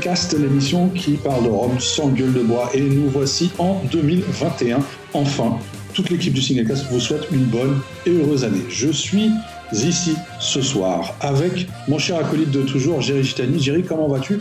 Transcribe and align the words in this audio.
Cast, 0.00 0.38
l'émission 0.38 0.88
qui 0.88 1.12
parle 1.12 1.44
de 1.44 1.48
Rome 1.48 1.78
sans 1.80 2.08
gueule 2.08 2.32
de 2.32 2.40
bois. 2.40 2.70
Et 2.74 2.80
nous 2.80 3.08
voici 3.08 3.50
en 3.58 3.82
2021. 3.90 4.78
Enfin, 5.14 5.58
toute 5.94 6.10
l'équipe 6.10 6.32
du 6.32 6.42
Singlecast 6.42 6.86
vous 6.90 7.00
souhaite 7.00 7.28
une 7.32 7.44
bonne 7.44 7.80
et 8.04 8.10
heureuse 8.10 8.44
année. 8.44 8.62
Je 8.68 8.90
suis 8.90 9.30
ici 9.72 10.14
ce 10.40 10.62
soir 10.62 11.14
avec 11.20 11.66
mon 11.88 11.98
cher 11.98 12.18
acolyte 12.18 12.50
de 12.50 12.62
toujours, 12.62 13.00
Jerry 13.00 13.24
Gitani. 13.24 13.62
Jerry, 13.62 13.82
comment 13.82 14.08
vas-tu? 14.08 14.40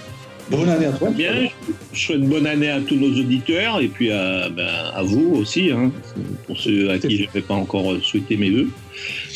Bonne 0.52 0.70
année 0.70 0.86
à 0.86 0.92
toi. 0.92 1.10
Bien, 1.10 1.48
je 1.92 2.00
souhaite 2.00 2.22
bonne 2.22 2.46
année 2.46 2.70
à 2.70 2.80
tous 2.80 2.96
nos 2.96 3.10
auditeurs 3.20 3.80
et 3.80 3.88
puis 3.88 4.12
à, 4.12 4.50
ben, 4.50 4.92
vous 5.04 5.36
aussi, 5.36 5.72
hein, 5.72 5.92
pour 6.46 6.58
ceux 6.58 6.92
à 6.92 7.00
qui 7.00 7.18
je 7.18 7.24
ne 7.24 7.32
vais 7.32 7.42
pas 7.42 7.56
encore 7.56 7.96
souhaiter 8.04 8.38
mes 8.38 8.52
vœux. 8.52 8.70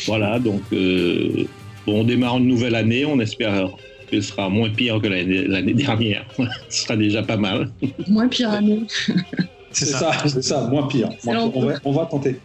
Voilà, 0.06 0.38
donc 0.38 0.62
euh, 0.72 1.46
bon, 1.86 2.00
on 2.00 2.04
démarre 2.04 2.38
une 2.38 2.46
nouvelle 2.46 2.76
année, 2.76 3.04
on 3.04 3.18
espère 3.18 3.70
ce 4.10 4.20
sera 4.20 4.48
moins 4.48 4.70
pire 4.70 5.00
que 5.00 5.08
l'année 5.08 5.74
dernière. 5.74 6.26
ce 6.68 6.82
sera 6.82 6.96
déjà 6.96 7.22
pas 7.22 7.36
mal. 7.36 7.70
Moins 8.08 8.28
pire 8.28 8.50
année. 8.50 8.82
c'est 9.70 9.86
ça, 9.86 10.12
c'est 10.26 10.42
ça, 10.42 10.66
moins 10.68 10.86
pire. 10.86 11.10
On 11.26 11.60
va, 11.60 11.74
on 11.84 11.92
va 11.92 12.06
tenter. 12.06 12.40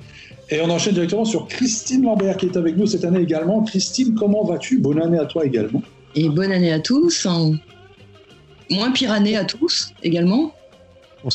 Et 0.50 0.62
on 0.62 0.70
enchaîne 0.70 0.94
directement 0.94 1.26
sur 1.26 1.48
Christine 1.48 2.04
Lambert 2.04 2.38
qui 2.38 2.46
est 2.46 2.58
avec 2.58 2.78
nous 2.78 2.86
cette 2.86 3.04
année 3.04 3.22
également. 3.22 3.64
Christine, 3.64 4.14
comment 4.14 4.44
vas-tu? 4.44 4.80
Bonne 4.80 5.02
année 5.02 5.18
à 5.18 5.26
toi 5.26 5.46
également. 5.46 5.82
Et 6.14 6.30
bonne 6.30 6.52
année 6.52 6.72
à 6.72 6.80
tous 6.80 7.28
moins 8.70 8.92
pire 8.92 9.12
année 9.12 9.38
à 9.38 9.46
tous 9.46 9.94
également. 10.04 10.54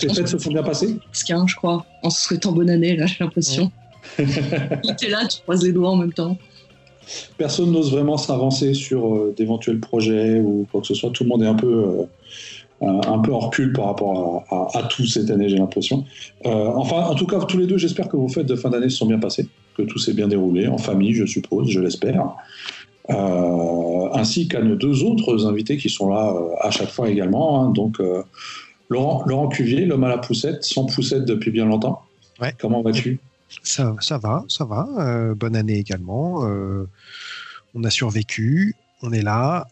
Les 0.03 0.15
fêtes 0.15 0.29
se 0.29 0.39
sont 0.39 0.51
bien 0.51 0.63
passées 0.63 0.97
qu'un, 1.27 1.47
je 1.47 1.57
crois, 1.57 1.85
en 2.03 2.11
se 2.11 2.23
souhaitant 2.23 2.53
bonne 2.53 2.71
année, 2.71 2.97
là, 2.97 3.07
j'ai 3.07 3.17
l'impression. 3.21 3.73
tu 4.17 4.23
es 4.23 5.09
là, 5.09 5.27
tu 5.27 5.41
croises 5.43 5.65
les 5.65 5.73
doigts 5.73 5.91
en 5.91 5.97
même 5.97 6.13
temps. 6.13 6.39
Personne 7.39 7.73
n'ose 7.73 7.93
vraiment 7.93 8.17
s'avancer 8.17 8.75
sur 8.75 9.15
euh, 9.15 9.35
d'éventuels 9.37 9.81
projets 9.81 10.41
ou 10.41 10.67
quoi 10.71 10.81
que 10.81 10.87
ce 10.87 10.95
soit. 10.95 11.11
Tout 11.11 11.25
le 11.25 11.31
monde 11.31 11.43
est 11.43 11.47
un 11.47 11.55
peu, 11.55 12.07
euh, 12.83 13.01
un 13.07 13.19
peu 13.19 13.33
en 13.33 13.41
recul 13.41 13.73
par 13.73 13.87
rapport 13.87 14.45
à, 14.75 14.83
tout 14.85 15.07
cette 15.07 15.31
année, 15.31 15.49
j'ai 15.49 15.59
l'impression. 15.59 16.05
Euh, 16.47 16.71
enfin, 16.77 17.03
en 17.03 17.15
tout 17.15 17.27
cas, 17.27 17.39
tous 17.41 17.59
les 17.59 17.67
deux, 17.67 17.79
j'espère 17.79 18.09
que 18.09 18.17
vos 18.17 18.29
fêtes 18.29 18.47
de 18.47 18.57
fin 18.57 18.71
d'année 18.71 18.89
se 18.89 18.97
sont 18.97 19.07
bien 19.07 19.19
passées, 19.19 19.49
que 19.77 19.83
tout 19.83 19.99
s'est 19.99 20.15
bien 20.15 20.29
déroulé, 20.29 20.67
en 20.67 20.79
famille, 20.79 21.13
je 21.13 21.27
suppose, 21.27 21.69
je 21.69 21.81
l'espère. 21.81 22.31
Euh, 23.11 24.09
ainsi 24.13 24.49
qu'à 24.49 24.63
nos 24.63 24.77
deux 24.77 25.03
autres 25.05 25.47
invités 25.47 25.77
qui 25.77 25.89
sont 25.89 26.09
là 26.11 26.35
à 26.61 26.71
chaque 26.71 26.91
fois 26.91 27.09
également. 27.09 27.63
Hein. 27.63 27.71
donc, 27.71 27.99
Laurent, 28.89 29.25
Laurent 29.27 29.49
Cuvier, 29.49 29.85
l'homme 29.85 30.05
à 30.05 30.09
la 30.09 30.19
poussette, 30.19 30.65
sans 30.65 30.85
poussette 30.87 31.25
depuis 31.25 31.51
bien 31.51 31.65
longtemps. 31.65 32.03
Ouais. 32.41 32.55
Comment 32.59 32.83
vas-tu? 32.83 33.21
Ça, 33.63 33.95
ça 34.01 34.19
va, 34.19 34.45
ça 34.49 34.65
va. 34.65 35.35
bonne 35.35 35.57
année 35.57 35.79
également. 35.79 36.47
on 37.75 37.85
a 37.85 37.91
survécu, 37.91 38.75
on 39.03 39.13
est 39.13 39.23
là. 39.23 39.67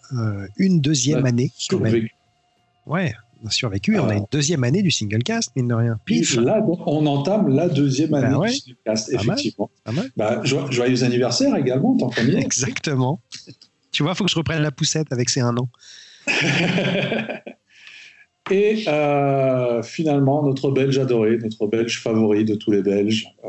une 0.56 0.80
deuxième 0.80 1.26
année 1.26 1.52
quand 1.68 1.80
même. 1.80 2.08
Ouais, 2.86 3.14
on 3.42 3.48
a 3.48 3.50
survécu. 3.50 3.98
on 3.98 4.08
a 4.08 4.14
une 4.14 4.26
deuxième 4.30 4.64
année 4.64 4.82
du 4.82 4.90
single 4.90 5.22
cast, 5.22 5.54
mine 5.54 5.68
de 5.68 5.74
rien. 5.74 5.98
Pif. 6.04 6.36
Là, 6.36 6.64
on 6.86 7.06
entame 7.06 7.48
la 7.48 7.68
deuxième 7.68 8.14
année 8.14 8.34
bah 8.36 8.46
du 8.46 8.54
single 8.54 8.78
cast, 8.84 9.12
effectivement. 9.12 9.70
Bah, 10.16 10.42
joyeux 10.44 11.04
anniversaire 11.04 11.54
également, 11.56 11.96
tant 11.96 12.10
qu'on 12.10 12.26
Exactement. 12.26 13.20
tu 13.92 14.02
vois, 14.02 14.12
il 14.12 14.16
faut 14.16 14.24
que 14.24 14.30
je 14.30 14.36
reprenne 14.36 14.62
la 14.62 14.70
poussette 14.70 15.12
avec 15.12 15.28
ces 15.28 15.40
un 15.40 15.56
an. 15.56 15.68
Et 18.50 18.84
euh, 18.88 19.82
finalement, 19.82 20.42
notre 20.42 20.70
Belge 20.70 20.98
adoré, 20.98 21.36
notre 21.36 21.66
Belge 21.66 22.00
favori 22.00 22.46
de 22.46 22.54
tous 22.54 22.70
les 22.70 22.82
Belges, 22.82 23.26
euh, 23.44 23.48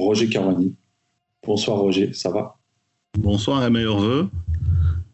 Roger 0.00 0.28
Carmani. 0.28 0.74
Bonsoir 1.44 1.78
Roger, 1.78 2.12
ça 2.12 2.30
va? 2.30 2.56
Bonsoir 3.18 3.64
et 3.64 3.70
meilleurs 3.70 3.98
voeux. 3.98 4.28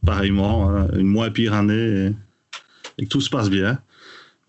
Pareillement, 0.04 0.70
hein, 0.70 0.88
une 0.94 1.06
moins 1.06 1.30
pire 1.30 1.54
année 1.54 2.12
et 2.98 3.04
que 3.04 3.08
tout 3.08 3.20
se 3.20 3.30
passe 3.30 3.50
bien. 3.50 3.78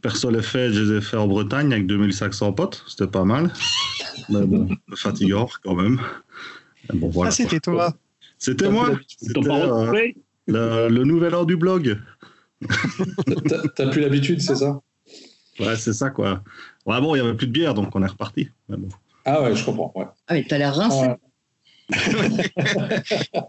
Perso, 0.01 0.29
les 0.29 0.41
fêtes, 0.41 0.73
je 0.73 0.83
les 0.83 0.97
ai 0.97 1.01
fait 1.01 1.17
en 1.17 1.27
Bretagne 1.27 1.73
avec 1.73 1.87
2500 1.87 2.53
potes. 2.53 2.83
C'était 2.87 3.07
pas 3.07 3.23
mal. 3.23 3.51
Mais 4.29 4.45
bon, 4.45 4.69
fatigant 4.95 5.49
quand 5.63 5.75
même. 5.75 5.99
Bon, 6.93 7.09
voilà. 7.09 7.29
Ah, 7.29 7.31
c'était 7.31 7.59
toi 7.59 7.93
C'était 8.37 8.69
moi. 8.69 8.91
C'était 9.17 9.39
euh, 9.49 10.11
le, 10.47 10.89
le, 10.89 11.03
nouvel 11.03 11.35
an 11.35 11.45
du 11.45 11.57
blog. 11.57 11.99
T'as 13.75 13.89
plus 13.89 14.01
l'habitude, 14.01 14.41
c'est 14.41 14.55
ça? 14.55 14.81
Ouais, 15.59 15.75
c'est 15.75 15.93
ça, 15.93 16.09
quoi. 16.09 16.43
Ouais, 16.85 17.01
bon, 17.01 17.15
il 17.15 17.21
n'y 17.21 17.27
avait 17.27 17.37
plus 17.37 17.47
de 17.47 17.51
bière, 17.51 17.73
donc 17.73 17.95
on 17.95 18.03
est 18.03 18.07
reparti. 18.07 18.49
Ah 19.27 19.43
ouais, 19.43 19.53
je 19.53 19.65
comprends. 19.65 19.91
Ouais. 19.93 20.05
Ah, 20.27 20.33
mais 20.33 20.45
t'as 20.47 20.57
l'air 20.57 20.73
rincé. 20.73 21.05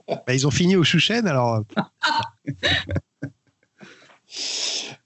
bah, 0.09 0.35
ils 0.35 0.45
ont 0.45 0.51
fini 0.51 0.75
au 0.75 0.83
Chouchen, 0.83 1.27
alors. 1.27 1.63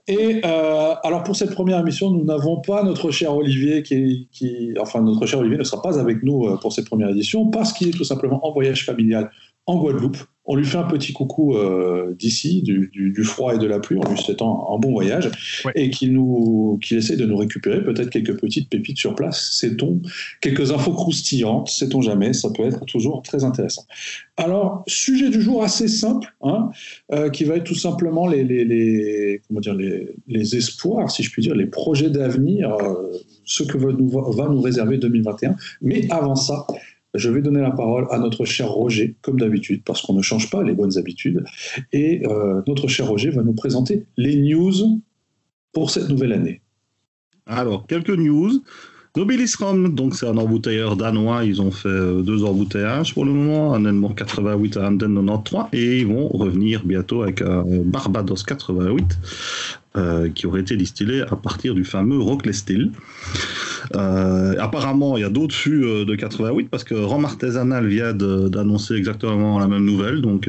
Et 0.08 0.40
euh, 0.44 0.94
alors 1.04 1.22
pour 1.24 1.36
cette 1.36 1.52
première 1.52 1.78
émission, 1.78 2.10
nous 2.10 2.24
n'avons 2.24 2.60
pas 2.60 2.82
notre 2.82 3.10
cher 3.10 3.36
Olivier 3.36 3.82
qui, 3.82 4.28
qui, 4.32 4.74
enfin 4.80 5.02
notre 5.02 5.26
cher 5.26 5.40
Olivier 5.40 5.58
ne 5.58 5.64
sera 5.64 5.80
pas 5.80 6.00
avec 6.00 6.22
nous 6.22 6.46
euh, 6.46 6.56
pour 6.56 6.72
cette 6.72 6.86
première 6.86 7.10
édition 7.10 7.50
parce 7.50 7.72
qu'il 7.72 7.88
est 7.88 7.92
tout 7.92 8.04
simplement 8.04 8.44
en 8.44 8.52
voyage 8.52 8.84
familial 8.84 9.30
en 9.66 9.78
Guadeloupe. 9.78 10.16
On 10.44 10.56
lui 10.56 10.64
fait 10.64 10.78
un 10.78 10.84
petit 10.84 11.12
coucou 11.12 11.56
euh, 11.56 12.14
d'ici, 12.18 12.62
du, 12.62 13.24
froid 13.24 13.54
et 13.54 13.58
de 13.58 13.66
la 13.66 13.78
pluie, 13.78 13.98
en 13.98 14.10
lui 14.10 14.18
souhaitant 14.18 14.74
un 14.74 14.78
bon 14.78 14.90
voyage, 14.90 15.30
et 15.76 15.90
qu'il 15.90 16.12
nous, 16.12 16.80
qu'il 16.82 16.98
essaie 16.98 17.16
de 17.16 17.24
nous 17.24 17.36
récupérer 17.36 17.82
peut-être 17.82 18.10
quelques 18.10 18.40
petites 18.40 18.68
pépites 18.68 18.98
sur 18.98 19.14
place, 19.14 19.50
sait-on, 19.52 20.00
quelques 20.40 20.72
infos 20.72 20.94
croustillantes, 20.94 21.68
sait-on 21.68 22.00
jamais, 22.00 22.32
ça 22.32 22.50
peut 22.50 22.64
être 22.64 22.84
toujours 22.86 23.22
très 23.22 23.44
intéressant. 23.44 23.84
Alors, 24.36 24.82
sujet 24.88 25.30
du 25.30 25.40
jour 25.40 25.62
assez 25.62 25.86
simple, 25.86 26.34
hein, 26.42 26.70
euh, 27.12 27.30
qui 27.30 27.44
va 27.44 27.56
être 27.56 27.64
tout 27.64 27.76
simplement 27.76 28.26
les, 28.26 28.42
les, 28.42 29.40
comment 29.46 29.60
dire, 29.60 29.74
les, 29.74 30.56
espoirs, 30.56 31.10
si 31.10 31.22
je 31.22 31.30
puis 31.30 31.42
dire, 31.42 31.54
les 31.54 31.66
projets 31.66 32.10
d'avenir, 32.10 32.72
euh, 32.74 33.12
ce 33.44 33.62
que 33.62 33.78
va 33.78 33.92
nous, 33.92 34.08
va 34.08 34.48
nous 34.48 34.60
réserver 34.60 34.98
2021. 34.98 35.54
Mais 35.82 36.10
avant 36.10 36.34
ça, 36.34 36.66
je 37.14 37.30
vais 37.30 37.42
donner 37.42 37.60
la 37.60 37.70
parole 37.70 38.06
à 38.10 38.18
notre 38.18 38.44
cher 38.44 38.70
Roger, 38.70 39.16
comme 39.22 39.38
d'habitude, 39.38 39.82
parce 39.84 40.02
qu'on 40.02 40.14
ne 40.14 40.22
change 40.22 40.50
pas 40.50 40.62
les 40.62 40.72
bonnes 40.72 40.96
habitudes. 40.98 41.44
Et 41.92 42.26
euh, 42.26 42.62
notre 42.66 42.88
cher 42.88 43.08
Roger 43.08 43.30
va 43.30 43.42
nous 43.42 43.52
présenter 43.52 44.06
les 44.16 44.36
news 44.36 45.00
pour 45.72 45.90
cette 45.90 46.08
nouvelle 46.08 46.32
année. 46.32 46.60
Alors, 47.46 47.86
quelques 47.86 48.10
news. 48.10 48.62
Nobilis 49.14 49.54
Rom, 49.58 49.94
donc 49.94 50.14
c'est 50.14 50.26
un 50.26 50.38
embouteilleur 50.38 50.96
danois, 50.96 51.44
ils 51.44 51.60
ont 51.60 51.70
fait 51.70 51.86
euh, 51.88 52.22
deux 52.22 52.44
embouteillages 52.44 53.12
pour 53.12 53.26
le 53.26 53.32
moment, 53.32 53.74
un 53.74 53.84
Edmond 53.84 54.14
88 54.14 54.78
à 54.78 54.88
Anden 54.88 55.26
93, 55.26 55.66
et 55.74 56.00
ils 56.00 56.06
vont 56.06 56.28
revenir 56.28 56.82
bientôt 56.82 57.22
avec 57.22 57.42
un 57.42 57.62
Barbados 57.84 58.42
88, 58.46 59.04
euh, 59.94 60.30
qui 60.30 60.46
aurait 60.46 60.62
été 60.62 60.74
distillé 60.78 61.20
à 61.20 61.36
partir 61.36 61.74
du 61.74 61.84
fameux 61.84 62.18
Rockley 62.18 62.54
Still. 62.54 62.92
Euh, 63.94 64.54
apparemment, 64.58 65.18
il 65.18 65.20
y 65.20 65.24
a 65.24 65.28
d'autres 65.28 65.54
fûts 65.54 65.84
euh, 65.84 66.06
de 66.06 66.14
88 66.14 66.70
parce 66.70 66.82
que 66.82 66.94
Rome 66.94 67.26
Artisanal 67.26 67.86
vient 67.86 68.14
d'annoncer 68.14 68.94
exactement 68.94 69.58
la 69.58 69.68
même 69.68 69.84
nouvelle. 69.84 70.22
Donc, 70.22 70.48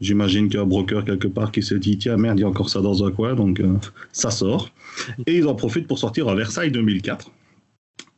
j'imagine 0.00 0.46
qu'il 0.46 0.58
y 0.58 0.60
a 0.60 0.62
un 0.62 0.66
broker 0.66 1.04
quelque 1.04 1.26
part 1.26 1.50
qui 1.50 1.64
s'est 1.64 1.80
dit 1.80 1.98
tiens, 1.98 2.16
merde, 2.16 2.38
il 2.38 2.42
y 2.42 2.44
a 2.44 2.48
encore 2.48 2.68
ça 2.68 2.80
dans 2.80 3.04
un 3.04 3.10
coin. 3.10 3.34
Donc, 3.34 3.60
ça 4.12 4.30
sort. 4.30 4.70
Et 5.26 5.38
ils 5.38 5.48
en 5.48 5.56
profitent 5.56 5.88
pour 5.88 5.98
sortir 5.98 6.28
à 6.28 6.36
Versailles 6.36 6.70
2004. 6.70 7.32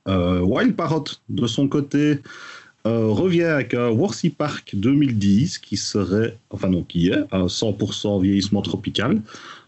Wild 0.07 0.77
Parrot, 0.77 1.05
de 1.29 1.47
son 1.47 1.69
côté, 1.69 2.21
revient 2.85 3.43
avec 3.43 3.75
un 3.75 3.89
Worthy 3.89 4.31
Park 4.31 4.75
2010 4.75 5.59
qui 5.59 5.77
serait, 5.77 6.37
enfin 6.51 6.69
non, 6.69 6.83
qui 6.83 7.09
est 7.09 7.25
à 7.33 7.47
100% 7.47 8.23
vieillissement 8.23 8.63
tropical. 8.63 9.21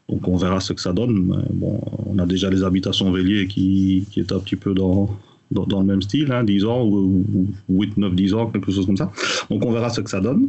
Donc 0.08 0.26
on 0.26 0.36
verra 0.36 0.60
ce 0.60 0.72
que 0.72 0.80
ça 0.80 0.92
donne. 0.92 1.44
bon, 1.50 1.80
on 2.06 2.18
a 2.18 2.26
déjà 2.26 2.48
les 2.50 2.62
habitations 2.62 3.10
Vélier 3.12 3.46
qui, 3.46 4.06
qui 4.10 4.20
est 4.20 4.32
un 4.32 4.38
petit 4.38 4.56
peu 4.56 4.72
dans, 4.72 5.10
dans, 5.50 5.80
le 5.80 5.86
même 5.86 6.02
style, 6.02 6.32
hein, 6.32 6.44
10 6.44 6.64
ans 6.64 6.84
ou, 6.84 7.24
8, 7.68 7.96
9, 7.96 8.14
10 8.14 8.34
ans, 8.34 8.46
quelque 8.46 8.72
chose 8.72 8.86
comme 8.86 8.96
ça. 8.96 9.12
Donc 9.50 9.64
on 9.64 9.72
verra 9.72 9.90
ce 9.90 10.00
que 10.00 10.10
ça 10.10 10.20
donne. 10.20 10.48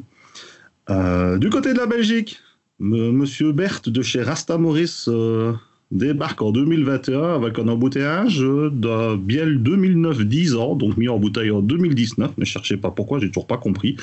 Euh, 0.90 1.38
du 1.38 1.50
côté 1.50 1.74
de 1.74 1.78
la 1.78 1.86
Belgique, 1.86 2.40
Monsieur 2.80 3.52
Berthe 3.52 3.90
de 3.90 4.02
chez 4.02 4.22
Rasta 4.22 4.58
Maurice 4.58 5.08
euh, 5.10 5.54
débarque 5.92 6.42
en 6.42 6.52
2021 6.52 7.36
avec 7.36 7.58
un 7.58 7.68
embouteillage 7.68 8.40
d'un 8.40 9.16
Biel 9.16 9.62
2009 9.64 10.22
10 10.22 10.56
ans, 10.56 10.76
donc 10.76 10.98
mis 10.98 11.10
en 11.10 11.18
bouteille 11.18 11.52
en 11.52 11.62
2019. 11.62 12.38
Ne 12.38 12.46
cherchez 12.46 12.78
pas 12.78 12.92
pourquoi, 12.92 13.20
j'ai 13.20 13.28
toujours 13.28 13.48
pas 13.48 13.58
compris. 13.58 13.96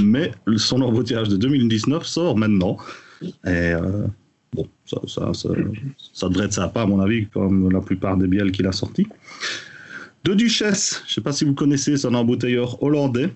Mais 0.00 0.30
son 0.56 0.80
embouteillage 0.80 1.28
de 1.28 1.36
2019 1.36 2.06
sort 2.06 2.36
maintenant. 2.36 2.78
Et 3.22 3.28
euh, 3.44 4.06
Bon, 4.54 4.66
ça, 4.86 4.98
ça, 5.06 5.34
ça, 5.34 5.50
ça, 6.12 6.28
devrait 6.28 6.46
être 6.46 6.54
sympa, 6.54 6.82
à 6.82 6.86
mon 6.86 7.00
avis, 7.00 7.26
comme 7.26 7.70
la 7.70 7.80
plupart 7.80 8.16
des 8.16 8.26
bielles 8.26 8.50
qu'il 8.50 8.66
a 8.66 8.72
sortis. 8.72 9.06
De 10.24 10.34
Duchesse, 10.34 11.02
je 11.06 11.14
sais 11.14 11.20
pas 11.20 11.32
si 11.32 11.44
vous 11.44 11.54
connaissez, 11.54 11.96
c'est 11.96 12.08
un 12.08 12.14
embouteilleur 12.14 12.82
hollandais 12.82 13.30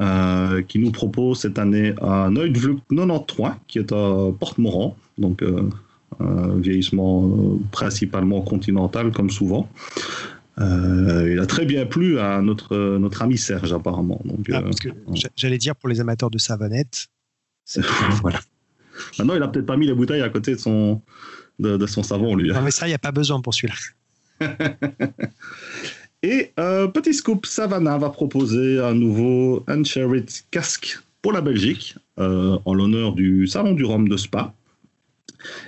euh, 0.00 0.62
qui 0.62 0.78
nous 0.78 0.90
propose 0.90 1.40
cette 1.40 1.58
année 1.58 1.94
un 2.02 2.30
Neudvluk 2.30 2.80
93, 2.90 3.52
qui 3.68 3.78
est 3.78 3.92
à 3.92 4.30
Porte-Morand, 4.38 4.96
donc 5.18 5.42
euh, 5.42 5.62
un 6.20 6.56
vieillissement 6.58 7.26
euh, 7.26 7.58
principalement 7.70 8.42
continental, 8.42 9.10
comme 9.12 9.30
souvent. 9.30 9.68
il 10.58 11.38
a 11.40 11.46
très 11.46 11.64
bien 11.64 11.86
plu 11.86 12.18
à 12.18 12.42
notre, 12.42 12.98
notre 12.98 13.22
ami 13.22 13.38
Serge, 13.38 13.72
apparemment. 13.72 14.20
Donc, 14.24 14.50
ah, 14.52 14.62
J'allais 15.36 15.58
dire 15.58 15.74
pour 15.76 15.88
les 15.88 16.00
amateurs 16.00 16.30
de 16.30 16.38
savonnette. 16.38 17.08
voilà. 18.22 18.40
Maintenant, 19.18 19.34
il 19.34 19.42
a 19.42 19.48
peut-être 19.48 19.66
pas 19.66 19.76
mis 19.76 19.86
les 19.86 19.94
bouteilles 19.94 20.22
à 20.22 20.28
côté 20.28 20.54
de 20.54 20.60
son, 20.60 21.00
de, 21.58 21.86
son 21.86 22.02
savon, 22.02 22.34
lui. 22.36 22.50
Non, 22.50 22.62
mais 22.62 22.70
ça, 22.70 22.86
il 22.86 22.90
n'y 22.90 22.94
a 22.94 22.98
pas 22.98 23.12
besoin 23.12 23.40
pour 23.40 23.54
celui-là. 23.54 23.74
Et 26.22 26.52
euh, 26.58 26.86
petit 26.86 27.14
scoop, 27.14 27.46
Savannah 27.46 27.96
va 27.96 28.10
proposer 28.10 28.78
un 28.78 28.94
nouveau 28.94 29.64
Unshared 29.68 30.28
casque 30.50 30.98
pour 31.22 31.32
la 31.32 31.40
Belgique, 31.40 31.96
euh, 32.18 32.58
en 32.64 32.74
l'honneur 32.74 33.14
du 33.14 33.46
Salon 33.46 33.72
du 33.72 33.84
Rhum 33.84 34.08
de 34.08 34.16
Spa. 34.16 34.52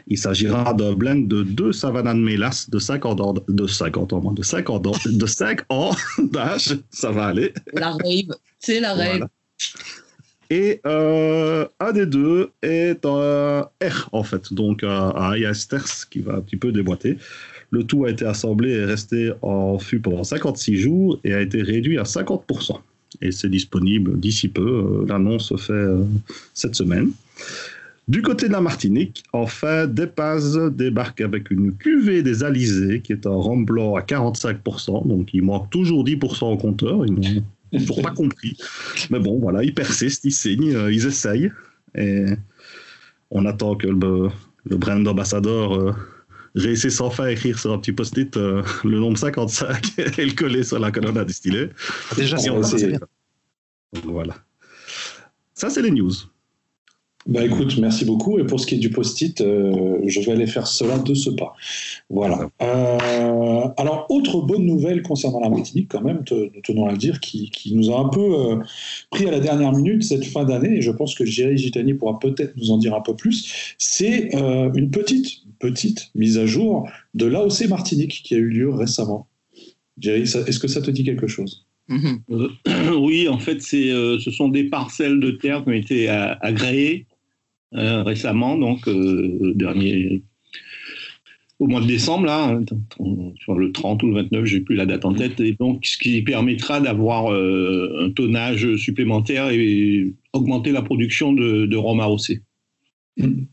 Il 0.06 0.18
s'agira 0.18 0.74
d'un 0.74 0.92
blend 0.92 1.26
de 1.26 1.42
deux 1.42 1.72
Savannah 1.72 2.14
de 2.14 2.18
mélasse 2.18 2.70
de 2.70 2.78
50 2.78 3.20
ans, 3.20 3.34
de 3.48 3.66
50 3.66 4.12
ans, 4.12 4.32
de 4.32 4.42
50 4.42 4.86
ans, 4.86 4.92
de 5.04 5.26
5 5.26 5.60
ans 5.68 5.90
d'âge, 6.18 6.78
ça 6.90 7.10
va 7.10 7.26
aller. 7.26 7.52
La 7.72 7.90
rave, 7.90 8.36
c'est 8.58 8.80
la 8.80 8.94
rave. 8.94 9.28
Et 10.50 10.80
euh, 10.86 11.66
un 11.80 11.92
des 11.92 12.04
deux 12.04 12.50
est 12.62 13.06
un 13.06 13.62
R, 13.62 14.08
en 14.12 14.22
fait, 14.22 14.52
donc 14.52 14.84
un 14.84 15.34
IS 15.34 15.66
qui 16.10 16.18
va 16.18 16.34
un 16.34 16.40
petit 16.40 16.56
peu 16.56 16.72
déboîter. 16.72 17.16
Le 17.70 17.84
tout 17.84 18.04
a 18.04 18.10
été 18.10 18.26
assemblé 18.26 18.72
et 18.72 18.84
resté 18.84 19.32
en 19.40 19.78
fût 19.78 19.98
pendant 19.98 20.24
56 20.24 20.76
jours 20.76 21.18
et 21.24 21.32
a 21.32 21.40
été 21.40 21.62
réduit 21.62 21.98
à 21.98 22.02
50%. 22.02 22.78
Et 23.22 23.32
c'est 23.32 23.48
disponible 23.48 24.20
d'ici 24.20 24.48
peu. 24.48 24.62
Euh, 24.62 25.06
l'annonce 25.08 25.48
se 25.48 25.56
fait 25.56 25.72
euh, 25.72 26.04
cette 26.52 26.74
semaine. 26.74 27.12
Du 28.08 28.20
côté 28.20 28.48
de 28.48 28.52
la 28.52 28.60
Martinique, 28.60 29.22
enfin, 29.32 29.86
Depaz 29.86 30.58
débarque 30.72 31.20
avec 31.20 31.50
une 31.50 31.74
cuvée 31.76 32.22
des 32.22 32.42
Alizés, 32.42 33.00
qui 33.00 33.12
est 33.12 33.26
un 33.26 33.34
rhum 33.34 33.64
blanc 33.64 33.94
à 33.94 34.00
45%, 34.00 35.06
donc 35.06 35.32
il 35.32 35.42
manque 35.42 35.70
toujours 35.70 36.04
10% 36.04 36.52
au 36.52 36.56
compteur, 36.56 37.06
ils 37.06 37.14
n'ont 37.14 37.42
toujours 37.78 38.02
pas 38.02 38.10
compris. 38.10 38.56
Mais 39.10 39.20
bon, 39.20 39.38
voilà, 39.38 39.62
ils 39.62 39.74
persistent, 39.74 40.24
ils 40.24 40.32
signent, 40.32 40.74
euh, 40.74 40.92
ils 40.92 41.06
essayent, 41.06 41.52
et 41.94 42.24
on 43.30 43.46
attend 43.46 43.76
que 43.76 43.86
le, 43.86 44.28
le 44.64 44.76
brand 44.76 45.06
ambassadeur 45.06 45.94
j'ai 46.54 46.70
essayé 46.70 46.90
sans 46.90 47.10
fin 47.10 47.28
écrire 47.28 47.58
sur 47.58 47.72
un 47.72 47.78
petit 47.78 47.92
post-it 47.92 48.36
euh, 48.36 48.62
le 48.84 48.98
nombre 48.98 49.16
55 49.16 49.98
et 50.18 50.26
le 50.26 50.32
coller 50.34 50.64
sur 50.64 50.78
la 50.78 50.90
colonne 50.90 51.16
à 51.16 51.24
distiller. 51.24 51.70
Déjà, 52.16 52.36
c'est 52.36 52.86
bien. 52.86 53.00
voilà. 54.04 54.36
Ça, 55.54 55.70
c'est 55.70 55.82
les 55.82 55.90
news. 55.90 56.12
Bah 57.26 57.44
écoute, 57.44 57.78
merci 57.78 58.04
beaucoup. 58.04 58.38
Et 58.38 58.44
pour 58.44 58.58
ce 58.58 58.66
qui 58.66 58.74
est 58.74 58.78
du 58.78 58.90
post-it, 58.90 59.40
euh, 59.40 59.98
je 60.06 60.20
vais 60.20 60.32
aller 60.32 60.46
faire 60.46 60.66
cela 60.66 60.98
de 60.98 61.14
ce 61.14 61.30
pas. 61.30 61.54
Voilà. 62.10 62.48
Euh, 62.60 63.68
alors, 63.76 64.06
autre 64.08 64.40
bonne 64.42 64.64
nouvelle 64.64 65.02
concernant 65.02 65.40
la 65.40 65.48
Martinique, 65.48 65.88
quand 65.88 66.02
même, 66.02 66.24
tenons 66.24 66.86
à 66.86 66.92
le 66.92 66.98
dire, 66.98 67.20
qui, 67.20 67.50
qui 67.50 67.74
nous 67.74 67.90
a 67.90 68.00
un 68.00 68.08
peu 68.08 68.58
pris 69.10 69.26
à 69.26 69.30
la 69.30 69.40
dernière 69.40 69.72
minute 69.72 70.02
cette 70.02 70.24
fin 70.24 70.44
d'année, 70.44 70.78
et 70.78 70.82
je 70.82 70.90
pense 70.90 71.14
que 71.14 71.24
Jerry 71.24 71.56
Gitani 71.56 71.94
pourra 71.94 72.18
peut-être 72.18 72.54
nous 72.56 72.70
en 72.70 72.78
dire 72.78 72.94
un 72.94 73.00
peu 73.00 73.14
plus, 73.14 73.74
c'est 73.78 74.30
une 74.34 74.90
petite 74.90 75.42
petite 75.62 76.10
mise 76.16 76.38
à 76.38 76.44
jour 76.44 76.88
de 77.14 77.26
l'AOC 77.26 77.68
Martinique 77.68 78.22
qui 78.24 78.34
a 78.34 78.38
eu 78.38 78.48
lieu 78.48 78.68
récemment. 78.68 79.28
Jerry, 79.98 80.22
est-ce 80.22 80.58
que 80.58 80.68
ça 80.68 80.82
te 80.82 80.90
dit 80.90 81.04
quelque 81.04 81.28
chose? 81.28 81.66
Mhm. 81.88 82.22
euh, 82.30 82.96
Oui, 82.98 83.28
en 83.28 83.38
fait, 83.38 83.62
euh, 83.74 84.18
ce 84.18 84.30
sont 84.30 84.48
des 84.48 84.64
parcelles 84.64 85.20
de 85.20 85.30
terre 85.30 85.62
qui 85.62 85.68
ont 85.70 85.72
été 85.72 86.08
agréées 86.08 87.06
euh, 87.08 87.11
récemment, 87.72 88.56
donc 88.56 88.88
dernier, 89.56 90.22
au 91.58 91.66
mois 91.66 91.80
de 91.80 91.86
décembre, 91.86 92.26
là, 92.26 92.60
sur 93.36 93.54
le 93.54 93.72
30 93.72 94.02
ou 94.02 94.08
le 94.08 94.14
29, 94.22 94.44
j'ai 94.44 94.60
plus 94.60 94.76
la 94.76 94.86
date 94.86 95.04
en 95.04 95.14
tête, 95.14 95.40
et 95.40 95.52
donc 95.52 95.84
ce 95.86 95.96
qui 95.96 96.22
permettra 96.22 96.80
d'avoir 96.80 97.32
un 97.32 98.10
tonnage 98.10 98.76
supplémentaire 98.76 99.50
et 99.50 100.12
augmenter 100.32 100.72
la 100.72 100.82
production 100.82 101.32
de, 101.32 101.66
de 101.66 101.76
rhum 101.76 102.00
AOC. 102.00 102.40
Mm. 103.18 103.44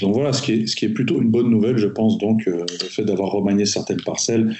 Donc 0.00 0.14
voilà, 0.14 0.32
ce 0.32 0.42
qui, 0.42 0.52
est, 0.52 0.66
ce 0.66 0.76
qui 0.76 0.84
est 0.84 0.90
plutôt 0.90 1.20
une 1.20 1.30
bonne 1.30 1.50
nouvelle, 1.50 1.78
je 1.78 1.88
pense, 1.88 2.18
donc, 2.18 2.46
euh, 2.46 2.64
le 2.80 2.88
fait 2.88 3.04
d'avoir 3.04 3.30
remanié 3.30 3.66
certaines 3.66 4.00
parcelles, 4.02 4.54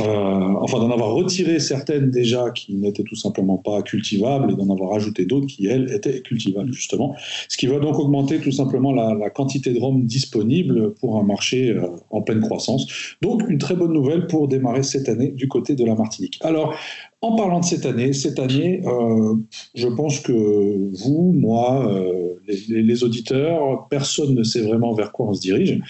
euh, 0.00 0.04
enfin 0.04 0.78
d'en 0.78 0.90
avoir 0.90 1.12
retiré 1.12 1.58
certaines 1.58 2.10
déjà 2.10 2.50
qui 2.50 2.74
n'étaient 2.74 3.02
tout 3.02 3.16
simplement 3.16 3.56
pas 3.56 3.82
cultivables 3.82 4.52
et 4.52 4.54
d'en 4.54 4.70
avoir 4.70 4.94
ajouté 4.94 5.24
d'autres 5.24 5.46
qui, 5.46 5.66
elles, 5.66 5.92
étaient 5.92 6.22
cultivables, 6.22 6.72
justement. 6.72 7.16
Ce 7.48 7.56
qui 7.56 7.66
va 7.66 7.80
donc 7.80 7.98
augmenter 7.98 8.38
tout 8.38 8.52
simplement 8.52 8.92
la, 8.92 9.30
quantité 9.30 9.72
de 9.72 9.78
rhum 9.78 10.04
disponible 10.04 10.94
pour 10.94 11.18
un 11.18 11.24
marché 11.24 11.70
euh, 11.70 11.88
en 12.10 12.22
pleine 12.22 12.40
croissance. 12.40 12.86
Donc 13.22 13.42
une 13.48 13.58
très 13.58 13.74
bonne 13.74 13.92
nouvelle 13.92 14.26
pour 14.26 14.48
démarrer 14.48 14.82
cette 14.82 15.08
année 15.08 15.28
du 15.28 15.48
côté 15.48 15.74
de 15.74 15.84
la 15.84 15.94
Martinique. 15.94 16.38
Alors, 16.42 16.74
en 17.20 17.34
parlant 17.34 17.60
de 17.60 17.64
cette 17.64 17.84
année, 17.84 18.12
cette 18.12 18.38
année, 18.38 18.80
euh, 18.86 19.34
je 19.74 19.88
pense 19.88 20.20
que 20.20 20.32
vous, 20.32 21.32
moi, 21.32 21.84
euh, 21.92 22.34
les, 22.46 23.02
auditeurs, 23.02 23.88
personne 23.88 24.34
ne 24.34 24.42
sait 24.44 24.60
vraiment 24.60 24.94
vers 24.94 25.10
quoi 25.10 25.26
on 25.26 25.34
se 25.34 25.40
dirige, 25.40 25.80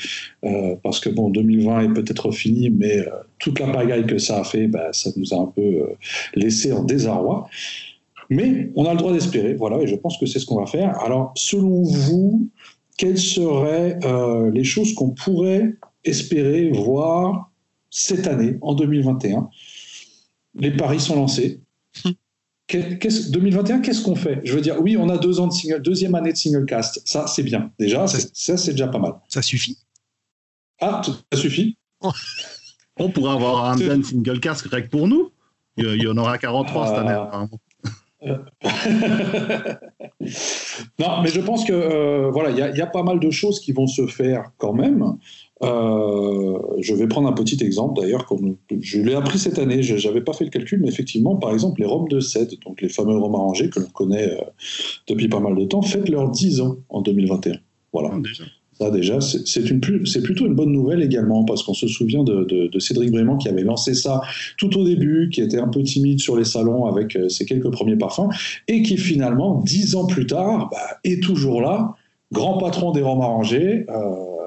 euh, 0.45 0.75
parce 0.83 1.01
que 1.01 1.11
bon, 1.11 1.29
2020 1.29 1.81
est 1.83 1.95
peut-être 1.95 2.31
fini, 2.31 2.71
mais 2.71 3.05
toute 3.39 3.61
la 3.61 3.69
pagaille 3.69 4.07
que 4.07 4.17
ça 4.17 4.41
a 4.41 4.45
fait, 4.45 4.69
bah, 4.69 4.89
ça 4.93 5.11
nous 5.17 5.35
a 5.35 5.37
un 5.37 5.47
peu 5.47 5.83
laissé 6.35 6.73
en 6.73 6.83
désarroi. 6.83 7.47
Mais 8.31 8.71
on 8.75 8.85
a 8.85 8.93
le 8.93 8.99
droit 8.99 9.13
d'espérer, 9.13 9.55
voilà, 9.55 9.81
et 9.83 9.87
je 9.87 9.97
pense 9.97 10.17
que 10.19 10.27
c'est 10.27 10.39
ce 10.39 10.47
qu'on 10.47 10.61
va 10.61 10.67
faire. 10.67 10.99
Alors, 11.01 11.33
selon 11.35 11.83
vous, 11.83 12.49
quelles 12.97 13.19
seraient 13.19 13.99
les 14.53 14.65
choses 14.65 14.95
qu'on 14.95 15.11
pourrait 15.11 15.75
espérer 16.05 16.71
voir 16.71 17.51
cette 17.91 18.27
année, 18.27 18.57
en 18.61 18.75
2021 18.75 19.49
les 20.59 20.71
paris 20.71 21.01
sont 21.01 21.17
lancés. 21.17 21.61
2021, 22.71 23.81
qu'est-ce 23.81 24.03
qu'on 24.03 24.15
fait? 24.15 24.41
Je 24.45 24.53
veux 24.53 24.61
dire, 24.61 24.81
oui, 24.81 24.97
on 24.99 25.09
a 25.09 25.17
deux 25.17 25.41
ans 25.41 25.47
de 25.47 25.53
single, 25.53 25.81
deuxième 25.81 26.15
année 26.15 26.33
de 26.33 26.37
single 26.37 26.67
cast. 26.67 27.01
Ça, 27.07 27.27
c'est 27.27 27.43
bien. 27.43 27.73
Déjà, 27.79 28.07
ça, 28.07 28.57
c'est 28.57 28.73
déjà 28.73 28.89
pas 28.89 28.99
mal. 28.99 29.15
Ça 29.29 29.41
suffit? 29.41 29.79
Ah, 30.81 31.01
ça 31.33 31.39
suffit. 31.39 31.79
on 32.99 33.11
pourrait 33.11 33.33
avoir 33.33 33.65
un 33.65 33.77
Dan 33.77 34.05
single 34.05 34.41
cast 34.41 34.69
correct 34.69 34.91
pour 34.91 35.09
nous. 35.09 35.33
Il 35.79 36.03
y 36.03 36.09
en 36.09 36.17
aura 36.17 36.37
43 36.39 36.89
cette 36.89 36.99
année. 36.99 37.17
Ah. 37.33 37.47
non, 40.99 41.23
mais 41.23 41.29
je 41.29 41.41
pense 41.41 41.65
que 41.65 41.73
euh, 41.73 42.31
voilà, 42.31 42.51
il 42.51 42.77
y, 42.77 42.83
a 42.83 42.87
pas 42.87 43.05
mal 43.05 43.21
de 43.21 43.31
choses 43.31 43.61
qui 43.61 43.71
vont 43.71 43.87
se 43.87 44.09
faire 44.09 44.51
quand 44.59 44.73
même. 44.73 45.17
Euh, 45.63 46.59
je 46.81 46.95
vais 46.95 47.09
prendre 47.09 47.29
un 47.29 47.33
petit 47.33 47.63
exemple 47.65 48.01
d'ailleurs, 48.01 48.27
comme 48.27 48.57
je 48.81 49.01
l'ai 49.01 49.15
appris 49.15 49.39
cette 49.39 49.59
année, 49.59 49.83
je 49.83 50.07
n'avais 50.07 50.21
pas 50.21 50.33
fait 50.33 50.45
le 50.45 50.51
calcul, 50.51 50.81
mais 50.81 50.89
effectivement, 50.89 51.37
par 51.37 51.53
exemple, 51.53 51.81
les 51.81 51.87
rhums 51.87 52.09
de 52.09 52.21
cèdre, 52.21 52.55
donc 52.65 52.81
les 52.81 52.89
fameux 52.89 53.17
rhums 53.17 53.35
arrangés 53.35 53.69
que 53.69 53.81
l'on 53.81 53.87
connaît 53.87 54.33
euh, 54.33 54.45
depuis 55.09 55.29
pas 55.29 55.41
mal 55.41 55.57
de 55.57 55.65
temps, 55.65 55.83
fêtent 55.83 56.09
leurs 56.09 56.31
10 56.31 56.61
ans 56.61 56.77
en 56.89 57.03
2021. 57.03 57.57
Voilà. 57.93 58.11
Ah, 58.13 58.19
déjà. 58.21 58.45
Ça, 58.79 58.93
déjà, 58.93 59.19
c'est 59.21 60.23
plutôt 60.23 60.47
une 60.47 60.55
bonne 60.55 60.71
nouvelle 60.71 61.03
également, 61.03 61.45
parce 61.45 61.65
qu'on 61.65 61.75
se 61.75 61.89
souvient 61.89 62.23
de, 62.23 62.71
Cédric 62.79 63.11
Brément 63.11 63.37
qui 63.37 63.49
avait 63.49 63.65
lancé 63.65 63.93
ça 63.93 64.21
tout 64.57 64.79
au 64.79 64.85
début, 64.85 65.31
qui 65.31 65.41
était 65.41 65.59
un 65.59 65.67
peu 65.67 65.83
timide 65.83 66.21
sur 66.21 66.37
les 66.37 66.45
salons 66.45 66.87
avec 66.87 67.17
euh, 67.17 67.29
ses 67.29 67.45
quelques 67.45 67.71
premiers 67.73 67.97
parfums, 67.97 68.29
et 68.69 68.83
qui 68.83 68.97
finalement, 68.97 69.61
dix 69.65 69.97
ans 69.97 70.07
plus 70.07 70.27
tard, 70.27 70.69
bah, 70.71 70.99
est 71.03 71.21
toujours 71.21 71.61
là, 71.61 71.97
grand 72.31 72.59
patron 72.59 72.93
des 72.93 73.03
rhums 73.03 73.21
arrangés. 73.21 73.85
Euh, 73.89 74.38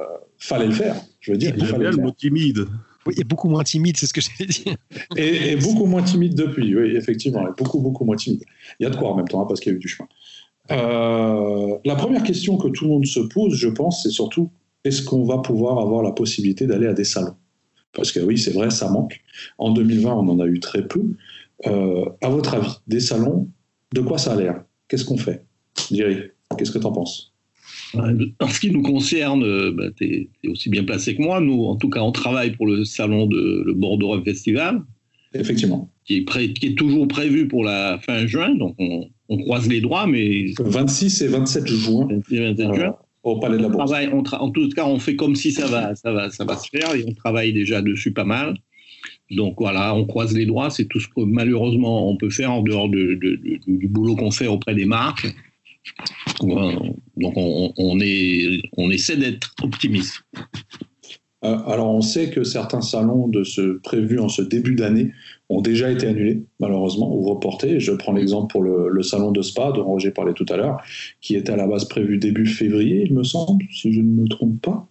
fallait 0.44 0.68
le 0.68 0.74
faire. 0.74 0.96
Je 1.20 1.32
veux 1.32 1.38
dire, 1.38 1.54
il 1.58 1.66
fallait 1.66 1.92
le, 1.92 1.98
le 1.98 2.04
mot 2.04 2.12
timide. 2.12 2.66
Oui, 3.06 3.16
et 3.18 3.24
beaucoup 3.24 3.50
moins 3.50 3.64
timide, 3.64 3.98
c'est 3.98 4.06
ce 4.06 4.14
que 4.14 4.22
j'allais 4.22 4.50
dire. 4.50 4.76
Et, 5.18 5.52
et, 5.52 5.56
beaucoup 5.56 5.86
moins 5.86 6.04
timide 6.04 6.36
depuis, 6.36 6.76
oui, 6.76 6.96
effectivement, 6.96 7.46
beaucoup, 7.58 7.80
beaucoup 7.80 8.06
moins 8.06 8.16
timide. 8.16 8.44
Il 8.80 8.84
y 8.84 8.86
a 8.86 8.90
de 8.90 8.96
quoi 8.96 9.12
en 9.12 9.16
même 9.16 9.28
temps, 9.28 9.42
hein, 9.42 9.46
parce 9.48 9.60
qu'il 9.60 9.72
y 9.72 9.76
a 9.76 9.78
eu 9.78 9.80
du 9.80 9.88
chemin. 9.88 10.08
Euh, 10.72 11.78
la 11.84 11.96
première 11.96 12.24
question 12.24 12.58
que 12.58 12.68
tout 12.68 12.86
le 12.86 12.92
monde 12.92 13.06
se 13.06 13.20
pose, 13.20 13.56
je 13.56 13.68
pense, 13.68 14.04
c'est 14.04 14.12
surtout 14.12 14.52
est-ce 14.84 15.04
qu'on 15.04 15.24
va 15.24 15.40
pouvoir 15.40 15.80
avoir 15.80 16.04
la 16.04 16.12
possibilité 16.12 16.68
d'aller 16.68 16.88
à 16.88 16.94
des 16.94 17.04
salons? 17.04 17.36
Parce 17.94 18.12
que 18.12 18.20
oui, 18.20 18.38
c'est 18.38 18.52
vrai, 18.52 18.70
ça 18.70 18.90
manque. 18.90 19.22
En 19.58 19.72
2020, 19.72 20.14
on 20.14 20.30
en 20.30 20.40
a 20.40 20.46
eu 20.46 20.60
très 20.60 20.88
peu. 20.88 21.04
Euh, 21.68 22.06
à 22.22 22.30
votre 22.30 22.54
avis, 22.54 22.72
des 22.88 23.00
salons, 23.00 23.48
de 23.94 24.02
quoi 24.02 24.18
ça 24.18 24.34
a 24.34 24.36
l'air? 24.36 24.64
Qu'est-ce 24.88 25.06
qu'on 25.06 25.18
fait? 25.18 25.46
Jerry, 25.92 26.18
qu'est-ce 26.58 26.72
que 26.72 26.80
tu 26.80 26.86
en 26.86 26.92
penses? 26.92 27.31
En 27.94 28.48
ce 28.48 28.60
qui 28.60 28.72
nous 28.72 28.82
concerne, 28.82 29.44
euh, 29.44 29.72
bah, 29.72 29.86
tu 29.96 30.30
es, 30.44 30.48
aussi 30.48 30.70
bien 30.70 30.84
placé 30.84 31.16
que 31.16 31.22
moi. 31.22 31.40
Nous, 31.40 31.64
en 31.66 31.76
tout 31.76 31.90
cas, 31.90 32.02
on 32.02 32.12
travaille 32.12 32.52
pour 32.52 32.68
le 32.68 32.86
salon 32.86 33.28
de 33.28 33.64
le 33.66 33.74
Bordeaux 33.74 34.22
Festival. 34.24 34.82
Effectivement. 35.34 35.90
Qui 36.06 36.18
est, 36.18 36.54
qui 36.54 36.68
est, 36.68 36.76
toujours 36.76 37.08
prévu 37.08 37.48
pour 37.48 37.64
la 37.64 38.00
fin 38.00 38.26
juin. 38.28 38.54
Donc, 38.56 38.76
on, 38.80 39.08
on 39.30 39.38
croise 39.38 39.68
les 39.68 39.82
droits, 39.82 40.08
mais... 40.08 40.48
26 40.60 41.22
et 41.22 41.28
27 41.28 41.68
juin. 41.68 42.08
26 42.10 42.36
et 42.36 42.40
27 42.54 42.74
juin. 42.76 42.96
Au 43.24 43.40
Palais 43.40 43.58
de 43.58 43.62
la 43.62 43.70
Bourse. 43.70 43.92
en 44.34 44.50
tout 44.50 44.70
cas, 44.70 44.86
on 44.86 44.98
fait 44.98 45.16
comme 45.16 45.36
si 45.36 45.52
ça 45.52 45.68
va, 45.68 45.96
ça, 45.96 46.12
va, 46.12 46.32
ça 46.32 46.44
va 46.44 46.58
se 46.58 46.70
faire 46.70 46.96
et 46.96 47.06
on 47.08 47.14
travaille 47.14 47.54
déjà 47.54 47.82
dessus 47.82 48.12
pas 48.12 48.24
mal. 48.24 48.56
Donc 49.30 49.56
voilà, 49.60 49.96
on 49.96 50.06
croise 50.06 50.36
les 50.36 50.46
droits, 50.46 50.70
c'est 50.70 50.86
tout 50.86 51.00
ce 51.00 51.08
que 51.08 51.22
malheureusement 51.22 52.10
on 52.10 52.18
peut 52.18 52.30
faire 52.30 52.52
en 52.52 52.62
dehors 52.62 52.90
de, 52.90 53.14
du 53.16 53.88
boulot 53.88 54.16
qu'on 54.16 54.32
fait 54.32 54.48
auprès 54.48 54.76
des 54.76 54.86
marques. 54.86 55.34
Donc 56.40 57.34
on, 57.36 57.74
on, 57.78 58.00
est, 58.00 58.62
on 58.78 58.90
essaie 58.90 59.18
d'être 59.18 59.54
optimiste. 59.62 60.24
Euh, 61.44 61.58
alors 61.66 61.90
on 61.90 62.02
sait 62.02 62.30
que 62.30 62.44
certains 62.44 62.82
salons 62.82 63.28
de 63.28 63.44
ce, 63.44 63.80
prévus 63.80 64.20
en 64.20 64.30
ce 64.30 64.44
début 64.44 64.76
d'année 64.76 65.12
ont 65.50 65.62
déjà 65.62 65.90
été 65.92 66.08
annulés, 66.08 66.44
malheureusement, 66.60 67.14
ou 67.14 67.24
reportés. 67.24 67.80
Je 67.80 67.92
prends 67.92 68.14
l'exemple 68.14 68.52
pour 68.52 68.64
le, 68.64 69.02
salon 69.02 69.32
de 69.32 69.42
Spa, 69.42 69.72
dont 69.72 69.84
Roger 69.84 70.12
parlait 70.12 70.34
tout 70.34 70.46
à 70.50 70.58
l'heure, 70.58 70.78
qui 71.20 71.36
était 71.36 71.52
à 71.52 71.58
la 71.58 71.68
base 71.68 71.86
prévu 71.86 72.18
début 72.18 72.46
février, 72.46 73.06
il 73.06 73.14
me 73.14 73.24
semble, 73.24 73.66
si 73.72 73.92
je 73.92 74.02
ne 74.02 74.22
me 74.22 74.28
trompe 74.28 74.62
pas. 74.62 74.88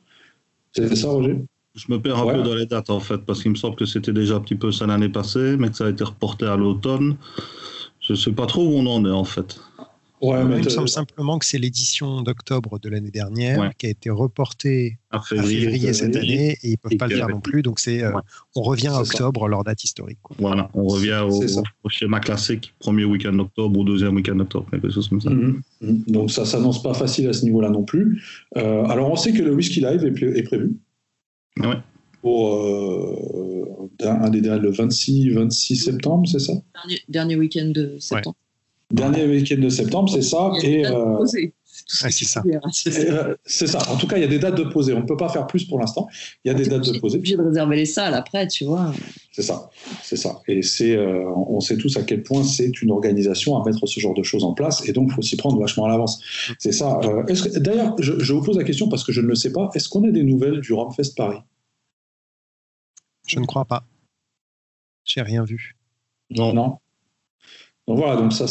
C'est 0.72 0.94
ça, 0.96 1.08
Roger? 1.08 1.38
Je 1.76 1.86
me 1.88 2.00
perds 2.00 2.18
un 2.18 2.34
peu 2.34 2.42
dans 2.42 2.54
les 2.54 2.66
dates, 2.66 2.90
en 2.90 3.00
fait, 3.00 3.18
parce 3.18 3.42
qu'il 3.42 3.52
me 3.52 3.56
semble 3.56 3.76
que 3.76 3.86
c'était 3.86 4.12
déjà 4.12 4.34
un 4.34 4.40
petit 4.40 4.56
peu 4.56 4.72
ça 4.72 4.86
l'année 4.86 5.08
passée, 5.08 5.56
mais 5.58 5.70
que 5.70 5.76
ça 5.76 5.86
a 5.86 5.90
été 5.90 6.04
reporté 6.04 6.44
à 6.44 6.56
l'automne. 6.56 7.16
Je 8.00 8.12
ne 8.12 8.18
sais 8.18 8.32
pas 8.32 8.46
trop 8.46 8.66
où 8.66 8.72
on 8.72 8.86
en 8.86 9.04
est, 9.06 9.10
en 9.10 9.24
fait. 9.24 9.60
Ouais, 10.20 10.44
mais 10.44 10.58
il 10.58 10.64
me 10.64 10.68
semble 10.68 10.88
simplement 10.88 11.38
que 11.38 11.46
c'est 11.46 11.58
l'édition 11.58 12.20
d'octobre 12.20 12.78
de 12.78 12.88
l'année 12.90 13.10
dernière 13.10 13.74
qui 13.76 13.86
a 13.86 13.88
été 13.88 14.10
reportée 14.10 14.98
à 15.10 15.20
février, 15.20 15.92
cette 15.92 16.14
année 16.14 16.58
et 16.62 16.68
ils 16.68 16.72
ne 16.72 16.76
peuvent 16.76 16.98
pas 16.98 17.06
le 17.06 17.16
faire 17.16 17.28
non 17.28 17.40
plus. 17.40 17.62
Donc 17.62 17.80
c'est, 17.80 18.02
euh, 18.02 18.12
on 18.54 18.62
revient 18.62 18.88
à 18.88 19.00
octobre, 19.00 19.48
leur 19.48 19.64
date 19.64 19.82
historique. 19.82 20.18
Voilà, 20.38 20.70
on 20.74 20.86
revient 20.86 21.24
au, 21.26 21.88
schéma 21.88 22.20
classique, 22.20 22.74
premier 22.78 23.04
week-end 23.04 23.32
d'octobre 23.32 23.80
ou 23.80 23.84
deuxième 23.84 24.14
week-end 24.14 24.36
d'octobre, 24.36 24.66
quelque 24.70 24.90
chose 24.90 25.08
comme 25.08 25.20
ça. 25.20 25.30
Mhm. 25.30 25.62
Donc 26.06 26.30
ça 26.30 26.44
s'annonce 26.44 26.82
pas 26.82 26.94
facile 26.94 27.28
à 27.28 27.32
ce 27.32 27.44
niveau-là 27.44 27.70
non 27.70 27.84
plus. 27.84 28.22
Euh, 28.56 28.84
alors 28.84 29.10
on 29.10 29.16
sait 29.16 29.32
que 29.32 29.42
le 29.42 29.54
Whisky 29.54 29.80
Live 29.80 30.04
est, 30.04 30.42
prévu. 30.42 30.76
Ouais. 31.58 31.76
Pour 32.20 32.54
euh, 32.54 33.88
un 34.04 34.28
des 34.28 34.40
le 34.40 34.70
26, 34.70 35.30
26 35.30 35.76
septembre, 35.76 36.28
c'est 36.28 36.38
ça? 36.38 36.52
Dernier, 36.74 37.00
dernier 37.08 37.36
week-end 37.36 37.70
de 37.74 37.96
septembre. 37.98 38.36
Dernier 38.90 39.24
week-end 39.26 39.60
de 39.60 39.68
septembre, 39.68 40.10
c'est 40.10 40.22
ça. 40.22 40.50
Et, 40.62 40.84
euh, 40.86 41.24
c'est 41.86 42.10
ça. 42.24 42.42
Euh, 42.46 43.36
c'est 43.44 43.66
ça. 43.66 43.78
En 43.90 43.96
tout 43.96 44.06
cas, 44.06 44.16
il 44.16 44.20
y 44.20 44.24
a 44.24 44.28
des 44.28 44.38
dates 44.38 44.56
de 44.56 44.64
posée. 44.64 44.92
On 44.92 45.00
ne 45.00 45.06
peut 45.06 45.16
pas 45.16 45.28
faire 45.28 45.46
plus 45.46 45.64
pour 45.64 45.78
l'instant. 45.78 46.08
Il 46.44 46.48
y 46.48 46.50
a 46.50 46.54
des 46.54 46.66
dates 46.66 46.92
de 46.92 46.98
posée. 46.98 47.18
obligé 47.18 47.36
de 47.36 47.42
réserver 47.42 47.76
les 47.76 47.86
salles 47.86 48.14
après, 48.14 48.46
tu 48.48 48.64
vois. 48.64 48.92
C'est 49.32 49.42
ça. 49.42 49.70
C'est 50.02 50.16
ça. 50.16 50.42
Et 50.48 50.62
c'est, 50.62 50.96
euh, 50.96 51.24
on 51.34 51.60
sait 51.60 51.76
tous 51.76 51.96
à 51.96 52.02
quel 52.02 52.22
point 52.22 52.42
c'est 52.42 52.82
une 52.82 52.90
organisation 52.90 53.60
à 53.60 53.64
mettre 53.64 53.86
ce 53.86 54.00
genre 54.00 54.14
de 54.14 54.22
choses 54.22 54.44
en 54.44 54.54
place. 54.54 54.86
Et 54.88 54.92
donc, 54.92 55.08
il 55.10 55.14
faut 55.14 55.22
s'y 55.22 55.36
prendre 55.36 55.58
vachement 55.58 55.84
à 55.84 55.88
l'avance. 55.88 56.20
C'est 56.58 56.72
ça. 56.72 56.98
d'ailleurs, 57.56 57.94
je, 58.00 58.18
je, 58.18 58.32
vous 58.32 58.42
pose 58.42 58.56
la 58.56 58.64
question 58.64 58.88
parce 58.88 59.04
que 59.04 59.12
je 59.12 59.20
ne 59.20 59.26
le 59.26 59.34
sais 59.34 59.52
pas. 59.52 59.70
Est-ce 59.74 59.88
qu'on 59.88 60.04
a 60.04 60.10
des 60.10 60.24
nouvelles 60.24 60.60
du 60.60 60.72
Romfest 60.72 61.14
Paris? 61.16 61.38
Je 63.26 63.38
ne 63.38 63.46
crois 63.46 63.64
pas. 63.64 63.84
J'ai 65.04 65.22
rien 65.22 65.44
vu. 65.44 65.76
Non. 66.30 66.52
Non? 66.52 66.78
Donc 67.90 67.98
voilà, 67.98 68.14
donc 68.14 68.32
ça, 68.32 68.46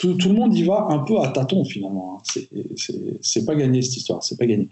tout, 0.00 0.14
le 0.28 0.34
monde 0.34 0.54
y 0.54 0.62
va 0.62 0.88
un 0.90 0.98
peu 0.98 1.18
à 1.18 1.28
tâtons 1.28 1.64
finalement. 1.64 2.20
Hein. 2.20 2.42
C'est 3.22 3.46
pas 3.46 3.54
gagné 3.54 3.80
cette 3.80 3.96
histoire, 3.96 4.22
c'est 4.22 4.38
pas 4.38 4.44
gagné. 4.44 4.68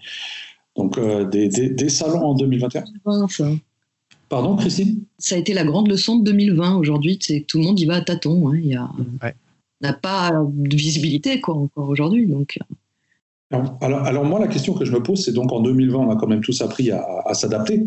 Donc 0.77 0.99
euh, 0.99 1.25
des, 1.25 1.49
des, 1.49 1.89
salons 1.89 2.23
en 2.23 2.35
2021. 2.35 2.85
Pardon, 4.29 4.57
Christine? 4.57 5.05
Ça 5.17 5.37
a 5.37 5.39
été 5.39 5.55
la 5.55 5.65
grande 5.65 5.89
leçon 5.89 6.19
de 6.19 6.25
2020 6.25 6.77
aujourd'hui, 6.77 7.19
c'est 7.19 7.41
que 7.41 7.47
tout 7.47 7.57
le 7.57 7.65
monde 7.65 7.81
y 7.81 7.87
va 7.87 7.95
à 7.95 8.01
tâtons. 8.03 8.51
Hein. 8.51 8.59
Il 8.59 8.67
y 8.67 8.75
a, 8.75 8.91
n'a 9.81 9.95
pas 9.95 10.33
de 10.47 10.77
visibilité 10.77 11.41
quoi 11.41 11.55
encore 11.55 11.89
aujourd'hui, 11.89 12.27
donc. 12.27 12.59
Euh. 12.61 13.57
Alors, 13.81 14.03
alors, 14.05 14.25
moi, 14.27 14.39
la 14.39 14.49
question 14.49 14.75
que 14.75 14.85
je 14.85 14.93
me 14.93 15.03
pose, 15.03 15.25
c'est 15.25 15.33
donc 15.33 15.51
en 15.51 15.61
2020, 15.61 15.97
on 15.97 16.11
a 16.11 16.17
quand 16.17 16.27
même 16.27 16.43
tous 16.43 16.61
appris 16.61 16.91
à, 16.91 17.03
à 17.25 17.33
s'adapter 17.33 17.87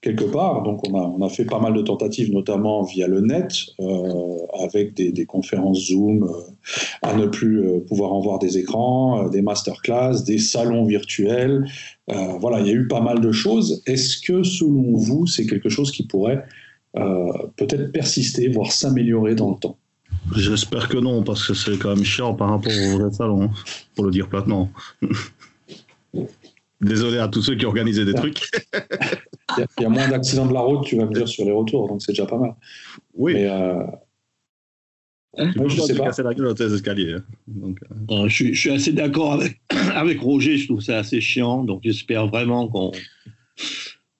quelque 0.00 0.24
part. 0.24 0.62
Donc 0.62 0.86
on 0.88 0.94
a, 0.98 1.02
on 1.02 1.24
a, 1.24 1.28
fait 1.28 1.44
pas 1.44 1.58
mal 1.58 1.74
de 1.74 1.82
tentatives, 1.82 2.32
notamment 2.32 2.82
via 2.82 3.06
le 3.06 3.20
net, 3.20 3.52
euh, 3.80 4.38
avec 4.62 4.94
des, 4.94 5.26
conférences 5.26 5.86
Zoom, 5.86 6.24
euh, 6.24 6.28
à 7.02 7.14
ne 7.14 7.26
plus 7.26 7.66
euh, 7.66 7.80
pouvoir 7.80 8.12
en 8.12 8.20
voir 8.20 8.38
des 8.38 8.58
écrans, 8.58 9.28
des 9.28 9.42
masterclass, 9.42 10.22
des 10.24 10.38
salons 10.38 10.84
virtuels. 10.84 11.66
voilà, 12.08 12.60
il 12.60 12.66
y 12.66 12.70
a 12.70 12.74
eu 12.74 12.86
pas 12.86 13.00
mal 13.00 13.20
de 13.20 13.32
choses. 13.32 13.82
Est-ce 13.86 14.20
que 14.20 14.42
selon 14.42 14.96
vous, 14.96 15.26
c'est 15.26 15.46
quelque 15.46 15.68
chose 15.68 15.90
qui 15.90 16.06
pourrait 16.06 16.44
peut-être 17.56 17.92
persister, 17.92 18.48
voire 18.48 18.72
s'améliorer 18.72 19.34
dans 19.34 19.50
le 19.50 19.56
temps? 19.56 19.76
J'espère 20.34 20.88
que 20.88 20.96
non, 20.96 21.22
parce 21.22 21.46
que 21.46 21.54
c'est 21.54 21.78
quand 21.78 21.94
même 21.94 22.04
chiant 22.04 22.34
par 22.34 22.50
rapport 22.50 22.72
au 22.72 22.98
vrai 22.98 23.12
salon, 23.12 23.42
hein, 23.42 23.50
pour 23.94 24.04
le 24.04 24.10
dire 24.10 24.28
platement. 24.28 24.70
Désolé 26.80 27.18
à 27.18 27.28
tous 27.28 27.42
ceux 27.42 27.54
qui 27.54 27.64
organisaient 27.64 28.04
des 28.04 28.14
trucs. 28.14 28.50
Il 29.58 29.82
y, 29.82 29.84
a 29.84 29.88
moins 29.88 30.08
d'accidents 30.08 30.46
de 30.46 30.52
la 30.52 30.60
route, 30.60 30.84
tu 30.84 30.96
vas 30.96 31.06
me 31.06 31.12
dire, 31.12 31.28
sur 31.28 31.44
les 31.44 31.52
retours, 31.52 31.88
donc 31.88 32.02
c'est 32.02 32.12
déjà 32.12 32.26
pas 32.26 32.38
mal. 32.38 32.54
Oui. 33.14 33.34
Mais, 33.34 33.46
euh... 33.46 33.84
je 35.38 35.80
sais 35.80 35.94
pas. 35.94 36.10
la 36.22 36.34
gueule 36.34 36.54
escaliers. 36.72 37.14
Hein. 37.14 37.24
Donc, 37.46 37.78
euh. 37.82 38.24
Euh, 38.24 38.28
je, 38.28 38.52
suis, 38.52 38.70
assez 38.70 38.92
d'accord 38.92 39.34
avec, 39.34 39.60
avec 39.94 40.20
Roger, 40.20 40.56
je 40.56 40.66
trouve 40.66 40.80
ça 40.80 40.98
assez 40.98 41.20
chiant, 41.20 41.62
donc 41.62 41.80
j'espère 41.84 42.26
vraiment 42.26 42.68
qu'on 42.68 42.92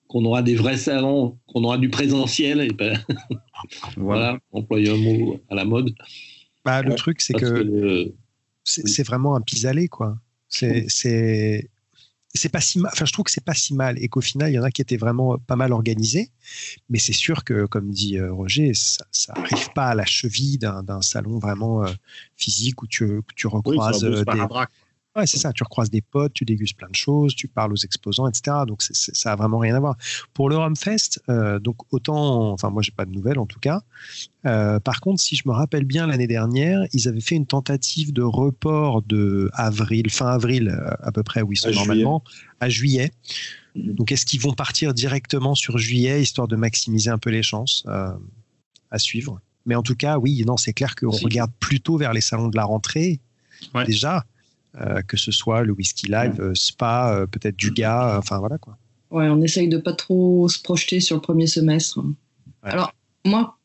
qu'on 0.07 0.23
aura 0.23 0.41
des 0.41 0.55
vrais 0.55 0.77
salons, 0.77 1.37
qu'on 1.47 1.65
aura 1.65 1.77
du 1.77 1.89
présentiel, 1.89 2.61
et 2.61 2.69
ben, 2.69 2.97
voilà, 3.97 4.39
employer 4.53 4.91
un 4.91 4.97
mot 4.97 5.39
à 5.49 5.55
la 5.55 5.65
mode. 5.65 5.93
Bah, 6.63 6.81
le 6.81 6.95
truc, 6.95 7.19
c'est 7.21 7.33
que, 7.33 8.13
c'est 8.63 9.05
vraiment 9.05 9.35
un 9.35 9.41
pis-aller, 9.41 9.89
quoi. 9.89 10.17
C'est 10.47 11.69
c'est 12.37 12.49
pas 12.49 12.61
si 12.61 12.79
mal. 12.79 12.91
Enfin, 12.93 13.05
je 13.05 13.13
trouve 13.13 13.25
que 13.25 13.31
c'est 13.31 13.43
pas 13.43 13.53
si 13.53 13.73
mal 13.73 14.01
et 14.01 14.07
qu'au 14.07 14.21
final, 14.21 14.51
il 14.51 14.55
y 14.55 14.59
en 14.59 14.63
a 14.63 14.71
qui 14.71 14.81
étaient 14.81 14.97
vraiment 14.97 15.37
pas 15.37 15.55
mal 15.55 15.73
organisés. 15.73 16.31
Mais 16.89 16.99
c'est 16.99 17.13
sûr 17.13 17.43
que, 17.43 17.65
comme 17.65 17.91
dit 17.91 18.17
euh, 18.17 18.31
Roger, 18.31 18.73
ça, 18.73 19.05
ça 19.11 19.33
arrive 19.35 19.71
pas 19.73 19.87
à 19.87 19.95
la 19.95 20.05
cheville 20.05 20.57
d'un 20.57 21.01
salon 21.01 21.39
vraiment 21.39 21.83
euh, 21.83 21.91
physique 22.35 22.81
où 22.81 22.87
tu, 22.87 23.21
tu 23.35 23.47
recroises 23.47 24.03
euh, 24.05 24.23
des, 24.23 24.41
Ouais, 25.17 25.25
c'est 25.25 25.39
ça. 25.39 25.51
Tu 25.51 25.63
recroises 25.63 25.89
des 25.89 26.01
potes, 26.01 26.33
tu 26.33 26.45
dégustes 26.45 26.77
plein 26.77 26.89
de 26.89 26.95
choses, 26.95 27.33
tu 27.33 27.47
parles 27.47 27.73
aux 27.73 27.77
exposants, 27.77 28.27
etc. 28.27 28.57
Donc 28.67 28.83
ça 28.83 29.31
a 29.31 29.35
vraiment 29.35 29.57
rien 29.57 29.75
à 29.75 29.79
voir. 29.79 29.97
Pour 30.33 30.47
le 30.47 30.57
Rumfest, 30.57 31.21
euh, 31.27 31.57
donc 31.57 31.77
autant, 31.91 32.51
enfin 32.51 32.69
moi 32.69 32.83
j'ai 32.83 32.91
pas 32.91 33.05
de 33.05 33.11
nouvelles 33.11 33.39
en 33.39 33.47
tout 33.47 33.59
cas. 33.59 33.81
Euh, 34.45 34.79
par 34.79 35.01
contre, 35.01 35.19
si 35.19 35.35
je 35.35 35.41
me 35.47 35.53
rappelle 35.53 35.85
bien 35.85 36.05
l'année 36.05 36.27
dernière, 36.27 36.85
ils 36.93 37.07
avaient 37.07 37.21
fait 37.21 37.35
une 37.35 37.47
tentative 37.47 38.13
de 38.13 38.21
report 38.21 39.01
de 39.01 39.49
avril, 39.53 40.11
fin 40.11 40.27
avril 40.27 40.69
euh, 40.69 40.91
à 41.01 41.11
peu 41.11 41.23
près 41.23 41.41
où 41.41 41.51
ils 41.51 41.57
sont 41.57 41.71
normalement, 41.71 42.23
à 42.59 42.69
juillet. 42.69 43.11
Mhm. 43.75 43.95
Donc 43.95 44.11
est-ce 44.11 44.25
qu'ils 44.25 44.41
vont 44.41 44.53
partir 44.53 44.93
directement 44.93 45.55
sur 45.55 45.79
juillet 45.79 46.21
histoire 46.21 46.47
de 46.47 46.55
maximiser 46.55 47.09
un 47.09 47.17
peu 47.17 47.31
les 47.31 47.43
chances 47.43 47.83
à 47.87 48.99
suivre? 48.99 49.41
Mais 49.65 49.73
en 49.73 49.83
tout 49.83 49.95
cas, 49.95 50.19
oui, 50.19 50.43
non, 50.45 50.57
c'est 50.57 50.73
clair 50.73 50.95
qu'on 50.95 51.09
regarde 51.09 51.51
plutôt 51.59 51.97
vers 51.97 52.13
les 52.13 52.21
salons 52.21 52.49
de 52.49 52.55
la 52.55 52.65
rentrée 52.65 53.19
déjà 53.85 54.17
euh, 54.17 54.21
que 55.07 55.17
ce 55.17 55.31
soit 55.31 55.63
le 55.63 55.73
Whisky 55.73 56.07
Live, 56.07 56.39
euh, 56.39 56.53
Spa, 56.55 57.13
euh, 57.13 57.25
peut-être 57.25 57.55
du 57.55 57.71
gars, 57.71 58.15
enfin 58.17 58.39
voilà 58.39 58.57
quoi. 58.57 58.77
Ouais, 59.09 59.27
on 59.29 59.41
essaye 59.41 59.69
de 59.69 59.77
pas 59.77 59.93
trop 59.93 60.49
se 60.49 60.61
projeter 60.61 60.99
sur 60.99 61.15
le 61.15 61.21
premier 61.21 61.47
semestre. 61.47 62.03
Alors, 62.61 62.91
moi, 63.23 63.57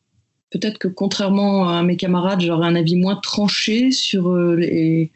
peut-être 0.51 0.77
que 0.77 0.87
contrairement 0.87 1.69
à 1.69 1.83
mes 1.83 1.97
camarades, 1.97 2.39
j'aurais 2.41 2.67
un 2.67 2.75
avis 2.75 2.95
moins 2.95 3.17
tranché 3.17 3.91
sur 3.91 4.33
les, 4.55 5.11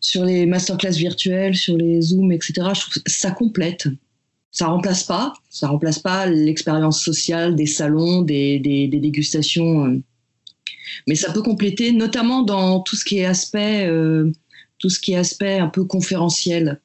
sur 0.00 0.24
les 0.24 0.44
masterclass 0.44 0.96
virtuelles, 0.96 1.54
sur 1.54 1.76
les 1.76 2.00
Zooms, 2.00 2.32
etc. 2.32 2.54
Je 2.74 2.80
trouve 2.80 3.02
que 3.02 3.10
ça 3.10 3.30
complète. 3.30 3.88
Ça 4.50 4.66
remplace 4.66 5.04
pas, 5.04 5.34
ça 5.50 5.68
remplace 5.68 6.00
pas 6.00 6.26
l'expérience 6.26 7.00
sociale 7.00 7.54
des 7.54 7.66
salons, 7.66 8.22
des, 8.22 8.58
des, 8.58 8.88
dégustations, 8.88 10.02
mais 11.06 11.14
ça 11.14 11.32
peut 11.32 11.42
compléter, 11.42 11.92
notamment 11.92 12.42
dans 12.42 12.80
tout 12.80 12.96
ce 12.96 13.04
qui 13.04 13.18
est 13.18 13.26
aspect 13.26 13.88
tout 14.78 14.90
ce 14.90 15.00
qui 15.00 15.12
est 15.12 15.16
aspect 15.16 15.58
un 15.58 15.68
peu 15.68 15.84
conférentiel. 15.84 16.80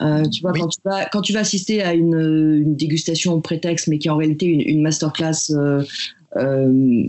Euh, 0.00 0.24
tu 0.24 0.40
vois, 0.40 0.52
quand, 0.52 0.68
tu 0.68 0.80
vas, 0.84 1.04
quand 1.06 1.20
tu 1.20 1.32
vas 1.32 1.40
assister 1.40 1.82
à 1.82 1.92
une, 1.92 2.74
dégustation 2.74 3.34
au 3.34 3.40
prétexte, 3.40 3.88
mais 3.88 3.98
qui 3.98 4.08
est 4.08 4.10
en 4.10 4.16
réalité 4.16 4.46
une, 4.46 4.82
masterclass, 4.82 5.50
euh, 5.50 5.82
euh, 6.36 7.04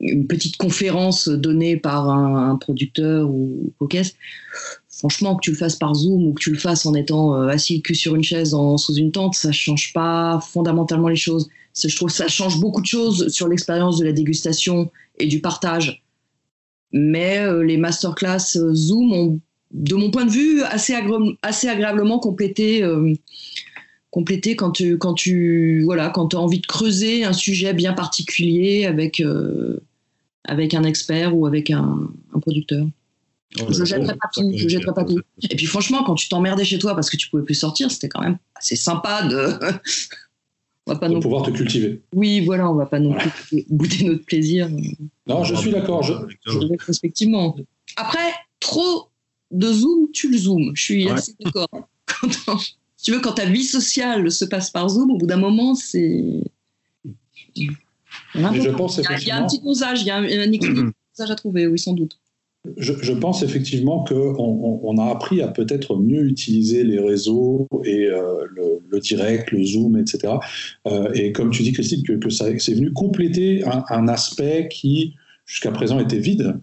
une 0.00 0.26
petite 0.26 0.56
conférence 0.56 1.28
donnée 1.28 1.76
par 1.76 2.08
un, 2.08 2.56
producteur 2.56 3.28
ou, 3.28 3.72
ou 3.78 3.86
caisse, 3.86 4.14
franchement, 4.88 5.36
que 5.36 5.42
tu 5.42 5.50
le 5.50 5.56
fasses 5.56 5.76
par 5.76 5.94
Zoom 5.94 6.28
ou 6.28 6.32
que 6.32 6.40
tu 6.40 6.50
le 6.50 6.58
fasses 6.58 6.86
en 6.86 6.94
étant 6.94 7.34
assis 7.34 7.82
que 7.82 7.92
sur 7.92 8.14
une 8.14 8.24
chaise 8.24 8.54
en, 8.54 8.78
sous 8.78 8.94
une 8.94 9.12
tente, 9.12 9.34
ça 9.34 9.52
change 9.52 9.92
pas 9.92 10.40
fondamentalement 10.40 11.08
les 11.08 11.16
choses. 11.16 11.48
Je 11.82 11.94
trouve 11.94 12.08
que 12.08 12.14
ça 12.14 12.28
change 12.28 12.58
beaucoup 12.58 12.80
de 12.80 12.86
choses 12.86 13.28
sur 13.28 13.48
l'expérience 13.48 13.98
de 13.98 14.04
la 14.04 14.12
dégustation 14.12 14.90
et 15.18 15.26
du 15.26 15.40
partage. 15.40 16.02
Mais 16.92 17.40
les 17.62 17.76
masterclass 17.76 18.58
Zoom 18.72 19.12
ont 19.12 19.40
de 19.72 19.94
mon 19.94 20.10
point 20.10 20.24
de 20.24 20.30
vue, 20.30 20.62
assez, 20.62 20.94
assez 21.42 21.68
agréablement 21.68 22.18
complété, 22.18 22.82
euh, 22.82 23.12
complété 24.10 24.56
quand 24.56 24.72
tu, 24.72 24.98
quand 24.98 25.14
tu 25.14 25.82
voilà, 25.84 26.10
quand 26.10 26.34
as 26.34 26.38
envie 26.38 26.60
de 26.60 26.66
creuser 26.66 27.24
un 27.24 27.32
sujet 27.32 27.72
bien 27.72 27.92
particulier 27.92 28.86
avec, 28.86 29.20
euh, 29.20 29.80
avec 30.44 30.74
un 30.74 30.82
expert 30.82 31.36
ou 31.36 31.46
avec 31.46 31.70
un, 31.70 32.10
producteur. 32.40 32.86
je 33.54 33.84
jetterai 33.84 34.14
pas 34.14 34.28
tout, 34.32 34.52
je 34.54 34.68
jetterai 34.68 34.92
pas 34.92 35.04
tout. 35.04 35.20
Et 35.48 35.56
puis 35.56 35.66
franchement, 35.66 36.02
quand 36.04 36.14
tu 36.14 36.28
t'emmerdais 36.28 36.64
chez 36.64 36.78
toi 36.78 36.94
parce 36.94 37.10
que 37.10 37.16
tu 37.16 37.28
pouvais 37.30 37.44
plus 37.44 37.54
sortir, 37.54 37.90
c'était 37.90 38.08
quand 38.08 38.22
même 38.22 38.38
assez 38.56 38.76
sympa 38.76 39.22
de. 39.22 39.36
on 40.86 40.92
va 40.94 40.98
pas 40.98 41.08
de 41.08 41.18
pouvoir 41.18 41.44
te 41.44 41.50
cultiver. 41.50 42.02
Oui, 42.12 42.40
voilà, 42.40 42.68
on 42.68 42.74
va 42.74 42.86
pas 42.86 42.98
non 42.98 43.14
plus 43.14 43.64
goûter 43.70 44.04
notre 44.04 44.24
plaisir. 44.24 44.68
Non, 45.28 45.44
je 45.44 45.54
suis 45.54 45.70
d'accord. 45.70 46.02
Je... 46.02 46.14
Respectivement. 46.86 47.54
Après, 47.96 48.32
trop 48.58 49.09
de 49.50 49.72
Zoom, 49.72 50.10
tu 50.12 50.30
le 50.30 50.38
Zoom. 50.38 50.72
Je 50.74 50.82
suis 50.82 51.08
assez 51.08 51.34
d'accord. 51.40 51.68
tu 53.02 53.12
veux, 53.12 53.20
quand 53.20 53.32
ta 53.32 53.46
vie 53.46 53.64
sociale 53.64 54.30
se 54.30 54.44
passe 54.44 54.70
par 54.70 54.88
Zoom, 54.88 55.10
au 55.10 55.16
bout 55.16 55.26
d'un 55.26 55.36
moment, 55.36 55.74
c'est. 55.74 56.42
je 57.56 58.70
pense 58.70 58.98
il, 58.98 59.26
y 59.26 59.30
a, 59.30 59.38
un 59.38 59.46
petit 59.46 59.60
dosage, 59.60 60.02
il 60.02 60.06
y 60.06 60.10
a 60.10 60.16
un, 60.16 60.52
équilibre 60.52 60.92
à 61.18 61.34
trouver, 61.34 61.66
oui, 61.66 61.78
sans 61.78 61.92
doute. 61.92 62.18
je, 62.78 63.12
pense 63.12 63.42
effectivement 63.42 64.04
qu'on 64.04 64.80
on, 64.82 64.98
a 64.98 65.10
appris 65.10 65.42
à 65.42 65.48
peut-être 65.48 65.96
mieux 65.96 66.24
utiliser 66.24 66.82
les 66.82 66.98
réseaux 66.98 67.68
et 67.84 68.06
euh, 68.06 68.46
le, 68.88 69.00
direct, 69.00 69.50
le 69.50 69.62
zoom, 69.64 69.98
etc. 69.98 70.34
Euh, 70.86 71.10
et 71.14 71.32
comme 71.32 71.50
tu 71.50 71.62
dis, 71.62 71.72
Christine, 71.72 72.02
que, 72.02 72.12
que 72.14 72.30
ça, 72.30 72.46
c'est 72.58 72.74
venu 72.74 72.92
compléter 72.92 73.62
un, 73.66 74.08
aspect 74.08 74.68
qui, 74.70 75.14
jusqu'à 75.44 75.72
présent, 75.72 75.98
était 76.00 76.18
vide, 76.18 76.58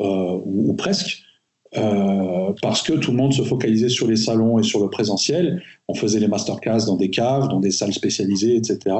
euh, 0.00 0.38
ou, 0.44 0.72
presque. 0.74 1.22
Parce 1.72 2.82
que 2.82 2.94
tout 2.94 3.10
le 3.10 3.16
monde 3.16 3.32
se 3.32 3.42
focalisait 3.42 3.88
sur 3.88 4.06
les 4.06 4.16
salons 4.16 4.58
et 4.58 4.62
sur 4.62 4.80
le 4.80 4.88
présentiel. 4.88 5.62
On 5.86 5.94
faisait 5.94 6.20
les 6.20 6.28
masterclass 6.28 6.86
dans 6.86 6.96
des 6.96 7.10
caves, 7.10 7.48
dans 7.48 7.60
des 7.60 7.70
salles 7.70 7.92
spécialisées, 7.92 8.56
etc. 8.56 8.96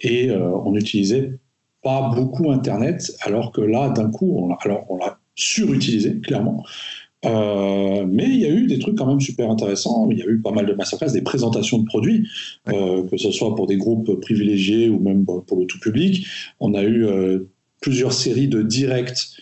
Et 0.00 0.30
on 0.30 0.72
n'utilisait 0.72 1.38
pas 1.84 2.10
beaucoup 2.14 2.50
Internet, 2.50 3.12
alors 3.20 3.52
que 3.52 3.60
là, 3.60 3.90
d'un 3.90 4.10
coup, 4.10 4.36
on, 4.38 4.54
alors 4.54 4.86
on 4.88 4.96
l'a 4.96 5.18
surutilisé, 5.36 6.18
clairement. 6.20 6.64
Euh, 7.24 8.04
mais 8.06 8.24
il 8.24 8.40
y 8.40 8.44
a 8.44 8.50
eu 8.50 8.66
des 8.66 8.78
trucs 8.78 8.96
quand 8.96 9.06
même 9.06 9.20
super 9.20 9.50
intéressants. 9.50 10.08
Il 10.10 10.18
y 10.18 10.22
a 10.22 10.26
eu 10.26 10.40
pas 10.40 10.50
mal 10.50 10.66
de 10.66 10.72
masterclass, 10.72 11.12
des 11.12 11.22
présentations 11.22 11.78
de 11.78 11.84
produits, 11.84 12.28
euh, 12.68 13.06
que 13.08 13.16
ce 13.16 13.30
soit 13.30 13.54
pour 13.54 13.66
des 13.66 13.76
groupes 13.76 14.20
privilégiés 14.20 14.88
ou 14.88 14.98
même 14.98 15.24
pour 15.24 15.58
le 15.58 15.66
tout 15.66 15.78
public. 15.78 16.26
On 16.60 16.74
a 16.74 16.82
eu 16.82 17.06
euh, 17.06 17.50
plusieurs 17.80 18.12
séries 18.12 18.48
de 18.48 18.62
directs 18.62 19.36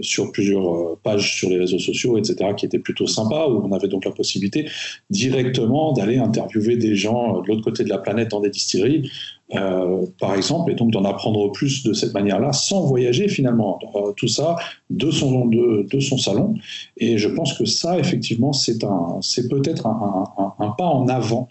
sur 0.00 0.32
plusieurs 0.32 0.96
pages 1.02 1.36
sur 1.36 1.50
les 1.50 1.58
réseaux 1.58 1.78
sociaux, 1.78 2.16
etc., 2.18 2.50
qui 2.56 2.66
étaient 2.66 2.78
plutôt 2.78 3.06
sympas, 3.06 3.48
où 3.48 3.62
on 3.64 3.72
avait 3.72 3.88
donc 3.88 4.04
la 4.04 4.10
possibilité 4.10 4.68
directement 5.10 5.92
d'aller 5.92 6.18
interviewer 6.18 6.76
des 6.76 6.94
gens 6.94 7.40
de 7.40 7.48
l'autre 7.48 7.62
côté 7.62 7.84
de 7.84 7.88
la 7.88 7.98
planète 7.98 8.30
dans 8.30 8.40
des 8.40 8.50
distilleries, 8.50 9.10
euh, 9.54 10.06
par 10.18 10.34
exemple, 10.34 10.72
et 10.72 10.74
donc 10.74 10.92
d'en 10.92 11.04
apprendre 11.04 11.52
plus 11.52 11.82
de 11.82 11.92
cette 11.92 12.14
manière-là, 12.14 12.52
sans 12.52 12.86
voyager 12.86 13.28
finalement. 13.28 13.78
Euh, 13.94 14.12
tout 14.16 14.28
ça 14.28 14.56
de 14.90 15.10
son, 15.10 15.46
de, 15.46 15.86
de, 15.90 16.00
son 16.00 16.16
salon. 16.16 16.54
Et 16.96 17.18
je 17.18 17.28
pense 17.28 17.54
que 17.54 17.64
ça, 17.64 17.98
effectivement, 17.98 18.52
c'est 18.52 18.78
peut-être 18.78 19.86
un, 19.86 20.74
pas 20.78 20.86
en 20.86 21.08
avant 21.08 21.48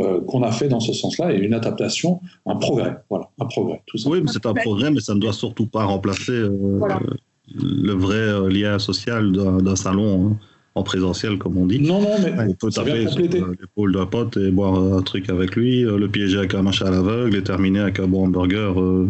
euh, 0.00 0.20
qu'on 0.22 0.42
a 0.42 0.52
fait 0.52 0.68
dans 0.68 0.80
ce 0.80 0.92
sens-là 0.92 1.32
et 1.32 1.38
une 1.38 1.54
adaptation, 1.54 2.20
un 2.46 2.56
progrès. 2.56 2.96
Voilà, 3.08 3.28
un 3.40 3.46
progrès. 3.46 3.82
Tout. 3.86 3.98
Oui, 4.06 4.20
mais 4.22 4.30
c'est 4.32 4.46
un 4.46 4.54
progrès, 4.54 4.90
mais 4.90 5.00
ça 5.00 5.14
ne 5.14 5.20
doit 5.20 5.32
surtout 5.32 5.66
pas 5.66 5.84
remplacer 5.84 6.32
le 7.52 7.92
vrai 7.92 8.50
lien 8.50 8.78
social 8.78 9.32
d'un 9.32 9.76
salon. 9.76 10.30
Hein 10.30 10.36
en 10.74 10.82
présentiel, 10.82 11.38
comme 11.38 11.56
on 11.56 11.66
dit. 11.66 11.80
Non, 11.80 12.00
non, 12.00 12.16
mais 12.20 12.32
on 12.38 12.54
peut 12.54 12.70
taper 12.70 13.08
sur 13.08 13.20
l'épaule 13.20 13.92
d'un 13.92 14.06
pote 14.06 14.36
et 14.36 14.50
boire 14.50 14.74
un 14.74 15.02
truc 15.02 15.28
avec 15.28 15.56
lui, 15.56 15.84
euh, 15.84 15.98
le 15.98 16.08
piéger 16.08 16.38
avec 16.38 16.54
un 16.54 16.62
machin 16.62 16.86
à 16.86 16.90
l'aveugle 16.90 17.36
et 17.36 17.42
terminer 17.42 17.80
avec 17.80 17.98
un 17.98 18.06
bon 18.06 18.26
hamburger 18.26 18.80
euh, 18.80 19.08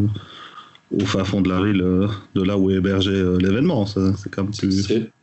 au 0.99 1.05
fin 1.05 1.25
fond 1.25 1.41
de 1.41 1.51
la 1.51 1.63
ville, 1.63 1.83
euh, 1.83 2.09
de 2.35 2.43
là 2.43 2.57
où 2.57 2.71
est 2.71 2.75
hébergé 2.75 3.13
l'événement. 3.39 3.87
C'est 3.87 4.31
comme 4.31 4.51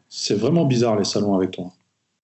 C'est 0.09 0.35
vraiment 0.35 0.65
bizarre 0.65 0.97
les 0.97 1.05
salons 1.05 1.35
avec 1.35 1.51
toi. 1.51 1.71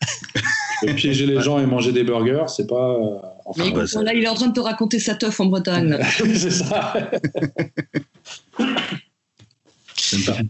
piéger 0.86 1.26
les 1.26 1.42
gens 1.42 1.60
et 1.60 1.66
manger 1.66 1.92
des 1.92 2.04
burgers, 2.04 2.46
c'est 2.48 2.68
pas. 2.68 2.98
Enfin, 3.46 3.64
mais 3.66 4.04
là, 4.04 4.14
il 4.14 4.24
est 4.24 4.28
en 4.28 4.36
train 4.36 4.48
de 4.48 4.54
te 4.54 4.60
raconter 4.60 5.00
sa 5.00 5.16
teuf 5.16 5.40
en 5.40 5.46
Bretagne. 5.46 5.98
c'est 6.10 6.52
ça. 6.52 6.94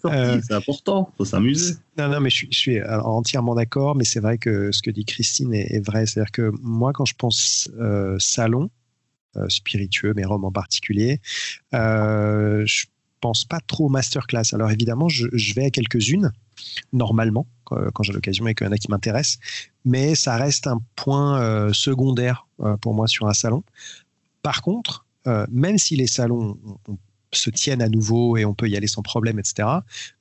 Euh, 0.05 0.41
c'est 0.45 0.53
important, 0.53 1.11
faut 1.17 1.25
s'amuser. 1.25 1.75
Non, 1.97 2.09
non, 2.09 2.19
mais 2.19 2.29
je, 2.29 2.47
suis 2.51 2.81
entièrement 2.83 3.55
d'accord, 3.55 3.95
mais 3.95 4.03
c'est 4.03 4.19
vrai 4.19 4.37
que 4.37 4.71
ce 4.71 4.81
que 4.81 4.91
dit 4.91 5.05
Christine 5.05 5.53
est, 5.53 5.85
vrai. 5.85 6.05
C'est-à-dire 6.05 6.31
que 6.31 6.51
moi, 6.61 6.91
quand 6.93 7.05
je 7.05 7.15
pense 7.15 7.69
euh, 7.79 8.15
salon, 8.19 8.69
euh, 9.35 9.47
spiritueux, 9.49 10.13
mais 10.15 10.25
Rome 10.25 10.45
en 10.45 10.51
particulier, 10.51 11.19
je 11.71 12.85
pense 13.23 13.45
pas 13.45 13.61
trop 13.61 13.87
masterclass. 13.87 14.53
Alors 14.53 14.69
évidemment, 14.69 15.07
je, 15.07 15.53
vais 15.55 15.65
à 15.65 15.69
quelques-unes, 15.69 16.33
normalement, 16.91 17.47
quand, 17.63 18.03
j'ai 18.03 18.11
l'occasion 18.11 18.45
et 18.47 18.53
qu'il 18.53 18.67
y 18.67 18.69
en 18.69 18.73
a 18.73 18.77
qui 18.77 18.91
m'intéressent, 18.91 19.39
mais 19.85 20.13
ça 20.13 20.35
reste 20.35 20.67
un 20.67 20.81
point 20.97 21.71
secondaire 21.73 22.45
pour 22.81 22.93
moi 22.93 23.07
sur 23.07 23.27
un 23.27 23.33
salon. 23.33 23.63
Par 24.41 24.61
contre, 24.61 25.05
même 25.49 25.77
si 25.77 25.95
les 25.95 26.07
salons 26.07 26.57
se 27.35 27.49
tiennent 27.49 27.81
à 27.81 27.89
nouveau 27.89 28.37
et 28.37 28.45
on 28.45 28.53
peut 28.53 28.69
y 28.69 28.77
aller 28.77 28.87
sans 28.87 29.01
problème, 29.01 29.39
etc., 29.39 29.67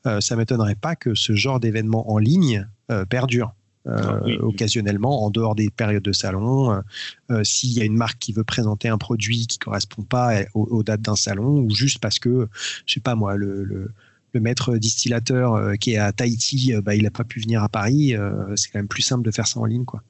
euh, 0.07 0.21
ça 0.21 0.37
m'étonnerait 0.37 0.75
pas 0.75 0.97
que 0.97 1.15
ce 1.15 1.35
genre 1.35 1.61
d'événement 1.61 2.11
en 2.11 2.19
ligne 2.19 2.67
euh, 2.91 3.05
perdure. 3.05 3.55
Euh, 3.89 3.99
ah 3.99 4.45
occasionnellement 4.45 5.25
en 5.25 5.31
dehors 5.31 5.57
des 5.57 5.69
périodes 5.69 6.05
de 6.05 6.13
salon. 6.13 6.83
S'il 7.43 7.73
y 7.73 7.81
a 7.81 7.85
une 7.85 7.97
marque 7.97 8.19
qui 8.19 8.33
veut 8.33 8.45
présenter 8.45 8.89
un 8.89 8.99
produit 8.99 9.47
qui 9.47 9.59
correspond 9.59 10.03
pas 10.03 10.43
aux, 10.55 10.83
dates 10.85 11.03
d'un 11.03 11.17
salon 11.17 11.59
ou 11.61 11.75
juste 11.75 11.99
parce 11.99 12.19
que, 12.19 12.49
je 12.87 12.95
sais 12.95 13.01
pas 13.01 13.17
moi, 13.17 13.37
le 13.37 13.89
le 14.33 14.41
maître 14.41 14.77
distillateur 14.77 15.55
euh, 15.55 15.75
qui 15.75 15.93
est 15.93 15.99
à 15.99 16.13
Tahiti, 16.13 16.75
euh, 16.75 16.81
bah, 16.81 16.95
il 16.95 17.03
n'a 17.03 17.11
pas 17.11 17.25
pu 17.25 17.41
venir 17.41 17.63
à 17.63 17.69
Paris. 17.69 18.15
Euh, 18.15 18.57
c'est 18.57 18.71
quand 18.71 18.79
même 18.79 18.89
plus 18.89 19.03
simple 19.03 19.25
de 19.25 19.31
faire 19.31 19.47
ça 19.47 19.61
en 19.61 19.65
ligne. 19.65 19.85
Quoi. 19.85 20.03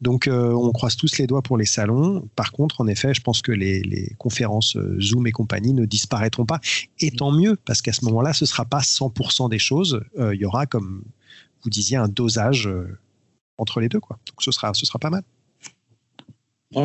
Donc, 0.00 0.28
on 0.30 0.70
croise 0.72 0.96
tous 0.96 1.18
les 1.18 1.26
doigts 1.26 1.42
pour 1.42 1.56
les 1.56 1.64
salons. 1.64 2.28
Par 2.36 2.52
contre, 2.52 2.80
en 2.80 2.86
effet, 2.86 3.14
je 3.14 3.20
pense 3.20 3.42
que 3.42 3.52
les, 3.52 4.14
conférences 4.18 4.76
Zoom 5.00 5.26
et 5.26 5.32
compagnie 5.32 5.72
ne 5.72 5.84
disparaîtront 5.84 6.46
pas. 6.46 6.60
Et 7.00 7.10
tant 7.10 7.32
mieux, 7.32 7.56
parce 7.64 7.82
qu'à 7.82 7.92
ce 7.92 8.04
moment-là, 8.04 8.32
ce 8.32 8.44
ne 8.44 8.48
sera 8.48 8.64
pas 8.64 8.80
100% 8.80 9.48
des 9.48 9.58
choses. 9.58 10.00
Il 10.18 10.38
y 10.38 10.44
aura, 10.44 10.66
comme 10.66 11.02
vous 11.62 11.70
disiez, 11.70 11.96
un 11.96 12.08
dosage 12.08 12.68
entre 13.58 13.80
les 13.80 13.88
deux. 13.88 14.00
Quoi. 14.00 14.18
Ce 14.38 14.50
sera, 14.50 14.72
pas 15.00 15.10
mal. 15.10 15.22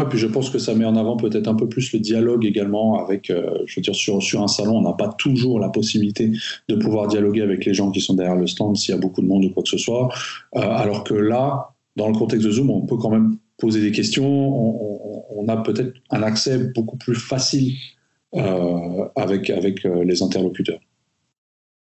Puis 0.10 0.20
je 0.20 0.28
pense 0.28 0.52
que 0.52 0.60
ça 0.60 0.76
met 0.76 0.86
en 0.86 0.96
avant 0.96 1.18
peut-être 1.18 1.48
un 1.48 1.56
peu 1.56 1.68
plus 1.68 1.92
le 1.94 2.00
dialogue 2.00 2.46
également 2.46 3.04
avec, 3.04 3.32
euh, 3.32 3.58
je 3.66 3.76
veux 3.76 3.82
dire, 3.82 3.96
sur, 3.96 4.20
un 4.42 4.48
salon, 4.48 4.78
on 4.78 4.82
n'a 4.84 4.94
pas 4.94 5.08
toujours 5.18 5.60
la 5.60 5.70
possibilité 5.70 6.32
de 6.68 6.76
pouvoir 6.76 7.08
dialoguer 7.08 7.42
avec 7.42 7.66
les 7.66 7.74
gens 7.74 7.90
qui 7.90 8.00
sont 8.00 8.14
derrière 8.14 8.36
le 8.36 8.46
stand 8.46 8.78
s'il 8.78 8.94
y 8.94 8.98
a 8.98 9.02
beaucoup 9.02 9.22
de 9.22 9.28
monde 9.28 9.46
ou 9.46 9.50
quoi 9.50 9.64
que 9.64 9.70
ce 9.70 9.80
soit. 9.80 10.10
Euh, 10.56 10.60
alors 10.60 11.04
que 11.04 11.16
là, 11.16 11.72
dans 11.96 12.08
le 12.08 12.14
contexte 12.14 12.46
de 12.46 12.52
Zoom, 12.52 12.70
on 12.70 12.82
peut 12.82 12.98
quand 12.98 13.10
même 13.10 13.38
poser 13.58 13.82
des 13.82 13.92
questions, 13.92 14.28
on, 15.36 15.48
a 15.48 15.58
peut-être 15.58 15.94
un 16.12 16.22
accès 16.22 16.60
beaucoup 16.76 16.98
plus 16.98 17.16
facile 17.16 17.74
euh, 18.36 19.06
avec 19.16 19.50
les 19.50 20.22
interlocuteurs. 20.22 20.80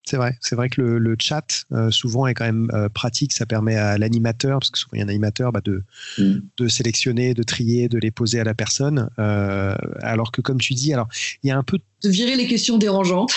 C'est 0.06 0.18
vrai, 0.18 0.38
c'est 0.42 0.56
vrai 0.56 0.70
que 0.70 0.82
le, 0.82 1.16
chat 1.18 1.66
euh, 1.72 1.89
souvent 1.89 2.28
est 2.28 2.34
quand 2.34 2.46
même 2.46 2.70
euh, 2.74 2.89
pratique. 2.89 3.32
Ça 3.32 3.46
permet 3.46 3.76
à 3.76 3.98
l'animateur, 3.98 4.60
parce 4.60 4.70
que 4.70 4.78
souvent 4.78 4.96
il 4.96 5.00
y 5.00 5.02
a 5.02 5.06
un 5.06 5.10
animateur, 5.10 5.52
bah, 5.54 5.62
de, 5.63 5.84
mm. 6.18 6.39
de 6.58 6.68
sélectionner, 6.68 7.34
de 7.34 7.44
trier, 7.44 7.88
de 7.88 7.98
les 7.98 8.12
poser 8.12 8.39
à 8.39 8.44
la 8.44 8.54
personne. 8.54 9.10
Euh, 9.20 9.76
alors 10.02 10.32
que 10.32 10.42
comme 10.42 10.60
tu 10.60 10.74
dis, 10.74 10.94
alors 10.94 11.08
il 11.42 11.48
y 11.48 11.52
a 11.52 11.58
un 11.58 11.63
peu 11.63 11.80
de 12.04 12.10
virer 12.10 12.36
les 12.36 12.48
questions 12.48 12.78
dérangeantes. 12.78 13.34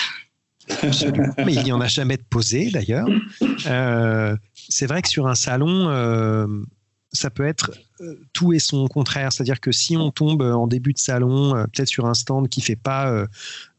mais 1.37 1.53
il 1.53 1.63
n'y 1.63 1.71
en 1.71 1.79
a 1.79 1.87
jamais 1.87 2.17
de 2.17 2.23
posées 2.29 2.69
d'ailleurs. 2.69 3.07
c'est 4.53 4.85
vrai 4.85 5.01
que 5.01 5.07
sur 5.07 5.27
un 5.27 5.35
salon, 5.35 5.87
ça 7.11 7.29
peut 7.29 7.45
être 7.45 7.71
euh, 8.01 8.15
tout 8.33 8.53
et 8.53 8.59
son 8.59 8.87
contraire. 8.87 9.31
C'est-à-dire 9.31 9.59
que 9.59 9.71
si 9.71 9.97
on 9.97 10.11
tombe 10.11 10.41
en 10.41 10.67
début 10.67 10.93
de 10.93 10.99
salon, 10.99 11.55
euh, 11.55 11.63
peut-être 11.65 11.87
sur 11.87 12.05
un 12.05 12.13
stand 12.13 12.49
qui 12.49 12.61
fait 12.61 12.75
pas 12.75 13.25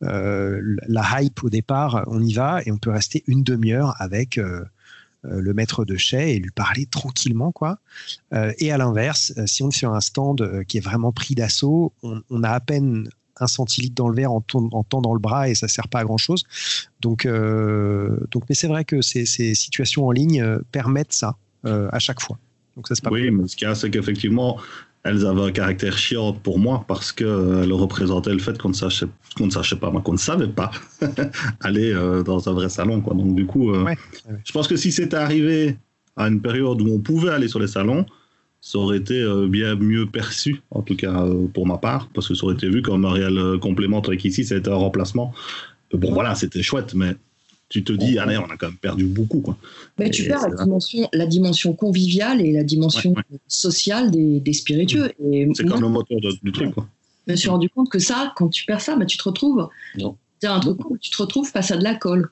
euh, 0.02 0.60
la 0.86 1.22
hype 1.22 1.44
au 1.44 1.50
départ, 1.50 2.04
on 2.08 2.22
y 2.22 2.32
va 2.32 2.60
et 2.64 2.72
on 2.72 2.78
peut 2.78 2.90
rester 2.90 3.24
une 3.26 3.42
demi-heure 3.42 3.94
avec 3.98 4.40
le 5.24 5.52
maître 5.52 5.84
de 5.84 5.96
chais 5.96 6.34
et 6.34 6.38
lui 6.38 6.50
parler 6.50 6.86
tranquillement. 6.86 7.52
quoi. 7.52 7.78
et 8.32 8.72
à 8.72 8.78
l'inverse, 8.78 9.32
si 9.46 9.62
on 9.62 9.68
est 9.68 9.76
sur 9.76 9.92
un 9.92 10.00
stand 10.00 10.64
qui 10.66 10.78
est 10.78 10.80
vraiment 10.80 11.12
pris 11.12 11.34
d'assaut, 11.34 11.92
on, 12.02 12.42
a 12.42 12.50
à 12.50 12.60
peine 12.60 13.08
un 13.40 13.46
centilitre 13.46 13.94
dans 13.94 14.08
le 14.08 14.14
verre 14.14 14.32
en, 14.32 14.40
temps 14.40 15.00
dans 15.00 15.12
le 15.12 15.20
bras 15.20 15.48
et 15.48 15.54
ça 15.54 15.68
sert 15.68 15.88
pas 15.88 16.00
à 16.00 16.04
grand 16.04 16.18
chose. 16.18 16.44
Donc, 17.00 17.26
donc 17.26 18.44
mais 18.48 18.54
c'est 18.54 18.68
vrai 18.68 18.84
que 18.84 19.02
ces, 19.02 19.26
situations 19.26 20.06
en 20.06 20.12
ligne 20.12 20.58
permettent 20.70 21.12
ça 21.12 21.36
à 21.64 21.98
chaque 21.98 22.20
fois 22.20 22.38
oui, 23.10 23.30
mais 23.30 23.48
ce 23.48 23.56
qu'il 23.56 23.66
y 23.66 23.70
a, 23.70 23.74
c'est 23.74 23.90
qu'effectivement, 23.90 24.58
elles 25.04 25.26
avaient 25.26 25.42
un 25.42 25.52
caractère 25.52 25.96
chiant 25.96 26.32
pour 26.32 26.58
moi 26.58 26.84
parce 26.86 27.12
qu'elles 27.12 27.26
euh, 27.28 27.74
représentaient 27.74 28.32
le 28.32 28.38
fait 28.38 28.58
qu'on 28.58 28.70
ne 28.70 28.74
sachait, 28.74 29.06
qu'on 29.36 29.46
ne 29.46 29.50
sachait 29.50 29.76
pas, 29.76 29.90
qu'on 29.90 30.12
ne 30.12 30.18
savait 30.18 30.48
pas 30.48 30.70
aller 31.60 31.92
euh, 31.92 32.22
dans 32.22 32.48
un 32.48 32.52
vrai 32.52 32.68
salon. 32.68 33.00
Quoi. 33.00 33.14
Donc, 33.14 33.34
du 33.34 33.46
coup, 33.46 33.72
euh, 33.72 33.84
je 34.44 34.52
pense 34.52 34.68
que 34.68 34.76
si 34.76 34.92
c'était 34.92 35.16
arrivé 35.16 35.76
à 36.16 36.28
une 36.28 36.40
période 36.40 36.80
où 36.82 36.92
on 36.92 36.98
pouvait 36.98 37.30
aller 37.30 37.48
sur 37.48 37.60
les 37.60 37.68
salons, 37.68 38.04
ça 38.60 38.78
aurait 38.78 38.98
été 38.98 39.24
bien 39.48 39.76
mieux 39.76 40.06
perçu, 40.06 40.62
en 40.72 40.82
tout 40.82 40.96
cas 40.96 41.24
pour 41.54 41.64
ma 41.64 41.78
part, 41.78 42.08
parce 42.12 42.26
que 42.26 42.34
ça 42.34 42.44
aurait 42.44 42.56
été 42.56 42.68
vu 42.68 42.82
comme 42.82 43.04
un 43.04 43.12
réel 43.12 43.40
complément, 43.60 44.00
avec 44.00 44.24
ici, 44.24 44.44
c'était 44.44 44.68
un 44.68 44.74
remplacement. 44.74 45.32
Bon, 45.92 46.12
voilà, 46.12 46.34
c'était 46.34 46.60
chouette, 46.60 46.92
mais 46.92 47.14
tu 47.68 47.84
te 47.84 47.92
dis, 47.92 48.18
allez, 48.18 48.38
on 48.38 48.46
a 48.46 48.56
quand 48.56 48.68
même 48.68 48.76
perdu 48.76 49.04
beaucoup. 49.04 49.40
Quoi. 49.40 49.56
Mais 49.98 50.10
tu 50.10 50.24
perds 50.26 50.48
la 50.48 50.64
dimension, 50.64 51.08
la 51.12 51.26
dimension 51.26 51.74
conviviale 51.74 52.40
et 52.40 52.52
la 52.52 52.64
dimension 52.64 53.14
sociale 53.46 54.10
des, 54.10 54.40
des 54.40 54.52
spiritueux. 54.52 55.12
C'est 55.54 55.66
comme 55.66 55.82
le 55.82 55.88
moteur 55.88 56.18
du 56.42 56.52
truc. 56.52 56.72
Quoi. 56.72 56.88
Je 57.26 57.32
me 57.32 57.36
suis 57.36 57.50
rendu 57.50 57.68
compte 57.68 57.90
que 57.90 57.98
ça, 57.98 58.32
quand 58.36 58.48
tu 58.48 58.64
perds 58.64 58.80
ça, 58.80 58.96
bah, 58.96 59.04
tu 59.04 59.18
te 59.18 59.22
retrouves. 59.22 59.68
Non. 59.98 60.16
Un 60.42 60.60
truc 60.60 60.88
où 60.88 60.96
tu 60.96 61.10
te 61.10 61.16
retrouves 61.20 61.50
face 61.50 61.70
à 61.70 61.76
de 61.76 61.84
la 61.84 61.94
colle. 61.94 62.30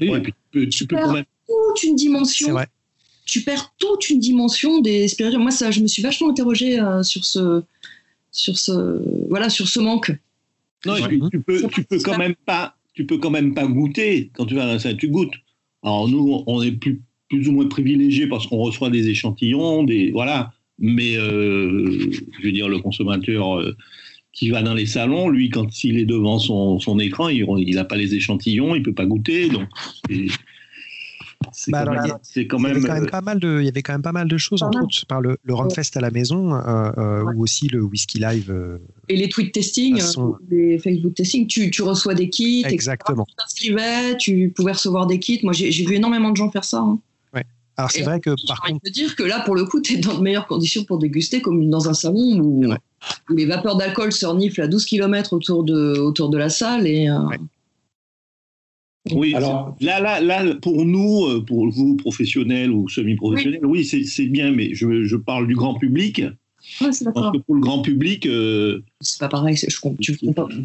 Oui, 0.00 0.12
et 0.14 0.20
puis 0.20 0.68
tu, 0.68 0.86
peux 0.86 0.96
perds 0.96 1.12
même... 1.12 1.24
toute 1.46 1.82
une 1.82 1.96
dimension. 1.96 2.52
Vrai. 2.52 2.68
Tu 3.24 3.40
perds 3.42 3.74
toute 3.78 4.10
une 4.10 4.20
dimension 4.20 4.80
des 4.80 5.08
spiritueux. 5.08 5.40
Moi, 5.40 5.50
ça, 5.50 5.70
je 5.70 5.80
me 5.80 5.88
suis 5.88 6.02
vachement 6.02 6.30
interrogée 6.30 6.78
euh, 6.78 7.02
sur 7.02 7.24
ce, 7.24 7.62
sur 8.30 8.58
ce, 8.58 9.02
voilà, 9.28 9.50
sur 9.50 9.66
ce 9.66 9.80
manque. 9.80 10.16
Non, 10.86 10.94
et 10.94 11.02
puis 11.02 11.20
tu 11.32 11.40
peux, 11.40 11.68
tu 11.68 11.82
peux 11.82 11.98
quand 11.98 12.16
même 12.16 12.36
pas 12.46 12.76
tu 12.98 13.06
peux 13.06 13.18
quand 13.18 13.30
même 13.30 13.54
pas 13.54 13.64
goûter 13.64 14.32
quand 14.34 14.46
tu 14.46 14.56
vas 14.56 14.64
à 14.68 14.74
un 14.74 14.94
tu 14.94 15.06
goûtes. 15.06 15.34
Alors 15.84 16.08
nous, 16.08 16.42
on 16.48 16.60
est 16.62 16.72
plus, 16.72 17.00
ou 17.48 17.52
moins 17.52 17.68
privilégiés 17.68 18.26
parce 18.26 18.48
qu'on 18.48 18.56
reçoit 18.56 18.90
des 18.90 19.08
échantillons, 19.08 19.84
des 19.84 20.10
voilà. 20.10 20.52
Mais 20.80 21.16
euh, 21.16 22.10
je 22.10 22.42
veux 22.42 22.50
dire, 22.50 22.68
le 22.68 22.80
consommateur 22.80 23.60
euh, 23.60 23.76
qui 24.32 24.50
va 24.50 24.62
dans 24.62 24.74
les 24.74 24.86
salons, 24.86 25.28
lui, 25.28 25.48
quand 25.48 25.84
il 25.84 25.96
est 25.96 26.06
devant 26.06 26.40
son, 26.40 26.98
écran, 26.98 27.28
il 27.28 27.76
n'a 27.76 27.84
pas 27.84 27.96
les 27.96 28.16
échantillons, 28.16 28.74
il 28.74 28.82
peut 28.82 28.92
pas 28.92 29.06
goûter, 29.06 29.48
donc 29.48 29.68
c'est 31.52 31.70
bah 31.70 31.84
quand, 31.84 31.92
même, 31.92 32.02
il, 32.04 32.82
y 32.82 32.86
avait 32.86 32.88
quand 32.88 32.94
même 32.94 33.10
pas 33.10 33.20
mal 33.20 33.38
de, 33.38 33.60
il 33.60 33.64
y 33.64 33.68
avait 33.68 33.82
quand 33.82 33.92
même 33.92 34.02
pas 34.02 34.12
mal 34.12 34.28
de 34.28 34.36
choses, 34.36 34.62
entre 34.62 34.82
autres 34.82 35.06
par 35.06 35.20
le, 35.20 35.38
le 35.44 35.54
Runfest 35.54 35.96
à 35.96 36.00
la 36.00 36.10
maison, 36.10 36.54
euh, 36.54 36.90
euh, 36.98 37.32
ou 37.34 37.42
aussi 37.42 37.68
le 37.68 37.82
Whisky 37.82 38.18
Live. 38.18 38.50
Euh, 38.50 38.78
et 39.08 39.16
les 39.16 39.28
tweet 39.28 39.52
testing, 39.52 40.00
les 40.50 40.78
Facebook 40.78 41.14
testing, 41.14 41.46
tu, 41.46 41.70
tu 41.70 41.82
reçois 41.82 42.14
des 42.14 42.28
kits. 42.28 42.64
Exactement. 42.66 43.24
Tu 43.24 43.34
t'inscrivais, 43.36 44.16
tu 44.16 44.52
pouvais 44.54 44.72
recevoir 44.72 45.06
des 45.06 45.18
kits. 45.18 45.40
Moi, 45.42 45.52
j'ai 45.52 45.70
vu 45.70 45.94
énormément 45.94 46.30
de 46.30 46.36
gens 46.36 46.50
faire 46.50 46.64
ça. 46.64 46.78
Hein. 46.78 46.98
Ouais. 47.32 47.44
Alors 47.76 47.90
c'est 47.90 48.02
vrai 48.02 48.20
que 48.20 48.30
par 48.46 48.60
contre. 48.60 48.80
Je 48.84 48.90
dire 48.90 49.14
que 49.14 49.22
là, 49.22 49.40
pour 49.40 49.54
le 49.54 49.64
coup, 49.64 49.80
tu 49.82 49.94
es 49.94 49.96
dans 49.98 50.16
de 50.16 50.22
meilleures 50.22 50.48
conditions 50.48 50.84
pour 50.84 50.98
déguster, 50.98 51.40
comme 51.40 51.70
dans 51.70 51.88
un 51.88 51.94
salon 51.94 52.40
où, 52.40 52.64
les 53.30 53.46
vapeurs 53.46 53.76
d'alcool 53.76 54.12
se 54.12 54.26
reniflent 54.26 54.62
à 54.62 54.66
12 54.66 54.84
km 54.84 55.34
autour 55.34 55.62
de, 55.62 55.98
autour 55.98 56.30
de 56.30 56.38
la 56.38 56.48
salle. 56.48 56.86
Et, 56.86 57.08
oui, 59.12 59.34
alors 59.34 59.76
là, 59.80 60.00
là, 60.00 60.20
là, 60.20 60.54
pour 60.56 60.84
nous, 60.84 61.26
euh, 61.26 61.44
pour 61.44 61.70
vous, 61.70 61.96
professionnels 61.96 62.70
ou 62.70 62.88
semi-professionnels, 62.88 63.64
oui, 63.64 63.84
c'est 63.84 64.26
bien, 64.26 64.50
mais 64.50 64.74
je, 64.74 65.04
je, 65.04 65.16
parle 65.16 65.46
du 65.46 65.54
grand 65.54 65.74
public. 65.74 66.22
Ouais, 66.80 66.92
c'est 66.92 67.04
Parce 67.12 67.32
que 67.32 67.38
pour 67.38 67.54
le 67.54 67.60
grand 67.60 67.82
public. 67.82 68.26
Euh... 68.26 68.82
C'est 69.00 69.20
pas 69.20 69.28
pareil, 69.28 69.56
je, 69.56 69.66
tu, 70.00 70.18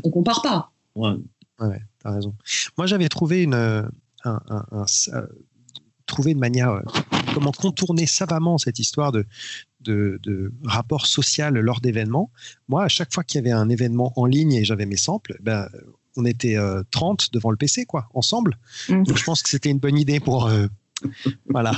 on, 0.04 0.10
compare 0.10 0.42
pas. 0.42 0.72
Ouais, 0.96 1.14
ouais 1.60 1.80
t'as 2.00 2.14
raison. 2.14 2.34
Moi, 2.78 2.88
j'avais 2.88 3.10
trouvé 3.10 3.44
une, 3.44 3.54
un, 3.54 3.90
un, 4.24 4.66
un, 4.72 4.86
euh, 5.14 5.28
trouvé 6.06 6.32
une 6.32 6.40
manière, 6.40 6.70
euh, 6.70 6.82
comment 7.34 7.52
contourner 7.52 8.06
savamment 8.06 8.58
cette 8.58 8.80
histoire 8.80 9.12
de, 9.12 9.26
de, 9.82 10.20
de 10.24 10.52
rapport 10.64 11.06
social 11.06 11.54
lors 11.54 11.82
d'événements. 11.82 12.32
Moi, 12.68 12.84
à 12.84 12.88
chaque 12.88 13.14
fois 13.14 13.24
qu'il 13.24 13.40
y 13.40 13.48
avait 13.48 13.58
un 13.58 13.70
événement 13.70 14.14
en 14.16 14.26
ligne 14.26 14.54
et 14.54 14.66
j'avais 14.66 14.86
mes 14.86 14.98
samples, 14.98 15.38
ben, 15.42 15.68
on 16.16 16.26
était 16.26 16.58
30 16.92 17.22
euh, 17.22 17.26
devant 17.34 17.52
le 17.52 17.58
PC, 17.58 17.86
quoi, 17.86 18.08
ensemble. 18.14 18.58
Mm. 18.90 19.04
Donc 19.04 19.18
je 19.18 19.24
pense 19.24 19.42
que 19.42 19.50
c'était 19.50 19.70
une 19.70 19.80
bonne 19.80 19.98
idée 19.98 20.20
pour. 20.20 20.48
Euh, 20.48 20.68
voilà. 21.50 21.74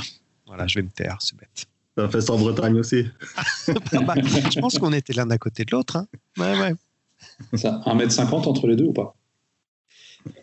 Voilà, 0.46 0.66
je 0.66 0.78
vais 0.78 0.82
me 0.82 0.90
taire, 0.90 1.16
c'est 1.20 1.36
bête. 1.36 1.66
Ça 1.98 2.08
fait 2.08 2.20
ça 2.20 2.34
en 2.34 2.38
Bretagne 2.38 2.78
aussi. 2.78 3.06
Ah 3.36 3.42
bah, 4.06 4.14
je 4.16 4.60
pense 4.60 4.78
qu'on 4.78 4.92
était 4.92 5.12
l'un 5.14 5.30
à 5.30 5.38
côté 5.38 5.64
de 5.64 5.70
l'autre. 5.72 5.96
Hein. 5.96 6.06
Ouais, 6.36 6.58
ouais. 6.60 6.74
Ça, 7.54 7.80
1m50 7.86 8.48
entre 8.48 8.66
les 8.66 8.76
deux 8.76 8.84
ou 8.84 8.92
pas? 8.92 9.16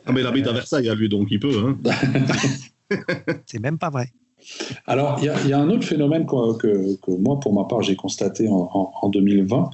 Ah, 0.06 0.12
mais 0.12 0.21
il 0.21 0.27
habite 0.27 0.47
à 0.47 0.53
Versailles, 0.53 0.89
lui, 0.95 1.10
donc 1.10 1.27
il 1.29 1.39
peut. 1.39 1.53
Hein. 1.58 1.77
c'est 3.45 3.60
même 3.60 3.77
pas 3.77 3.89
vrai. 3.89 4.12
Alors, 4.86 5.19
il 5.19 5.25
y, 5.25 5.53
a 5.53 5.60
un 5.60 5.69
autre 5.69 5.86
phénomène 5.86 6.25
que, 6.25 6.95
que, 6.97 7.12
moi, 7.12 7.39
pour 7.39 7.53
ma 7.53 7.63
part, 7.65 7.82
j'ai 7.82 7.95
constaté 7.95 8.47
en, 8.49 9.10
2020, 9.10 9.69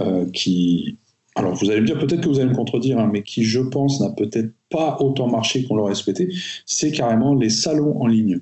euh, 0.00 0.30
qui, 0.30 0.98
alors 1.38 1.54
vous 1.54 1.70
allez 1.70 1.80
me 1.80 1.86
dire, 1.86 1.98
peut-être 1.98 2.20
que 2.20 2.28
vous 2.28 2.40
allez 2.40 2.50
me 2.50 2.54
contredire, 2.54 2.98
hein, 2.98 3.08
mais 3.12 3.22
qui, 3.22 3.44
je 3.44 3.60
pense, 3.60 4.00
n'a 4.00 4.10
peut-être 4.10 4.50
pas 4.70 4.96
autant 5.00 5.28
marché 5.28 5.62
qu'on 5.64 5.76
l'aurait 5.76 5.94
souhaité, 5.94 6.28
c'est 6.66 6.90
carrément 6.90 7.34
les 7.34 7.48
salons 7.48 8.00
en 8.02 8.08
ligne. 8.08 8.40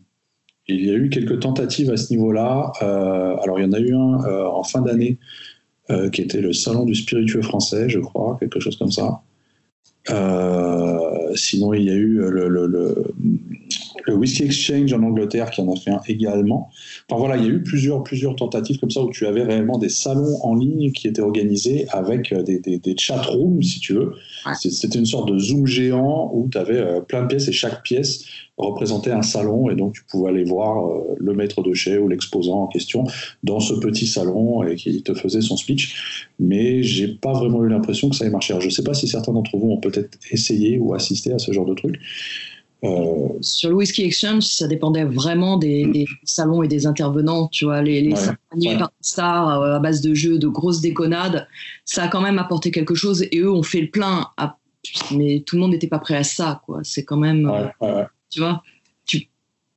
Il 0.66 0.84
y 0.84 0.90
a 0.90 0.94
eu 0.94 1.10
quelques 1.10 1.40
tentatives 1.40 1.90
à 1.90 1.98
ce 1.98 2.10
niveau-là. 2.10 2.72
Euh, 2.82 3.36
alors, 3.42 3.58
il 3.60 3.66
y 3.66 3.68
en 3.68 3.72
a 3.72 3.78
eu 3.78 3.94
un 3.94 4.24
euh, 4.24 4.46
en 4.46 4.64
fin 4.64 4.80
d'année 4.80 5.18
euh, 5.90 6.08
qui 6.08 6.22
était 6.22 6.40
le 6.40 6.54
salon 6.54 6.86
du 6.86 6.94
spiritueux 6.94 7.42
français, 7.42 7.88
je 7.90 8.00
crois, 8.00 8.38
quelque 8.40 8.60
chose 8.60 8.76
comme 8.76 8.90
ça. 8.90 9.20
sinon, 11.34 11.74
il 11.74 11.82
y 11.82 11.90
a 11.90 11.94
eu 11.94 12.18
le, 12.30 12.48
le 12.48 13.14
Whisky 14.14 14.44
Exchange 14.44 14.92
en 14.92 15.02
Angleterre 15.02 15.50
qui 15.50 15.60
en 15.60 15.72
a 15.72 15.76
fait 15.76 15.90
un 15.90 16.00
également. 16.06 16.70
Enfin 17.08 17.18
voilà, 17.18 17.36
il 17.36 17.44
y 17.44 17.46
a 17.46 17.50
eu 17.50 17.62
plusieurs, 17.62 18.02
plusieurs 18.02 18.36
tentatives 18.36 18.78
comme 18.78 18.90
ça 18.90 19.02
où 19.02 19.10
tu 19.10 19.26
avais 19.26 19.42
réellement 19.42 19.78
des 19.78 19.88
salons 19.88 20.38
en 20.42 20.54
ligne 20.54 20.92
qui 20.92 21.08
étaient 21.08 21.22
organisés 21.22 21.86
avec 21.90 22.32
euh, 22.32 22.42
des, 22.42 22.58
des, 22.58 22.96
chat 22.96 23.20
rooms, 23.22 23.62
si 23.62 23.80
tu 23.80 23.94
veux. 23.94 24.14
C'était 24.58 24.98
une 24.98 25.06
sorte 25.06 25.30
de 25.30 25.38
Zoom 25.38 25.66
géant 25.66 26.30
où 26.32 26.48
tu 26.50 26.58
avais 26.58 26.78
euh, 26.78 27.00
plein 27.00 27.22
de 27.22 27.28
pièces 27.28 27.48
et 27.48 27.52
chaque 27.52 27.82
pièce 27.82 28.24
représentait 28.56 29.10
un 29.10 29.22
salon 29.22 29.68
et 29.68 29.74
donc 29.74 29.92
tu 29.92 30.02
pouvais 30.04 30.30
aller 30.30 30.44
voir 30.44 30.86
euh, 30.86 31.14
le 31.18 31.34
maître 31.34 31.62
de 31.62 31.74
chez 31.74 31.98
ou 31.98 32.08
l'exposant 32.08 32.62
en 32.62 32.66
question 32.66 33.04
dans 33.42 33.60
ce 33.60 33.74
petit 33.74 34.06
salon 34.06 34.62
et 34.62 34.76
qui 34.76 35.02
te 35.02 35.14
faisait 35.14 35.42
son 35.42 35.56
speech. 35.56 36.26
Mais 36.38 36.82
j'ai 36.82 37.08
pas 37.08 37.32
vraiment 37.32 37.62
eu 37.64 37.68
l'impression 37.68 38.08
que 38.08 38.16
ça 38.16 38.24
ait 38.24 38.30
marché. 38.30 38.54
je 38.58 38.70
sais 38.70 38.82
pas 38.84 38.94
si 38.94 39.08
certains 39.08 39.32
d'entre 39.32 39.56
vous 39.56 39.70
ont 39.70 39.80
peut-être 39.80 40.18
essayé 40.30 40.78
ou 40.78 40.94
assisté 40.94 41.32
à 41.32 41.38
ce 41.38 41.52
genre 41.52 41.66
de 41.66 41.74
truc. 41.74 42.00
Euh, 42.84 43.28
Sur 43.40 43.70
le 43.70 43.76
Whisky 43.76 44.02
Exchange, 44.02 44.44
ça 44.44 44.66
dépendait 44.66 45.04
vraiment 45.04 45.56
des, 45.56 46.06
salons 46.24 46.62
et 46.62 46.68
des 46.68 46.86
intervenants. 46.86 47.48
Tu 47.48 47.64
vois, 47.64 47.82
les, 47.82 48.02
les 48.02 48.16
salons 48.16 48.36
animés 48.52 48.78
par 48.78 48.92
stars 49.00 49.62
euh, 49.62 49.76
à 49.76 49.78
base 49.78 50.00
de 50.00 50.14
jeux, 50.14 50.38
de 50.38 50.48
grosses 50.48 50.80
déconnades, 50.80 51.48
ça 51.84 52.04
a 52.04 52.08
quand 52.08 52.20
même 52.20 52.38
apporté 52.38 52.70
quelque 52.70 52.94
chose 52.94 53.24
et 53.30 53.38
eux 53.38 53.50
ont 53.50 53.62
fait 53.62 53.80
le 53.80 53.90
plein. 53.90 54.28
mais 55.12 55.42
tout 55.46 55.56
le 55.56 55.62
monde 55.62 55.70
n'était 55.72 55.88
pas 55.88 55.98
prêt 55.98 56.16
à 56.16 56.24
ça, 56.24 56.60
quoi. 56.66 56.80
C'est 56.82 57.04
quand 57.04 57.16
même, 57.16 57.50
euh, 57.82 58.04
tu 58.30 58.40
vois, 58.40 58.62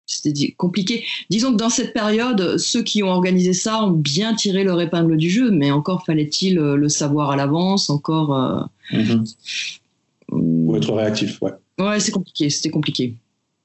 c'était 0.05 0.53
compliqué. 0.57 1.05
Disons 1.29 1.51
que 1.51 1.57
dans 1.57 1.69
cette 1.69 1.93
période, 1.93 2.57
ceux 2.57 2.81
qui 2.81 3.03
ont 3.03 3.09
organisé 3.09 3.53
ça 3.53 3.83
ont 3.83 3.91
bien 3.91 4.33
tiré 4.33 4.63
leur 4.63 4.81
épingle 4.81 5.17
du 5.17 5.29
jeu, 5.29 5.51
mais 5.51 5.69
encore 5.69 6.03
fallait-il 6.03 6.55
le 6.55 6.89
savoir 6.89 7.29
à 7.29 7.35
l'avance, 7.35 7.91
encore. 7.91 8.67
Mm-hmm. 8.91 9.79
Pour 10.29 10.77
être 10.77 10.93
réactif, 10.93 11.39
ouais. 11.43 11.51
Ouais, 11.79 11.99
c'est 11.99 12.11
compliqué, 12.11 12.49
c'était 12.49 12.69
compliqué. 12.69 13.15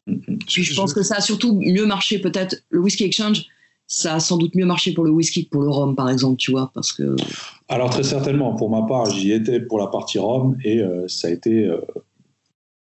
je 0.06 0.74
pense 0.74 0.94
que 0.94 1.02
ça 1.02 1.16
a 1.16 1.20
surtout 1.20 1.60
mieux 1.60 1.86
marché 1.86 2.18
peut-être. 2.18 2.62
Le 2.70 2.80
Whisky 2.80 3.04
Exchange, 3.04 3.46
ça 3.86 4.14
a 4.14 4.20
sans 4.20 4.38
doute 4.38 4.54
mieux 4.54 4.66
marché 4.66 4.92
pour 4.92 5.04
le 5.04 5.10
whisky 5.10 5.44
que 5.44 5.50
pour 5.50 5.62
le 5.62 5.68
rhum, 5.68 5.94
par 5.94 6.08
exemple, 6.08 6.36
tu 6.36 6.50
vois, 6.50 6.70
parce 6.74 6.92
que... 6.92 7.16
Alors 7.68 7.90
très 7.90 8.02
certainement, 8.02 8.54
pour 8.54 8.70
ma 8.70 8.82
part, 8.82 9.10
j'y 9.10 9.32
étais 9.32 9.60
pour 9.60 9.78
la 9.78 9.88
partie 9.88 10.18
rhum 10.18 10.56
et 10.64 10.80
euh, 10.80 11.06
ça 11.08 11.28
a 11.28 11.30
été, 11.30 11.66
euh, 11.66 11.80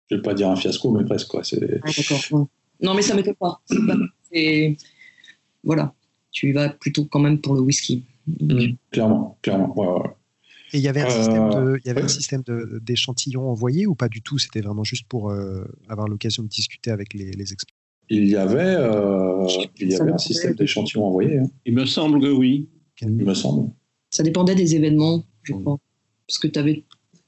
je 0.09 0.15
vais 0.15 0.21
pas 0.21 0.33
dire 0.33 0.49
un 0.49 0.55
fiasco, 0.55 0.91
mais 0.91 1.05
presque. 1.05 1.27
Quoi. 1.27 1.41
Ah, 1.83 1.89
d'accord. 1.95 2.47
Non, 2.81 2.93
mais 2.93 3.01
ça 3.01 3.13
m'étonne 3.15 3.35
pas. 3.35 3.61
Voilà, 5.63 5.93
tu 6.31 6.53
vas 6.53 6.69
plutôt 6.69 7.05
quand 7.05 7.19
même 7.19 7.39
pour 7.39 7.53
le 7.53 7.61
whisky. 7.61 8.03
Mmh, 8.27 8.75
clairement, 8.91 9.37
clairement. 9.41 9.73
Ouais, 9.77 10.09
et 10.73 10.77
il 10.77 10.83
y 10.83 10.87
avait 10.87 11.01
un 11.01 11.09
système 11.09 11.49
de, 11.49 11.79
il 11.83 11.87
y 11.87 11.91
avait 11.91 12.01
un 12.01 12.07
système 12.07 12.43
d'échantillons 12.81 13.49
envoyés 13.49 13.85
ou 13.87 13.95
pas 13.95 14.09
du 14.09 14.21
tout? 14.21 14.37
C'était 14.37 14.61
vraiment 14.61 14.83
juste 14.83 15.05
pour 15.07 15.31
euh, 15.31 15.63
avoir 15.87 16.07
l'occasion 16.07 16.43
de 16.43 16.47
discuter 16.47 16.91
avec 16.91 17.13
les, 17.13 17.31
les 17.31 17.53
experts? 17.53 17.75
Il 18.09 18.27
y 18.27 18.35
avait, 18.35 18.75
euh, 18.77 19.47
il 19.79 19.91
y 19.91 19.95
avait 19.95 20.11
un 20.11 20.17
système 20.17 20.55
d'échantillons 20.55 21.05
envoyés. 21.05 21.39
Hein. 21.39 21.49
Il 21.65 21.75
me 21.75 21.85
semble 21.85 22.19
que 22.19 22.31
oui. 22.31 22.67
Il 23.01 23.09
me 23.09 23.33
semble. 23.33 23.71
Ça 24.09 24.23
dépendait 24.23 24.55
des 24.55 24.75
événements, 24.75 25.25
je 25.43 25.53
crois. 25.53 25.77
Parce 26.27 26.39
que 26.39 26.47
tu 26.47 26.57
avais 26.57 26.83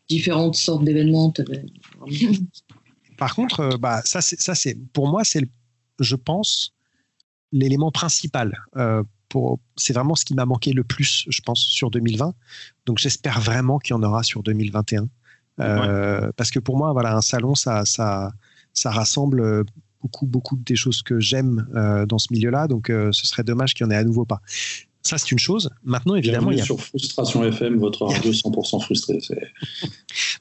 différentes 0.10 0.56
sortes 0.56 0.84
d'événements. 0.84 1.32
Par 3.18 3.36
contre, 3.36 3.60
euh, 3.60 3.78
bah, 3.78 4.02
ça, 4.06 4.22
c'est, 4.22 4.78
pour 4.92 5.08
moi, 5.08 5.24
c'est, 5.24 5.48
je 6.00 6.16
pense, 6.16 6.74
l'élément 7.52 7.92
principal 7.92 8.58
c'est 9.76 9.94
vraiment 9.94 10.16
ce 10.16 10.26
qui 10.26 10.34
m'a 10.34 10.46
manqué 10.46 10.74
le 10.74 10.84
plus, 10.84 11.26
je 11.28 11.42
pense, 11.42 11.60
sur 11.60 11.92
2020. 11.92 12.34
Donc 12.86 12.98
j'espère 12.98 13.40
vraiment 13.40 13.80
qu'il 13.80 13.96
y 13.96 13.98
en 13.98 14.04
aura 14.04 14.24
sur 14.24 14.44
2021. 14.44 15.08
Euh, 15.60 16.32
parce 16.36 16.52
que 16.52 16.60
pour 16.60 16.78
moi, 16.78 16.94
voilà, 16.94 17.16
un 17.16 17.22
salon, 17.22 17.56
ça, 17.56 17.86
ça, 17.86 18.32
ça 18.74 18.92
rassemble 18.92 19.66
beaucoup, 20.02 20.26
beaucoup 20.26 20.56
des 20.58 20.76
choses 20.76 21.02
que 21.02 21.20
j'aime 21.20 21.68
euh, 21.76 22.06
dans 22.06 22.18
ce 22.18 22.28
milieu-là. 22.32 22.68
Donc 22.68 22.90
euh, 22.90 23.12
ce 23.12 23.28
serait 23.28 23.44
dommage 23.44 23.74
qu'il 23.74 23.86
n'y 23.86 23.94
en 23.94 23.96
ait 23.96 24.00
à 24.00 24.04
nouveau 24.04 24.26
pas. 24.26 24.42
Ça, 25.04 25.18
c'est 25.18 25.32
une 25.32 25.40
chose. 25.40 25.70
Maintenant, 25.84 26.14
évidemment, 26.14 26.52
il 26.52 26.60
y 26.60 26.62
a. 26.62 26.66
Sur 26.66 26.80
Frustration 26.80 27.44
FM, 27.44 27.80
votre 27.80 28.06
radio 28.06 28.32
100% 28.32 28.84
frustré. 28.84 29.20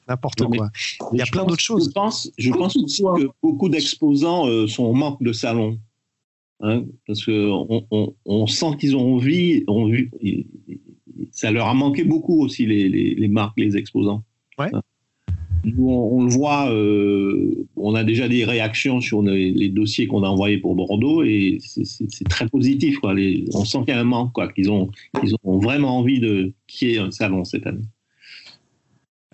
N'importe 0.07 0.43
quoi. 0.43 0.69
il 1.13 1.17
y 1.17 1.21
a 1.21 1.25
plein 1.25 1.45
d'autres 1.45 1.61
choses. 1.61 1.87
Je 1.87 1.91
pense, 1.91 2.31
je 2.37 2.51
pense 2.51 2.75
aussi 2.77 3.01
que 3.01 3.27
beaucoup 3.41 3.69
d'exposants 3.69 4.45
sont 4.67 4.83
en 4.83 4.93
manque 4.93 5.21
de 5.23 5.33
salons. 5.33 5.79
Hein, 6.63 6.85
parce 7.07 7.25
qu'on 7.25 7.85
on, 7.89 8.13
on 8.25 8.47
sent 8.47 8.77
qu'ils 8.79 8.95
ont 8.95 9.15
envie, 9.15 9.63
ont 9.67 9.91
ça 11.31 11.49
leur 11.51 11.67
a 11.67 11.73
manqué 11.73 12.03
beaucoup 12.03 12.43
aussi, 12.43 12.65
les, 12.67 12.87
les, 12.89 13.27
marques, 13.27 13.57
les 13.57 13.77
exposants. 13.77 14.23
Ouais. 14.59 14.69
Hein. 14.73 14.81
on, 15.79 16.23
le 16.23 16.29
voit, 16.29 16.71
euh, 16.71 17.67
on 17.75 17.95
a 17.95 18.03
déjà 18.03 18.27
des 18.27 18.45
réactions 18.45 19.01
sur 19.01 19.23
les, 19.23 19.69
dossiers 19.69 20.05
qu'on 20.05 20.23
a 20.23 20.27
envoyés 20.27 20.59
pour 20.59 20.75
Bordeaux 20.75 21.23
et 21.23 21.57
c'est 21.61 22.29
très 22.29 22.47
positif. 22.47 22.99
Quoi. 22.99 23.15
Les, 23.15 23.45
on 23.53 23.65
sent 23.65 23.79
qu'il 23.79 23.95
y 23.95 23.97
a 23.97 23.99
un 23.99 24.03
manque, 24.03 24.35
qu'ils 24.53 24.69
ont, 24.69 24.91
vraiment 25.43 25.97
envie 25.97 26.19
de 26.19 26.53
qu'il 26.67 26.89
y 26.89 26.95
ait 26.95 26.99
un 26.99 27.11
salon 27.11 27.43
cette 27.43 27.65
année. 27.65 27.85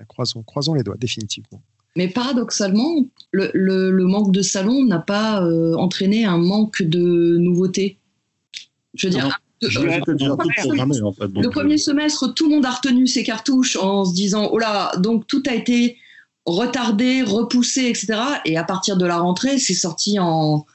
Croisons, 0.08 0.44
croisons 0.44 0.76
les 0.76 0.84
doigts, 0.84 0.98
définitivement. 0.98 1.62
Mais 1.98 2.08
paradoxalement, 2.08 3.08
le, 3.32 3.90
manque 4.04 4.32
de 4.32 4.44
salons 4.44 4.86
n'a 4.86 5.00
pas 5.00 5.42
euh, 5.42 5.74
entraîné 5.74 6.26
un 6.26 6.38
manque 6.38 6.84
de 6.84 7.38
nouveautés. 7.38 7.98
Je 8.94 9.08
veux 9.08 9.14
dire, 9.14 9.42
le, 9.64 11.50
premier 11.50 11.80
semestre, 11.80 12.36
tout 12.36 12.48
le 12.50 12.56
monde 12.56 12.68
a 12.68 12.70
retenu 12.70 13.08
ses 13.08 13.24
cartouches 13.24 13.78
en 13.78 14.06
se 14.06 14.14
disant 14.14 14.48
oh 14.52 14.60
là, 14.60 14.92
donc 14.98 15.26
tout 15.26 15.42
a 15.48 15.56
été 15.56 15.98
retardé, 16.46 17.24
repoussé, 17.24 17.86
etc. 17.86 18.14
Et 18.46 18.58
à 18.58 18.64
partir 18.64 18.98
de 18.98 19.06
la 19.08 19.18
rentrée, 19.18 19.58
c'est 19.58 19.74
sorti 19.74 20.20
en, 20.20 20.68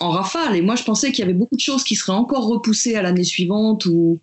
en 0.00 0.10
rafale. 0.10 0.56
Et 0.56 0.62
moi, 0.62 0.74
je 0.76 0.84
pensais 0.84 1.12
qu'il 1.12 1.20
y 1.20 1.24
avait 1.24 1.34
beaucoup 1.34 1.56
de 1.56 1.60
choses 1.60 1.84
qui 1.84 1.96
seraient 1.96 2.16
encore 2.16 2.46
repoussées 2.46 2.94
à 2.94 3.02
l'année 3.02 3.24
suivante 3.24 3.84
ou 3.84 4.20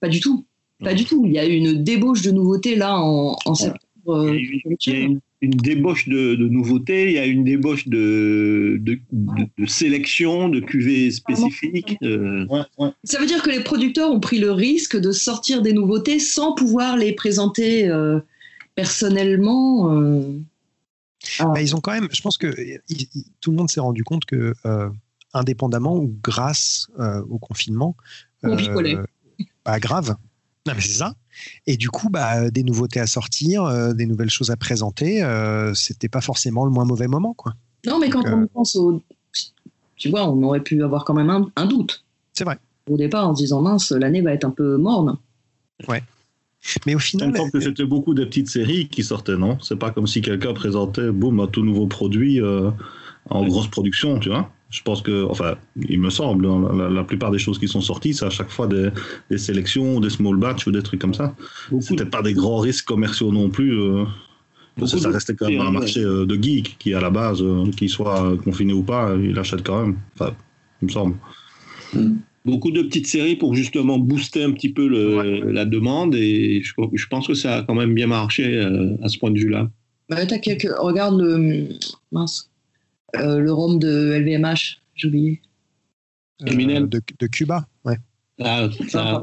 pas 0.00 0.08
du 0.08 0.20
tout. 0.20 0.44
Pas 0.78 0.92
du 0.92 1.06
tout. 1.06 1.24
Il 1.24 1.32
y 1.32 1.38
a 1.38 1.46
eu 1.46 1.54
une 1.54 1.82
débauche 1.82 2.20
de 2.20 2.32
nouveautés 2.32 2.76
là 2.76 3.00
en, 3.00 3.54
septembre. 3.54 4.28
Il 4.34 4.60
y 4.86 5.14
a, 5.14 5.18
une, 5.40 5.50
débauche 5.50 6.08
de, 6.08 6.34
nouveautés, 6.36 7.06
il 7.06 7.12
y 7.12 7.18
a 7.18 7.26
une 7.26 7.44
débauche 7.44 7.88
de, 7.88 8.78
de, 8.80 9.66
sélection, 9.66 10.48
de 10.48 10.60
cuvées 10.60 11.10
spécifiques. 11.10 11.96
Euh. 12.02 12.46
Ça 13.04 13.18
veut 13.18 13.26
dire 13.26 13.42
que 13.42 13.50
les 13.50 13.62
producteurs 13.62 14.10
ont 14.10 14.20
pris 14.20 14.38
le 14.38 14.52
risque 14.52 14.96
de 14.96 15.12
sortir 15.12 15.62
des 15.62 15.72
nouveautés 15.72 16.18
sans 16.18 16.54
pouvoir 16.54 16.96
les 16.96 17.12
présenter 17.12 17.88
euh, 17.88 18.20
personnellement. 18.74 19.92
Euh. 19.92 20.22
Bah, 21.40 21.60
ils 21.60 21.74
ont 21.74 21.80
quand 21.80 21.92
même, 21.92 22.08
je 22.12 22.22
pense 22.22 22.38
que 22.38 22.54
tout 23.40 23.50
le 23.50 23.56
monde 23.56 23.70
s'est 23.70 23.80
rendu 23.80 24.04
compte 24.04 24.24
que, 24.24 24.54
indépendamment 25.34 25.96
ou 25.96 26.16
grâce 26.22 26.88
au 27.28 27.38
confinement, 27.38 27.96
pas 29.64 29.80
grave, 29.80 30.16
non, 30.66 30.72
mais 30.74 30.80
c'est 30.80 30.98
ça. 30.98 31.14
Et 31.66 31.76
du 31.76 31.90
coup, 31.90 32.08
bah, 32.08 32.50
des 32.50 32.62
nouveautés 32.62 33.00
à 33.00 33.06
sortir, 33.06 33.64
euh, 33.64 33.92
des 33.92 34.06
nouvelles 34.06 34.30
choses 34.30 34.50
à 34.50 34.56
présenter, 34.56 35.22
euh, 35.22 35.74
c'était 35.74 36.08
pas 36.08 36.20
forcément 36.20 36.64
le 36.64 36.70
moins 36.70 36.84
mauvais 36.84 37.08
moment, 37.08 37.34
quoi. 37.34 37.54
Non, 37.84 37.98
mais 37.98 38.10
quand 38.10 38.24
on 38.26 38.42
euh, 38.42 38.46
pense 38.52 38.76
au, 38.76 39.02
tu 39.96 40.10
vois, 40.10 40.28
on 40.28 40.42
aurait 40.42 40.60
pu 40.60 40.82
avoir 40.82 41.04
quand 41.04 41.14
même 41.14 41.30
un, 41.54 41.66
doute. 41.66 42.04
C'est 42.32 42.44
vrai. 42.44 42.58
Au 42.90 42.96
départ, 42.96 43.28
en 43.28 43.34
se 43.34 43.42
disant 43.42 43.62
mince, 43.62 43.92
l'année 43.92 44.22
va 44.22 44.32
être 44.32 44.44
un 44.44 44.50
peu 44.50 44.76
morne. 44.76 45.16
Ouais. 45.88 46.02
Mais 46.84 46.94
au 46.94 46.98
final. 46.98 47.32
Je 47.34 47.50
que 47.50 47.60
c'était 47.60 47.84
beaucoup 47.84 48.14
de 48.14 48.24
petites 48.24 48.48
séries 48.48 48.88
qui 48.88 49.04
sortaient, 49.04 49.36
non? 49.36 49.58
C'est 49.60 49.76
pas 49.76 49.90
comme 49.90 50.06
si 50.06 50.20
quelqu'un 50.20 50.52
présentait, 50.52 51.10
boum, 51.10 51.38
un 51.40 51.46
tout 51.46 51.64
nouveau 51.64 51.86
produit 51.86 52.40
en 53.30 53.46
grosse 53.46 53.68
production, 53.68 54.18
tu 54.18 54.30
vois? 54.30 54.50
Je 54.76 54.82
pense 54.82 55.00
que, 55.00 55.24
enfin, 55.30 55.56
il 55.88 55.98
me 55.98 56.10
semble, 56.10 56.44
hein, 56.44 56.90
la, 56.90 57.02
plupart 57.02 57.30
des 57.30 57.38
choses 57.38 57.58
qui 57.58 57.66
sont 57.66 57.80
sorties, 57.80 58.12
c'est 58.12 58.26
à 58.26 58.30
chaque 58.30 58.50
fois 58.50 58.68
des, 58.68 59.38
sélections, 59.38 60.00
des 60.00 60.10
small 60.10 60.36
batch 60.36 60.66
ou 60.66 60.70
des 60.70 60.82
trucs 60.82 61.00
comme 61.00 61.14
ça. 61.14 61.34
C'était 61.80 62.04
pas 62.04 62.20
des 62.20 62.34
grands 62.34 62.58
risques 62.58 62.84
commerciaux 62.84 63.32
non 63.32 63.48
plus. 63.48 63.72
Euh, 63.72 64.04
parce 64.78 64.92
que 64.92 64.98
ça 64.98 65.08
restait 65.08 65.34
quand 65.34 65.48
même 65.48 65.62
un 65.62 65.70
marché 65.70 66.00
euh, 66.00 66.26
de 66.26 66.34
geek 66.34 66.76
qui, 66.78 66.92
à 66.92 67.00
la 67.00 67.08
base, 67.08 67.40
euh, 67.40 67.70
qu'il 67.74 67.88
soit 67.88 68.36
confiné 68.44 68.74
ou 68.74 68.82
pas, 68.82 69.16
il 69.18 69.38
achète 69.38 69.62
quand 69.62 69.80
même. 69.80 69.96
Enfin, 70.14 70.34
il 70.82 70.88
me 70.88 70.92
semble. 70.92 71.16
Hmm. 71.94 72.16
Beaucoup 72.44 72.70
de 72.70 72.82
petites 72.82 73.06
séries 73.06 73.36
pour 73.36 73.54
justement 73.54 73.98
booster 73.98 74.44
un 74.44 74.52
petit 74.52 74.68
peu 74.68 74.86
la 75.50 75.64
demande 75.64 76.14
et 76.14 76.62
je, 76.62 77.06
pense 77.08 77.26
que 77.26 77.34
ça 77.34 77.56
a 77.56 77.62
quand 77.62 77.74
même 77.74 77.94
bien 77.94 78.08
marché 78.08 78.60
à 79.02 79.08
ce 79.08 79.18
point 79.18 79.30
de 79.30 79.38
vue-là. 79.38 79.70
Bah, 80.10 80.18
regarde 80.78 81.18
le. 81.18 81.68
Mince 82.12 82.50
le 83.14 83.50
rhum 83.50 83.78
de 83.78 84.12
LVMH, 84.18 84.80
j'ai 84.94 85.08
oublié. 85.08 85.40
Euh, 86.42 86.80
de, 86.80 87.00
de, 87.18 87.26
Cuba, 87.26 87.66
ouais. 87.84 87.96
Ah, 88.40 88.68
ça 88.88 89.22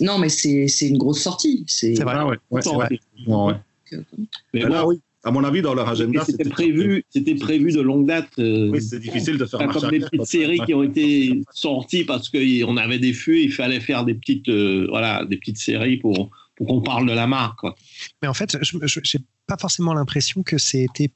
Non, 0.00 0.18
mais 0.18 0.28
c'est 0.28 0.88
une 0.88 0.98
grosse 0.98 1.22
sortie. 1.22 1.64
C'est 1.66 1.94
vrai, 2.02 2.22
ouais. 2.22 2.36
ouais, 2.50 2.60
vrai. 2.60 2.88
Ouais. 3.26 3.54
Mais 4.52 4.60
là, 4.60 4.86
oui. 4.86 5.00
À 5.24 5.32
mon 5.32 5.42
avis, 5.42 5.62
dans 5.62 5.74
leur 5.74 5.88
agenda, 5.88 6.24
c'était 6.24 6.48
prévu, 6.48 7.04
c'était 7.10 7.34
prévu 7.34 7.72
de 7.72 7.80
longue 7.80 8.06
date. 8.06 8.28
Euh, 8.38 8.70
oui, 8.70 8.80
c'est 8.80 9.00
difficile 9.00 9.36
de 9.36 9.44
faire 9.44 9.66
comme 9.68 9.90
des 9.90 9.98
petites 9.98 10.26
séries 10.26 10.60
qui 10.60 10.74
ont 10.74 10.84
été 10.84 11.42
sorties 11.52 12.04
parce 12.04 12.30
qu'on 12.30 12.76
avait 12.76 13.00
des 13.00 13.12
fûts, 13.12 13.42
il 13.42 13.52
fallait 13.52 13.80
faire 13.80 14.04
des 14.04 14.14
petites, 14.14 14.48
voilà, 14.48 15.24
des 15.24 15.36
petites 15.36 15.58
séries 15.58 15.96
pour, 15.96 16.30
pour 16.56 16.66
qu'on 16.68 16.80
parle 16.82 17.08
de 17.08 17.12
la 17.12 17.26
marque. 17.26 17.58
Quoi. 17.58 17.74
Mais 18.22 18.28
en 18.28 18.32
fait, 18.32 18.56
je 18.62 18.76
n'ai 18.76 19.24
pas 19.48 19.56
forcément 19.58 19.92
l'impression 19.92 20.44
que 20.44 20.56
c'était 20.56 21.10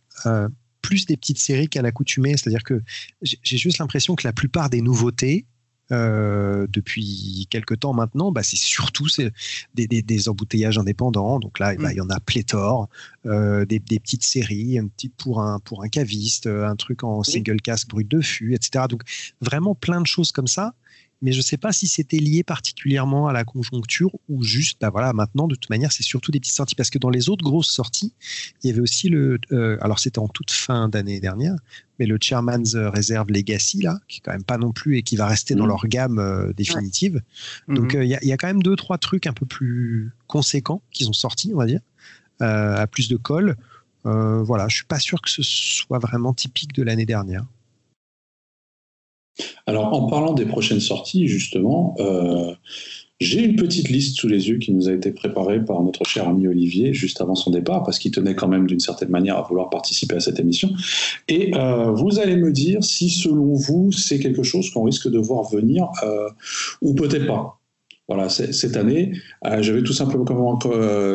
plus 0.83 1.07
des 1.07 1.17
petites 1.17 1.39
séries 1.39 1.69
qu'à 1.69 1.81
l'accoutumée. 1.81 2.37
C'est-à-dire 2.37 2.65
que 2.65 2.83
j'ai 3.23 3.57
juste 3.57 3.79
l'impression 3.79 4.15
que 4.15 4.27
la 4.27 4.33
plupart 4.33 4.69
des 4.69 4.83
nouveautés, 4.83 5.47
euh, 5.91 6.67
depuis 6.71 7.47
quelques 7.51 7.81
temps 7.81 7.93
maintenant, 7.93 8.33
bah, 8.33 8.43
c'est 8.43 8.57
surtout 8.57 9.09
des, 9.75 9.87
des, 9.87 10.29
embouteillages 10.29 10.79
indépendants. 10.79 11.39
Donc 11.39 11.59
là, 11.59 11.75
bah, 11.75 11.89
mm. 11.89 11.93
il 11.93 11.97
y 11.97 12.01
en 12.01 12.09
a 12.09 12.19
pléthore, 12.19 12.89
euh, 13.27 13.67
des, 13.67 13.81
petites 13.81 14.25
séries, 14.25 14.79
un 14.79 14.87
petit 14.87 15.11
pour 15.11 15.43
un 15.43 15.59
pour 15.61 15.83
un 15.83 15.89
caviste, 15.89 16.47
un 16.47 16.77
truc 16.77 17.05
en 17.05 17.23
single 17.23 17.61
casque 17.61 17.89
brut 17.89 18.09
de 18.09 18.21
fût, 18.21 18.55
etc. 18.55 18.87
Donc 18.89 19.03
vraiment 19.41 19.75
plein 19.75 20.01
de 20.01 20.07
choses 20.07 20.33
comme 20.33 20.47
ça 20.47 20.75
mais 21.23 21.31
je 21.31 21.39
ne 21.39 21.43
sais 21.43 21.57
pas 21.57 21.73
si 21.73 21.87
c'était 21.87 22.19
lié 22.19 22.43
particulièrement 22.43 23.29
à 23.29 23.33
la 23.33 23.45
conjoncture 23.45 24.11
ou 24.29 24.43
juste, 24.43 24.79
bah 24.81 24.91
voilà, 24.91 25.13
maintenant, 25.13 25.47
de 25.47 25.55
toute 25.55 25.71
manière, 25.71 25.93
c'est 25.93 26.03
surtout 26.03 26.33
des 26.33 26.41
petites 26.41 26.55
sorties. 26.55 26.75
Parce 26.75 26.91
que 26.91 26.99
dans 26.99 27.11
les 27.11 27.29
autres 27.29 27.45
grosses 27.45 27.71
sorties, 27.71 28.13
il 28.63 28.67
y 28.67 28.71
avait 28.73 28.81
aussi 28.81 29.09
le. 29.09 29.39
Euh, 29.53 29.79
alors, 29.81 30.01
c'était 30.01 30.19
en 30.19 30.27
toute 30.27 30.51
fin 30.51 30.89
d'année 30.89 31.21
dernière, 31.21 31.55
mais 32.01 32.07
le 32.07 32.19
Chairman's 32.21 32.75
Reserve 32.75 33.31
Legacy, 33.31 33.83
là, 33.83 34.01
qui 34.09 34.19
est 34.19 34.21
quand 34.21 34.33
même 34.33 34.43
pas 34.43 34.59
non 34.59 34.73
plus 34.73 34.99
et 34.99 35.03
qui 35.03 35.15
va 35.15 35.27
rester 35.27 35.55
dans 35.55 35.65
mmh. 35.65 35.69
leur 35.69 35.87
gamme 35.87 36.19
euh, 36.19 36.53
définitive. 36.55 37.23
Donc, 37.69 37.95
mmh. 37.95 37.99
euh, 37.99 38.05
il 38.05 38.29
y, 38.29 38.33
a 38.33 38.37
quand 38.37 38.49
même 38.49 38.63
deux, 38.63 38.75
trois 38.75 38.99
trucs 38.99 39.29
un 39.29 39.33
peu 39.33 39.47
plus 39.47 40.11
conséquents 40.27 40.83
qui 40.91 41.05
sont 41.05 41.13
sortis, 41.13 41.53
on 41.55 41.59
va 41.59 41.67
dire, 41.67 41.81
à 42.41 42.89
plus 42.89 43.09
de 43.09 43.17
colle. 43.17 43.57
voilà, 44.05 44.67
je 44.67 44.75
suis 44.75 44.87
pas 44.87 44.99
sûr 44.99 45.23
que 45.23 45.31
ce 45.31 45.43
soit 45.45 46.01
vraiment 46.01 46.35
typique 46.35 46.73
de 46.73 46.83
l'année 46.83 47.07
dernière. 47.07 47.45
Alors, 49.67 49.93
en 49.95 50.07
parlant 50.09 50.35
des 50.35 50.47
prochaines 50.47 50.81
sorties, 50.81 51.27
justement, 51.27 51.95
euh, 52.01 52.53
j'ai 53.21 53.45
une 53.45 53.57
petite 53.57 53.89
liste 53.89 54.17
sous 54.17 54.29
les 54.29 54.49
yeux 54.49 54.59
qui 54.59 54.73
nous 54.73 54.89
a 54.89 54.93
été 54.93 55.13
préparée 55.13 55.65
par 55.65 55.83
notre 55.83 56.05
cher 56.05 56.29
ami 56.29 56.49
Olivier 56.49 56.93
juste 56.93 57.21
avant 57.21 57.35
son 57.35 57.51
départ, 57.51 57.83
parce 57.85 57.99
qu'il 57.99 58.11
tenait 58.11 58.35
quand 58.35 58.49
même 58.49 58.67
d'une 58.67 58.81
certaine 58.81 59.11
manière 59.11 59.37
à 59.37 59.43
vouloir 59.43 59.71
participer 59.71 60.17
à 60.17 60.21
cette 60.21 60.41
émission. 60.41 60.71
Et 61.29 61.55
euh, 61.55 61.93
vous 61.93 62.19
allez 62.19 62.37
me 62.37 62.53
dire 62.53 62.83
si, 62.83 63.09
selon 63.09 63.55
vous, 63.55 63.93
c'est 63.93 64.19
quelque 64.19 64.43
chose 64.43 64.71
qu'on 64.71 64.83
risque 64.85 65.09
de 65.09 65.19
voir 65.19 65.49
venir 65.51 65.89
euh, 66.03 66.29
ou 66.81 66.95
peut-être 66.95 67.27
pas. 67.27 67.59
Voilà, 68.09 68.29
cette 68.29 68.77
année, 68.77 69.13
je 69.61 69.73
vais 69.73 69.83
tout 69.83 69.95
simplement, 69.95 70.59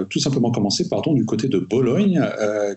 tout 0.09 0.19
simplement 0.19 0.49
commencer 0.49 0.89
pardon, 0.89 1.13
du 1.13 1.25
côté 1.25 1.47
de 1.47 1.59
Bologne, 1.59 2.25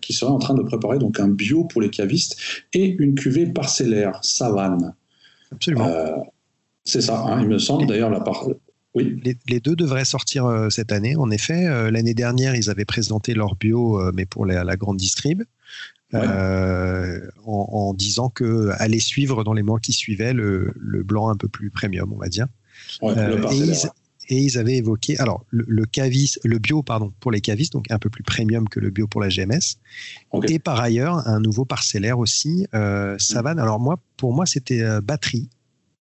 qui 0.02 0.12
serait 0.12 0.32
en 0.32 0.38
train 0.38 0.52
de 0.52 0.62
préparer 0.62 0.98
donc 0.98 1.20
un 1.20 1.28
bio 1.28 1.64
pour 1.64 1.80
les 1.80 1.88
cavistes 1.88 2.36
et 2.74 2.96
une 2.98 3.14
cuvée 3.14 3.46
parcellaire, 3.46 4.18
Savane. 4.22 4.94
Absolument. 5.52 5.86
Euh, 5.88 6.16
c'est 6.84 7.00
ça, 7.00 7.20
hein, 7.20 7.40
il 7.40 7.48
me 7.48 7.58
semble. 7.58 7.86
D'ailleurs, 7.86 8.10
la 8.10 8.20
part. 8.20 8.46
Oui. 8.94 9.20
Les, 9.46 9.60
deux 9.60 9.76
devraient 9.76 10.04
sortir 10.04 10.46
euh, 10.46 10.68
cette 10.68 10.90
année, 10.90 11.14
en 11.16 11.30
effet. 11.30 11.66
Euh, 11.66 11.90
l'année 11.90 12.14
dernière, 12.14 12.56
ils 12.56 12.70
avaient 12.70 12.84
présenté 12.84 13.34
leur 13.34 13.54
bio, 13.54 14.00
mais 14.12 14.26
pour 14.26 14.46
la, 14.46 14.76
grande 14.76 14.96
distrib, 14.96 15.42
en, 16.12 17.94
disant 17.94 18.30
que 18.30 18.70
allait 18.78 18.98
suivre 18.98 19.44
dans 19.44 19.52
les 19.52 19.62
mois 19.62 19.78
qui 19.78 19.92
suivaient 19.92 20.32
le, 20.32 20.72
blanc 21.04 21.28
un 21.28 21.36
peu 21.36 21.48
plus 21.48 21.70
premium, 21.70 22.12
on 22.12 22.18
va 22.18 22.28
dire. 22.28 22.46
et, 23.02 23.06
ils, 23.52 23.74
avaient 24.56 24.76
évoqué, 24.76 25.18
alors 25.18 25.44
le, 25.50 25.64
le, 25.66 25.84
le 26.44 26.58
bio 26.58 26.82
pardon, 26.82 27.12
pour 27.20 27.30
les 27.30 27.40
cavistes, 27.40 27.72
donc 27.72 27.90
un 27.90 27.98
peu 27.98 28.10
plus 28.10 28.22
premium 28.22 28.68
que 28.68 28.80
le 28.80 28.90
bio 28.90 29.06
pour 29.06 29.20
la 29.20 29.28
GMS, 29.28 29.78
et 30.48 30.58
par 30.58 30.80
ailleurs 30.80 31.26
un 31.26 31.40
nouveau 31.40 31.64
parcellaire 31.64 32.18
aussi, 32.18 32.66
Savane. 33.18 33.58
Alors 33.58 33.80
moi, 33.80 33.98
pour 34.16 34.32
moi, 34.32 34.46
c'était 34.46 34.82
batterie. 35.02 35.48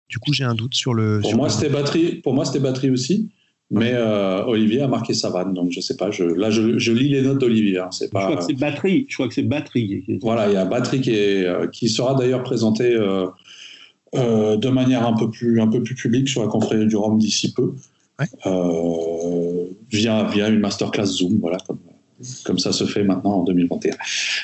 Du 0.10 0.20
coup, 0.20 0.34
j'ai 0.34 0.44
un 0.44 0.56
doute 0.56 0.76
sur 0.76 0.94
le. 0.94 1.20
Pour 1.22 1.36
moi, 1.36 1.50
c'était 1.50 1.70
batterie. 1.70 2.16
Pour 2.16 2.34
moi, 2.34 2.46
c'était 2.46 2.60
batterie 2.60 2.90
aussi. 2.90 3.30
Mais 3.72 3.94
euh, 3.94 4.46
Olivier 4.46 4.82
a 4.82 4.88
marqué 4.88 5.16
Savane, 5.16 5.54
donc 5.54 5.72
je 5.72 5.80
sais 5.80 5.98
pas. 5.98 6.12
Je, 6.12 6.24
là, 6.24 6.52
je, 6.52 6.92
lis 6.92 7.10
les 7.10 7.24
notes 7.24 7.40
d'Olivier. 7.40 7.80
Hein, 7.80 7.90
pas, 8.12 8.22
je 8.22 8.26
crois 8.26 8.38
que 8.38 8.44
c'est 8.44 8.60
batterie. 8.60 9.06
Je 9.10 9.16
crois 9.16 9.28
que 9.28 9.34
c'est 9.34 9.44
batterie. 9.44 10.06
Voilà, 10.22 10.48
il 10.48 10.54
y 10.54 10.58
a 10.58 10.66
batterie 10.66 11.02
qui, 11.02 11.12
est, 11.12 11.46
euh, 11.46 11.68
qui 11.68 11.90
sera 11.90 12.14
d'ailleurs 12.14 12.44
présentée 12.44 12.94
euh, 12.94 13.28
de 14.14 14.70
manière 14.70 15.06
un 15.08 15.14
peu 15.14 15.32
plus 15.32 15.60
un 15.60 15.68
peu 15.68 15.82
plus 15.82 15.96
publique 15.96 16.30
sur 16.30 16.42
la 16.42 16.48
confrérie 16.48 16.86
du 16.86 16.96
Rhum 16.96 17.18
d'ici 17.18 17.54
peu, 17.54 17.74
via 19.92 20.24
via 20.26 20.50
une 20.50 20.60
masterclass 20.60 21.06
Zoom, 21.06 21.40
voilà, 21.40 21.58
comme, 21.68 21.80
comme 22.44 22.60
ça 22.60 22.72
se 22.72 22.86
fait 22.86 23.04
maintenant 23.04 23.40
en 23.40 23.44
2021. 23.44 23.96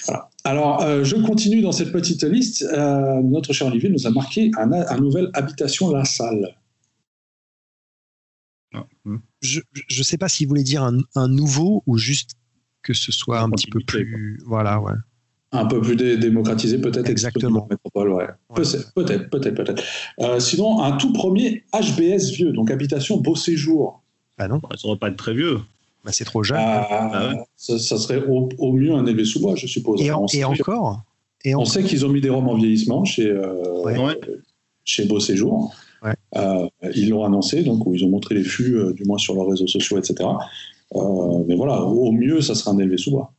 Voilà. 0.05 0.29
Alors, 0.43 0.81
euh, 0.81 1.03
je 1.03 1.15
continue 1.15 1.62
dans 1.62 1.71
cette 1.71 1.91
petite 1.91 2.23
liste. 2.23 2.63
Euh, 2.63 3.21
notre 3.21 3.53
cher 3.53 3.67
Olivier 3.67 3.89
nous 3.89 4.07
a 4.07 4.10
marqué 4.10 4.51
un, 4.57 4.71
un 4.71 4.97
nouvel 4.97 5.29
habitation 5.34 5.91
La 5.91 6.05
Salle. 6.05 6.55
Ah, 8.73 8.86
hmm. 9.05 9.17
Je 9.41 9.60
ne 9.97 10.03
sais 10.03 10.17
pas 10.17 10.29
s'il 10.29 10.47
voulait 10.47 10.63
dire 10.63 10.84
un, 10.84 11.27
nouveau 11.27 11.84
ou 11.86 11.97
juste 11.97 12.31
que 12.81 12.93
ce 12.93 13.12
soit 13.12 13.41
un, 13.41 13.49
petit 13.49 13.69
peu 13.69 13.79
plus. 13.79 14.39
Voilà, 14.45 14.79
ouais. 14.81 14.93
Un 15.53 15.65
peu 15.65 15.81
plus 15.81 15.95
démocratisé, 15.95 16.79
peut-être. 16.79 17.09
Exactement. 17.09 17.67
Peut-être, 17.67 19.29
peut-être, 19.29 19.55
peut-être. 19.55 19.83
Euh, 20.21 20.39
sinon, 20.39 20.81
un 20.81 20.93
tout 20.93 21.11
premier 21.11 21.63
HBS 21.73 22.31
vieux, 22.31 22.53
donc 22.53 22.71
habitation 22.71 23.17
beau 23.17 23.35
séjour. 23.35 24.01
Ah 24.37 24.47
non. 24.47 24.61
Ça 24.77 24.87
ne 24.87 24.93
va 24.93 24.99
pas 24.99 25.09
être 25.09 25.17
très 25.17 25.33
vieux. 25.33 25.59
Bah, 26.03 26.11
c'est 26.11 26.25
trop 26.25 26.43
jeune. 26.43 26.57
Ah, 26.59 26.87
ah 27.13 27.33
ça, 27.55 27.77
serait 27.79 28.23
au, 28.25 28.71
mieux 28.71 28.93
un 28.93 29.05
élevé 29.05 29.25
sous 29.25 29.39
bois, 29.39 29.55
je 29.55 29.67
suppose. 29.67 30.01
Et, 30.01 30.11
encore 30.43 31.03
et 31.43 31.55
On 31.55 31.65
sait 31.65 31.83
qu'ils 31.83 32.05
ont 32.05 32.09
mis 32.09 32.21
des 32.21 32.29
roms 32.29 32.49
en 32.49 32.55
vieillissement 32.55 33.05
chez, 33.05 33.29
euh, 33.29 34.13
chez 34.83 35.05
Beau 35.05 35.19
Séjour. 35.19 35.73
Euh, 36.35 36.67
ils 36.95 37.09
l'ont 37.09 37.23
annoncé, 37.23 37.61
donc 37.63 37.85
où 37.85 37.93
ils 37.93 38.03
ont 38.03 38.09
montré 38.09 38.35
les 38.35 38.43
fûts, 38.43 38.75
euh, 38.75 38.93
du 38.93 39.03
moins 39.03 39.19
sur 39.19 39.35
leurs 39.35 39.47
réseaux 39.47 39.67
sociaux, 39.67 39.99
etc. 39.99 40.27
mais 40.95 41.55
voilà, 41.55 41.83
au 41.83 42.11
mieux, 42.11 42.41
ça 42.41 42.55
sera 42.55 42.71
un 42.71 42.77
élevé 42.79 42.97
sous 42.97 43.11
bois. 43.11 43.31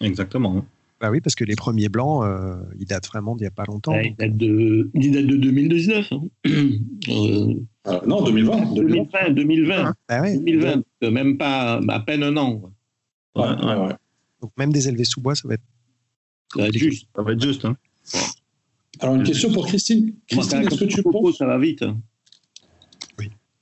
Exactement. 0.00 0.64
Bah 1.04 1.10
oui, 1.10 1.20
parce 1.20 1.34
que 1.34 1.44
les 1.44 1.54
premiers 1.54 1.90
blancs, 1.90 2.24
euh, 2.24 2.56
ils 2.78 2.86
datent 2.86 3.06
vraiment 3.08 3.36
d'il 3.36 3.42
n'y 3.42 3.48
a 3.48 3.50
pas 3.50 3.64
longtemps. 3.68 3.92
Ouais, 3.92 4.06
ils, 4.08 4.16
datent 4.16 4.38
de, 4.38 4.90
ils 4.94 5.12
datent 5.12 5.26
de 5.26 5.36
2019. 5.36 6.12
Hein. 6.12 6.20
Euh, 7.10 7.54
euh, 7.88 8.00
non, 8.06 8.24
2020. 8.24 8.72
2020, 8.74 9.30
2020. 9.34 9.94
Ah 10.08 10.22
ouais. 10.22 10.38
2020, 10.38 10.82
euh, 11.02 11.10
même 11.10 11.36
pas 11.36 11.78
à 11.86 12.00
peine 12.00 12.22
un 12.22 12.34
an. 12.38 12.72
Ouais, 13.36 13.42
ouais, 13.42 13.74
ouais. 13.86 13.92
Donc 14.40 14.52
même 14.56 14.72
des 14.72 14.88
élevés 14.88 15.04
sous 15.04 15.20
bois, 15.20 15.34
ça 15.34 15.46
va 15.46 15.52
être. 15.54 15.62
Ça 16.54 16.62
va 16.62 16.68
être 16.68 16.78
juste. 16.78 17.06
Ça 17.14 17.20
va 17.22 17.32
être 17.32 17.42
juste. 17.42 17.66
Hein. 17.66 17.76
Alors, 19.00 19.16
une 19.16 19.24
question 19.24 19.52
pour 19.52 19.66
Christine. 19.66 20.14
Christine, 20.26 20.60
est-ce 20.62 20.80
que 20.80 20.84
tu 20.86 21.02
penses, 21.02 21.36
ça 21.36 21.44
va 21.46 21.58
vite. 21.58 21.82
hein. 21.82 21.98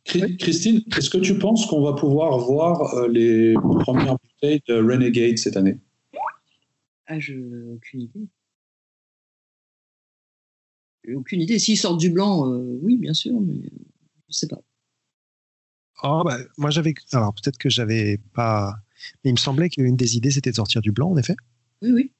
Chri- 0.06 0.36
Christine, 0.36 0.82
est-ce 0.96 1.10
que 1.10 1.18
tu 1.18 1.36
penses 1.38 1.66
qu'on 1.66 1.82
va 1.82 1.94
pouvoir 1.94 2.38
voir 2.38 3.08
les 3.08 3.54
premières 3.80 4.16
bouteilles 4.18 4.62
de 4.68 4.74
Renegade 4.74 5.38
cette 5.38 5.56
année? 5.56 5.78
Ah, 7.06 7.18
je 7.18 7.34
aucune 7.74 8.02
idée. 8.02 8.28
J'ai 11.04 11.14
Aucune 11.14 11.40
idée. 11.40 11.58
S'ils 11.58 11.78
sortent 11.78 11.98
du 12.00 12.10
blanc, 12.10 12.48
euh, 12.50 12.78
oui, 12.82 12.96
bien 12.96 13.14
sûr, 13.14 13.40
mais 13.40 13.54
euh, 13.58 13.70
je 14.28 14.34
sais 14.34 14.46
pas. 14.46 14.60
Oh, 16.04 16.22
bah, 16.24 16.38
moi, 16.58 16.70
j'avais. 16.70 16.94
Alors, 17.12 17.34
peut-être 17.34 17.58
que 17.58 17.68
j'avais 17.68 18.18
pas. 18.34 18.74
Mais 19.24 19.30
il 19.30 19.34
me 19.34 19.38
semblait 19.38 19.68
qu'une 19.68 19.96
des 19.96 20.16
idées, 20.16 20.30
c'était 20.30 20.50
de 20.50 20.56
sortir 20.56 20.80
du 20.80 20.92
blanc, 20.92 21.10
en 21.10 21.16
effet. 21.16 21.34
Oui, 21.82 21.90
oui. 21.92 22.12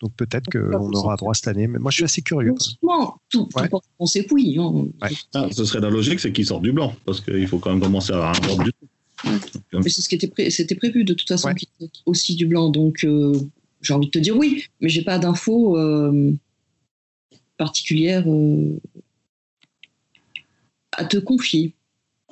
Donc, 0.00 0.14
peut-être 0.16 0.50
qu'on 0.50 0.92
aura 0.92 1.16
droit 1.16 1.34
cette 1.34 1.48
année. 1.48 1.66
Mais 1.68 1.78
moi, 1.78 1.90
je 1.90 1.96
suis 1.96 2.04
assez 2.04 2.22
curieux. 2.22 2.54
Franchement, 2.58 3.20
tout, 3.28 3.46
tout 3.46 3.58
Ouais. 3.60 3.68
porte 3.68 3.84
en 3.98 4.06
ses 4.06 4.26
couilles. 4.26 4.58
hein. 4.58 4.86
Ouais. 5.02 5.10
Ah, 5.34 5.46
ce 5.52 5.64
serait 5.64 5.80
la 5.80 5.90
logique, 5.90 6.18
c'est 6.20 6.32
qu'ils 6.32 6.46
sortent 6.46 6.62
du 6.62 6.72
blanc, 6.72 6.94
parce 7.04 7.20
qu'il 7.20 7.46
faut 7.46 7.58
quand 7.58 7.70
même 7.70 7.80
commencer 7.80 8.12
à 8.12 8.30
avoir 8.30 8.58
du 8.64 8.72
Mais 9.72 9.88
c'est 9.88 10.00
ce 10.02 10.08
qui 10.08 10.14
était, 10.14 10.28
pré- 10.28 10.50
c'était 10.50 10.74
prévu 10.74 11.04
de 11.04 11.12
toute 11.14 11.28
façon 11.28 11.48
Ouais. 11.48 11.54
qu'il 11.54 11.68
y 11.80 11.84
ait 11.84 11.90
aussi 12.06 12.34
du 12.34 12.46
blanc. 12.46 12.70
Donc, 12.70 13.04
euh, 13.04 13.32
j'ai 13.80 13.94
envie 13.94 14.06
de 14.06 14.10
te 14.10 14.18
dire 14.18 14.36
oui, 14.36 14.64
mais 14.80 14.88
j'ai 14.88 15.02
pas 15.02 15.18
d'infos 15.18 15.76
euh, 15.78 16.32
particulières 17.56 18.24
euh, 18.26 18.78
à 20.92 21.04
te 21.04 21.16
confier. 21.18 21.74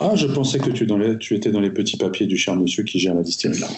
Ah, 0.00 0.14
je 0.14 0.28
pensais 0.28 0.60
que 0.60 0.70
tu, 0.70 0.86
dans 0.86 0.96
les- 0.96 1.18
tu 1.18 1.34
étais 1.34 1.50
dans 1.50 1.60
les 1.60 1.70
petits 1.72 1.96
papiers 1.96 2.26
du 2.26 2.36
cher 2.36 2.54
monsieur 2.54 2.84
qui 2.84 3.00
gère 3.00 3.14
la 3.16 3.22
distillerie. 3.22 3.58
là. 3.58 3.68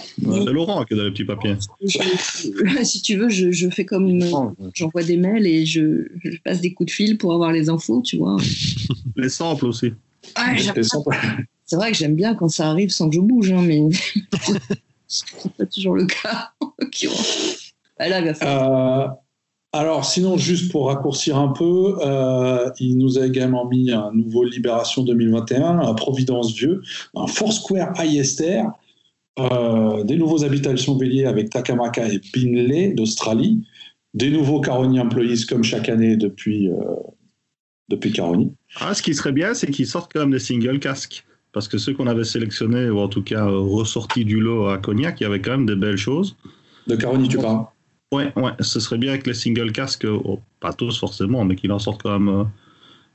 C'est 0.45 0.53
Laurent 0.53 0.85
qui 0.85 0.93
est 0.93 0.97
dans 0.99 1.05
les 1.05 1.11
petits 1.13 1.25
papiers. 1.25 1.55
Je- 1.83 1.99
si 2.85 3.01
tu 3.01 3.17
veux, 3.17 3.31
je, 3.31 3.51
je 3.51 3.71
fais 3.71 3.87
comme 3.87 4.21
Oh, 4.31 4.55
j'envoie 4.75 5.03
des 5.03 5.17
mails 5.17 5.47
et 5.47 5.65
je, 5.65 6.09
je 6.23 6.37
passe 6.45 6.61
des 6.61 6.75
coups 6.75 6.89
de 6.89 6.95
fil 6.95 7.17
pour 7.17 7.33
avoir 7.33 7.53
les 7.53 7.71
infos, 7.71 8.03
tu 8.03 8.19
vois. 8.19 8.37
Les 9.17 9.31
samples 9.31 9.65
aussi. 9.67 9.93
Ah, 10.35 10.55
C'est 11.67 11.77
vrai 11.77 11.91
que 11.93 11.97
j'aime 11.97 12.15
bien 12.17 12.35
quand 12.35 12.49
ça 12.51 12.69
arrive 12.69 12.91
sans 12.91 13.09
que 13.09 13.15
je 13.17 13.21
bouge, 13.21 13.51
hein, 13.53 13.63
mais 13.63 13.81
c'est 15.09 15.53
pas 15.57 15.65
toujours 15.67 15.95
le 15.95 16.05
cas. 16.07 16.53
Euh, 18.01 19.07
alors, 19.73 20.05
sinon, 20.05 20.37
juste 20.37 20.73
pour 20.73 20.89
raccourcir 20.89 21.39
un 21.39 21.49
peu, 21.49 21.97
euh, 22.05 22.69
il 22.81 22.99
nous 22.99 23.19
a 23.19 23.27
également 23.27 23.69
mis 23.69 23.93
un 23.93 24.11
nouveau 24.13 24.43
Libération 24.43 25.05
2021, 25.05 25.79
un 25.79 25.95
Providence 25.95 26.53
Vieux, 26.55 26.83
un 27.15 27.29
Foursquare 27.29 27.93
Ayester, 28.01 28.63
euh, 29.39 30.03
des 30.03 30.17
nouveaux 30.17 30.45
habitations 30.45 30.97
béliers 30.97 31.27
avec 31.27 31.51
Takamaka 31.51 32.09
et 32.09 32.21
Binley 32.35 32.95
d'Australie, 32.95 33.65
des 34.13 34.31
nouveaux 34.31 34.61
Caroni 34.61 34.99
Employees 34.99 35.47
comme 35.49 35.63
chaque 35.63 35.89
année 35.89 36.17
depuis, 36.17 36.69
euh, 36.69 36.75
depuis 37.89 38.11
Caroni. 38.11 38.53
Ah, 38.81 38.93
ce 38.93 39.03
qui 39.03 39.15
serait 39.15 39.31
bien, 39.31 39.55
c'est 39.55 39.69
qu'ils 39.69 39.87
sortent 39.87 40.13
quand 40.13 40.21
même 40.21 40.33
des 40.33 40.41
single 40.41 40.81
casques. 40.81 41.25
Parce 41.53 41.69
que 41.69 41.79
ceux 41.79 41.95
qu'on 41.95 42.09
avait 42.09 42.25
sélectionnés, 42.25 42.91
ou 42.91 42.99
en 42.99 43.09
tout 43.09 43.23
cas 43.23 43.45
ressortis 43.45 44.25
du 44.25 44.41
lot 44.41 44.67
à 44.67 44.79
Cognac, 44.79 45.21
il 45.21 45.25
y 45.25 45.27
avait 45.27 45.41
quand 45.41 45.53
même 45.53 45.67
des 45.67 45.77
belles 45.77 45.97
choses. 45.97 46.37
De 46.89 46.97
Caroni, 46.97 47.29
tu 47.29 47.39
parles 47.39 47.67
Ouais, 48.13 48.33
ouais, 48.37 48.51
ce 48.61 48.81
serait 48.81 48.99
bien 48.99 49.19
que 49.19 49.29
les 49.29 49.35
single 49.35 49.71
casques, 49.73 50.05
euh, 50.05 50.21
oh, 50.25 50.41
pas 50.59 50.73
tous 50.73 50.99
forcément, 50.99 51.45
mais 51.45 51.55
qu'il 51.57 51.71
en 51.71 51.79
sorte 51.79 52.03
quand 52.03 52.19
même 52.19 52.29
euh, 52.29 52.45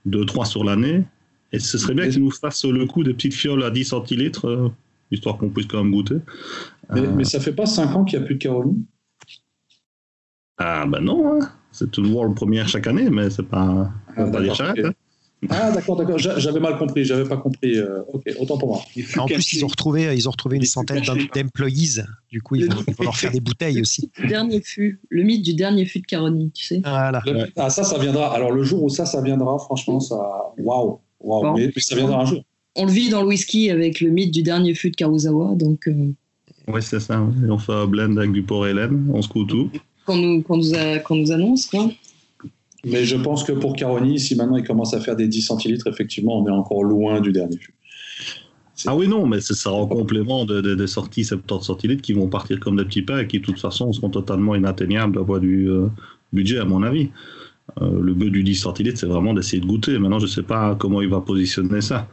deux, 0.05 0.25
trois 0.25 0.45
sur 0.45 0.63
l'année. 0.63 1.03
Et 1.51 1.59
ce 1.59 1.77
serait 1.77 1.93
bien 1.93 2.09
qu'ils 2.09 2.23
nous 2.23 2.31
fassent 2.31 2.65
le 2.65 2.85
coup 2.85 3.03
des 3.03 3.13
petites 3.13 3.33
fioles 3.33 3.63
à 3.63 3.71
10 3.71 3.85
centilitres, 3.85 4.47
euh, 4.47 4.69
histoire 5.11 5.37
qu'on 5.37 5.49
puisse 5.49 5.67
quand 5.67 5.83
même 5.83 5.91
goûter. 5.91 6.15
mais, 6.93 7.01
Euh, 7.01 7.11
mais 7.13 7.23
ça 7.25 7.39
fait 7.39 7.51
pas 7.53 7.65
5 7.65 7.93
ans 7.95 8.05
qu'il 8.05 8.17
n'y 8.19 8.23
a 8.23 8.25
plus 8.25 8.35
de 8.35 8.39
Caroni 8.39 8.85
Ah 10.57 10.85
ben 10.87 11.01
non, 11.01 11.41
hein. 11.41 11.51
c'est 11.71 11.91
toujours 11.91 12.25
le 12.25 12.33
premier 12.33 12.65
chaque 12.65 12.87
année, 12.87 13.09
mais 13.09 13.29
c'est 13.29 13.43
pas, 13.47 13.91
Ah, 14.09 14.13
pas 14.15 14.29
dire 14.29 14.39
d'accord, 14.41 14.55
charrette. 14.55 14.85
ok. 14.85 14.85
hein. 14.85 14.93
Ah, 15.49 15.71
d'accord, 15.71 15.95
d'accord. 15.95 16.17
J'a- 16.17 16.39
J'avais 16.39 16.59
mal 16.59 16.77
compris, 16.77 17.03
j'avais 17.05 17.23
pas 17.27 17.37
compris. 17.37 17.77
euh, 17.77 18.01
ok, 18.13 18.23
autant 18.39 18.57
pour 18.57 18.69
moi. 18.69 18.81
En 19.17 19.25
plus, 19.25 19.53
ils 19.53 19.63
ont 19.63 19.67
retrouvé, 19.67 20.13
ils 20.15 20.27
ont 20.27 20.31
retrouvé 20.31 20.55
une 20.57 20.61
Les 20.63 20.67
centaine 20.67 21.03
d'employees. 21.33 22.03
Du 22.31 22.41
coup, 22.41 22.55
ils 22.55 22.65
vont, 22.65 22.81
ils 22.87 22.93
vont 22.93 23.03
leur 23.03 23.15
faire 23.15 23.31
des 23.31 23.39
bouteilles 23.39 23.81
aussi. 23.81 24.09
Le 24.17 24.27
dernier 24.27 24.61
fût, 24.61 24.99
le 25.09 25.23
mythe 25.23 25.43
du 25.43 25.53
dernier 25.53 25.85
fût 25.85 25.99
de 25.99 26.05
Caroni, 26.05 26.51
tu 26.51 26.63
sais. 26.65 26.81
Voilà. 26.83 27.21
Le-. 27.25 27.47
Ah, 27.55 27.69
ça, 27.69 27.83
ça 27.83 27.97
viendra. 27.97 28.33
Alors, 28.33 28.51
le 28.51 28.63
jour 28.63 28.83
où 28.83 28.89
ça, 28.89 29.05
ça 29.05 29.21
viendra, 29.21 29.57
franchement, 29.59 29.99
ça. 29.99 30.15
Waouh! 30.57 30.99
Waouh! 31.19 31.43
Bon. 31.43 31.53
Mais, 31.57 31.71
mais 31.75 31.81
ça 31.81 31.95
viendra 31.95 32.21
un 32.21 32.25
jour. 32.25 32.43
On 32.75 32.85
le 32.85 32.91
vit 32.91 33.09
dans 33.09 33.21
le 33.21 33.27
whisky 33.27 33.69
avec 33.69 34.01
le 34.01 34.09
mythe 34.09 34.31
du 34.31 34.43
dernier 34.43 34.73
fût 34.75 34.91
de 34.91 34.95
Karuzawa, 34.95 35.55
donc 35.55 35.87
euh, 35.87 36.13
Ouais, 36.67 36.81
c'est 36.81 36.99
ça. 36.99 37.23
Et 37.45 37.49
on 37.49 37.57
fait 37.57 37.71
un 37.71 37.85
blend 37.85 38.17
avec 38.17 38.31
du 38.31 38.41
port 38.43 38.67
Hélène, 38.67 39.09
on 39.13 39.21
se 39.21 39.27
coud 39.29 39.47
tout. 39.47 39.69
qu'on 40.05 40.15
nous, 40.17 40.43
nous 40.49 41.31
annonce, 41.31 41.67
quoi. 41.67 41.89
Mais 42.85 43.03
je 43.05 43.15
pense 43.17 43.43
que 43.43 43.51
pour 43.51 43.75
Caroni, 43.75 44.19
si 44.19 44.35
maintenant 44.35 44.57
il 44.57 44.63
commence 44.63 44.93
à 44.93 44.99
faire 44.99 45.15
des 45.15 45.27
10 45.27 45.41
centilitres, 45.41 45.87
effectivement, 45.87 46.39
on 46.41 46.47
est 46.47 46.51
encore 46.51 46.83
loin 46.83 47.19
du 47.19 47.31
dernier. 47.31 47.59
Ah 48.85 48.95
oui, 48.95 49.07
non, 49.07 49.25
mais 49.25 49.41
ce 49.41 49.53
sera 49.55 49.73
en 49.75 49.87
complément 49.87 50.45
de- 50.45 50.61
de- 50.61 50.75
des 50.75 50.87
sorties 50.87 51.23
70 51.23 51.65
centilitres 51.65 52.01
qui 52.01 52.13
vont 52.13 52.27
partir 52.27 52.59
comme 52.59 52.75
des 52.77 52.85
petits 52.85 53.01
pains 53.01 53.19
et 53.19 53.27
qui, 53.27 53.39
de 53.39 53.45
toute 53.45 53.59
façon, 53.59 53.91
seront 53.93 54.09
totalement 54.09 54.53
inatteignables 54.53 55.17
à 55.19 55.23
point 55.23 55.39
du 55.39 55.69
euh, 55.69 55.87
budget, 56.33 56.59
à 56.59 56.65
mon 56.65 56.83
avis. 56.83 57.09
Euh, 57.81 57.99
le 58.01 58.13
but 58.13 58.29
du 58.29 58.43
10 58.43 58.55
centilitres, 58.55 58.99
c'est 58.99 59.07
vraiment 59.07 59.33
d'essayer 59.33 59.61
de 59.61 59.65
goûter. 59.65 59.97
Maintenant, 59.97 60.19
je 60.19 60.25
ne 60.25 60.29
sais 60.31 60.43
pas 60.43 60.75
comment 60.75 61.01
il 61.01 61.09
va 61.09 61.21
positionner 61.21 61.81
ça. 61.81 62.07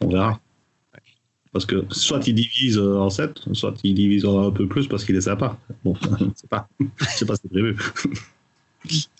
On 0.00 0.08
verra. 0.08 0.40
Parce 1.52 1.66
que 1.66 1.84
soit 1.90 2.26
il 2.28 2.34
divise 2.36 2.78
en 2.78 3.10
7, 3.10 3.40
soit 3.52 3.74
il 3.82 3.94
divise 3.94 4.24
un 4.24 4.52
peu 4.52 4.68
plus 4.68 4.86
parce 4.86 5.04
qu'il 5.04 5.16
est 5.16 5.20
sympa. 5.22 5.58
Bon, 5.84 5.94
c'est 6.36 6.48
pas, 6.48 6.68
je 6.78 6.86
sais 7.16 7.26
pas 7.26 7.34
si 7.34 7.42
c'est 7.42 7.50
prévu. 7.50 7.76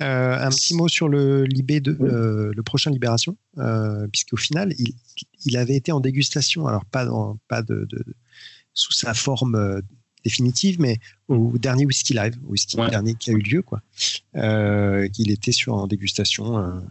Euh, 0.01 0.39
un 0.39 0.49
petit 0.51 0.75
mot 0.75 0.89
sur 0.89 1.09
le 1.09 1.45
Libé 1.45 1.81
de, 1.81 1.97
euh, 2.01 2.51
le 2.57 2.63
prochain 2.63 2.91
Libération, 2.91 3.37
euh, 3.59 4.07
puisqu'au 4.09 4.37
final, 4.39 4.75
il, 4.79 4.95
il 5.45 5.57
avait 5.57 5.77
été 5.77 5.93
en 5.93 6.01
dégustation, 6.01 6.67
alors 6.67 6.85
pas, 6.87 7.05
dans, 7.05 7.39
pas 7.49 7.63
de, 7.63 7.85
de- 7.89 8.05
sous 8.73 8.93
sa 8.93 9.13
forme 9.15 9.55
euh, 9.57 9.81
définitive, 10.25 10.81
mais 10.81 10.99
au 11.29 11.53
dernier 11.59 11.85
Whisky 11.87 12.15
Live, 12.15 12.37
au 12.47 12.53
whisky 12.53 12.79
Ouais. 12.79 12.89
dernier 12.91 13.15
qui 13.15 13.31
a 13.31 13.33
eu 13.35 13.39
lieu, 13.43 13.63
quoi. 13.63 13.83
Qu'il 14.35 15.31
était 15.31 15.53
sur 15.53 15.75
en 15.75 15.87
dégustation. 15.87 16.83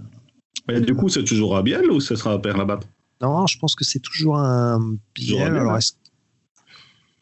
du 0.68 0.94
coup, 0.96 1.10
c'est 1.10 1.24
toujours 1.24 1.58
à 1.58 1.64
Biel 1.64 1.90
ou 1.92 2.00
ce 2.00 2.16
sera 2.16 2.34
à 2.34 2.40
Père-Labatte 2.40 2.88
Non, 3.22 3.48
je 3.48 3.58
pense 3.60 3.76
que 3.76 3.84
c'est 3.86 4.00
toujours 4.00 4.38
un 4.38 4.96
Toujours 5.16 5.38
biel. 5.40 5.48
un 5.48 5.52
biel, 5.52 5.62
Alors, 5.62 5.78
est-ce 5.78 5.94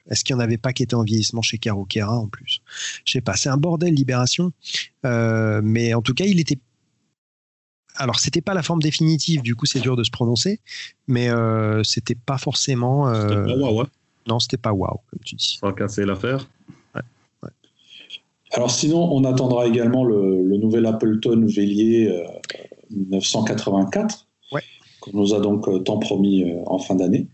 est-ce 0.10 0.24
qu'il 0.24 0.36
n'y 0.36 0.42
en 0.42 0.44
avait 0.44 0.58
pas 0.58 0.74
qui 0.74 0.84
était 0.84 0.96
en 0.96 1.04
vieillissement 1.04 1.42
chez 1.42 1.58
Caro 1.58 1.86
Kera 1.86 2.18
en 2.18 2.28
plus? 2.28 2.62
Je 3.06 3.12
sais 3.14 3.22
pas. 3.22 3.36
C'est 3.36 3.50
un 3.50 3.58
bordel 3.58 3.94
Libération, 3.94 4.52
Euh, 5.06 5.62
mais 5.64 5.94
en 5.94 6.02
tout 6.02 6.14
cas, 6.14 6.26
il 6.26 6.40
était. 6.40 6.58
Alors, 7.96 8.20
c'était 8.20 8.42
pas 8.42 8.54
la 8.54 8.62
forme 8.64 8.82
définitive. 8.82 9.42
Du 9.42 9.56
coup, 9.56 9.66
c'est 9.66 9.80
dur 9.80 9.96
de 9.96 10.04
se 10.04 10.12
prononcer, 10.12 10.60
mais 11.08 11.30
euh, 11.30 11.84
c'était 11.84 12.16
pas 12.16 12.38
forcément. 12.38 13.12
C'était 13.14 13.34
euh, 13.36 13.46
pas 13.46 13.56
waouh, 13.58 13.80
ouais. 13.82 13.88
Non, 14.28 14.40
c'était 14.40 14.58
pas 14.58 14.72
waouh, 14.74 15.00
comme 15.10 15.20
tu 15.26 15.36
dis. 15.36 15.58
Ça 15.60 15.68
va 15.68 15.74
casser 15.74 16.06
l'affaire. 16.06 16.48
Alors, 18.54 18.72
sinon, 18.72 19.12
on 19.14 19.26
attendra 19.26 19.68
également 19.68 20.06
le, 20.06 20.42
le 20.42 20.58
nouvel 20.58 20.86
Appleton 20.86 21.46
Vélier 21.48 22.08
euh, 22.08 22.24
1984, 22.92 24.26
Ouais. 24.54 24.62
qu'on 25.02 25.12
nous 25.18 25.34
a 25.34 25.42
donc 25.42 25.68
euh, 25.68 25.80
tant 25.80 25.98
promis 26.00 26.44
euh, 26.44 26.62
en 26.66 26.80
fin 26.80 26.96
d'année. 26.96 27.28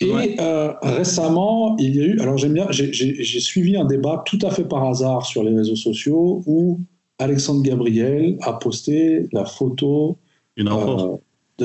Et 0.00 0.12
Ouais. 0.12 0.36
euh, 0.40 0.72
récemment, 0.82 1.76
il 1.78 1.96
y 1.96 2.00
a 2.00 2.04
eu. 2.04 2.20
Alors, 2.20 2.36
j'aime 2.38 2.52
bien, 2.54 2.66
j'ai- 2.70 2.92
suivi 3.40 3.76
un 3.76 3.84
débat 3.84 4.22
tout 4.26 4.38
à 4.42 4.50
fait 4.50 4.64
par 4.64 4.84
hasard 4.84 5.26
sur 5.26 5.42
les 5.42 5.54
réseaux 5.54 5.74
sociaux 5.76 6.42
où 6.46 6.80
Alexandre 7.18 7.62
Gabriel 7.62 8.36
a 8.42 8.52
posté 8.52 9.26
la 9.32 9.44
photo 9.44 10.18
euh, 10.60 11.16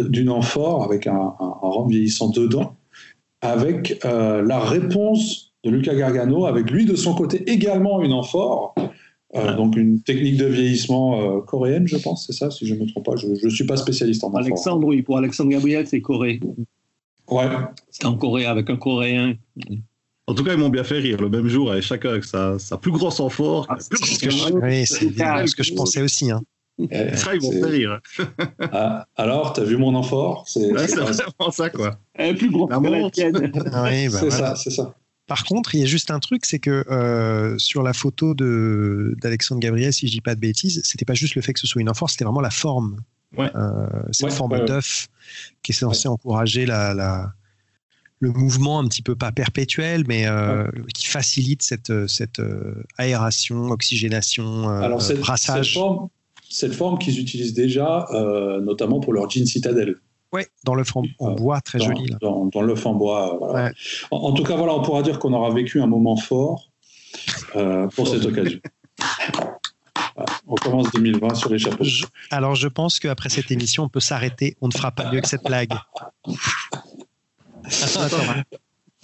d'une 0.09 0.29
amphore 0.29 0.84
avec 0.84 1.05
un, 1.07 1.13
un, 1.39 1.53
un 1.63 1.69
rhum 1.69 1.89
vieillissant 1.89 2.29
dedans, 2.29 2.75
avec 3.41 3.99
euh, 4.05 4.41
la 4.41 4.59
réponse 4.59 5.53
de 5.63 5.69
Luca 5.69 5.93
Gargano, 5.95 6.45
avec 6.45 6.69
lui 6.71 6.86
de 6.86 6.95
son 6.95 7.13
côté 7.13 7.43
également 7.51 8.01
une 8.01 8.13
amphore, 8.13 8.73
euh, 9.36 9.49
Ouais. 9.49 9.55
donc 9.55 9.75
une 9.77 10.01
technique 10.01 10.38
de 10.38 10.45
vieillissement 10.45 11.19
euh, 11.21 11.41
coréenne, 11.41 11.88
je 11.88 11.97
pense, 11.97 12.25
c'est 12.27 12.34
ça, 12.34 12.49
si 12.51 12.65
je 12.67 12.73
ne 12.75 12.79
me 12.81 12.86
trompe 12.88 13.05
pas. 13.05 13.15
Je 13.15 13.27
ne 13.27 13.49
suis 13.49 13.65
pas 13.65 13.77
spécialiste 13.77 14.23
en 14.23 14.27
amphore. 14.27 14.39
Alexandre, 14.41 14.88
oui, 14.88 15.01
pour 15.03 15.17
Alexandre 15.17 15.49
Gabriel, 15.51 15.86
c'est 15.88 16.01
Corée. 16.01 16.39
Ouais. 17.30 17.47
C'est 17.89 18.05
en 18.05 18.17
Corée 18.17 18.45
avec 18.45 18.69
un 18.69 18.76
Coréen. 18.78 19.36
En 20.28 20.34
tout 20.36 20.43
cas, 20.43 20.53
ils 20.53 20.59
m'ont 20.59 20.69
bien 20.69 20.84
fait 20.84 20.99
rire. 20.99 21.19
Le 21.21 21.30
même 21.30 21.47
jour, 21.47 21.71
avec 21.71 21.84
chacun 21.84 22.09
avec 22.09 22.24
sa, 22.24 22.57
sa 22.59 22.78
plus 22.78 22.91
grosse 22.91 23.19
amphore. 23.19 23.65
Ah, 23.69 23.76
c'est 23.80 23.95
ce. 23.97 24.53
Oui, 24.53 24.86
c'est 24.86 25.47
ce 25.47 25.55
que 25.55 25.63
je 25.63 25.74
pensais 25.74 26.01
aussi. 26.01 26.32
Hein. 26.32 26.41
Eh, 26.89 27.15
Ça, 27.15 27.36
ils 27.36 27.41
m'ont 27.41 27.51
c'est- 27.51 27.59
fait 27.59 27.65
rire. 27.67 27.99
Ah, 28.71 29.05
alors, 29.15 29.53
t'as 29.53 29.63
vu 29.63 29.78
mon 29.78 29.93
amphore? 29.95 30.43
C'est 30.47 30.71
Ouais, 30.71 30.88
vraiment 30.88 31.51
ça, 31.51 31.69
quoi. 31.69 31.97
Elle 32.13 32.36
est 32.36 32.38
plus 32.38 32.49
grosse 32.49 32.69
La 32.71 32.78
que 32.80 32.84
la 32.84 32.99
montre. 32.99 33.11
tienne. 33.15 33.34
Oui, 33.53 33.53
bah 33.53 33.69
c'est 33.74 34.07
voilà. 34.30 34.30
ça, 34.30 34.55
c'est 34.55 34.69
ça. 34.71 34.95
Par 35.28 35.43
contre, 35.45 35.76
il 35.76 35.82
y 35.82 35.84
a 35.84 35.88
juste 35.88 36.09
un 36.11 36.19
truc, 36.19 36.45
c'est 36.45 36.59
que 36.59 36.84
euh, 36.89 37.57
sur 37.57 37.84
la 37.84 37.93
photo 37.93 38.34
d'Alexandre 38.34 39.61
Gabriel, 39.61 39.93
si 39.93 40.07
je 40.07 40.11
dis 40.13 40.21
pas 40.21 40.36
de 40.36 40.39
bêtises, 40.39 40.82
c'était 40.84 41.05
pas 41.05 41.13
juste 41.13 41.36
le 41.36 41.41
fait 41.41 41.53
que 41.53 41.59
ce 41.59 41.67
soit 41.67 41.82
une 41.82 41.89
enforce, 41.89 42.13
c'était 42.13 42.26
vraiment 42.26 42.41
la 42.41 42.49
forme. 42.49 42.97
Ouais. 43.38 43.49
Euh, 43.55 43.88
cette 44.11 44.31
forme 44.31 44.65
d'œuf 44.65 45.07
qui 45.63 45.71
est 45.71 45.75
censée 45.75 46.07
encourager 46.07 46.65
la, 46.65 46.93
la, 46.93 47.34
le 48.19 48.31
mouvement 48.31 48.79
un 48.79 48.88
petit 48.88 49.01
peu 49.01 49.15
pas 49.15 49.31
perpétuel, 49.31 50.03
mais 50.07 50.27
euh, 50.27 50.67
qui 50.93 51.07
facilite 51.07 51.63
cette, 51.63 52.07
cette 52.07 52.41
aération, 52.97 53.69
oxygénation, 53.69 54.69
Alors, 54.69 55.01
cette, 55.01 55.19
brassage. 55.19 55.73
Cette 55.73 55.81
forme, 55.81 56.09
cette 56.49 56.73
forme 56.73 56.99
qu'ils 56.99 57.19
utilisent 57.19 57.53
déjà, 57.53 58.07
notamment 58.61 58.99
pour 58.99 59.13
leur 59.13 59.29
jean 59.29 59.45
citadelle. 59.45 59.95
Oui, 60.34 60.41
dans 60.65 60.73
l'œuf 60.73 60.95
en, 60.95 61.03
en, 61.19 61.31
bois, 61.31 61.61
très 61.61 61.77
dans, 61.77 61.86
joli. 61.86 62.07
Là. 62.07 62.17
Dans, 62.19 62.47
dans 62.47 62.61
l'œuf 62.63 62.86
en 62.88 62.95
bois, 62.95 63.38
voilà. 63.39 63.65
Ouais. 63.65 63.71
En, 64.09 64.17
en, 64.17 64.34
tout 64.34 64.43
cas, 64.43 64.55
voilà, 64.55 64.73
on 64.73 64.81
pourra 64.81 65.03
dire 65.03 65.19
qu'on 65.19 65.31
aura 65.31 65.53
vécu 65.53 65.79
un 65.79 65.86
moment 65.86 66.17
fort 66.17 66.71
euh, 67.55 67.88
pour 67.89 68.07
cette 68.07 68.25
occasion. 68.25 68.59
On 70.47 70.55
commence 70.55 70.91
2020 70.91 71.36
sur 71.36 71.49
les 71.49 71.59
chapeaux. 71.59 71.84
Je, 71.84 72.05
alors, 72.32 72.55
je 72.55 72.68
pense 72.68 72.99
qu'après 72.99 73.30
cette 73.30 73.51
émission, 73.51 73.84
on 73.84 73.89
peut 73.89 73.99
s'arrêter. 73.99 74.55
On 74.61 74.68
ne 74.68 74.74
fera 74.74 74.91
pas 74.91 75.11
mieux 75.11 75.22
que 75.22 75.28
cette 75.28 75.43
blague. 75.43 75.74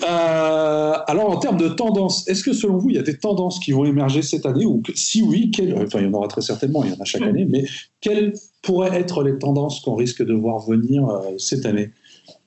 Euh, 0.01 0.93
alors, 1.07 1.29
en 1.29 1.37
termes 1.37 1.57
de 1.57 1.67
tendances, 1.67 2.27
est-ce 2.27 2.43
que 2.43 2.53
selon 2.53 2.77
vous, 2.77 2.89
il 2.89 2.95
y 2.95 2.99
a 2.99 3.03
des 3.03 3.17
tendances 3.17 3.59
qui 3.59 3.71
vont 3.71 3.83
émerger 3.85 4.21
cette 4.21 4.45
année 4.45 4.65
ou 4.65 4.81
que, 4.81 4.93
si 4.95 5.21
oui, 5.21 5.51
quelles, 5.51 5.75
enfin, 5.75 5.99
il 5.99 6.05
y 6.05 6.07
en 6.07 6.13
aura 6.13 6.27
très 6.27 6.41
certainement, 6.41 6.83
il 6.83 6.91
y 6.91 6.93
en 6.93 6.99
a 7.01 7.05
chaque 7.05 7.21
année, 7.21 7.45
mais 7.45 7.65
quelles 7.99 8.33
pourraient 8.61 8.97
être 8.97 9.23
les 9.23 9.37
tendances 9.37 9.81
qu'on 9.81 9.95
risque 9.95 10.23
de 10.23 10.33
voir 10.33 10.59
venir 10.59 11.07
euh, 11.09 11.37
cette 11.37 11.65
année? 11.65 11.91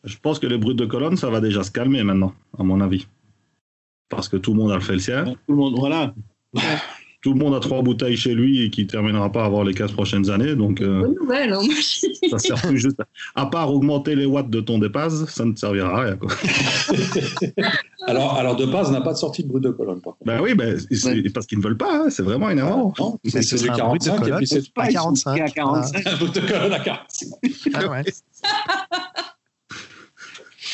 Je 0.05 0.17
pense 0.21 0.39
que 0.39 0.47
les 0.47 0.57
brutes 0.57 0.79
de 0.79 0.87
colonne, 0.87 1.17
ça 1.17 1.29
va 1.29 1.41
déjà 1.41 1.63
se 1.63 1.71
calmer 1.71 2.03
maintenant, 2.03 2.33
à 2.59 2.63
mon 2.63 2.81
avis. 2.81 3.07
Parce 4.09 4.29
que 4.29 4.37
tout 4.37 4.53
le 4.53 4.59
monde 4.59 4.73
a 4.73 4.81
fait 4.81 4.95
le 4.95 4.99
sien. 4.99 5.25
Tout 5.25 5.53
le 5.53 5.57
monde, 5.57 5.75
voilà. 5.79 6.15
Tout 7.23 7.35
le 7.35 7.39
monde 7.39 7.55
a 7.55 7.61
trois 7.61 7.83
bouteilles 7.83 8.17
chez 8.17 8.35
lui 8.35 8.63
et 8.65 8.71
qui 8.71 8.83
ne 8.83 8.89
terminera 8.89 9.31
pas 9.31 9.45
avant 9.45 9.63
les 9.63 9.75
15 9.75 9.93
prochaines 9.93 10.29
années. 10.29 10.57
Donc, 10.57 10.81
euh, 10.81 11.03
Bonne 11.03 11.15
nouvelle. 11.15 11.53
Hein, 11.53 11.61
ça 12.31 12.39
sert 12.39 12.61
plus 12.61 12.79
juste. 12.79 13.01
À, 13.35 13.43
à 13.43 13.47
part 13.47 13.73
augmenter 13.73 14.17
les 14.17 14.27
watts 14.27 14.51
de 14.51 14.61
ton 14.61 14.79
dépasse, 14.79 15.25
ça 15.27 15.45
ne 15.45 15.55
servira 15.55 16.01
à 16.01 16.05
rien. 16.05 16.17
Quoi. 16.17 16.31
alors, 18.09 18.37
alors, 18.37 18.57
de 18.57 18.67
base, 18.67 18.91
n'a 18.91 19.01
pas 19.01 19.13
de 19.13 19.19
sortie 19.19 19.45
de 19.45 19.49
brut 19.49 19.63
de 19.63 19.71
colonne. 19.71 20.01
Par 20.01 20.15
contre. 20.15 20.27
Ben 20.27 20.41
oui, 20.43 20.55
ben, 20.55 20.75
ouais. 20.75 21.31
parce 21.31 21.47
qu'ils 21.47 21.59
ne 21.59 21.63
veulent 21.63 21.77
pas. 21.77 21.95
Hein, 21.95 22.07
c'est 22.11 22.25
vraiment 22.25 22.51
énervant. 22.51 22.93
Ah, 22.99 23.05
c'est 23.25 23.63
du 23.63 23.71
45 23.71 24.19
colonne, 24.19 24.35
et 24.35 24.37
puis 24.39 24.47
c'est 24.49 24.63
à 24.77 24.89
45. 24.89 25.41
À 25.41 25.49
45. 25.49 26.07
un 26.07 26.17
brut 26.17 26.35
de 26.35 26.41
colonne 26.41 26.73
à 26.73 26.81
45. 26.81 27.29
Ah 27.75 27.89
ouais. 27.89 28.03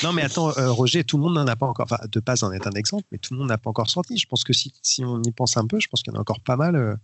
Non, 0.03 0.13
mais 0.13 0.23
attends, 0.23 0.57
euh, 0.59 0.71
Roger, 0.71 1.05
tout 1.05 1.17
le 1.17 1.25
monde 1.25 1.35
n'en 1.35 1.47
a 1.47 1.57
pas 1.57 1.67
encore. 1.67 1.87
Enfin, 1.91 2.03
de 2.11 2.21
base 2.21 2.43
en 2.43 2.53
est 2.53 2.67
un 2.67 2.73
exemple, 2.73 3.05
mais 3.11 3.19
tout 3.19 3.35
le 3.35 3.39
monde 3.39 3.49
n'a 3.49 3.59
pas 3.59 3.71
encore 3.71 3.91
sorti. 3.91 4.17
Je 4.17 4.27
pense 4.27 4.45
que 4.45 4.53
si, 4.53 4.73
si 4.83 5.05
on 5.05 5.21
y 5.23 5.33
pense 5.33 5.57
un 5.57 5.67
peu, 5.67 5.81
je 5.81 5.89
pense 5.89 6.03
qu'il 6.03 6.13
y 6.13 6.17
en 6.17 6.19
a 6.19 6.21
encore 6.21 6.41
pas 6.41 6.57
mal 6.57 6.77
euh, 6.77 6.95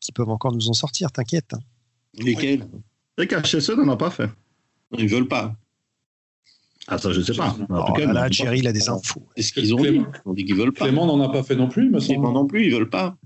qui 0.00 0.12
peuvent 0.12 0.30
encore 0.30 0.52
nous 0.52 0.68
en 0.68 0.72
sortir, 0.72 1.12
t'inquiète. 1.12 1.54
Hein. 1.54 1.60
Lesquels 2.14 2.66
Les 3.18 3.26
KHSE 3.26 3.70
n'en 3.70 3.92
a 3.92 3.96
pas 3.96 4.10
fait. 4.10 4.30
Ils 4.96 5.08
veulent 5.08 5.28
pas. 5.28 5.54
Ah, 6.86 6.96
ça, 6.96 7.12
je 7.12 7.20
sais 7.20 7.34
pas. 7.34 7.54
En 7.68 7.84
tout 7.84 7.92
cas, 7.92 8.10
là, 8.10 8.30
Thierry, 8.30 8.60
il 8.60 8.66
a 8.66 8.72
des 8.72 8.88
infos. 8.88 9.22
C'est 9.36 9.42
ce 9.42 9.52
qu'ils 9.52 9.74
ont 9.74 9.82
dit. 9.82 10.00
On 10.24 10.32
dit 10.32 10.44
qu'ils 10.46 10.56
veulent 10.56 10.72
pas. 10.72 10.86
Clément 10.86 11.04
n'en 11.04 11.22
a 11.22 11.30
pas 11.30 11.42
fait 11.42 11.54
non 11.54 11.68
plus, 11.68 11.90
me 11.90 12.00
semble. 12.00 12.20
Clément 12.20 12.32
non 12.32 12.46
plus, 12.46 12.66
ils 12.66 12.72
veulent 12.72 12.88
pas. 12.88 13.16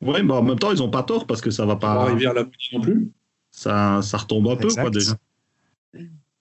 Oui, 0.00 0.22
mais 0.22 0.32
en 0.32 0.42
même 0.42 0.58
temps, 0.58 0.72
ils 0.72 0.78
n'ont 0.78 0.90
pas 0.90 1.04
tort 1.04 1.26
parce 1.26 1.40
que 1.40 1.50
ça 1.50 1.64
va 1.64 1.76
pas. 1.76 2.06
Rivière 2.06 2.34
la 2.34 2.44
non 2.72 2.80
plus. 2.80 3.12
Ça, 3.52 4.00
ça 4.02 4.18
retombe 4.18 4.48
un 4.48 4.56
peu, 4.56 4.68
quoi, 4.68 4.90
déjà. 4.90 5.14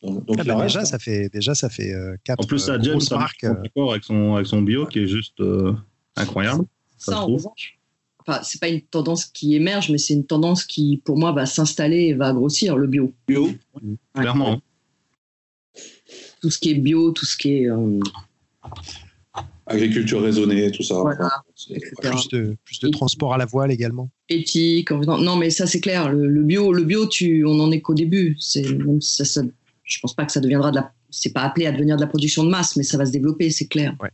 Donc, 0.03 0.25
donc 0.25 0.37
ah 0.39 0.43
bah 0.43 0.61
déjà, 0.61 0.85
ça 0.85 0.99
fait, 0.99 1.29
déjà, 1.29 1.55
ça 1.55 1.69
fait 1.69 1.91
euh, 1.93 2.15
quatre 2.23 2.43
En 2.43 2.47
plus, 2.47 2.59
ça, 2.59 2.79
James, 2.79 2.99
ça 2.99 3.17
marques. 3.17 3.45
d'accord 3.45 3.91
avec 3.91 4.03
son, 4.03 4.35
avec 4.35 4.45
son 4.45 4.61
bio 4.61 4.85
qui 4.85 4.99
est 4.99 5.07
juste 5.07 5.39
euh, 5.39 5.73
incroyable. 6.15 6.65
Ça, 6.97 7.13
ça 7.13 7.21
en 7.21 7.27
revanche, 7.27 7.77
enfin, 8.27 8.41
c'est 8.43 8.59
pas 8.59 8.67
une 8.67 8.81
tendance 8.81 9.25
qui 9.25 9.55
émerge, 9.55 9.89
mais 9.89 9.97
c'est 9.97 10.13
une 10.13 10.25
tendance 10.25 10.65
qui, 10.65 11.01
pour 11.03 11.17
moi, 11.17 11.31
va 11.31 11.45
s'installer 11.45 12.07
et 12.07 12.13
va 12.13 12.33
grossir, 12.33 12.77
le 12.77 12.87
bio. 12.87 13.13
Bio, 13.27 13.49
clairement. 14.13 14.61
Tout 16.41 16.51
ce 16.51 16.59
qui 16.59 16.71
est 16.71 16.75
bio, 16.75 17.11
tout 17.11 17.25
ce 17.25 17.37
qui 17.37 17.53
est. 17.53 17.69
Euh... 17.69 17.99
Agriculture 19.65 20.21
raisonnée, 20.21 20.71
tout 20.71 20.83
ça. 20.83 20.95
Voilà, 20.95 21.29
plus, 22.01 22.29
de, 22.29 22.55
plus 22.63 22.79
de 22.79 22.89
transport 22.89 23.33
à 23.33 23.37
la 23.37 23.45
voile 23.45 23.71
également. 23.71 24.09
Éthique, 24.29 24.91
non, 24.91 25.35
mais 25.35 25.49
ça 25.49 25.67
c'est 25.67 25.81
clair. 25.81 26.09
Le, 26.09 26.27
le, 26.27 26.43
bio, 26.43 26.71
le 26.71 26.83
bio, 26.83 27.05
tu, 27.05 27.43
on 27.45 27.59
en 27.59 27.71
est 27.71 27.81
qu'au 27.81 27.93
début. 27.93 28.37
C'est, 28.39 28.65
ça, 29.01 29.25
ça, 29.25 29.41
je 29.87 29.99
pense 29.99 30.13
pas 30.13 30.25
que 30.25 30.31
ça 30.31 30.39
deviendra 30.39 30.71
de 30.71 30.75
la. 30.75 30.91
C'est 31.09 31.31
pas 31.31 31.41
appelé 31.41 31.65
à 31.65 31.71
devenir 31.71 31.95
de 31.95 32.01
la 32.01 32.07
production 32.07 32.43
de 32.43 32.49
masse, 32.49 32.75
mais 32.75 32.83
ça 32.83 32.97
va 32.97 33.05
se 33.05 33.11
développer, 33.11 33.49
c'est 33.49 33.67
clair. 33.67 33.95
Ouais. 34.01 34.11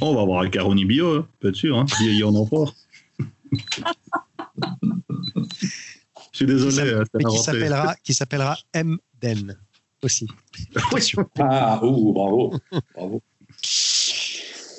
Oh, 0.00 0.06
on 0.06 0.14
va 0.14 0.22
avoir 0.22 0.42
un 0.42 0.48
caroni 0.50 0.84
bio, 0.84 1.18
hein, 1.18 1.28
peut 1.38 1.50
être 1.50 1.56
sûr. 1.56 1.78
Hein. 1.78 1.86
Il 2.00 2.16
y 2.16 2.24
en 2.24 2.34
a 2.34 2.46
fort. 2.46 2.74
Je 6.32 6.36
suis 6.36 6.46
désolé. 6.46 6.92
Qui, 6.92 7.10
mais 7.14 7.24
qui 7.24 7.38
s'appellera, 7.38 7.94
qui 8.02 8.14
s'appellera 8.14 8.56
MDEN 8.74 9.56
aussi. 10.02 10.26
ah, 11.38 11.84
ouh, 11.84 12.12
bravo. 12.12 12.54
bravo. 12.94 13.22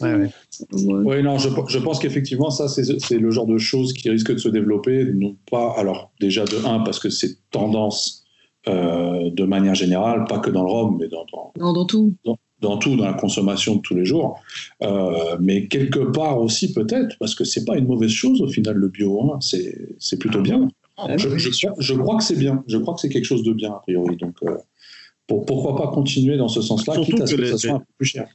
Ouais, 0.01 0.15
ouais. 0.15 0.31
Oui, 0.71 1.23
non, 1.23 1.37
je, 1.37 1.49
je 1.67 1.77
pense 1.77 1.99
qu'effectivement, 1.99 2.49
ça, 2.49 2.67
c'est 2.67 3.17
le 3.17 3.31
genre 3.31 3.45
de 3.45 3.57
choses 3.57 3.93
qui 3.93 4.09
risquent 4.09 4.33
de 4.33 4.39
se 4.39 4.49
développer, 4.49 5.05
non 5.13 5.37
pas, 5.49 5.73
alors 5.77 6.11
déjà 6.19 6.45
de 6.45 6.65
un, 6.65 6.79
parce 6.79 6.99
que 6.99 7.09
c'est 7.09 7.37
tendance 7.51 8.20
euh, 8.20 8.20
de 8.65 9.43
manière 9.43 9.75
générale, 9.75 10.25
pas 10.25 10.39
que 10.39 10.49
dans 10.49 10.63
le 10.63 10.69
rhum, 10.69 10.97
mais 10.99 11.07
dans, 11.07 11.25
dans, 11.31 11.51
non, 11.59 11.73
dans 11.73 11.85
tout. 11.85 12.13
Dans, 12.23 12.37
dans, 12.61 12.77
tout, 12.77 12.95
dans 12.95 13.05
la 13.05 13.13
consommation 13.13 13.75
de 13.77 13.81
tous 13.81 13.95
les 13.95 14.05
jours, 14.05 14.39
euh, 14.83 15.35
mais 15.39 15.67
quelque 15.67 15.99
part 15.99 16.39
aussi 16.39 16.73
peut-être, 16.73 17.17
parce 17.19 17.33
que 17.33 17.43
c'est 17.43 17.65
pas 17.65 17.77
une 17.77 17.87
mauvaise 17.87 18.11
chose 18.11 18.41
au 18.41 18.47
final 18.47 18.75
le 18.75 18.87
bio, 18.87 19.33
hein, 19.33 19.39
c'est 19.41 20.19
plutôt 20.19 20.41
bien. 20.41 20.67
Je, 21.17 21.37
je, 21.39 21.49
je, 21.79 21.93
crois 21.95 22.17
que 22.17 22.23
c'est 22.23 22.37
bien, 22.37 22.63
je 22.67 22.77
crois 22.77 22.93
que 22.93 23.01
c'est 23.01 23.09
quelque 23.09 23.25
chose 23.25 23.41
de 23.43 23.53
bien 23.53 23.71
a 23.71 23.79
priori, 23.79 24.17
donc 24.17 24.35
euh, 24.43 24.57
pour, 25.25 25.47
pourquoi 25.47 25.75
pas 25.75 25.87
continuer 25.87 26.37
dans 26.37 26.49
ce 26.49 26.61
sens-là, 26.61 26.97
quitte 27.03 27.21
à 27.21 27.25
ce 27.25 27.33
que, 27.33 27.41
que 27.41 27.47
ça 27.47 27.57
soit 27.57 27.71
un 27.71 27.79
peu 27.79 27.85
plus 27.97 28.05
cher 28.05 28.27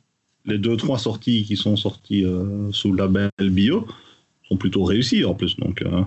les 0.47 0.59
deux 0.59 0.77
trois 0.77 0.99
sorties 0.99 1.45
qui 1.45 1.57
sont 1.57 1.77
sorties 1.77 2.25
euh, 2.25 2.71
sous 2.73 2.93
le 2.93 2.99
label 2.99 3.31
bio 3.41 3.87
sont 4.49 4.57
plutôt 4.57 4.85
réussies 4.85 5.25
en 5.25 5.35
plus. 5.35 5.57
Donc, 5.57 5.83
euh, 5.83 6.03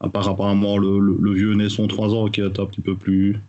à 0.00 0.08
part 0.08 0.28
apparemment 0.28 0.78
le, 0.78 0.98
le, 0.98 1.16
le, 1.20 1.32
vieux 1.32 1.54
Naisson 1.54 1.86
3 1.86 2.14
ans 2.14 2.28
qui 2.28 2.40
est 2.40 2.60
un 2.60 2.66
petit 2.66 2.80
peu 2.80 2.94
plus, 2.94 3.40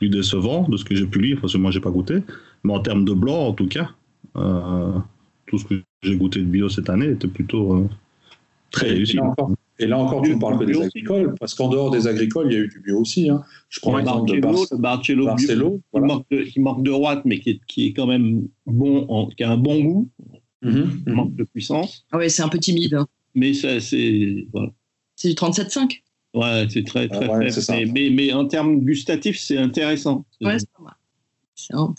plus 0.00 0.08
décevant 0.08 0.66
de 0.68 0.76
ce 0.76 0.84
que 0.84 0.96
j'ai 0.96 1.06
pu 1.06 1.20
lire, 1.20 1.38
parce 1.40 1.52
que 1.52 1.58
moi 1.58 1.70
j'ai 1.70 1.80
pas 1.80 1.90
goûté. 1.90 2.16
Mais 2.64 2.72
en 2.72 2.80
termes 2.80 3.04
de 3.04 3.12
blanc, 3.12 3.48
en 3.48 3.52
tout 3.52 3.68
cas, 3.68 3.90
euh, 4.36 4.92
tout 5.46 5.58
ce 5.58 5.64
que 5.66 5.74
j'ai 6.02 6.16
goûté 6.16 6.40
de 6.40 6.46
bio 6.46 6.68
cette 6.68 6.88
année 6.88 7.10
était 7.10 7.28
plutôt 7.28 7.74
euh, 7.74 7.88
très 8.70 8.88
et 8.88 8.92
réussi. 8.94 9.12
Et 9.12 9.16
là 9.16 9.26
encore, 9.26 9.50
et 9.78 9.86
là 9.86 9.98
encore 9.98 10.22
tu 10.22 10.34
ne 10.34 10.40
parles 10.40 10.58
que 10.58 10.64
des 10.64 10.80
agricoles, 10.80 11.34
parce 11.38 11.54
qu'en 11.54 11.68
dehors 11.68 11.90
des 11.90 12.06
agricoles, 12.06 12.46
il 12.50 12.54
y 12.54 12.56
a 12.56 12.60
eu 12.60 12.68
du 12.68 12.80
bio 12.80 13.00
aussi. 13.00 13.28
Hein. 13.28 13.42
Je 13.68 13.80
prends 13.80 13.96
l'exemple 13.96 14.34
de 14.34 14.40
Bar 14.40 14.54
Barcello, 14.78 15.26
Barcello 15.26 15.70
bio, 15.70 15.80
voilà. 15.92 16.06
qui, 16.06 16.12
manque 16.14 16.26
de, 16.30 16.42
qui, 16.44 16.60
manque 16.60 16.82
de, 16.82 16.90
droite, 16.90 17.22
mais 17.26 17.38
qui 17.38 17.50
est, 17.50 17.60
qui 17.66 17.86
est 17.88 17.92
quand 17.92 18.06
même 18.06 18.48
bon, 18.66 19.06
en, 19.08 19.26
qui 19.26 19.44
a 19.44 19.50
un 19.50 19.58
bon 19.58 19.80
goût, 19.80 20.08
mm 20.62 20.70
-hmm, 20.70 21.04
qui 21.04 21.10
manque 21.10 21.34
de 21.34 21.44
puissance. 21.44 22.06
Ah 22.10 22.16
ouais, 22.18 22.30
c'est 22.30 22.42
un 22.42 22.48
peu 22.48 22.58
timide. 22.58 22.94
Hein. 22.94 23.06
Mais 23.34 23.52
c'est. 23.54 24.46
Voilà. 24.52 24.70
C'est 25.16 25.28
du 25.28 25.34
37,5 25.34 26.00
Ouais, 26.34 26.66
c'est 26.70 26.84
très, 26.84 27.08
très 27.08 27.28
ah 27.28 27.38
ouais, 27.38 27.50
faible. 27.50 27.92
Mais, 27.92 28.08
mais, 28.08 28.10
mais, 28.10 28.32
en 28.32 28.46
termes 28.46 28.80
gustatifs, 28.80 29.38
c'est 29.38 29.58
intéressant. 29.58 30.24
Ouais, 30.40 30.58
c'est 30.58 30.70
pas 30.70 30.82
mal. 30.82 30.94
Un... 31.72 31.94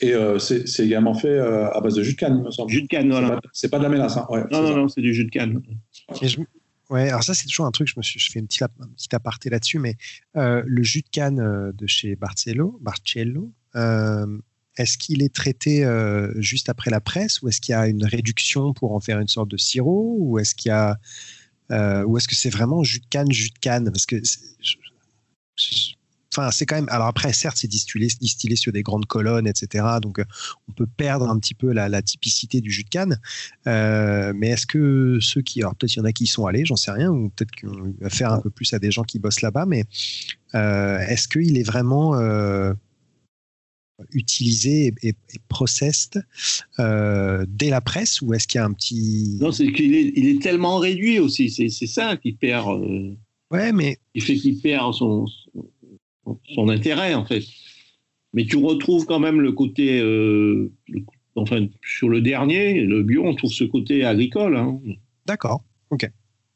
Et 0.00 0.14
euh, 0.14 0.38
c'est 0.38 0.80
également 0.80 1.14
fait 1.14 1.28
euh, 1.28 1.70
à 1.70 1.80
base 1.80 1.94
de 1.94 2.02
jus 2.02 2.14
de 2.14 2.18
canne, 2.18 2.38
il 2.38 2.44
me 2.44 2.50
semble. 2.50 2.70
Jus 2.70 2.82
de 2.82 2.88
canne, 2.88 3.10
voilà. 3.10 3.40
C'est 3.52 3.68
pas, 3.68 3.76
pas, 3.76 3.84
de 3.84 3.84
la 3.84 3.88
mélasse. 3.90 4.16
Hein. 4.16 4.26
Ouais, 4.30 4.44
non, 4.50 4.62
non, 4.62 4.76
non, 4.76 4.88
c'est 4.88 5.00
du 5.00 5.14
jus 5.14 5.24
de 5.24 5.30
canne. 5.30 5.62
Je, 6.20 6.38
ouais, 6.90 7.08
alors 7.08 7.22
ça, 7.22 7.34
c'est 7.34 7.46
toujours 7.46 7.66
un 7.66 7.70
truc, 7.70 7.88
je, 7.88 7.94
me 7.96 8.02
suis, 8.02 8.18
je 8.18 8.30
fais 8.30 8.38
une 8.38 8.46
petite, 8.46 8.62
un 8.62 8.88
petit 8.96 9.14
aparté 9.14 9.50
là-dessus, 9.50 9.78
mais 9.78 9.96
euh, 10.36 10.62
le 10.66 10.82
jus 10.82 11.02
de 11.02 11.08
canne 11.08 11.72
de 11.72 11.86
chez 11.86 12.16
Barcello, 12.16 12.78
Barcello 12.80 13.52
est-ce 14.78 14.96
qu'il 14.96 15.22
est 15.22 15.34
traité 15.34 15.84
euh, 15.84 16.32
juste 16.40 16.68
après 16.68 16.90
la 16.90 17.00
presse 17.00 17.42
ou 17.42 17.48
est-ce 17.48 17.60
qu'il 17.60 17.72
y 17.72 17.76
a 17.76 17.86
une 17.86 18.04
réduction 18.04 18.72
pour 18.72 18.92
en 18.92 19.00
faire 19.00 19.18
une 19.18 19.28
sorte 19.28 19.50
de 19.50 19.56
sirop 19.56 20.16
ou 20.18 20.38
est-ce 20.38 20.54
qu'il 20.54 20.70
y 20.70 20.72
a 20.72 20.98
euh, 21.70 22.04
ou 22.04 22.16
est-ce 22.18 22.28
que 22.28 22.34
c'est 22.34 22.50
vraiment 22.50 22.82
jus 22.82 23.00
de 23.00 23.06
canne, 23.08 23.30
jus 23.30 23.50
de 23.50 23.58
canne? 23.58 23.90
Parce 23.90 24.06
que 24.06 24.16
enfin, 26.32 26.50
c'est 26.50 26.66
quand 26.66 26.76
même. 26.76 26.88
Alors 26.90 27.06
après, 27.06 27.32
certes, 27.32 27.56
c'est 27.58 27.68
distillé, 27.68 28.08
distillé 28.20 28.56
sur 28.56 28.72
des 28.72 28.82
grandes 28.82 29.06
colonnes, 29.06 29.46
etc. 29.46 29.84
Donc, 30.00 30.18
euh, 30.18 30.24
on 30.68 30.72
peut 30.72 30.86
perdre 30.86 31.28
un 31.28 31.38
petit 31.38 31.54
peu 31.54 31.72
la, 31.72 32.02
typicité 32.02 32.60
du 32.60 32.70
jus 32.70 32.84
de 32.84 32.88
canne. 32.88 33.20
Euh, 33.66 34.32
mais 34.34 34.48
est-ce 34.48 34.66
que 34.66 35.18
ceux 35.20 35.42
qui, 35.42 35.60
alors 35.60 35.74
peut-être 35.74 35.94
il 35.94 35.98
y 35.98 36.02
en 36.02 36.04
a 36.04 36.12
qui 36.12 36.24
y 36.24 36.26
sont 36.26 36.46
allés, 36.46 36.64
j'en 36.64 36.76
sais 36.76 36.90
rien, 36.90 37.10
ou 37.10 37.30
peut-être 37.30 37.52
qu'on 37.60 37.94
va 38.00 38.10
faire 38.10 38.32
un 38.32 38.40
peu 38.40 38.50
plus 38.50 38.72
à 38.74 38.78
des 38.78 38.90
gens 38.90 39.04
qui 39.04 39.18
bossent 39.18 39.42
là-bas. 39.42 39.66
Mais 39.66 39.84
est-ce 40.54 41.28
qu'il 41.28 41.56
est 41.58 41.62
vraiment 41.62 42.14
utilisé 44.12 44.92
et, 45.02 45.08
et, 45.08 45.14
processed 45.48 46.24
euh, 46.78 47.44
dès 47.48 47.70
la 47.70 47.80
presse 47.80 48.20
ou 48.20 48.34
est-ce 48.34 48.48
qu'il 48.48 48.58
y 48.58 48.62
a 48.62 48.64
un 48.64 48.72
petit 48.72 49.38
non 49.40 49.52
c'est 49.52 49.70
qu'il 49.72 49.94
est 49.94 50.12
il 50.16 50.26
est 50.28 50.42
tellement 50.42 50.78
réduit 50.78 51.18
aussi 51.20 51.50
c'est 51.50 51.68
c'est 51.68 51.86
ça 51.86 52.16
qui 52.16 52.32
perd 52.32 52.82
euh, 52.82 53.14
ouais 53.50 53.72
mais 53.72 53.98
il 54.14 54.22
fait 54.22 54.34
qu'il 54.34 54.60
perd 54.60 54.94
son, 54.94 55.26
son, 55.26 56.40
son 56.54 56.68
intérêt 56.68 57.14
en 57.14 57.24
fait 57.24 57.44
Mais 58.32 58.44
tu 58.46 58.56
retrouves 58.56 59.04
quand 59.04 59.20
même 59.20 59.40
le 59.40 59.52
côté, 59.52 60.00
enfin, 61.36 61.66
sur 61.84 62.08
le 62.08 62.20
dernier, 62.20 62.80
le 62.80 63.02
bio, 63.02 63.24
on 63.24 63.34
trouve 63.34 63.52
ce 63.52 63.64
côté 63.64 64.04
agricole. 64.04 64.56
Hein. 64.56 64.80
D'accord, 65.26 65.62
ok. 65.90 66.10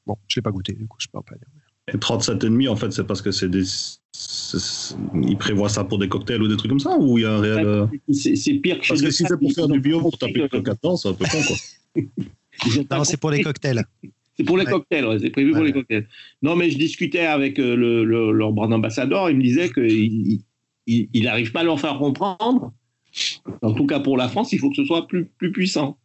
Bon, 0.07 0.17
je 0.27 0.37
l'ai 0.37 0.43
pas 0.43 0.53
goûté, 0.53 0.73
du 0.73 0.87
coup, 0.87 0.97
je 1.01 1.09
peux 1.09 1.21
pas 1.21 1.35
dire. 1.35 1.49
Et 1.93 1.97
37,5, 1.97 2.69
en 2.69 2.77
fait, 2.77 2.91
c'est 2.91 3.07
parce 3.07 3.23
que 3.23 3.31
c'est 3.31 3.49
des. 3.49 3.63
Ils 5.15 5.37
prévoient 5.37 5.69
ça 5.69 5.85
pour 5.85 5.99
des 5.99 6.09
cocktails 6.09 6.43
ou 6.43 6.49
des 6.49 6.57
trucs 6.57 6.71
comme 6.71 6.81
ça 6.81 6.97
Ou 6.99 7.19
il 7.19 7.23
y 7.23 7.25
a 7.25 7.33
un 7.33 7.41
réel. 7.41 7.67
Euh, 7.67 7.87
c'est 8.13 8.55
pire 8.55 8.81
que 8.81 8.89
Parce 8.89 9.03
que 9.03 9.11
si 9.11 9.25
c'est 9.27 9.39
pour 9.39 9.53
faire 9.53 9.69
du 9.69 9.81
bio 9.81 10.01
pour 10.01 10.19
taper 10.19 10.49
le 10.51 10.61
14, 10.63 11.03
c'est 11.03 11.09
un 11.09 11.15
peu 11.15 11.25
con, 11.25 11.39
quoi. 11.47 12.07
non, 12.99 13.05
c'est 13.05 13.19
pour 13.19 13.31
les 13.31 13.43
cocktails. 13.43 13.85
C'est 14.37 14.45
pour 14.45 14.59
les 14.59 14.65
cocktails, 14.65 15.19
c'est 15.21 15.31
prévu 15.31 15.53
pour 15.53 15.63
les 15.63 15.73
cocktails. 15.73 16.09
Non, 16.43 16.57
mais 16.57 16.71
je 16.71 16.77
discutais 16.77 17.27
avec 17.27 17.59
euh, 17.59 17.75
le, 17.75 18.33
leur 18.33 18.53
brand 18.53 18.73
ambassadeur, 18.73 19.31
il 19.31 19.37
me 19.37 19.43
disait 19.43 19.71
qu'il 19.71 21.25
n'arrive 21.25 21.53
pas 21.53 21.61
à 21.61 21.65
leur 21.65 21.81
faire 21.81 21.99
comprendre. 21.99 22.73
En 23.63 23.73
tout 23.73 23.87
cas, 23.87 24.01
pour 24.01 24.17
la 24.17 24.29
France, 24.29 24.53
il 24.53 24.59
faut 24.59 24.69
que 24.71 24.77
ce 24.77 24.85
soit 24.85 25.07
plus, 25.07 25.27
plus 25.39 25.53
puissant. 25.53 25.99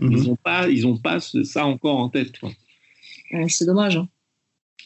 Ils 0.00 0.08
n'ont 0.08 0.30
mhm. 0.32 0.36
pas, 0.42 0.68
ils 0.68 0.86
ont 0.86 0.96
pas 0.96 1.20
ça 1.20 1.66
encore 1.66 1.98
en 1.98 2.08
tête. 2.08 2.32
c'est 3.48 3.66
dommage. 3.66 3.96
Hein. 3.96 4.08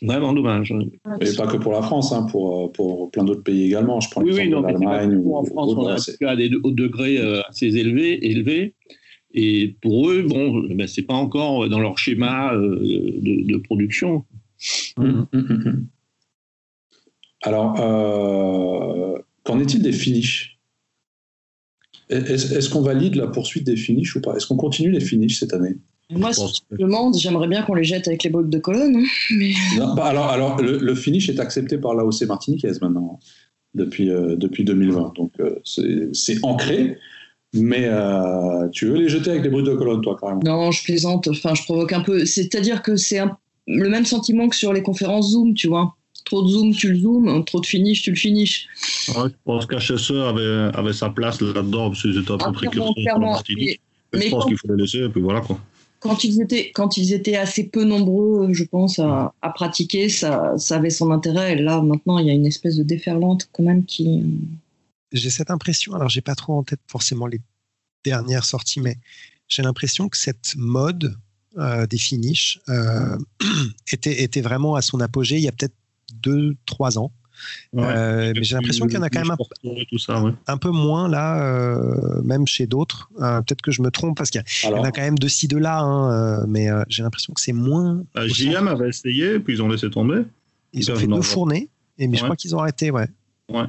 Vraiment 0.03 0.33
dommage. 0.33 0.73
Et 1.21 1.37
pas 1.37 1.47
que 1.47 1.59
pour 1.59 1.73
la 1.73 1.83
France, 1.83 2.13
hein, 2.13 2.27
pour, 2.31 2.65
euh, 2.65 2.73
pour 2.73 3.11
plein 3.11 3.25
d'autres 3.25 3.43
pays 3.43 3.67
également. 3.67 4.01
Je 4.01 4.11
prends 4.11 4.23
oui, 4.23 4.33
oui, 4.35 4.49
non, 4.49 4.63
l'Allemagne. 4.63 5.15
Ou, 5.17 5.37
en 5.37 5.45
France, 5.45 5.75
on 5.77 6.27
a 6.27 6.37
des 6.37 6.49
degrés 6.49 7.19
euh, 7.19 7.43
assez 7.49 7.67
élevés, 7.67 8.27
élevés. 8.31 8.75
Et 9.33 9.77
pour 9.81 10.11
eux, 10.11 10.23
bon, 10.23 10.67
ben, 10.71 10.87
c'est 10.87 11.03
pas 11.03 11.15
encore 11.15 11.69
dans 11.69 11.81
leur 11.81 11.99
schéma 11.99 12.55
euh, 12.55 12.81
de, 12.83 13.57
production. 13.59 14.25
Hum, 14.97 15.27
hum, 15.33 15.63
hum, 15.65 15.87
Alors, 17.43 17.75
qu'en 19.45 19.61
est-il 19.61 19.83
des 19.83 19.93
finishes 19.93 20.59
Est-ce 22.09 22.69
qu'on 22.71 22.83
valide 22.83 23.17
la 23.17 23.27
poursuite 23.27 23.65
des 23.65 23.77
finishes 23.77 24.17
ou 24.17 24.21
pas? 24.21 24.35
Est-ce 24.35 24.47
qu'on 24.47 24.57
continue 24.57 24.91
les 24.91 25.01
finishes 25.01 25.39
cette 25.39 25.53
année? 25.53 25.77
Moi, 26.11 26.33
si 26.33 26.63
je 26.71 26.77
demande, 26.77 27.17
j'aimerais 27.17 27.49
bien 27.49 27.63
qu'on 27.63 27.75
les 27.75 27.85
jette 27.85 28.09
avec 28.09 28.25
les 28.25 28.31
bottes 28.31 28.51
de 28.51 28.59
colonne. 28.59 28.97
Hein, 28.97 29.95
bah, 29.97 30.07
alors, 30.07 30.29
alors 30.29 30.61
le, 30.61 30.95
finish 30.95 31.29
est 31.29 31.41
accepté 31.41 31.79
par 31.79 31.95
l'AOC 31.95 32.23
Martiniquaise 32.27 32.81
maintenant, 32.81 33.21
depuis, 33.75 34.11
euh, 34.11 34.37
depuis 34.37 34.65
2020. 34.65 35.15
Donc, 35.17 35.33
euh, 35.41 35.57
c'est 35.65 36.39
ancré. 36.43 36.99
Mais 37.53 37.85
euh, 37.85 38.69
tu 38.69 38.87
veux 38.87 38.97
les 38.97 39.09
jeter 39.09 39.31
avec 39.31 39.43
les 39.43 39.51
brutes 39.51 39.67
de 39.67 39.75
colonne, 39.75 40.01
toi, 40.03 40.17
carrément? 40.21 40.41
Non, 40.45 40.71
je 40.71 40.85
plaisante. 40.85 41.27
Enfin, 41.29 41.55
je 41.55 41.65
provoque 41.65 41.93
un 41.93 42.01
peu. 42.01 42.25
C'est-à-dire 42.25 42.83
que 42.83 42.95
c'est 42.95 43.21
le 43.67 43.89
même 43.89 44.05
sentiment 44.05 44.49
que 44.49 44.55
sur 44.55 44.73
les 44.73 44.83
conférences 44.83 45.33
Zoom, 45.33 45.55
tu 45.55 45.67
vois. 45.67 45.97
Trop 46.25 46.43
de 46.43 46.49
Zoom, 46.49 46.73
tu 46.73 46.93
le 46.93 46.99
Zoom. 46.99 47.45
Trop 47.45 47.61
de 47.61 47.67
finish, 47.67 48.03
tu 48.03 48.11
le 48.11 48.17
finish. 48.17 48.69
Ouais, 49.17 49.31
je 49.31 49.35
pense 49.45 49.67
qu'HSE 49.67 50.13
avait, 50.13 50.71
avait 50.75 50.93
sa 50.93 51.11
place 51.11 51.41
là-dedans, 51.41 51.89
parce 51.91 52.03
qu'ils 52.03 52.19
étaient 52.19 52.31
un 52.31 52.39
peu 52.39 52.45
ah, 52.47 52.53
précurseurs 52.53 53.19
Martinique. 53.19 53.81
Mais, 54.13 54.23
je 54.23 54.31
pense 54.31 54.47
qu'il 54.47 54.57
faut 54.57 54.69
les 54.69 54.83
laisser, 54.83 54.99
et 54.99 55.09
puis 55.09 55.21
voilà, 55.21 55.41
quoi 55.41 55.59
quand 56.01 56.25
ils 56.25 56.41
étaient 56.41 56.73
quand 56.73 56.97
ils 56.97 57.13
étaient 57.13 57.37
assez 57.37 57.69
peu 57.69 57.85
nombreux, 57.85 58.53
je 58.53 58.65
pense, 58.65 58.99
à, 58.99 59.33
pratiquer, 59.55 60.09
ça, 60.09 60.55
ça, 60.57 60.77
avait 60.77 60.91
son 60.91 61.11
intérêt. 61.11 61.53
Et 61.53 61.57
là, 61.57 61.81
maintenant, 61.83 62.19
il 62.19 62.27
y 62.27 62.31
a 62.31 62.33
une 62.33 62.47
espèce 62.47 62.77
de 62.77 62.83
déferlante 62.83 63.49
quand 63.53 63.63
même 63.63 63.85
qui. 63.85 64.25
J'ai 65.13 65.31
cette 65.31 65.51
impression. 65.51 65.95
Alors, 65.95 66.09
j'ai 66.09 66.23
pas 66.23 66.35
trop 66.35 66.55
en 66.55 66.63
tête 66.63 66.81
forcément 66.87 67.27
les 67.27 67.41
dernières 68.05 68.45
sorties, 68.45 68.81
mais 68.81 68.97
j'ai 69.47 69.63
l'impression 69.63 70.09
que 70.09 70.17
cette 70.17 70.55
mode 70.57 71.17
euh, 71.59 71.87
des 71.87 71.99
finishes 71.99 72.61
euh, 72.69 73.19
était, 73.93 74.23
était 74.23 74.41
vraiment 74.41 74.77
à 74.77 74.83
son 74.83 75.01
apogée 75.01 75.37
il 75.37 75.43
y 75.43 75.49
a 75.49 75.53
peut-être 75.53 75.75
deux, 76.15 76.57
trois 76.65 76.99
ans. 76.99 77.13
Euh, 77.77 78.33
mais 78.35 78.43
j'ai 78.43 78.55
l'impression 78.57 78.87
qu'il 78.87 78.97
y 78.97 78.99
en 78.99 79.03
a 79.03 79.11
quand 79.11 79.21
même 79.21 79.37
un, 80.47 80.57
peu 80.57 80.71
moins 80.71 81.09
là, 81.09 81.43
euh, 81.43 82.21
même 82.23 82.47
chez 82.47 82.67
d'autres. 82.67 83.11
Euh, 83.21 83.41
peut-être 83.43 83.63
que 83.63 83.71
je 83.71 83.83
me 83.83 83.91
trompe 83.91 84.17
parce 84.17 84.31
qu'il 84.31 84.43
y, 84.65 84.67
en 84.67 84.83
a 84.83 84.91
quand 84.91 85.03
même 85.03 85.19
de 85.19 85.29
ci, 85.29 85.49
de 85.49 85.57
là, 85.57 85.81
hein, 85.81 86.45
mais 86.47 86.69
j'ai 86.89 87.03
l'impression 87.03 87.33
que 87.33 87.41
c'est 87.41 87.53
moins. 87.53 88.03
JM 88.17 88.69
avait 88.69 88.89
essayé, 88.89 89.39
puis 89.39 89.55
ils 89.55 89.63
ont 89.63 89.69
laissé 89.69 89.91
tomber. 89.91 90.23
Ils 90.73 90.91
ont 90.91 90.97
fait 90.97 91.07
deux 91.07 91.23
fournées, 91.23 91.69
et, 91.99 92.09
mais 92.09 92.17
je 92.17 92.25
crois 92.25 92.37
qu'ils 92.37 92.55
ont 92.55 92.61
arrêté, 92.61 92.91
ouais. 92.91 93.07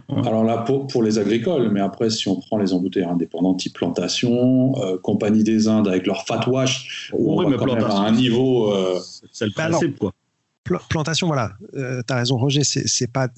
Alors 0.10 0.44
là, 0.44 0.60
pour, 0.60 0.86
pour, 0.86 1.02
les 1.02 1.18
agricoles, 1.18 1.72
mais 1.72 1.82
après, 1.82 2.12
si 2.12 2.28
on 2.28 2.40
prend 2.40 2.60
les 2.60 2.72
embouteilleurs 2.72 3.10
indépendants 3.10 3.56
type 3.56 3.74
plantation, 3.74 4.74
Compagnie 5.02 5.44
des 5.44 5.68
Indes 5.68 5.88
avec 5.88 6.06
leur 6.06 6.24
fat 6.26 6.48
wash, 6.48 7.12
on 7.14 7.50
va 7.50 7.58
quand 7.58 7.66
même 7.66 7.84
à 7.84 8.00
un 8.02 8.12
niveau. 8.12 8.74
C'est 9.32 9.46
le 9.46 9.52
bah 9.56 9.70
principe, 9.70 9.98
quoi 9.98 10.14
plantation, 10.80 11.28
voilà, 11.28 11.54
euh, 11.76 12.02
tu 12.06 12.14
as 12.14 12.18
raison, 12.18 12.38
Roger, 12.38 12.64
c'est 12.64 13.12
pas, 13.12 13.30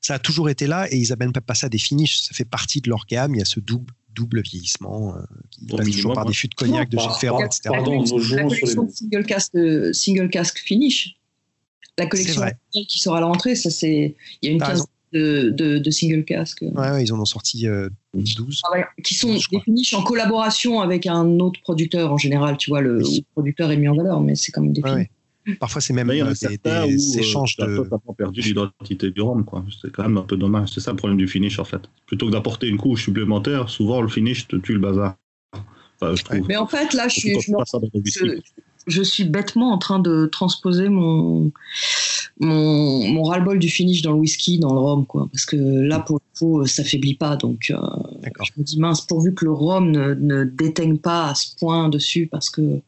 ça 0.00 0.14
a 0.14 0.18
toujours 0.18 0.48
été 0.48 0.66
là 0.66 0.86
et 0.90 0.96
ils 0.96 1.10
n'amènent 1.10 1.32
pas 1.32 1.54
ça 1.54 1.68
des 1.68 1.78
finishes. 1.78 2.20
Ça 2.20 2.34
fait 2.34 2.44
partie 2.44 2.80
de 2.80 2.88
leur 2.88 3.06
gamme. 3.06 3.34
Il 3.34 3.38
y 3.38 3.42
a 3.42 3.44
ce 3.44 3.60
double, 3.60 3.92
double 4.14 4.42
vieillissement 4.42 5.14
euh, 5.14 5.20
qui 5.50 5.66
passe 5.66 5.90
toujours 5.90 6.14
par 6.14 6.24
des 6.24 6.32
fûts 6.32 6.48
de 6.48 6.54
cognac, 6.54 6.88
de 6.88 6.98
chez 6.98 7.08
Ferrand, 7.20 7.44
etc. 7.44 7.62
Pardon, 7.66 8.02
la 8.02 8.42
collection 8.44 8.88
single 8.88 9.26
cask, 9.26 9.54
euh, 9.54 9.92
single 9.92 10.30
cask 10.30 10.58
finish, 10.58 11.16
la 11.98 12.06
collection 12.06 12.42
qui 12.72 12.98
sera 12.98 13.18
à 13.18 13.20
la 13.20 13.26
rentrée, 13.26 13.54
ça 13.54 13.70
c'est, 13.70 14.16
il 14.42 14.46
y 14.46 14.48
a 14.48 14.52
une 14.52 14.60
quinzaine 14.60 14.86
de, 15.12 15.78
de, 15.78 15.90
single 15.90 16.24
cask. 16.24 16.62
Ouais, 16.62 17.02
ils 17.02 17.12
en 17.12 17.20
ont 17.20 17.24
sorti 17.24 17.66
12. 18.14 18.62
Ah 18.72 18.86
qui 19.02 19.14
sont 19.14 19.34
des 19.34 19.60
finishes 19.64 19.92
en 19.92 20.02
collaboration 20.02 20.80
avec 20.80 21.06
un 21.06 21.40
autre 21.40 21.60
producteur 21.60 22.12
en 22.12 22.16
général. 22.16 22.56
Tu 22.56 22.70
vois, 22.70 22.80
le, 22.80 23.02
producteur 23.32 23.70
est 23.70 23.76
mis 23.76 23.88
en 23.88 23.96
valeur, 23.96 24.20
mais 24.20 24.34
c'est 24.34 24.52
quand 24.52 24.62
même 24.62 24.72
des 24.72 24.82
finishes. 24.82 25.08
Parfois, 25.58 25.80
c'est 25.80 25.92
même 25.92 26.10
euh, 26.10 26.32
des, 26.42 26.58
des 26.58 27.18
échanges 27.18 27.56
de. 27.56 27.82
Tu 27.82 27.88
pas 27.88 27.98
perdu 28.16 28.40
l'identité 28.40 29.10
du 29.10 29.20
rhum, 29.20 29.44
quoi. 29.44 29.64
C'est 29.80 29.90
quand 29.90 30.02
même 30.02 30.18
un 30.18 30.22
peu 30.22 30.36
dommage. 30.36 30.70
C'est 30.74 30.80
ça 30.80 30.90
le 30.90 30.96
problème 30.96 31.18
du 31.18 31.26
finish, 31.26 31.58
en 31.58 31.64
fait. 31.64 31.80
Plutôt 32.06 32.26
que 32.26 32.32
d'apporter 32.32 32.68
une 32.68 32.76
couche 32.76 33.04
supplémentaire, 33.04 33.68
souvent 33.70 34.02
le 34.02 34.08
finish 34.08 34.48
te 34.48 34.56
tue 34.56 34.74
le 34.74 34.80
bazar. 34.80 35.16
Mais 36.46 36.56
en 36.56 36.66
fait, 36.66 36.94
là, 36.94 37.08
je 37.08 37.20
suis, 37.20 37.36
je, 38.86 39.02
suis 39.02 39.24
bêtement 39.24 39.72
en 39.72 39.76
train 39.76 39.98
de 39.98 40.24
transposer 40.26 40.88
mon, 40.88 41.52
mon, 42.38 43.06
mon 43.06 43.22
ras-le-bol 43.22 43.58
du 43.58 43.68
finish 43.68 44.00
dans 44.00 44.12
le 44.12 44.18
whisky, 44.18 44.58
dans 44.58 44.72
le 44.72 44.80
rhum, 44.80 45.04
quoi. 45.04 45.28
Parce 45.30 45.44
que 45.44 45.56
là, 45.56 46.00
pour 46.00 46.16
le 46.16 46.38
coup, 46.38 46.66
ça 46.66 46.84
faiblit 46.84 47.16
pas. 47.16 47.36
Donc, 47.36 47.70
euh, 47.70 47.76
je 48.42 48.50
me 48.56 48.64
dis, 48.64 48.78
mince, 48.78 49.02
pourvu 49.02 49.34
que 49.34 49.44
le 49.44 49.52
rhum 49.52 49.90
ne, 49.90 50.14
ne 50.14 50.44
déteigne 50.44 50.96
pas 50.96 51.28
à 51.28 51.34
ce 51.34 51.54
point 51.56 51.90
dessus, 51.90 52.26
parce 52.26 52.48
que 52.48 52.80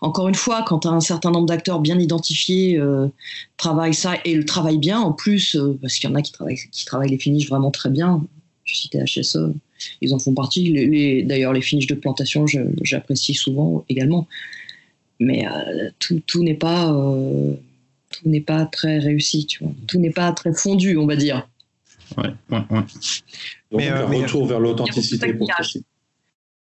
encore 0.00 0.28
une 0.28 0.34
fois, 0.34 0.62
quand 0.66 0.86
un 0.86 1.00
certain 1.00 1.30
nombre 1.30 1.46
d'acteurs 1.46 1.80
bien 1.80 1.98
identifiés 1.98 2.78
euh, 2.78 3.08
travaillent 3.56 3.94
ça 3.94 4.14
et 4.24 4.34
le 4.34 4.44
travaillent 4.44 4.78
bien 4.78 4.98
en 4.98 5.12
plus, 5.12 5.56
euh, 5.56 5.78
parce 5.80 5.96
qu'il 5.96 6.08
y 6.08 6.12
en 6.12 6.16
a 6.16 6.22
qui 6.22 6.32
travaillent, 6.32 6.58
qui 6.70 6.84
travaillent 6.84 7.10
les 7.10 7.18
finishes 7.18 7.48
vraiment 7.48 7.70
très 7.70 7.90
bien. 7.90 8.24
Je 8.64 8.76
citais 8.76 9.04
HSE, 9.04 9.52
ils 10.00 10.14
en 10.14 10.18
font 10.18 10.32
partie. 10.32 10.72
Les, 10.72 11.22
D'ailleurs, 11.22 11.52
les 11.52 11.60
finishes 11.60 11.86
de 11.86 11.94
plantation, 11.94 12.46
j'apprécie 12.82 13.34
souvent 13.34 13.84
également. 13.88 14.26
Mais 15.18 15.46
euh, 15.46 15.90
tout, 15.98 16.22
tout 16.26 16.42
n'est 16.42 16.54
pas, 16.54 16.86
tout 18.10 18.28
n'est 18.28 18.40
pas 18.40 18.64
très 18.66 19.00
réussi, 19.00 19.44
tu 19.44 19.64
vois. 19.64 19.72
Tout 19.86 19.98
n'est 19.98 20.10
pas 20.10 20.32
très 20.32 20.54
fondu, 20.54 20.96
on 20.96 21.06
va 21.06 21.16
dire. 21.16 21.46
Ouais, 22.16 22.30
ouais, 22.50 22.58
ouais. 22.70 22.82
Donc, 23.70 23.82
un 23.82 24.06
retour 24.06 24.46
vers 24.46 24.60
l'authenticité 24.60 25.34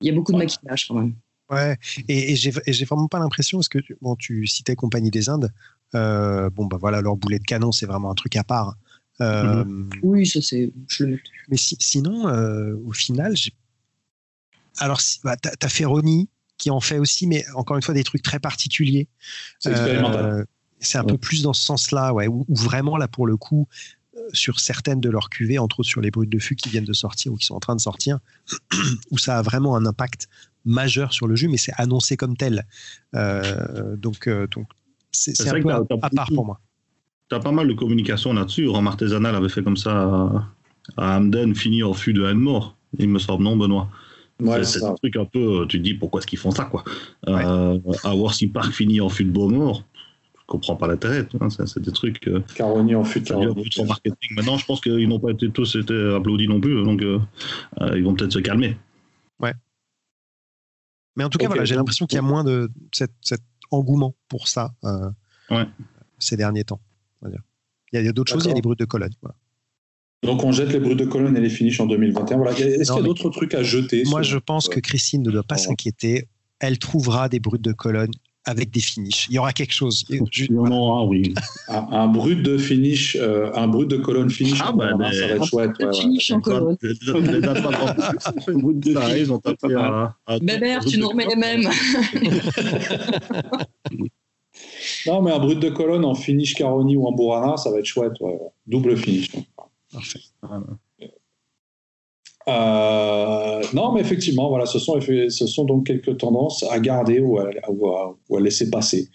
Il 0.01 0.07
y 0.07 0.11
a 0.11 0.15
beaucoup 0.15 0.33
de 0.33 0.39
maquillage 0.39 0.87
quand 0.87 0.95
même. 0.95 1.13
Ouais, 1.51 1.77
et, 2.09 2.33
et 2.33 2.37
j'ai 2.37 2.85
vraiment 2.85 3.07
pas 3.07 3.21
l'impression, 3.21 3.59
parce 3.59 3.69
que 3.69 3.79
bon, 4.01 4.17
tu 4.17 4.47
citais 4.47 4.75
Compagnie 4.75 5.11
des 5.11 5.29
Indes, 5.29 5.53
euh, 5.95 6.51
bon, 6.51 6.67
bah 6.67 6.77
voilà, 6.81 7.01
leur 7.01 7.17
boulet 7.17 7.39
de 7.39 7.45
canon, 7.45 7.73
c'est 7.73 7.87
vraiment 7.87 8.11
un 8.11 8.15
truc 8.15 8.37
à 8.37 8.45
part. 8.45 8.77
Euh, 9.21 9.65
mhm. 9.65 9.91
Oui, 10.03 10.27
ça 10.27 10.41
c'est. 10.43 10.73
Mais 11.49 11.57
sinon, 11.57 12.29
euh, 12.29 12.75
au 12.85 12.93
final, 12.93 13.37
j'ai. 13.37 13.53
Alors, 14.79 15.01
bah, 15.25 15.37
tu 15.37 15.49
as, 15.49 15.69
Ferroni 15.69 16.29
qui 16.59 16.71
en 16.71 16.81
fait 16.81 16.99
aussi, 16.99 17.27
mais 17.27 17.45
encore 17.55 17.77
une 17.77 17.83
fois, 17.83 17.95
des 17.95 18.05
trucs 18.05 18.23
très 18.23 18.39
particuliers. 18.39 19.09
C'est 19.59 19.71
expérimental. 19.71 20.47
c'est 20.81 20.99
un 20.99 21.05
peu 21.05 21.19
plus 21.19 21.43
dans 21.43 21.53
ce 21.53 21.65
sens-là, 21.65 22.13
ouais, 22.13 22.29
où, 22.29 22.47
vraiment, 22.49 22.97
là, 22.97 23.09
pour 23.09 23.27
le 23.27 23.37
coup, 23.37 23.69
sur 24.33 24.59
certaines 24.61 25.01
de 25.01 25.11
leurs 25.11 25.29
cuvées, 25.29 25.59
entre 25.59 25.81
autres 25.81 25.89
sur 25.89 26.01
les 26.01 26.11
brutes 26.11 26.31
de 26.31 26.39
fût 26.39 26.57
qui 26.57 26.71
viennent 26.71 26.85
de 26.85 26.93
sortir 26.95 27.33
ou 27.33 27.37
qui 27.37 27.45
sont 27.45 27.55
en 27.55 27.61
train 27.61 27.77
de 27.77 27.81
sortir, 27.81 28.19
où 29.11 29.19
ça 29.19 29.39
a 29.39 29.43
vraiment 29.43 29.77
un 29.77 29.85
impact 29.85 30.29
majeur 30.67 31.13
sur 31.13 31.27
le 31.27 31.37
jus, 31.37 31.49
mais 31.49 31.57
c'est 31.57 31.73
annoncé 31.79 32.17
comme 32.17 32.37
tel. 32.37 32.67
Euh, 33.15 33.97
donc, 33.97 34.27
euh, 34.27 34.47
donc 34.49 34.67
c'est 35.13 35.49
un 35.49 35.63
peu 35.63 35.71
à, 35.71 36.11
part 36.11 36.29
pour 36.35 36.45
moi. 36.45 36.61
Tu 37.31 37.35
as 37.35 37.41
pas 37.41 37.53
mal 37.53 37.67
de 37.67 37.73
communication 37.73 38.35
là-dessus. 38.35 38.69
Rome 38.69 38.87
Artisanal 38.87 39.35
avait 39.35 39.49
fait 39.49 39.63
comme 39.63 39.77
ça 39.77 40.51
à, 40.97 41.17
Hamden, 41.17 41.55
fini 41.55 41.83
en 41.83 41.95
fût 41.95 42.13
de 42.13 42.25
Haine-Mort. 42.25 42.77
Il 42.99 43.09
me 43.09 43.19
semble, 43.19 43.45
non, 43.45 43.57
Benoît? 43.57 43.89
C'est 44.65 44.85
un 44.85 44.95
truc 44.95 45.17
un 45.17 45.25
peu, 45.25 45.65
tu 45.67 45.79
te 45.79 45.83
dis 45.83 45.95
pourquoi 45.95 46.21
est-ce 46.21 46.27
qu'ils 46.27 46.39
font 46.39 46.51
ça, 46.51 46.67
quoi? 46.67 46.85
Euh, 47.27 47.79
avoir 48.05 48.35
si 48.35 48.49
Park 48.49 48.71
finit 48.71 49.01
en 49.01 49.09
fût 49.09 49.25
de 49.25 49.31
Beaumort, 49.31 49.83
je 50.35 50.43
comprends 50.47 50.77
pas 50.77 50.87
l'intérêt. 50.87 51.27
c'est 51.49 51.81
des 51.81 51.91
trucs. 51.91 52.29
Euh, 52.29 52.43
Caroni 52.55 52.95
en 52.95 53.03
fût 53.03 53.21
de 53.21 53.87
marketing. 53.87 54.37
Maintenant, 54.37 54.59
je 54.59 54.67
pense 54.67 54.83
qu'ils 54.83 55.09
n'ont 55.09 55.19
pas 55.19 55.31
été 55.31 55.49
tous 55.49 55.77
été 55.77 56.15
applaudis 56.15 56.49
non 56.49 56.61
plus, 56.61 56.85
donc 56.85 57.03
ils 57.03 58.05
vont 58.05 58.15
peut-être 58.15 58.35
se 58.35 58.41
calmer. 58.41 58.77
Mais 61.17 61.25
en 61.25 61.31
tout 61.31 61.39
cas, 61.39 61.47
voilà, 61.47 61.65
j'ai 61.65 61.75
l'impression 61.75 62.07
qu'il 62.07 62.17
y 62.17 62.19
a 62.19 62.23
moins 62.23 62.45
de 62.45 62.71
cet, 62.93 63.13
engouement 63.73 64.15
pour 64.29 64.47
ça 64.47 64.75
euh, 64.85 65.65
ces 66.19 66.37
derniers 66.37 66.65
temps. 66.65 66.81
Il 67.93 68.05
y 68.05 68.09
a, 68.09 68.13
d'autres 68.13 68.33
choses, 68.33 68.45
il 68.45 68.49
y 68.49 68.53
a 68.53 68.55
les 68.55 68.63
brutes 68.63 68.79
de 68.79 68.85
Cologne. 68.85 69.15
Donc 70.23 70.45
on 70.45 70.53
jette 70.53 70.73
les 70.73 70.81
brutes 70.81 70.99
de 70.99 71.05
colonne 71.05 71.37
et 71.37 71.41
les 71.41 71.51
finishes 71.51 71.81
en 71.81 71.87
2021. 71.87 72.37
Voilà. 72.37 72.53
Est-ce 72.53 72.91
qu'il 72.91 73.01
y 73.01 73.05
a 73.05 73.07
d'autres 73.07 73.31
trucs 73.31 73.55
à 73.55 73.63
jeter 73.63 74.03
Moi, 74.07 74.23
je 74.23 74.39
pense 74.39 74.69
que 74.69 74.81
Christine 74.81 75.23
ne 75.23 75.31
doit 75.31 75.43
pas 75.43 75.57
s'inquiéter. 75.57 76.29
Elle 76.59 76.79
trouvera 76.79 77.29
des 77.29 77.39
brutes 77.39 77.63
de 77.63 77.73
colonne 77.73 78.11
avec 78.47 78.71
des 78.71 78.81
finishes. 78.81 79.27
Il 79.29 79.35
y 79.35 79.39
aura 79.39 79.53
quelque 79.53 79.73
chose. 79.73 80.05
Il 80.09 80.17
y 80.17 80.59
en 80.59 80.71
aura, 80.71 81.05
oui. 81.05 81.35
un, 81.69 82.07
brut 82.07 82.43
de 82.43 82.57
finish, 82.57 83.17
euh, 83.21 83.51
un 83.55 83.69
brut 83.69 83.89
de 83.89 83.97
colonne 83.97 84.31
finish, 84.31 84.61
ah, 84.65 84.73
bah, 84.73 84.93
ça 85.13 85.27
va 85.27 85.35
être 85.35 85.45
chouette. 85.45 85.73
Ouais, 85.81 85.93
finish 85.93 86.31
en 86.31 86.41
colonne. 86.41 86.77
Bébert, 90.41 90.85
tu 90.85 90.99
nous 90.99 91.09
remets 91.09 91.27
les 91.27 91.37
mêmes. 91.37 91.63
non, 95.07 95.23
mais 95.23 95.33
un 95.33 95.39
brut 95.39 95.59
de 95.59 95.71
colonne 95.71 96.05
en 96.05 96.15
finish 96.15 96.55
Caroni 96.55 96.97
ou 96.97 97.07
en 97.07 97.13
Burana, 97.13 97.57
ça 97.57 97.71
va 97.71 97.81
être 97.81 97.87
chouette. 97.87 98.13
Double 98.67 98.97
finish. 98.97 99.31
Parfait. 99.93 100.21
Euh, 102.49 103.63
non, 103.75 103.93
mais 103.93 104.01
effectivement, 104.01 104.49
voilà, 104.49 104.67
ce 104.67 104.79
sont, 104.79 105.01
ce 105.01 105.47
sont 105.47 105.65
donc 105.65 105.87
quelques 105.87 106.17
tendances 106.19 106.65
à 106.71 106.79
garder 106.79 107.19
ou 107.19 107.39
à, 107.39 107.51
ou 107.69 108.37
à, 108.37 108.41
laisser 108.41 108.71
passer. 108.71 109.09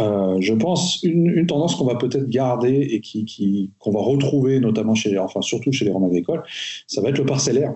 Euh, 0.00 0.38
je 0.40 0.54
pense 0.54 1.02
une, 1.02 1.46
tendance 1.46 1.74
qu'on 1.74 1.84
va 1.84 1.96
peut-être 1.96 2.28
garder 2.28 2.88
et 2.92 3.02
qui, 3.02 3.26
qui, 3.26 3.72
qu'on 3.78 3.90
va 3.90 4.00
retrouver 4.00 4.58
notamment 4.58 4.94
chez, 4.94 5.18
enfin 5.18 5.42
surtout 5.42 5.70
chez 5.70 5.84
les 5.84 5.92
roms 5.92 6.04
agricoles, 6.04 6.42
ça 6.86 7.02
va 7.02 7.10
être 7.10 7.18
le 7.18 7.26
parcellaire. 7.26 7.74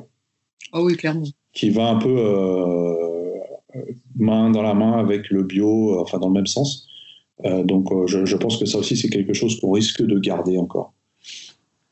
Ah 0.72 0.82
oui, 0.82 0.96
clairement. 0.96 1.26
Qui 1.52 1.68
va 1.68 1.88
un 1.88 1.96
peu 1.96 2.16
euh, 2.16 3.34
main 4.16 4.50
dans 4.50 4.62
la 4.62 4.72
main 4.72 4.98
avec 4.98 5.28
le 5.28 5.42
bio, 5.42 6.00
enfin 6.00 6.18
dans 6.18 6.28
le 6.28 6.34
même 6.34 6.46
sens. 6.46 6.88
donc 7.44 7.90
je, 8.06 8.24
je, 8.24 8.36
pense 8.38 8.56
que 8.56 8.64
ça 8.64 8.78
aussi 8.78 8.96
c'est 8.96 9.10
quelque 9.10 9.34
chose 9.34 9.60
qu'on 9.60 9.72
risque 9.72 10.02
de 10.02 10.18
garder 10.18 10.56
encore. 10.56 10.94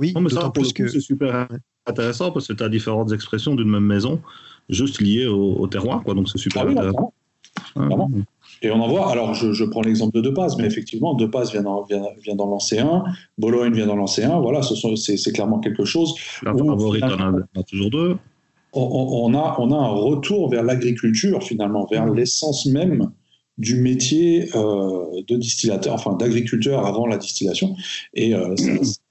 Oui, 0.01 0.15
mais 0.19 0.31
ça, 0.31 0.49
plus 0.49 0.73
que 0.73 0.89
c'est 0.89 1.01
super 1.01 1.49
intéressant 1.87 2.31
parce 2.31 2.49
que 2.49 2.53
tu 2.53 2.63
as 2.63 2.69
différentes 2.69 3.13
expressions 3.13 3.55
d'une 3.55 3.71
même 3.71 3.85
maison, 3.85 4.21
juste 4.69 5.01
liées 5.01 5.27
au, 5.27 5.67
terroir, 5.67 6.03
quoi. 6.03 6.15
Donc 6.15 6.29
c'est 6.29 6.39
super 6.39 6.63
ah 6.67 6.71
intéressant. 6.71 7.13
Et 8.63 8.71
on 8.71 8.81
en 8.81 8.89
voit, 8.89 9.11
alors 9.11 9.35
je, 9.35 9.65
prends 9.65 9.83
l'exemple 9.83 10.17
de 10.17 10.23
De 10.23 10.31
Paz, 10.31 10.57
mais 10.57 10.65
effectivement, 10.65 11.15
De 11.15 11.27
Paz 11.27 11.53
vient 11.53 11.63
dans, 11.63 11.83
vient, 11.83 12.05
vient 12.23 12.35
dans 12.35 12.47
l'Ancéen, 12.47 13.05
Bologne 13.37 13.75
vient 13.75 13.87
dans 13.87 13.97
l'Ancéen, 13.97 14.41
voilà, 14.41 14.61
c'est 14.63 15.33
clairement 15.33 15.61
quelque 15.61 15.85
chose. 15.85 16.15
La 16.43 16.53
favorite, 16.53 17.05
on 17.05 17.61
a, 17.61 17.63
toujours 17.65 17.91
deux. 17.91 18.17
On, 18.73 19.35
a, 19.35 19.57
on 19.59 19.71
a 19.71 19.77
un 19.77 19.89
retour 19.89 20.49
vers 20.49 20.63
l'agriculture, 20.63 21.43
finalement, 21.43 21.87
vers 21.91 22.07
mmh. 22.07 22.15
l'essence 22.15 22.67
même 22.67 23.11
du 23.59 23.77
métier 23.77 24.49
euh, 24.57 25.23
de 25.29 25.37
distillateur, 25.37 25.95
enfin 25.95 26.15
d'agriculteur 26.15 26.87
avant 26.87 27.07
la 27.07 27.19
distillation. 27.19 27.77
Et 28.15 28.35
euh, 28.35 28.57
ça 28.57 28.71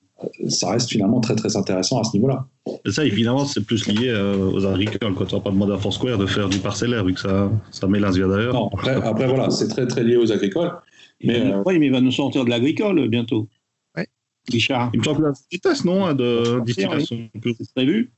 reste 0.63 0.89
finalement 0.89 1.19
très 1.19 1.35
très 1.35 1.55
intéressant 1.55 1.99
à 1.99 2.03
ce 2.03 2.13
niveau-là. 2.13 2.47
Ça, 2.89 3.05
évidemment, 3.05 3.45
c'est 3.45 3.65
plus 3.65 3.87
lié 3.87 4.09
euh, 4.09 4.51
aux 4.51 4.65
agriculteurs. 4.65 5.13
Quand 5.15 5.33
on 5.33 5.37
va 5.37 5.43
pas 5.43 5.51
demander 5.51 5.73
à 5.73 5.77
Foursquare 5.77 6.17
de 6.17 6.25
faire 6.25 6.49
du 6.49 6.59
parcellaire, 6.59 7.05
vu 7.05 7.13
que 7.13 7.19
ça, 7.19 7.51
ça 7.71 7.87
mélange 7.87 8.17
d'ailleurs. 8.17 8.53
Non, 8.53 8.67
après, 8.73 8.95
après 8.95 9.27
voilà, 9.27 9.49
c'est 9.49 9.67
très 9.67 9.87
très 9.87 10.03
lié 10.03 10.17
aux 10.17 10.31
agricoles. 10.31 10.71
Mais, 11.23 11.39
euh, 11.39 11.63
Oui, 11.65 11.79
mais 11.79 11.87
il 11.87 11.91
va 11.91 12.01
nous 12.01 12.11
sortir 12.11 12.45
de 12.45 12.49
l'agricole 12.49 13.07
bientôt. 13.07 13.47
Oui. 13.97 14.03
Richard. 14.51 14.91
Il 14.93 14.99
me 14.99 15.03
semble 15.03 15.33
que 15.33 15.39
vitesse, 15.51 15.85
non, 15.85 16.05
hein, 16.05 16.13
de 16.13 16.61
distillation. 16.65 17.29
C'est 17.43 17.73
prévu. 17.73 18.11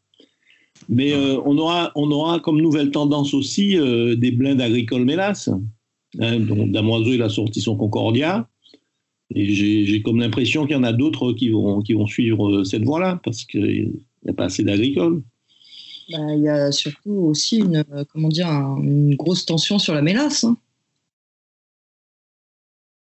Mais 0.89 1.13
euh, 1.13 1.39
on, 1.45 1.57
aura, 1.57 1.91
on 1.95 2.11
aura 2.11 2.39
comme 2.39 2.61
nouvelle 2.61 2.91
tendance 2.91 3.33
aussi 3.33 3.77
des 3.77 4.31
blindes 4.31 4.61
agricoles 4.61 5.05
mélasse. 5.05 5.49
Hein, 6.19 6.39
donc 6.39 6.71
Damoiseau, 6.71 7.13
il 7.13 7.21
a 7.21 7.29
sorti 7.29 7.61
son 7.61 7.75
Concordia. 7.75 8.47
Et 9.33 9.53
j'ai 9.53 10.01
comme 10.01 10.19
l'impression 10.19 10.65
qu'il 10.65 10.75
y 10.75 10.79
en 10.79 10.83
a 10.83 10.93
d'autres 10.93 11.33
qui 11.33 11.49
vont, 11.49 11.81
qui 11.81 11.93
vont 11.93 12.05
suivre 12.05 12.49
euh, 12.49 12.63
cette 12.63 12.83
voie-là, 12.83 13.19
parce 13.23 13.43
qu'il 13.43 13.93
n'y 14.23 14.29
a 14.29 14.33
pas 14.33 14.45
assez 14.45 14.63
d'agricoles. 14.63 15.23
Bah, 16.11 16.35
il 16.35 16.43
y 16.43 16.49
a 16.49 16.71
surtout 16.71 17.11
aussi 17.11 17.57
une, 17.57 17.83
comment 18.13 18.29
dire, 18.29 18.47
une 18.47 19.15
grosse 19.15 19.45
tension 19.45 19.79
sur 19.79 19.93
la 19.95 20.03
mélasse. 20.03 20.43
Hein. 20.43 20.57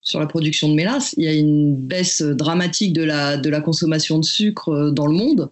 Sur 0.01 0.21
la 0.21 0.27
production 0.27 0.69
de 0.69 0.75
mélasse. 0.75 1.15
Il 1.19 1.25
y 1.25 1.29
a 1.29 1.35
une 1.35 1.77
baisse 1.77 2.23
dramatique 2.23 2.95
de 2.95 3.03
la, 3.03 3.37
de 3.37 3.51
la 3.51 3.61
consommation 3.61 4.19
de 4.19 4.25
sucre 4.25 4.71
euh, 4.71 4.91
dans 4.91 5.07
le 5.07 5.15
monde. 5.15 5.51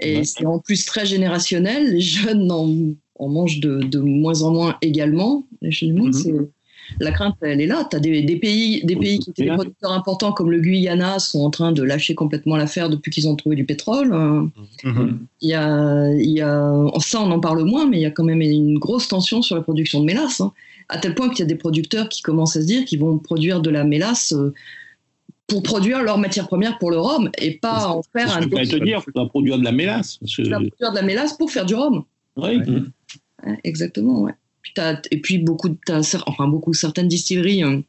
Et 0.00 0.24
c'est 0.24 0.46
en 0.46 0.58
plus 0.58 0.86
très 0.86 1.04
générationnel. 1.04 1.92
Les 1.92 2.00
jeunes 2.00 2.50
en, 2.50 2.74
en 3.16 3.28
mangent 3.28 3.60
de, 3.60 3.80
de, 3.80 3.98
moins 3.98 4.42
en 4.42 4.52
moins 4.52 4.78
également. 4.82 5.46
Mm 5.62 6.12
c'est 6.12 6.32
la 6.98 7.12
crainte, 7.12 7.36
elle 7.42 7.60
est 7.60 7.66
là. 7.66 7.86
Tu 7.88 7.96
as 7.96 8.00
des, 8.00 8.36
pays, 8.36 8.84
des 8.84 8.96
pays 8.96 9.18
qui 9.18 9.30
étaient 9.30 9.44
des 9.44 9.50
producteurs 9.50 9.92
importants 9.92 10.32
comme 10.32 10.50
le 10.50 10.58
Guyana 10.58 11.18
sont 11.18 11.40
en 11.40 11.50
train 11.50 11.72
de 11.72 11.82
lâcher 11.82 12.14
complètement 12.14 12.56
l'affaire 12.56 12.88
depuis 12.88 13.10
qu'ils 13.10 13.28
ont 13.28 13.36
trouvé 13.36 13.56
du 13.56 13.64
pétrole. 13.64 14.10
Mhm. 14.84 15.26
Il, 15.40 15.48
y 15.48 15.54
a, 15.54 16.12
il 16.12 16.30
y 16.30 16.40
a, 16.40 16.84
ça, 17.00 17.20
on 17.20 17.30
en 17.30 17.40
parle 17.40 17.64
moins, 17.64 17.86
mais 17.86 17.98
il 17.98 18.02
y 18.02 18.06
a 18.06 18.10
quand 18.10 18.24
même 18.24 18.40
une 18.40 18.78
grosse 18.78 19.08
tension 19.08 19.42
sur 19.42 19.56
la 19.56 19.62
production 19.62 20.00
de 20.00 20.06
mélasse. 20.06 20.40
Hein. 20.40 20.52
à 20.88 20.98
tel 20.98 21.14
point 21.14 21.28
qu'il 21.28 21.40
y 21.40 21.42
a 21.42 21.46
des 21.46 21.56
producteurs 21.56 22.08
qui 22.08 22.22
commencent 22.22 22.56
à 22.56 22.62
se 22.62 22.66
dire 22.66 22.84
qu'ils 22.84 23.00
vont 23.00 23.18
produire 23.18 23.60
de 23.60 23.70
la 23.70 23.84
mélasse 23.84 24.32
euh, 24.32 24.52
pour 25.46 25.62
produire 25.62 26.02
leur 26.02 26.18
matière 26.18 26.46
première 26.46 26.78
pour 26.78 26.90
le 26.90 26.98
rhum 26.98 27.30
et 27.38 27.52
pas 27.52 27.88
en 27.88 28.02
faire 28.02 28.36
un. 28.36 28.40
Je 28.40 28.48
peux 28.48 28.56
te 28.62 28.84
dire, 28.84 29.02
tu 29.02 29.10
vas 29.14 29.26
produire 29.26 29.58
de 29.58 29.64
la 29.64 29.72
mélasse. 29.72 30.18
Tu 30.26 30.44
vas 30.44 30.56
produire 30.58 30.90
de 30.90 30.96
la 30.96 31.02
mélasse 31.02 31.32
pour 31.34 31.50
faire 31.50 31.66
du 31.66 31.74
rhum. 31.74 32.04
Oui. 32.36 32.60
exactement, 33.64 34.20
ouais 34.22 34.34
et 35.10 35.20
puis 35.20 35.38
beaucoup, 35.38 35.76
enfin 35.90 36.48
beaucoup 36.48 36.74
certaines 36.74 37.08
distilleries 37.08 37.64
euh, 37.64 37.80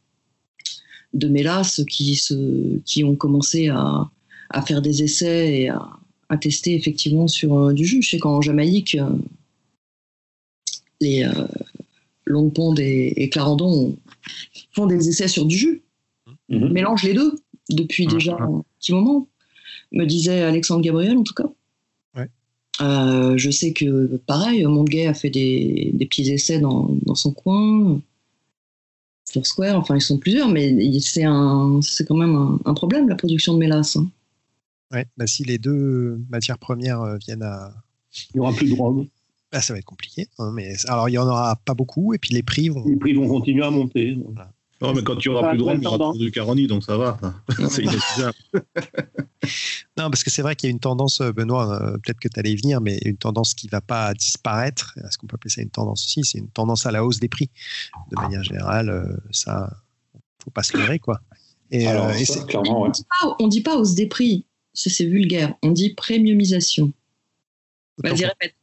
de 1.13 1.27
mélasse 1.27 1.81
qui, 1.89 2.15
se, 2.15 2.79
qui 2.85 3.03
ont 3.03 3.15
commencé 3.15 3.69
à, 3.69 4.09
à 4.49 4.61
faire 4.61 4.81
des 4.81 5.03
essais 5.03 5.61
et 5.61 5.69
à, 5.69 5.89
à 6.29 6.37
tester 6.37 6.75
effectivement 6.75 7.27
sur 7.27 7.57
euh, 7.57 7.73
du 7.73 7.85
jus. 7.85 8.01
Je 8.01 8.11
sais 8.11 8.19
qu'en 8.19 8.41
Jamaïque, 8.41 8.95
euh, 8.95 9.09
les 10.99 11.27
Long 12.25 12.51
Pond 12.51 12.75
et, 12.77 13.27
Clarendon 13.29 13.97
font 14.71 14.85
des 14.85 15.09
essais 15.09 15.27
sur 15.27 15.45
du 15.45 15.57
jus. 15.57 15.81
Mmh. 16.49 16.67
Mélangent 16.67 17.03
les 17.03 17.15
deux 17.15 17.39
depuis 17.71 18.05
déjà 18.05 18.37
un 18.39 18.63
petit 18.79 18.93
moment, 18.93 19.27
me 19.91 20.05
disait 20.05 20.41
Alexandre 20.41 20.83
Gabriel 20.83 21.17
en 21.17 21.23
tout 21.23 21.33
cas. 21.33 21.49
Euh, 22.81 23.37
je 23.37 23.51
sais 23.51 23.73
que, 23.73 24.17
pareil, 24.25 24.65
Montgay 24.65 25.07
a 25.07 25.13
fait 25.13 25.29
des, 25.29 25.91
des 25.93 26.05
petits 26.05 26.29
essais 26.31 26.59
dans, 26.59 26.89
dans 27.03 27.15
son 27.15 27.31
coin. 27.31 28.01
Foursquare, 29.31 29.77
enfin, 29.77 29.95
ils 29.95 30.01
sont 30.01 30.17
plusieurs, 30.17 30.49
mais 30.49 30.75
c'est 31.01 32.05
quand 32.05 32.17
même 32.17 32.57
un, 32.65 32.73
problème, 32.73 33.07
la 33.07 33.15
production 33.15 33.53
de 33.53 33.59
mélasse. 33.59 33.95
Hein. 33.95 34.09
Ouais, 34.91 35.05
bah, 35.15 35.27
si 35.27 35.43
les 35.43 35.57
deux 35.57 36.19
matières 36.29 36.57
premières 36.57 37.01
euh, 37.01 37.17
viennent 37.17 37.43
à. 37.43 37.73
Il 38.33 38.37
n'y 38.37 38.41
aura 38.41 38.51
plus 38.51 38.69
de 38.69 38.75
drogue. 38.75 39.07
Bah, 39.51 39.61
ça 39.61 39.73
va 39.73 39.79
être 39.79 39.85
compliqué. 39.85 40.27
Hein, 40.37 40.51
mais, 40.53 40.73
alors, 40.87 41.07
il 41.07 41.13
n'y 41.13 41.17
en 41.17 41.27
aura 41.27 41.55
pas 41.63 41.73
beaucoup, 41.73 42.13
et 42.13 42.17
puis 42.17 42.33
les 42.33 42.43
prix 42.43 42.69
vont. 42.69 42.85
Les 42.85 42.97
prix 42.97 43.13
vont 43.13 43.27
continuer 43.27 43.63
à 43.63 43.69
monter. 43.69 44.17
Non, 44.81 44.93
mais 44.93 45.03
quand 45.03 45.15
tu 45.15 45.29
auras 45.29 45.49
plus 45.49 45.57
de 45.57 45.63
drogue, 45.63 45.77
il 45.79 45.83
y 45.83 45.87
aura 45.87 46.17
du 46.17 46.31
Caroni, 46.31 46.65
donc 46.65 46.83
ça 46.83 46.97
va. 46.97 47.19
c'est 47.69 47.83
non, 49.97 50.09
parce 50.09 50.23
que 50.23 50.31
c'est 50.31 50.41
vrai 50.41 50.55
qu'il 50.55 50.67
y 50.67 50.71
a 50.71 50.71
une 50.71 50.79
tendance, 50.79 51.21
euh, 51.21 51.31
Benoît, 51.31 51.81
euh, 51.81 51.97
peut-être 51.99 52.19
que 52.19 52.27
tu 52.27 52.39
allais 52.39 52.51
y 52.51 52.55
venir, 52.55 52.81
mais 52.81 52.97
une 53.05 53.17
tendance 53.17 53.53
qui 53.53 53.67
ne 53.67 53.71
va 53.71 53.81
pas 53.81 54.13
disparaître. 54.15 54.97
Est-ce 55.05 55.19
qu'on 55.19 55.27
peut 55.27 55.35
appeler 55.35 55.51
ça 55.51 55.61
une 55.61 55.69
tendance? 55.69 56.05
Aussi 56.05 56.23
C'est 56.23 56.39
une 56.39 56.49
tendance 56.49 56.87
à 56.87 56.91
la 56.91 57.05
hausse 57.05 57.19
des 57.19 57.29
prix. 57.29 57.51
De 58.09 58.19
manière 58.19 58.43
générale, 58.43 58.89
euh, 58.89 59.15
ça, 59.29 59.71
faut 60.43 60.51
pas 60.51 60.63
se 60.63 60.75
leurrer, 60.75 60.97
quoi. 60.97 61.21
Et, 61.69 61.87
Alors, 61.87 62.07
on 63.39 63.45
ne 63.45 63.49
dit 63.49 63.61
pas 63.61 63.77
hausse 63.77 63.93
des 63.93 64.07
prix, 64.07 64.45
c'est 64.73 65.05
vulgaire. 65.05 65.53
On 65.61 65.71
dit 65.71 65.93
premiumisation. 65.93 66.91
Vas-y, 67.99 68.25
répète. 68.25 68.55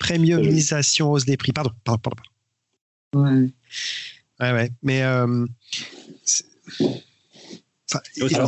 Premiumisation, 0.00 1.12
hausse 1.12 1.24
des 1.24 1.36
prix. 1.36 1.52
Pardon, 1.52 1.70
pardon, 1.84 2.00
pardon. 2.00 2.22
Ouais. 3.14 3.50
Ouais, 4.42 4.52
ouais. 4.52 4.72
Mais 4.82 5.02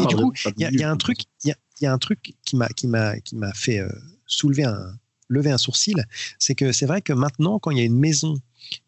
du 0.08 0.16
coup, 0.16 0.32
il 0.56 0.78
y, 0.78 0.82
a 0.82 0.90
un 0.90 0.96
truc, 0.96 1.18
il 1.44 1.54
y, 1.80 1.86
a 1.86 1.92
un 1.92 1.98
truc 1.98 2.34
qui 2.44 2.56
m'a 2.56 2.68
qui 2.68 2.88
m'a 2.88 3.20
qui 3.20 3.36
m'a 3.36 3.52
fait 3.52 3.78
euh, 3.78 3.88
soulever 4.26 4.64
un 4.64 4.98
lever 5.28 5.52
un 5.52 5.58
sourcil, 5.58 6.04
c'est 6.38 6.54
que 6.54 6.72
c'est 6.72 6.86
vrai 6.86 7.00
que 7.00 7.12
maintenant, 7.12 7.58
quand 7.58 7.70
il 7.70 7.78
y 7.78 7.80
a 7.80 7.84
une 7.84 7.98
maison 7.98 8.34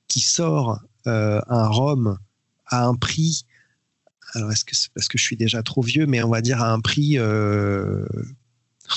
qui 0.09 0.21
sort 0.21 0.81
euh, 1.07 1.41
un 1.49 1.69
rhum 1.69 2.19
à 2.67 2.87
un 2.87 2.95
prix, 2.95 3.47
alors 4.35 4.51
est-ce 4.51 4.65
que 4.65 4.75
c'est 4.75 4.91
parce 4.93 5.09
que 5.09 5.17
je 5.17 5.23
suis 5.23 5.37
déjà 5.37 5.63
trop 5.63 5.83
vieux, 5.83 6.07
mais 6.07 6.23
on 6.23 6.29
va 6.29 6.41
dire 6.41 6.61
à 6.61 6.73
un 6.73 6.81
prix 6.81 7.19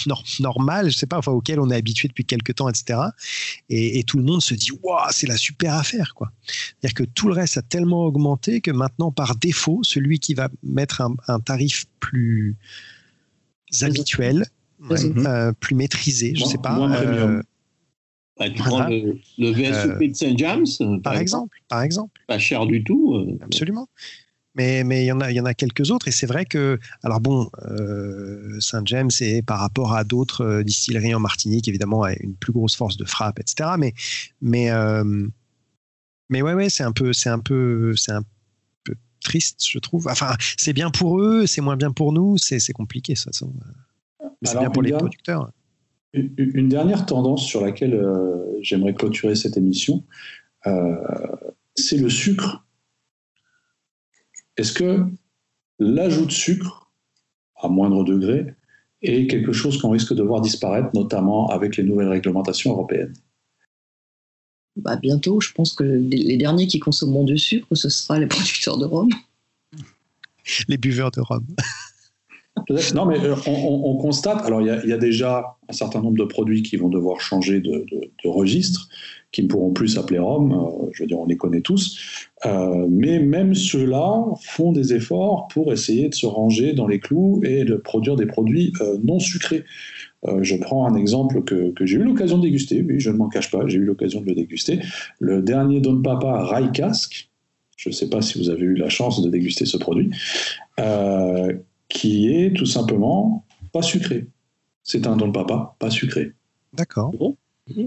euh, 0.07 0.13
normal, 0.39 0.91
je 0.91 0.97
sais 0.97 1.07
pas, 1.07 1.17
enfin 1.17 1.31
auquel 1.31 1.59
on 1.59 1.69
est 1.69 1.75
habitué 1.75 2.07
depuis 2.07 2.25
quelques 2.25 2.55
temps, 2.55 2.69
etc. 2.69 2.99
Et, 3.69 4.03
tout 4.03 4.17
le 4.17 4.23
monde 4.23 4.41
se 4.41 4.53
dit 4.53 4.71
waouh, 4.83 4.99
c'est 5.11 5.27
la 5.27 5.37
super 5.37 5.75
affaire, 5.75 6.13
quoi. 6.15 6.31
C'est-à-dire 6.47 6.93
que 6.93 7.03
tout 7.03 7.27
le 7.27 7.33
reste 7.33 7.57
a 7.57 7.61
tellement 7.61 8.05
augmenté 8.05 8.61
que 8.61 8.71
maintenant, 8.71 9.11
par 9.11 9.35
défaut, 9.35 9.81
celui 9.83 10.19
qui 10.19 10.33
va 10.33 10.49
mettre 10.63 11.01
un, 11.27 11.39
tarif 11.39 11.85
plus 11.99 12.57
habituel, 13.81 14.45
euh, 14.91 15.51
plus 15.59 15.75
maîtrisé, 15.75 16.33
je 16.35 16.45
sais 16.45 16.57
pas. 16.57 16.77
Euh, 16.79 17.41
bah, 18.37 18.49
tu 18.49 18.57
prends 18.57 18.87
le, 18.87 19.19
VSOP 19.37 19.99
de 19.99 20.15
Saint 20.15 20.37
James, 20.37 21.01
par, 21.03 21.17
exemple, 21.17 21.57
par 21.67 21.81
exemple. 21.83 22.21
Pas 22.27 22.39
cher 22.39 22.65
du 22.65 22.83
tout. 22.83 23.37
Absolument. 23.41 23.87
Mais 24.59 24.83
mais 24.83 25.03
il 25.03 25.05
y 25.05 25.11
en 25.13 25.21
a 25.21 25.31
il 25.31 25.37
y 25.37 25.39
en 25.39 25.45
a 25.45 25.53
quelques 25.53 25.89
autres 25.89 26.09
et 26.09 26.11
c'est 26.11 26.25
vrai 26.25 26.43
que 26.43 26.79
alors 27.01 27.21
bon 27.21 27.49
euh, 27.69 28.59
Saint 28.59 28.81
James 28.83 29.09
c'est 29.09 29.41
par 29.41 29.59
rapport 29.59 29.93
à 29.93 30.03
d'autres 30.03 30.43
euh, 30.43 30.63
distilleries 30.63 31.15
en 31.15 31.21
Martinique 31.21 31.69
évidemment 31.69 32.03
a 32.03 32.11
une 32.11 32.35
plus 32.35 32.51
grosse 32.51 32.75
force 32.75 32.97
de 32.97 33.05
frappe 33.05 33.39
etc. 33.39 33.69
Mais 33.79 33.93
mais 34.41 34.69
euh, 34.69 35.25
mais 36.29 36.41
ouais 36.41 36.53
ouais 36.55 36.69
c'est 36.69 36.83
un 36.83 36.91
peu 36.91 37.13
c'est 37.13 37.29
un 37.29 37.39
peu 37.39 37.95
c'est 37.95 38.11
un 38.11 38.23
peu 38.83 38.95
triste 39.23 39.65
je 39.65 39.79
trouve. 39.79 40.09
Enfin 40.09 40.35
c'est 40.57 40.73
bien 40.73 40.91
pour 40.91 41.21
eux 41.21 41.47
c'est 41.47 41.61
moins 41.61 41.77
bien 41.77 41.91
pour 41.91 42.11
nous 42.11 42.37
c'est 42.37 42.59
c'est 42.59 42.73
compliqué 42.73 43.15
ça. 43.15 43.31
ça. 43.31 43.45
C'est 44.43 44.59
bien 44.59 44.71
pour 44.71 44.83
les 44.83 44.91
producteurs. 44.91 45.53
Une 46.11 46.67
dernière 46.67 47.05
tendance 47.05 47.45
sur 47.45 47.61
laquelle 47.61 47.93
euh, 47.93 48.57
j'aimerais 48.61 48.93
clôturer 48.93 49.35
cette 49.35 49.55
émission, 49.55 50.03
euh, 50.67 50.95
c'est 51.75 51.97
le 51.97 52.09
sucre. 52.09 52.65
Est-ce 54.59 54.73
que 54.73 55.05
l'ajout 55.79 56.25
de 56.25 56.31
sucre, 56.31 56.91
à 57.55 57.69
moindre 57.69 58.03
degré, 58.03 58.53
est 59.01 59.25
quelque 59.27 59.53
chose 59.53 59.81
qu'on 59.81 59.91
risque 59.91 60.13
de 60.13 60.21
voir 60.21 60.41
disparaître, 60.41 60.89
notamment 60.93 61.47
avec 61.47 61.77
les 61.77 61.83
nouvelles 61.83 62.09
réglementations 62.09 62.71
européennes? 62.71 63.13
Bah, 64.75 64.97
Bientôt, 64.97 65.39
je 65.39 65.53
pense 65.53 65.73
que 65.73 65.85
les 65.85 66.35
derniers 66.35 66.67
qui 66.67 66.79
consommeront 66.79 67.23
du 67.23 67.37
sucre, 67.37 67.73
ce 67.73 67.87
sera 67.87 68.19
les 68.19 68.27
producteurs 68.27 68.77
de 68.77 68.85
rhum. 68.85 69.07
Les 70.67 70.77
buveurs 70.77 71.11
de 71.11 71.21
rhum. 71.21 71.45
Non, 72.93 73.05
mais 73.05 73.19
euh, 73.19 73.35
on, 73.47 73.95
constate, 73.97 74.45
alors 74.45 74.61
il 74.61 74.67
y, 74.67 74.93
a 74.93 74.97
déjà 74.97 75.57
un 75.67 75.73
certain 75.73 76.01
nombre 76.01 76.17
de 76.17 76.23
produits 76.23 76.61
qui 76.61 76.77
vont 76.77 76.89
devoir 76.89 77.19
changer 77.19 77.61
de, 77.61 77.83
registre, 78.25 78.89
qui 79.31 79.41
ne 79.41 79.47
pourront 79.47 79.71
plus 79.71 79.87
s'appeler 79.87 80.19
Rome, 80.19 80.53
euh, 80.53 80.89
je 80.91 81.03
veux 81.03 81.07
dire, 81.07 81.19
on 81.19 81.25
les 81.25 81.37
connaît 81.37 81.61
tous, 81.61 81.97
euh, 82.45 82.85
mais 82.87 83.19
même 83.19 83.55
ceux-là 83.55 84.23
font 84.41 84.71
des 84.71 84.93
efforts 84.93 85.47
pour 85.47 85.73
essayer 85.73 86.09
de 86.09 86.13
se 86.13 86.27
ranger 86.27 86.73
dans 86.73 86.87
les 86.87 86.99
clous 86.99 87.41
et 87.43 87.65
de 87.65 87.75
produire 87.75 88.15
des 88.15 88.27
produits 88.27 88.71
non 89.03 89.19
sucrés. 89.19 89.63
je 90.41 90.55
prends 90.55 90.85
un 90.85 90.95
exemple 90.95 91.43
que, 91.43 91.73
j'ai 91.81 91.95
eu 91.95 92.03
l'occasion 92.03 92.37
de 92.37 92.43
déguster, 92.43 92.85
oui, 92.87 92.99
je 92.99 93.09
ne 93.09 93.17
m'en 93.17 93.29
cache 93.29 93.49
pas, 93.49 93.67
j'ai 93.67 93.79
eu 93.79 93.85
l'occasion 93.85 94.21
de 94.21 94.27
le 94.27 94.35
déguster. 94.35 94.79
Le 95.19 95.41
dernier 95.41 95.79
Don 95.79 96.03
Papa 96.03 96.43
Rai 96.43 96.71
Casque, 96.71 97.29
je 97.77 97.89
ne 97.89 97.93
sais 97.93 98.09
pas 98.09 98.21
si 98.21 98.37
vous 98.37 98.49
avez 98.49 98.63
eu 98.63 98.75
la 98.75 98.89
chance 98.89 99.23
de 99.23 99.29
déguster 99.29 99.65
ce 99.65 99.77
produit, 99.77 100.11
qui 101.89 102.33
est 102.33 102.55
tout 102.55 102.65
simplement 102.65 103.45
pas 103.73 103.81
sucré. 103.81 104.27
C'est 104.83 105.05
un 105.05 105.17
don 105.17 105.27
de 105.27 105.33
papa, 105.33 105.75
pas 105.79 105.89
sucré. 105.89 106.31
D'accord. 106.73 107.11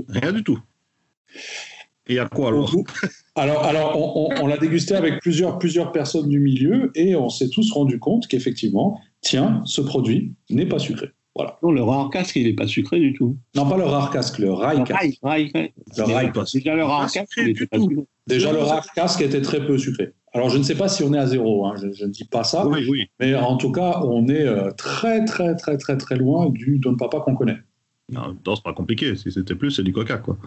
Rien 0.08 0.32
du 0.32 0.44
tout. 0.44 0.60
Et 2.08 2.18
à 2.18 2.28
quoi 2.28 2.48
alors 2.48 2.70
Alors, 3.36 3.64
alors 3.64 4.40
on, 4.42 4.46
l'a 4.46 4.58
dégusté 4.58 4.94
avec 4.94 5.20
plusieurs, 5.20 5.58
plusieurs 5.58 5.92
personnes 5.92 6.28
du 6.28 6.40
milieu 6.40 6.90
et 6.94 7.16
on 7.16 7.28
s'est 7.28 7.48
tous 7.48 7.72
rendu 7.72 7.98
compte 7.98 8.26
qu'effectivement, 8.26 9.00
tiens, 9.20 9.62
ce 9.64 9.80
produit 9.80 10.34
n'est 10.50 10.66
pas 10.66 10.78
sucré. 10.78 11.10
Voilà. 11.34 11.58
Non, 11.62 11.70
le 11.70 11.82
rare 11.82 12.10
casque, 12.10 12.36
il 12.36 12.46
n'est 12.46 12.52
pas 12.52 12.66
sucré 12.66 13.00
du 13.00 13.14
tout. 13.14 13.38
Non, 13.54 13.66
pas 13.66 13.78
le 13.78 13.84
rare 13.84 14.10
casque, 14.10 14.38
le 14.38 14.52
rail 14.52 14.84
casque. 14.84 15.18
Le 15.22 15.28
rail, 15.28 15.52
Déjà, 15.86 16.74
le 16.74 16.84
rare 16.84 17.10
casque. 17.10 17.40
Déjà, 18.26 18.52
le 18.52 18.58
rare 18.58 18.86
casque 18.94 19.22
était 19.22 19.40
très 19.40 19.64
peu 19.64 19.78
sucré. 19.78 20.12
Alors, 20.34 20.48
je 20.48 20.56
ne 20.56 20.62
sais 20.62 20.74
pas 20.74 20.88
si 20.88 21.02
on 21.02 21.12
est 21.12 21.18
à 21.18 21.26
zéro, 21.26 21.66
hein, 21.66 21.74
je, 21.76 22.04
ne 22.04 22.10
dis 22.10 22.24
pas 22.24 22.42
ça. 22.42 22.66
Oui, 22.66 22.86
oui. 22.88 23.06
Mais 23.20 23.34
en 23.34 23.56
tout 23.58 23.70
cas, 23.70 24.00
on 24.02 24.28
est 24.28 24.46
euh, 24.46 24.70
très, 24.70 25.24
très, 25.26 25.54
très, 25.56 25.76
très, 25.76 25.98
très 25.98 26.16
loin 26.16 26.48
du 26.48 26.78
Don 26.78 26.96
Papa 26.96 27.20
qu'on 27.20 27.34
connaît. 27.34 27.58
Non, 28.10 28.34
c'est 28.46 28.62
pas 28.62 28.72
compliqué. 28.72 29.14
Si 29.16 29.30
c'était 29.30 29.54
plus, 29.54 29.72
c'est 29.72 29.82
du 29.82 29.92
coca, 29.92 30.16
quoi. 30.18 30.38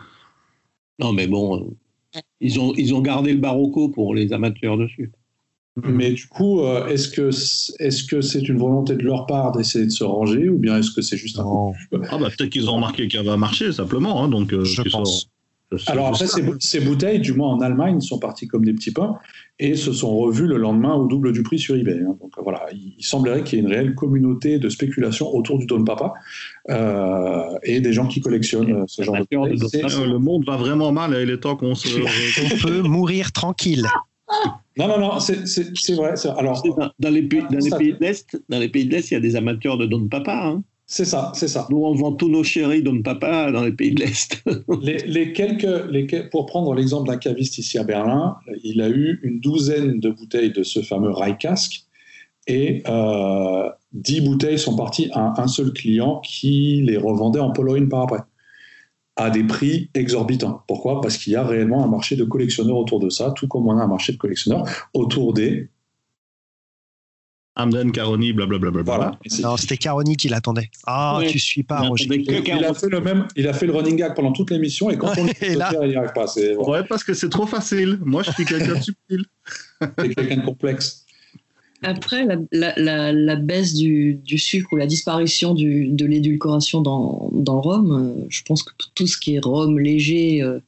Non, 1.00 1.14
mais 1.14 1.28
bon, 1.28 1.60
euh, 2.16 2.20
ils, 2.40 2.60
ont, 2.60 2.74
ils 2.76 2.96
ont 2.96 3.02
gardé 3.02 3.34
le 3.34 3.40
barocco 3.40 3.90
pour 3.90 4.16
les 4.16 4.34
amateurs 4.34 4.78
dessus. 4.78 5.12
Mais 5.84 6.14
du 6.14 6.26
coup, 6.28 6.62
euh, 6.62 6.88
est-ce 6.88 7.10
que 7.10 7.30
est-ce 7.82 8.06
que 8.06 8.22
c'est 8.22 8.48
une 8.48 8.58
volonté 8.58 8.96
de 8.96 9.04
leur 9.04 9.26
part 9.26 9.52
d'essayer 9.52 9.86
de 9.86 9.92
se 9.92 10.06
ranger 10.06 10.48
ou 10.48 10.58
bien 10.58 10.78
est-ce 10.78 10.92
que 10.92 11.02
c'est 11.02 11.18
juste 11.18 11.38
un 11.38 11.72
Ah 12.12 12.18
bah 12.18 12.30
peut-être 12.30 12.50
qu'ils 12.50 12.70
ont 12.70 12.76
remarqué 12.76 13.10
qu'elle 13.10 13.26
va 13.26 13.36
marcher 13.36 13.74
simplement, 13.74 14.24
hein, 14.24 14.30
donc 14.30 14.58
je 14.64 14.82
pense. 14.84 15.30
Alors 15.88 16.08
après, 16.08 16.26
ces, 16.60 16.80
bouteilles, 16.80 17.20
du 17.20 17.34
moins 17.34 17.50
en 17.50 17.62
Allemagne, 17.62 18.02
sont 18.02 18.20
parties 18.20 18.48
comme 18.48 18.66
des 18.66 18.74
petits 18.74 18.92
pains 18.92 19.16
et 19.60 19.76
se 19.76 19.94
sont 19.94 20.18
revues 20.18 20.48
le 20.48 20.58
lendemain 20.58 20.94
au 20.96 21.08
double 21.08 21.32
du 21.32 21.44
prix 21.44 21.60
sur 21.60 21.76
eBay. 21.76 22.02
Hein. 22.02 22.18
Donc 22.22 22.32
voilà, 22.44 22.66
il, 22.74 23.04
semblerait 23.04 23.44
qu'il 23.44 23.60
y 23.60 23.62
ait 23.62 23.66
une 23.66 23.72
réelle 23.72 23.96
communauté 23.96 24.60
de 24.60 24.70
spéculation 24.70 25.34
autour 25.34 25.60
du 25.60 25.66
Don 25.66 25.84
Papa 25.84 26.14
euh, 26.70 27.58
et 27.64 27.80
des 27.80 27.94
gens 27.94 28.08
qui 28.08 28.22
collectionnent 28.22 28.82
euh, 28.82 28.84
ce 28.88 29.02
genre 29.04 29.16
de 29.16 29.58
bouteilles. 29.58 29.84
Le 29.84 30.18
monde 30.18 30.46
va 30.46 30.58
vraiment 30.58 30.92
mal 30.92 31.16
et 31.16 31.24
il 31.24 31.30
est 31.30 31.40
temps 31.40 31.56
qu'on 31.56 31.76
se... 31.76 31.88
On 32.46 32.68
peut 32.68 32.82
mourir 32.82 33.32
tranquille. 33.32 33.86
Non, 34.78 34.88
non, 34.88 35.00
non, 35.00 35.20
c'est 35.20 35.94
vrai. 35.96 36.14
Alors, 36.38 36.62
dans, 37.00 37.10
les 37.10 37.24
pays, 37.24 37.44
dans 37.50 37.60
les 37.60 37.70
pays 37.70 37.94
de 37.94 38.00
l'Est, 38.02 38.42
dans 38.50 38.60
les 38.60 38.70
pays 38.70 38.86
de 38.86 38.92
l'Est, 38.92 39.12
il 39.12 39.14
y 39.14 39.18
a 39.18 39.22
des 39.22 39.36
amateurs 39.36 39.78
de 39.78 39.86
Don 39.86 40.08
Papa. 40.08 40.34
Hein. 40.34 40.64
C'est 40.88 41.06
ça, 41.06 41.32
c'est 41.34 41.48
ça. 41.48 41.68
Nous, 41.72 41.84
on 41.84 41.96
vend 41.96 42.12
tous 42.12 42.30
nos 42.30 42.44
chéris 42.44 42.84
Don 42.84 43.02
Papa 43.02 43.52
dans 43.52 43.64
les 43.64 43.72
pays 43.72 43.96
de 43.96 44.02
l'Est. 44.02 44.44
les, 44.82 45.34
quelques, 45.34 45.90
les, 45.90 46.06
pour 46.30 46.46
prendre 46.46 46.76
l'exemple 46.76 47.08
d'un 47.08 47.18
caviste 47.18 47.58
ici 47.58 47.80
à 47.80 47.84
Berlin, 47.84 48.38
il 48.64 48.82
a 48.82 48.90
eu 48.90 49.20
une 49.24 49.40
douzaine 49.40 50.00
de 50.00 50.12
bouteilles 50.12 50.52
de 50.52 50.62
ce 50.62 50.82
fameux 50.82 51.12
Casque 51.40 51.86
et 52.48 52.84
euh, 52.88 53.70
dix 53.94 54.22
bouteilles 54.22 54.60
sont 54.60 54.76
parties 54.76 55.10
à 55.14 55.42
un 55.42 55.48
seul 55.48 55.74
client 55.74 56.20
qui 56.20 56.82
les 56.84 56.98
revendait 56.98 57.40
en 57.40 57.52
Pologne 57.52 57.90
par 57.90 58.04
après 58.04 58.20
à 59.16 59.30
des 59.30 59.44
prix 59.44 59.90
exorbitants. 59.94 60.64
Pourquoi? 60.68 61.02
Parce 61.02 61.18
qu'il 61.18 61.34
y 61.34 61.36
a 61.38 61.44
réellement 61.44 61.84
un 61.84 61.88
marché 61.88 62.16
de 62.16 62.26
collectionneurs 62.26 62.78
autour 62.78 63.00
de 63.00 63.10
ça, 63.10 63.32
tout 63.32 63.48
comme 63.48 63.68
on 63.68 63.78
a 63.78 63.82
un 63.82 63.88
marché 63.88 64.12
de 64.12 64.18
collectionneurs 64.18 64.66
autour 64.94 65.34
des 65.34 65.70
Amden, 67.56 67.92
Caroni, 67.92 68.34
blablabla. 68.34 68.84
Voilà. 68.84 69.18
Non, 69.42 69.56
c'était 69.56 69.78
Caroni 69.78 70.18
qui 70.18 70.28
l'attendait. 70.28 70.70
Ah, 70.86 71.22
tu 71.28 71.40
suis 71.40 71.64
pas, 71.64 71.80
Roger. 71.80 72.08
Il, 72.10 72.66
a 72.66 72.74
fait 72.74 72.90
le 72.90 73.00
même, 73.00 73.28
il 73.36 73.48
a 73.48 73.54
fait 73.54 73.66
le 73.66 73.74
running 73.74 73.96
gag 73.96 74.14
pendant 74.14 74.34
toute 74.34 74.52
l'émission 74.52 74.90
et 74.90 74.98
quand 74.98 75.14
on 75.18 75.28
est 75.28 75.56
là, 75.56 75.72
il 75.82 75.90
n'y 75.90 75.96
arrive 75.96 76.14
pas. 76.14 76.26
Ouais, 76.58 76.84
parce 76.84 77.04
que 77.04 77.14
c'est 77.14 77.30
trop 77.30 77.46
facile. 77.46 77.98
Moi, 78.04 78.24
je 78.24 78.32
suis 78.32 78.46
quelqu'un 78.46 78.76
de 78.76 78.82
subtil. 78.82 79.26
C'est 79.82 80.16
quelqu'un 80.16 80.38
de 80.38 80.46
complexe. 80.46 81.06
Après, 81.82 82.26
la, 82.52 83.36
baisse 83.36 83.74
du, 83.74 84.20
sucre 84.38 84.74
ou 84.74 84.76
la 84.76 84.88
disparition 84.88 85.54
de 85.54 86.06
l'édulcoration 86.06 86.82
dans, 86.82 87.30
le 87.32 87.52
rhum, 87.52 87.92
euh, 87.92 88.26
je 88.30 88.42
pense 88.44 88.64
que 88.64 88.72
tout 88.96 89.08
ce 89.08 89.18
qui 89.18 89.36
est 89.36 89.40
rhum 89.44 89.80
léger, 89.80 90.42
euh, 90.42 90.60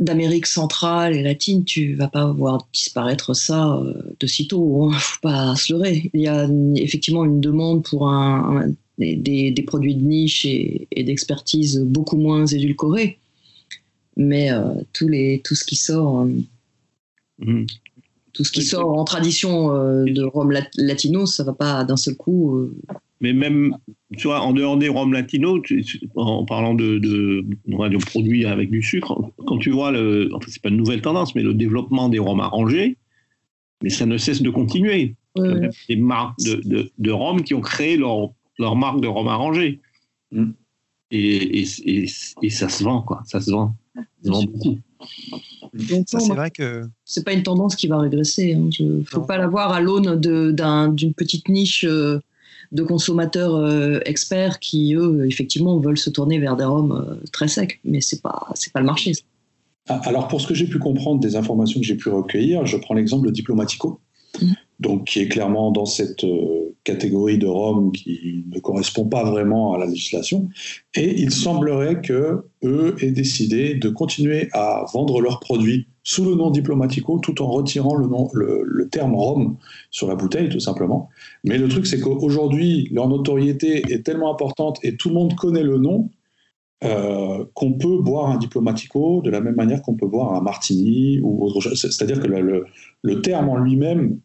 d'Amérique 0.00 0.46
centrale 0.46 1.14
et 1.14 1.22
latine, 1.22 1.64
tu 1.64 1.94
vas 1.94 2.08
pas 2.08 2.32
voir 2.32 2.66
disparaître 2.72 3.34
ça 3.34 3.76
euh, 3.76 3.94
de 4.18 4.26
sitôt. 4.26 4.84
Hein. 4.84 4.92
Faut 4.98 5.20
pas 5.20 5.54
se 5.56 5.72
leurrer. 5.72 6.10
Il 6.14 6.22
y 6.22 6.26
a 6.26 6.48
effectivement 6.76 7.24
une 7.24 7.40
demande 7.40 7.84
pour 7.84 8.08
un, 8.08 8.72
des, 8.98 9.64
produits 9.66 9.94
de 9.94 10.02
niche 10.02 10.46
et, 10.46 10.88
d'expertise 10.96 11.80
beaucoup 11.80 12.16
moins 12.16 12.46
édulcorés. 12.46 13.18
Mais 14.16 14.50
euh, 14.50 14.74
tous 14.92 15.06
les, 15.06 15.42
tout 15.44 15.54
ce 15.54 15.64
qui 15.64 15.76
sort, 15.76 16.22
euh, 16.22 17.44
mmh. 17.44 17.66
tout 18.32 18.44
ce 18.44 18.52
qui 18.52 18.62
sort 18.62 18.98
en 18.98 19.04
tradition 19.04 19.68
de 19.68 20.22
Rome 20.24 20.52
latino, 20.76 21.26
ça 21.26 21.44
va 21.44 21.52
pas 21.52 21.84
d'un 21.84 21.96
seul 21.96 22.16
coup 22.16 22.70
mais 23.20 23.32
même, 23.32 23.76
tu 24.16 24.28
vois, 24.28 24.40
en 24.40 24.52
dehors 24.52 24.78
des 24.78 24.88
rhums 24.88 25.12
latinos, 25.12 25.60
en 26.16 26.44
parlant 26.44 26.74
de, 26.74 26.98
de, 26.98 27.44
de, 27.66 27.96
produits 27.98 28.46
avec 28.46 28.70
du 28.70 28.82
sucre, 28.82 29.30
quand 29.46 29.58
tu 29.58 29.70
vois, 29.70 29.92
le, 29.92 30.30
enfin, 30.34 30.46
c'est 30.50 30.62
pas 30.62 30.70
une 30.70 30.78
nouvelle 30.78 31.02
tendance, 31.02 31.34
mais 31.34 31.42
le 31.42 31.52
développement 31.52 32.08
des 32.08 32.18
rhums 32.18 32.40
arrangés, 32.40 32.96
mais 33.82 33.90
ça 33.90 34.06
ne 34.06 34.16
cesse 34.16 34.40
de 34.40 34.50
continuer. 34.50 35.16
Il 35.36 35.44
y 35.44 35.66
a 35.66 35.70
des 35.88 35.96
marques 35.96 36.38
de, 36.40 36.56
de, 36.64 36.90
de 36.98 37.10
rhum 37.10 37.42
qui 37.44 37.54
ont 37.54 37.60
créé 37.60 37.96
leur, 37.96 38.30
leur 38.58 38.74
marque 38.74 39.00
de 39.00 39.06
rhum 39.06 39.28
arrangé. 39.28 39.80
Mm. 40.32 40.50
Et, 41.12 41.60
et, 41.60 42.06
et, 42.42 42.50
ça 42.50 42.68
se 42.68 42.84
vend, 42.84 43.02
quoi. 43.02 43.22
Ça 43.26 43.40
se 43.40 43.50
vend. 43.50 43.74
Ça 43.96 44.02
se 44.22 44.30
vend 44.30 44.44
beaucoup. 44.44 44.78
c'est 46.06 46.28
vrai 46.28 46.50
que 46.50 46.84
c'est 47.04 47.24
pas 47.24 47.32
une 47.32 47.42
tendance 47.42 47.74
qui 47.74 47.88
va 47.88 47.98
régresser. 47.98 48.50
Il 48.50 48.56
hein. 48.56 48.70
ne 48.80 49.04
faut 49.04 49.22
pas 49.22 49.36
la 49.36 49.48
voir 49.48 49.72
à 49.72 49.80
l'aune 49.80 50.20
d'une 50.20 51.14
petite 51.14 51.48
niche 51.48 51.84
euh, 51.84 52.20
de 52.72 52.82
consommateurs 52.82 53.56
euh, 53.56 54.00
experts 54.04 54.60
qui, 54.60 54.94
eux, 54.94 55.26
effectivement, 55.26 55.78
veulent 55.78 55.98
se 55.98 56.10
tourner 56.10 56.38
vers 56.38 56.56
des 56.56 56.64
rhums 56.64 56.92
euh, 56.92 57.26
très 57.32 57.48
secs. 57.48 57.80
Mais 57.84 58.00
ce 58.00 58.14
n'est 58.14 58.20
pas, 58.20 58.52
pas 58.72 58.80
le 58.80 58.86
marché. 58.86 59.12
Ah, 59.88 60.00
alors, 60.04 60.28
pour 60.28 60.40
ce 60.40 60.46
que 60.46 60.54
j'ai 60.54 60.66
pu 60.66 60.78
comprendre 60.78 61.20
des 61.20 61.36
informations 61.36 61.80
que 61.80 61.86
j'ai 61.86 61.96
pu 61.96 62.08
recueillir, 62.10 62.66
je 62.66 62.76
prends 62.76 62.94
l'exemple 62.94 63.26
de 63.26 63.32
Diplomatico, 63.32 64.00
mmh. 64.40 64.52
donc 64.78 65.06
qui 65.06 65.20
est 65.20 65.28
clairement 65.28 65.72
dans 65.72 65.86
cette 65.86 66.22
euh, 66.22 66.76
catégorie 66.84 67.38
de 67.38 67.46
rhum 67.46 67.90
qui 67.92 68.44
ne 68.48 68.60
correspond 68.60 69.06
pas 69.06 69.24
vraiment 69.24 69.74
à 69.74 69.78
la 69.78 69.86
législation. 69.86 70.48
Et 70.94 71.20
il 71.20 71.32
semblerait 71.32 72.00
que 72.00 72.44
eux 72.62 72.96
aient 73.00 73.10
décidé 73.10 73.74
de 73.74 73.88
continuer 73.88 74.48
à 74.52 74.84
vendre 74.92 75.20
leurs 75.20 75.40
produits 75.40 75.88
sous 76.02 76.24
le 76.24 76.34
nom 76.34 76.50
Diplomatico 76.50 77.18
tout 77.18 77.42
en 77.42 77.50
retirant 77.50 77.94
le, 77.94 78.06
nom, 78.06 78.28
le, 78.32 78.88
terme 78.88 79.14
Rome 79.14 79.56
sur 79.90 80.08
la 80.08 80.14
bouteille, 80.14 80.48
tout 80.48 80.60
simplement. 80.60 81.08
Mais 81.44 81.58
le 81.58 81.68
truc, 81.68 81.86
c'est 81.86 82.00
qu'aujourd'hui, 82.00 82.88
leur 82.92 83.08
notoriété 83.08 83.82
est 83.92 84.04
tellement 84.04 84.32
importante 84.32 84.78
et 84.82 84.96
tout 84.96 85.08
le 85.08 85.14
monde 85.14 85.34
connaît 85.34 85.62
le 85.62 85.78
nom 85.78 86.10
euh, 86.82 87.44
qu'on 87.54 87.74
peut 87.74 87.98
boire 87.98 88.30
un 88.30 88.38
diplomatico 88.38 89.20
de 89.22 89.30
la 89.30 89.40
même 89.40 89.56
manière 89.56 89.82
qu'on 89.82 89.94
peut 89.94 90.06
boire 90.06 90.34
un 90.34 90.40
martini 90.40 91.20
ou 91.20 91.44
autre 91.44 91.60
chose. 91.60 91.78
C'est-à-dire 91.78 92.20
que 92.20 92.28
le, 92.28 92.64
le 93.02 93.22
terme 93.22 93.50
en 93.50 93.56
lui-même 93.58 94.18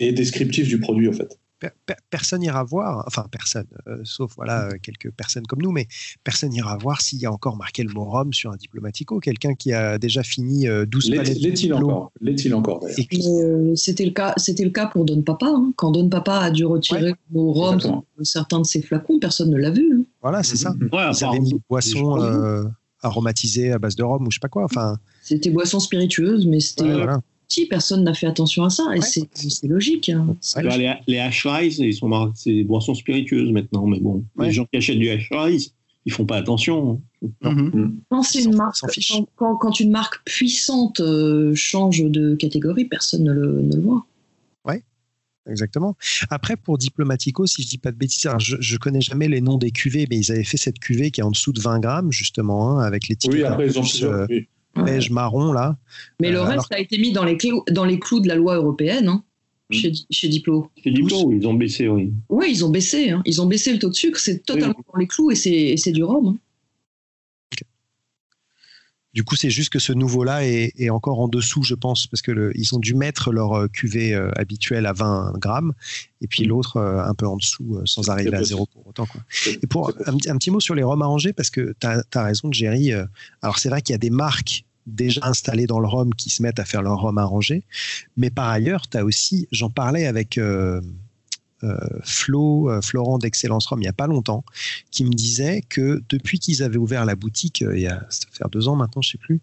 est 0.00 0.12
descriptif 0.12 0.66
du 0.66 0.80
produit, 0.80 1.08
en 1.08 1.12
fait 1.12 1.38
personne 2.10 2.40
n'ira 2.40 2.64
voir, 2.64 3.04
enfin 3.06 3.26
personne, 3.30 3.66
euh, 3.86 3.98
sauf 4.04 4.32
voilà 4.36 4.66
euh, 4.66 4.70
quelques 4.82 5.10
personnes 5.10 5.46
comme 5.46 5.60
nous, 5.62 5.72
mais 5.72 5.86
personne 6.24 6.50
n'ira 6.50 6.76
voir 6.76 7.00
s'il 7.00 7.18
y 7.18 7.26
a 7.26 7.32
encore 7.32 7.56
marqué 7.56 7.82
le 7.82 7.92
mot 7.92 8.04
Rome 8.04 8.32
sur 8.32 8.50
un 8.50 8.56
diplomatico, 8.56 9.20
quelqu'un 9.20 9.54
qui 9.54 9.72
a 9.72 9.98
déjà 9.98 10.22
fini 10.22 10.66
12 10.86 11.10
euh, 11.10 11.16
palettes. 11.16 11.38
L'est-il 11.38 11.74
encore? 11.74 12.12
L'est-il 12.20 12.54
encore 12.54 12.84
C'était 13.74 14.04
le 14.04 14.12
cas, 14.12 14.34
c'était 14.36 14.64
le 14.64 14.70
cas 14.70 14.86
pour 14.86 15.04
Don 15.04 15.22
Papa. 15.22 15.46
Hein. 15.46 15.72
Quand 15.76 15.90
Don 15.90 16.08
Papa 16.08 16.38
a 16.38 16.50
dû 16.50 16.64
retirer 16.64 17.02
le 17.02 17.14
mot 17.30 17.52
Rome 17.52 17.78
de 18.18 18.24
certains 18.24 18.60
de 18.60 18.66
ses 18.66 18.82
flacons, 18.82 19.18
personne 19.18 19.50
ne 19.50 19.58
l'a 19.58 19.70
vu. 19.70 19.92
Hein. 19.94 20.04
Voilà, 20.22 20.42
c'est 20.42 20.56
ça. 20.56 20.74
Ouais, 20.92 21.10
Ils 21.12 21.24
avaient 21.24 21.40
mis 21.40 21.60
boisson 21.68 22.70
aromatisée 23.02 23.72
à 23.72 23.78
base 23.78 23.96
de 23.96 24.02
rhum 24.02 24.26
ou 24.26 24.30
je 24.30 24.36
sais 24.36 24.40
pas 24.40 24.48
quoi. 24.48 24.64
Enfin. 24.64 24.98
C'était 25.22 25.50
boisson 25.50 25.80
spiritueuse, 25.80 26.46
mais 26.46 26.60
c'était 26.60 27.06
personne 27.68 28.04
n'a 28.04 28.14
fait 28.14 28.26
attention 28.26 28.64
à 28.64 28.70
ça, 28.70 28.84
et 28.94 29.00
c'est 29.00 29.66
logique. 29.66 30.08
Hein. 30.08 30.36
Les, 30.56 30.94
les 31.06 31.16
H-Rise, 31.18 31.78
ils 31.78 31.94
sont 31.94 32.32
c'est 32.34 32.52
des 32.52 32.64
boissons 32.64 32.94
spiritueuses 32.94 33.50
maintenant, 33.50 33.86
mais 33.86 34.00
bon, 34.00 34.24
les 34.38 34.52
gens 34.52 34.66
qui 34.66 34.76
achètent 34.78 34.98
du 34.98 35.08
H-Rise, 35.08 35.74
ils 36.06 36.12
font 36.12 36.24
pas 36.24 36.36
attention. 36.36 37.00
Hein. 37.42 37.52
Mm. 37.52 38.00
Quand, 38.08 38.22
une 38.34 38.56
marque, 38.56 38.78
quand, 39.36 39.80
une 39.80 39.90
marque 39.90 40.24
puissante 40.24 41.00
euh, 41.00 41.54
change 41.54 42.02
de 42.02 42.34
catégorie, 42.34 42.86
personne 42.86 43.24
ne 43.24 43.32
le, 43.32 43.62
ne 43.62 43.76
le 43.76 43.82
voit. 43.82 44.06
Ouais, 44.64 44.82
exactement. 45.48 45.96
Après, 46.30 46.56
pour 46.56 46.78
Diplomatico, 46.78 47.46
si 47.46 47.62
je 47.62 47.68
dis 47.68 47.78
pas 47.78 47.92
de 47.92 47.96
bêtises, 47.96 48.30
je, 48.38 48.56
je 48.60 48.76
connais 48.78 49.00
jamais 49.02 49.28
les 49.28 49.40
noms 49.40 49.58
des 49.58 49.70
cuvées, 49.70 50.06
mais 50.08 50.18
ils 50.18 50.32
avaient 50.32 50.44
fait 50.44 50.56
cette 50.56 50.78
cuvée 50.78 51.10
qui 51.10 51.20
est 51.20 51.24
en 51.24 51.30
dessous 51.30 51.52
de 51.52 51.60
20 51.60 51.80
grammes, 51.80 52.12
justement, 52.12 52.70
hein, 52.70 52.82
avec 52.82 53.08
les 53.08 53.16
Oui, 53.26 53.44
après, 53.44 53.66
ils 53.66 53.78
ont 53.78 53.84
euh, 54.04 54.26
beige 54.76 55.10
marron 55.10 55.52
là. 55.52 55.76
Mais 56.20 56.30
le 56.30 56.38
euh, 56.38 56.44
reste 56.44 56.72
a 56.72 56.78
été 56.78 56.98
mis 56.98 57.12
dans 57.12 57.24
les, 57.24 57.36
clous, 57.36 57.64
dans 57.70 57.84
les 57.84 57.98
clous 57.98 58.20
de 58.20 58.28
la 58.28 58.36
loi 58.36 58.56
européenne. 58.56 59.08
Hein, 59.08 59.24
hmm. 59.70 59.74
chez, 59.74 59.92
chez, 60.10 60.28
Diplo. 60.28 60.70
Chez 60.82 60.90
Diplo, 60.90 61.32
ils 61.32 61.46
ont 61.46 61.54
baissé, 61.54 61.88
oui. 61.88 62.12
Oui, 62.28 62.46
ils 62.50 62.64
ont 62.64 62.70
baissé. 62.70 63.10
Hein. 63.10 63.22
Ils 63.24 63.40
ont 63.40 63.46
baissé 63.46 63.72
le 63.72 63.78
taux 63.78 63.90
de 63.90 63.94
sucre. 63.94 64.18
C'est 64.18 64.44
totalement 64.44 64.74
dans 64.92 64.98
les 64.98 65.06
clous 65.06 65.30
et 65.30 65.76
c'est 65.76 65.92
du 65.92 66.04
rhum. 66.04 66.28
Hein. 66.28 66.36
Du 69.12 69.24
coup, 69.24 69.34
c'est 69.34 69.50
juste 69.50 69.70
que 69.70 69.78
ce 69.78 69.92
nouveau-là 69.92 70.46
est, 70.46 70.90
encore 70.90 71.20
en 71.20 71.28
dessous, 71.28 71.62
je 71.62 71.74
pense, 71.74 72.06
parce 72.06 72.22
que 72.22 72.52
ils 72.54 72.74
ont 72.74 72.78
dû 72.78 72.94
mettre 72.94 73.32
leur 73.32 73.52
euh, 73.54 73.68
cuvée 73.68 74.14
euh, 74.14 74.30
habituelle 74.36 74.86
à 74.86 74.92
20 74.92 75.32
grammes, 75.38 75.72
et 76.20 76.28
puis 76.28 76.44
l'autre 76.44 76.78
un 76.80 77.14
peu 77.14 77.26
en 77.26 77.36
dessous, 77.36 77.80
sans 77.84 78.08
arriver 78.08 78.36
à 78.36 78.44
zéro 78.44 78.66
pour 78.66 78.86
autant. 78.86 79.06
Quoi. 79.06 79.22
Et 79.62 79.66
pour 79.66 79.90
un, 80.06 80.14
un, 80.14 80.36
petit 80.36 80.50
mot 80.50 80.60
sur 80.60 80.74
les 80.74 80.82
rhums 80.82 81.02
arrangés, 81.02 81.32
parce 81.32 81.50
que 81.50 81.74
tu 81.80 81.86
as, 81.86 82.04
as, 82.14 82.22
raison, 82.22 82.52
Jerry. 82.52 82.92
alors, 83.42 83.58
c'est 83.58 83.68
vrai 83.68 83.82
qu'il 83.82 83.94
y 83.94 83.96
a 83.96 83.98
des 83.98 84.10
marques 84.10 84.64
déjà 84.86 85.20
installés 85.24 85.66
dans 85.66 85.80
le 85.80 85.86
Rhum 85.86 86.14
qui 86.14 86.30
se 86.30 86.42
mettent 86.42 86.58
à 86.58 86.64
faire 86.64 86.82
leur 86.82 87.00
Rhum 87.00 87.18
arrangé. 87.18 87.64
Mais 88.16 88.30
par 88.30 88.48
ailleurs, 88.48 88.88
tu 88.88 88.98
as 88.98 89.04
aussi, 89.04 89.48
j'en 89.52 89.70
parlais 89.70 90.06
avec 90.06 90.38
euh, 90.38 90.80
euh, 90.80 90.80
Flo, 92.02 92.70
euh, 92.70 92.80
Florent 92.80 93.18
d'Excellence 93.18 93.66
Rhum 93.66 93.80
il 93.80 93.82
n'y 93.82 93.88
a 93.88 93.92
pas 93.92 94.06
longtemps, 94.06 94.44
qui 94.90 95.04
me 95.04 95.10
disait 95.10 95.62
que 95.68 96.02
depuis 96.08 96.38
qu'ils 96.38 96.62
avaient 96.62 96.78
ouvert 96.78 97.04
la 97.04 97.16
boutique, 97.16 97.60
il 97.60 97.80
y 97.80 97.86
a, 97.86 98.06
ça 98.10 98.26
fait 98.32 98.44
deux 98.50 98.68
ans 98.68 98.76
maintenant, 98.76 99.02
je 99.02 99.10
sais 99.10 99.18
plus, 99.18 99.40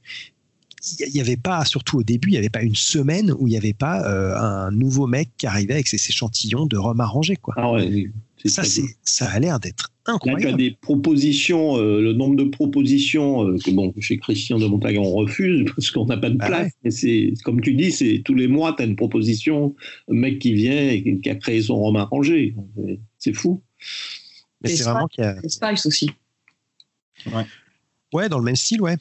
il 1.00 1.12
n'y 1.14 1.22
avait 1.22 1.38
pas, 1.38 1.66
surtout 1.66 2.00
au 2.00 2.04
début, 2.04 2.30
il 2.30 2.32
n'y 2.32 2.38
avait 2.38 2.50
pas 2.50 2.62
une 2.62 2.76
semaine 2.76 3.34
où 3.38 3.48
il 3.48 3.52
n'y 3.52 3.58
avait 3.58 3.74
pas 3.74 4.08
un 4.08 4.72
nouveau 4.72 5.08
mec 5.08 5.30
qui 5.38 5.48
arrivait 5.48 5.74
avec 5.74 5.88
ses 5.88 5.98
échantillons 5.98 6.66
de 6.66 6.78
rhum 6.78 7.00
arrangé. 7.02 7.36
Quoi. 7.36 7.56
Ah 7.58 7.72
ouais, 7.72 8.10
ça, 8.46 8.62
ça 9.04 9.30
a 9.30 9.40
l'air 9.40 9.60
d'être 9.60 9.92
incroyable. 10.08 10.44
Là, 10.44 10.50
tu 10.50 10.54
as 10.54 10.58
des 10.58 10.72
propositions, 10.72 11.78
euh, 11.78 12.02
le 12.02 12.14
nombre 12.14 12.36
de 12.36 12.46
propositions 12.46 13.48
euh, 13.48 13.58
que 13.58 13.72
bon, 13.72 13.94
chez 14.00 14.18
Christian 14.18 14.58
de 14.58 14.66
Montagne, 14.66 14.98
on 15.00 15.14
refuse 15.14 15.66
parce 15.76 15.92
qu'on 15.92 16.06
n'a 16.06 16.18
pas 16.18 16.30
de 16.30 16.38
bah 16.38 16.48
place. 16.48 16.72
c'est, 16.90 17.34
comme 17.44 17.62
tu 17.62 17.74
dis, 17.74 17.92
c'est 17.92 18.22
tous 18.26 18.34
les 18.34 18.48
mois, 18.48 18.74
tu 18.74 18.84
as 18.84 18.86
une 18.86 18.96
proposition, 18.96 19.76
un 20.10 20.16
mec 20.16 20.40
qui 20.40 20.54
vient 20.54 20.90
et 20.90 21.20
qui 21.22 21.30
a 21.30 21.36
créé 21.36 21.62
son 21.62 21.76
roman 21.78 22.00
arrangé. 22.00 22.56
C'est 23.18 23.34
fou. 23.34 23.62
Mais 24.62 24.70
c'est 24.70 24.84
vraiment 24.84 25.08
qu'il 25.08 25.24
y 25.24 25.28
a. 25.28 25.38
Spice 25.48 25.86
aussi. 25.86 26.10
Ouais. 27.28 27.46
ouais, 28.14 28.30
dans 28.30 28.40
le 28.40 28.46
même 28.46 28.56
style, 28.56 28.82
ouais. 28.82 28.98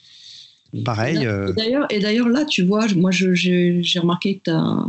Pareil. 0.84 1.26
Euh, 1.26 1.52
et 1.90 2.00
d'ailleurs, 2.00 2.28
là, 2.28 2.44
tu 2.44 2.62
vois, 2.62 2.86
moi, 2.94 3.10
j'ai 3.10 3.82
remarqué 4.00 4.38
que 4.38 4.44
tu 4.44 4.50
as 4.50 4.84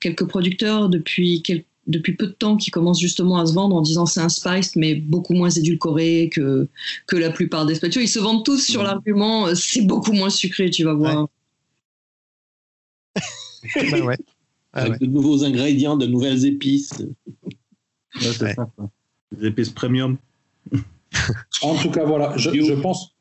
quelques 0.00 0.26
producteurs 0.26 0.88
depuis 0.88 1.42
quelques 1.42 1.64
depuis 1.90 2.16
peu 2.16 2.26
de 2.26 2.32
temps 2.32 2.56
qui 2.56 2.70
commence 2.70 3.00
justement 3.00 3.38
à 3.38 3.46
se 3.46 3.52
vendre 3.52 3.76
en 3.76 3.80
disant 3.82 4.06
c'est 4.06 4.20
un 4.20 4.28
spice 4.28 4.76
mais 4.76 4.94
beaucoup 4.94 5.34
moins 5.34 5.50
édulcoré 5.50 6.30
que, 6.32 6.68
que 7.06 7.16
la 7.16 7.30
plupart 7.30 7.66
des 7.66 7.74
spiritueux. 7.74 8.02
Ils 8.02 8.08
se 8.08 8.18
vendent 8.18 8.44
tous 8.44 8.64
sur 8.64 8.82
l'argument 8.82 9.48
euh, 9.48 9.54
c'est 9.54 9.82
beaucoup 9.82 10.12
moins 10.12 10.30
sucré, 10.30 10.70
tu 10.70 10.84
vas 10.84 10.94
voir. 10.94 11.28
Bah 13.90 14.00
ouais. 14.04 14.16
Avec 14.72 15.00
de 15.00 15.06
nouveaux 15.06 15.44
ingrédients, 15.44 15.96
de 15.96 16.06
nouvelles 16.06 16.46
épices. 16.46 17.02
c'est 18.20 18.54
ça. 18.54 18.70
Des 19.32 19.48
épices 19.48 19.70
premium. 19.70 20.16
en 21.62 21.74
tout 21.76 21.90
cas, 21.90 22.04
voilà, 22.04 22.36
je, 22.36 22.50
je 22.50 22.74
pense. 22.74 23.16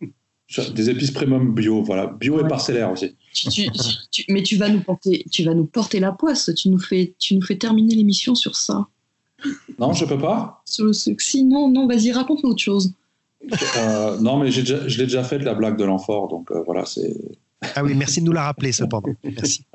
Des 0.74 0.89
épices 0.89 1.12
premium 1.12 1.54
bio, 1.54 1.84
voilà. 1.84 2.08
Bio 2.08 2.43
et 2.43 2.47
parcellaire 2.47 2.91
aussi. 2.91 3.16
mais 4.30 4.41
tu 4.41 4.58
vas, 4.58 4.70
nous 4.70 4.82
porter, 4.82 5.24
tu 5.32 5.43
vas 5.43 5.54
nous 5.54 5.66
porter 5.66 6.00
la 6.00 6.12
poisse. 6.12 6.50
Tu 6.56 6.70
nous 6.70 6.80
fais, 6.80 7.14
tu 7.20 7.36
nous 7.36 7.41
fais 7.41 7.58
terminer 7.58 7.93
l'émission 7.93 8.34
sur 8.34 8.56
ça. 8.56 8.88
Non, 9.78 9.93
je 9.93 10.06
peux 10.06 10.18
pas. 10.18 10.62
Sur 10.66 10.86
le 10.86 10.93
succès, 10.93 11.43
non, 11.43 11.70
non, 11.70 11.88
vas-y, 11.88 12.12
raconte-nous 12.12 12.50
autre 12.50 12.62
chose. 12.62 12.93
Euh, 13.78 14.20
non, 14.20 14.38
mais 14.38 14.50
déjà, 14.50 14.88
je 14.88 14.97
l'ai 14.97 15.06
déjà 15.06 15.24
fait 15.24 15.38
la 15.39 15.54
blague 15.54 15.78
de 15.78 15.86
l'enfort, 15.86 16.28
donc 16.28 16.52
euh, 16.52 16.64
voilà, 16.66 16.86
c'est. 16.86 17.16
Ah 17.76 17.84
oui, 17.84 17.93
merci 17.93 18.22
de 18.22 18.26
nous 18.26 18.32
la 18.32 18.43
rappeler 18.43 18.72
cependant. 18.72 19.12
Merci. 19.24 19.66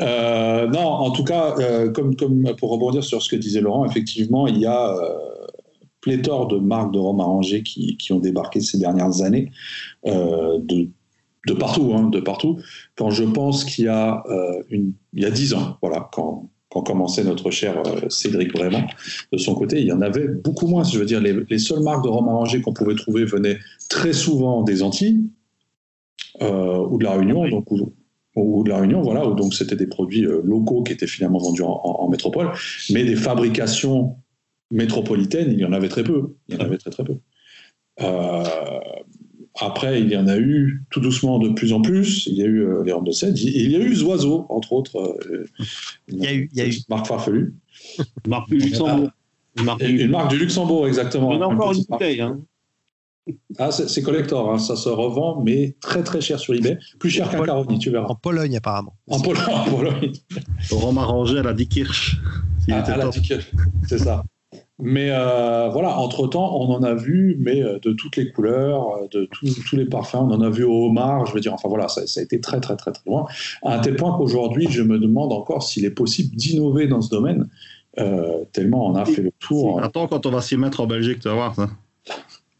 Euh, 0.00 0.66
non, 0.66 0.80
en 0.80 1.12
tout 1.12 1.22
cas, 1.22 1.54
comme, 1.94 2.16
comme 2.16 2.56
pour 2.58 2.70
rebondir 2.70 3.04
sur 3.04 3.22
ce 3.22 3.30
que 3.30 3.36
disait 3.36 3.60
Laurent, 3.60 3.86
effectivement, 3.86 4.48
il 4.48 4.58
y 4.58 4.66
a 4.66 4.96
pléthore 6.02 6.48
de 6.48 6.58
marques 6.58 6.92
de 6.92 6.98
rhum 6.98 7.20
arrangé 7.20 7.62
qui, 7.62 7.96
qui, 7.96 8.12
ont 8.12 8.18
débarqué 8.18 8.60
ces 8.60 8.76
dernières 8.76 9.22
années, 9.22 9.50
euh, 10.06 10.58
de, 10.58 10.88
de, 11.46 11.54
partout, 11.54 11.92
hein, 11.94 12.10
de 12.10 12.20
partout. 12.20 12.58
Quand 12.96 13.10
je 13.10 13.24
pense 13.24 13.64
qu'il 13.64 13.86
y 13.86 13.88
a 13.88 14.22
euh, 14.28 14.62
une, 14.68 14.92
il 15.14 15.22
y 15.22 15.24
a 15.24 15.30
dix 15.30 15.54
ans, 15.54 15.78
voilà, 15.80 16.10
quand, 16.12 16.50
quand 16.68 16.82
commençait 16.82 17.24
notre 17.24 17.50
cher 17.50 17.80
euh, 17.86 18.08
Cédric 18.10 18.54
vraiment, 18.54 18.82
de 19.32 19.38
son 19.38 19.54
côté, 19.54 19.80
il 19.80 19.86
y 19.86 19.92
en 19.92 20.02
avait 20.02 20.28
beaucoup 20.28 20.66
moins. 20.66 20.82
Je 20.82 20.98
veux 20.98 21.06
dire, 21.06 21.20
les, 21.20 21.34
les 21.48 21.58
seules 21.58 21.82
marques 21.82 22.04
de 22.04 22.08
rhum 22.08 22.28
arrangé 22.28 22.60
qu'on 22.60 22.74
pouvait 22.74 22.96
trouver 22.96 23.24
venaient 23.24 23.58
très 23.88 24.12
souvent 24.12 24.62
des 24.62 24.82
Antilles 24.82 25.22
ou 26.40 26.98
de 26.98 27.04
la 27.04 27.12
Réunion, 27.12 27.46
donc 27.48 27.70
ou, 28.34 28.64
de 28.64 28.70
la 28.70 28.78
Réunion, 28.78 29.02
voilà, 29.02 29.28
où 29.28 29.34
donc 29.34 29.54
c'était 29.54 29.76
des 29.76 29.86
produits 29.86 30.22
locaux 30.22 30.82
qui 30.82 30.92
étaient 30.92 31.06
finalement 31.06 31.38
vendus 31.38 31.62
en, 31.62 31.80
en 31.84 32.08
métropole, 32.08 32.50
mais 32.90 33.04
des 33.04 33.14
fabrications 33.14 34.16
métropolitaine, 34.72 35.52
il 35.52 35.60
y 35.60 35.64
en 35.64 35.72
avait 35.72 35.88
très 35.88 36.02
peu. 36.02 36.34
Il 36.48 36.56
y 36.56 36.58
en 36.58 36.64
avait 36.64 36.78
très 36.78 36.90
très 36.90 37.04
peu. 37.04 37.16
Euh, 38.00 38.44
après, 39.60 40.00
il 40.00 40.10
y 40.10 40.16
en 40.16 40.26
a 40.28 40.38
eu 40.38 40.82
tout 40.90 41.00
doucement 41.00 41.38
de 41.38 41.50
plus 41.50 41.72
en 41.72 41.82
plus. 41.82 42.26
Il 42.26 42.34
y 42.34 42.42
a 42.42 42.46
eu 42.46 42.64
euh, 42.64 42.82
les 42.84 42.92
Rondes 42.92 43.06
de 43.06 43.12
Seine. 43.12 43.34
Il 43.36 43.70
y 43.70 43.76
a 43.76 43.80
eu 43.80 43.94
Zoiseau, 43.94 44.46
entre 44.48 44.72
autres. 44.72 44.98
Euh, 44.98 45.46
il 46.08 46.22
y 46.22 46.26
a 46.26 46.34
eu, 46.34 46.48
il 46.52 46.58
y 46.58 46.60
a 46.62 46.66
eu. 46.66 46.74
Marc 46.88 47.06
Farfelu. 47.06 47.54
Marque 48.26 48.48
du 48.48 48.58
Luxembourg. 48.58 49.10
Une 49.58 49.64
marque, 49.64 49.82
une 49.82 50.10
marque 50.10 50.30
du 50.30 50.38
Luxembourg, 50.38 50.86
exactement. 50.88 51.28
On 51.28 51.42
a 51.42 51.46
encore 51.46 51.72
une 51.72 51.84
bouteille. 51.86 52.22
Hein. 52.22 52.40
Ah, 53.58 53.70
c'est 53.70 54.02
collector, 54.02 54.50
hein. 54.50 54.58
ça 54.58 54.74
se 54.74 54.88
revend, 54.88 55.42
mais 55.42 55.76
très 55.80 56.02
très 56.02 56.20
cher 56.20 56.40
sur 56.40 56.54
eBay. 56.54 56.78
Plus 56.98 57.10
cher 57.10 57.30
qu'un 57.30 57.44
Caroni, 57.44 57.78
tu 57.78 57.90
verras. 57.90 58.08
En 58.08 58.16
Pologne, 58.16 58.56
apparemment. 58.56 58.96
En, 59.08 59.20
Pologne. 59.20 59.44
En 59.48 59.64
Pologne. 59.64 60.12
Rhum 60.70 60.98
arrangé 60.98 61.38
à 61.38 61.42
la 61.42 61.52
Dikirch. 61.52 62.16
Ah, 62.70 63.10
c'est 63.86 63.98
ça. 63.98 64.24
Mais 64.78 65.10
euh, 65.10 65.68
voilà, 65.68 65.98
entre-temps, 65.98 66.56
on 66.56 66.72
en 66.74 66.82
a 66.82 66.94
vu, 66.94 67.36
mais 67.38 67.62
euh, 67.62 67.78
de 67.78 67.92
toutes 67.92 68.16
les 68.16 68.32
couleurs, 68.32 68.96
euh, 68.96 69.08
de 69.12 69.28
tous 69.30 69.76
les 69.76 69.86
parfums. 69.86 70.16
On 70.16 70.30
en 70.32 70.40
a 70.40 70.50
vu 70.50 70.64
au 70.64 70.86
homard, 70.86 71.24
je 71.26 71.32
veux 71.32 71.40
dire, 71.40 71.54
enfin 71.54 71.68
voilà, 71.68 71.88
ça, 71.88 72.02
a 72.02 72.22
été 72.22 72.40
très, 72.40 72.60
très, 72.60 72.76
très, 72.76 72.92
très 72.92 73.02
loin. 73.06 73.26
À 73.62 73.76
un 73.76 73.78
tel 73.78 73.96
point 73.96 74.16
qu'aujourd'hui, 74.16 74.66
je 74.70 74.82
me 74.82 74.98
demande 74.98 75.32
encore 75.32 75.62
s'il 75.62 75.84
est 75.84 75.90
possible 75.90 76.34
d'innover 76.36 76.86
dans 76.86 77.00
ce 77.00 77.10
domaine, 77.10 77.48
tellement 78.52 78.86
on 78.86 78.94
a 78.94 79.04
fait 79.04 79.22
le 79.22 79.32
tour. 79.38 79.82
Attends, 79.82 80.08
quand 80.08 80.26
on 80.26 80.30
va 80.30 80.40
s'y 80.40 80.56
mettre 80.56 80.80
en 80.80 80.86
Belgique, 80.86 81.20
tu 81.20 81.28
vas 81.28 81.34
voir 81.34 81.54
ça. 81.54 81.70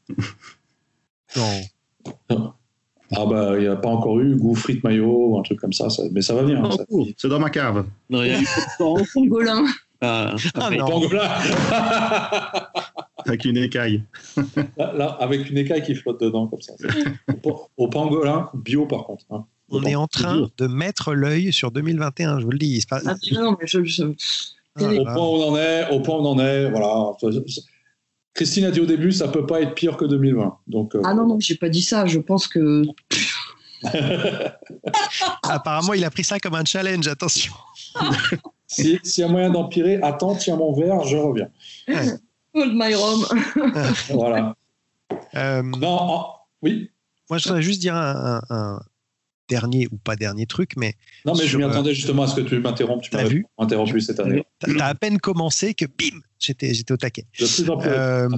non. 1.37 2.53
Ah 3.15 3.27
bah, 3.27 3.53
il 3.57 3.63
n'y 3.63 3.67
a 3.67 3.77
pas 3.77 3.91
encore 3.91 4.21
eu 4.21 4.37
goût 4.37 4.55
frites 4.55 4.83
maillot 4.85 5.29
ou 5.29 5.39
un 5.39 5.43
truc 5.43 5.61
comme 5.61 5.73
ça, 5.73 5.89
mais 6.13 6.23
ça 6.23 6.35
va 6.35 6.43
venir. 6.43 6.65
Hein, 6.65 6.71
c'est 7.17 7.29
dans 7.29 7.39
ma 7.39 7.51
cave. 7.51 7.85
Non, 8.09 8.23
il 8.23 8.31
y 8.31 8.35
a 8.35 8.41
eu 8.41 8.47
pangolin. 8.79 9.65
Ah, 10.03 10.35
ah 10.57 10.71
pangolin. 10.79 11.29
avec 13.25 13.45
une 13.45 13.57
écaille. 13.57 14.03
Là, 14.77 15.17
avec 15.21 15.49
une 15.49 15.59
écaille 15.59 15.83
qui 15.83 15.95
flotte 15.95 16.21
dedans, 16.21 16.49
comme 16.49 16.61
ça. 16.61 16.73
Au, 17.77 17.89
pangolin, 17.89 18.51
bio 18.55 18.87
par 18.87 19.05
contre. 19.05 19.25
Hein. 19.31 19.45
On 19.71 19.85
est 19.85 19.95
en 19.95 20.09
train 20.09 20.49
de 20.59 20.67
mettre 20.67 21.15
l'œil 21.15 21.53
sur 21.53 21.71
2021, 21.71 22.41
je 22.41 22.45
vous 22.45 22.51
le 22.51 22.59
dis. 22.59 22.85
Pas... 22.89 23.01
Ah, 23.07 23.15
non, 23.33 23.57
mais 23.59 23.67
je, 23.67 23.79
au 23.79 25.05
point 25.05 25.15
où 25.15 25.19
on 25.19 25.53
en 25.53 25.57
est, 25.57 25.91
au 25.91 26.01
point 26.01 26.17
où 26.17 26.19
on 26.19 26.27
en 26.27 26.39
est, 26.41 26.71
voilà 26.71 27.13
Christine 28.35 28.65
a 28.65 28.71
dit 28.71 28.81
au 28.81 28.87
début, 28.87 29.13
ça 29.13 29.29
peut 29.29 29.47
pas 29.47 29.61
être 29.61 29.75
pire 29.75 29.97
que 29.97 30.07
2020. 30.07 30.59
Donc, 30.67 30.97
Ah 31.05 31.15
non, 31.15 31.27
non, 31.27 31.39
j'ai 31.39 31.57
pas 31.57 31.69
dit 31.69 31.83
ça. 31.83 32.07
Je 32.07 32.19
pense 32.19 32.49
que. 32.49 32.83
Apparemment, 35.43 35.93
il 35.93 36.05
a 36.05 36.11
pris 36.11 36.25
ça 36.25 36.41
comme 36.41 36.55
un 36.55 36.65
challenge, 36.65 37.07
attention. 37.09 37.53
S'il 38.73 39.01
y 39.19 39.23
a 39.23 39.29
moyen 39.29 39.51
d'empirer, 39.51 40.01
attends, 40.03 40.35
tiens 40.35 40.57
mon 40.57 40.73
verre, 40.73 41.05
je 41.05 41.17
reviens. 41.17 41.49
Hold 42.55 42.73
my 42.75 42.95
rum. 42.95 43.25
voilà. 44.11 44.57
Euh, 45.35 45.63
non, 45.63 46.27
oui. 46.61 46.91
Moi, 47.31 47.39
je 47.39 47.49
voudrais 47.49 47.63
juste 47.63 47.81
dire 47.81 47.95
un, 47.95 48.43
un, 48.51 48.81
dernier 49.49 49.89
ou 49.91 49.97
pas 49.97 50.17
dernier 50.17 50.47
truc, 50.47 50.73
mais. 50.77 50.95
Non, 51.25 51.35
mais 51.35 51.47
je 51.47 51.57
m'y 51.57 51.65
attendais 51.65 51.95
justement 51.95 52.25
à 52.25 52.27
ce 52.27 52.37
que 52.37 52.41
tu 52.43 52.59
m'interrompes. 52.59 53.03
Tu 53.03 53.15
m'as 53.15 53.25
vu 53.25 53.47
interrompu 53.59 54.01
cette 54.01 54.21
année. 54.21 54.45
Tu 54.65 54.81
as, 54.81 54.87
à 54.87 54.95
peine 54.95 55.19
commencé 55.19 55.75
que 55.75 55.87
bim, 55.87 56.21
j'étais 56.39 56.93
au 56.93 56.97
taquet. 56.97 57.25
De 57.39 57.47
plus 57.47 57.71
en 57.71 57.79
plus. 57.79 57.91
Euh, 57.91 58.29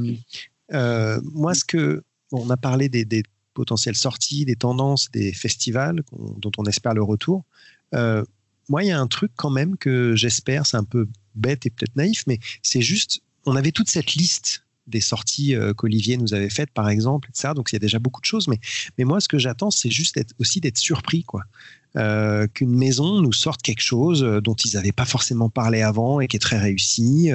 euh, 0.73 1.21
moi, 1.33 1.55
ce 1.55 1.65
que. 1.65 2.05
Bon, 2.31 2.45
on 2.47 2.51
a 2.51 2.57
parlé 2.57 2.89
des, 2.89 3.05
des, 3.05 3.23
potentielles 3.55 3.95
sorties, 3.95 4.45
des 4.45 4.57
tendances, 4.57 5.11
des 5.13 5.33
festivals 5.33 6.03
dont 6.13 6.51
on 6.59 6.65
espère 6.65 6.95
le 6.95 7.03
retour. 7.03 7.45
Euh, 7.95 8.25
moi, 8.69 8.83
il 8.83 8.89
y 8.89 8.93
a 8.93 9.01
un 9.01 9.07
truc 9.07 9.33
quand 9.37 9.51
même 9.51 9.77
que 9.77 10.15
j'espère, 10.17 10.67
c'est 10.67 10.77
un 10.77 10.85
peu 10.85 11.09
bête 11.35 11.67
et 11.67 11.71
peut-être 11.71 11.97
naïf, 11.97 12.25
mais 12.27 12.39
c'est 12.63 12.83
juste, 12.83 13.21
on 13.47 13.57
avait 13.57 13.73
toute 13.73 13.91
cette 13.91 14.15
liste 14.15 14.65
des 14.87 15.01
sorties 15.01 15.55
euh, 15.55 15.73
qu'Olivier 15.73 16.17
nous 16.17 16.35
avait 16.35 16.51
faites, 16.51 16.71
par 16.71 16.89
exemple, 16.89 17.29
etc. 17.31 17.53
Donc 17.55 17.73
il 17.73 17.75
y 17.75 17.77
a 17.77 17.81
déjà 17.81 17.99
beaucoup 17.99 18.21
de 18.21 18.27
choses, 18.27 18.49
mais, 18.49 18.61
mais 18.99 19.05
moi, 19.05 19.21
ce 19.21 19.29
que 19.29 19.39
j'attends, 19.39 19.71
c'est 19.71 19.91
juste 19.91 20.21
aussi 20.39 20.61
d'être 20.61 20.79
surpris, 20.79 21.25
quoi. 21.25 21.43
Euh, 21.97 22.49
qu'une 22.49 22.75
maison 22.77 23.21
nous 23.23 23.33
sorte 23.33 23.63
quelque 23.63 23.81
chose 23.81 24.25
euh, 24.25 24.41
dont 24.41 24.55
ils 24.55 24.75
n'avaient 24.75 24.91
pas 24.91 25.05
forcément 25.05 25.49
parlé 25.49 25.81
avant 25.81 26.19
et 26.19 26.27
qui 26.27 26.35
est 26.35 26.41
très 26.41 26.59
réussi. 26.59 27.31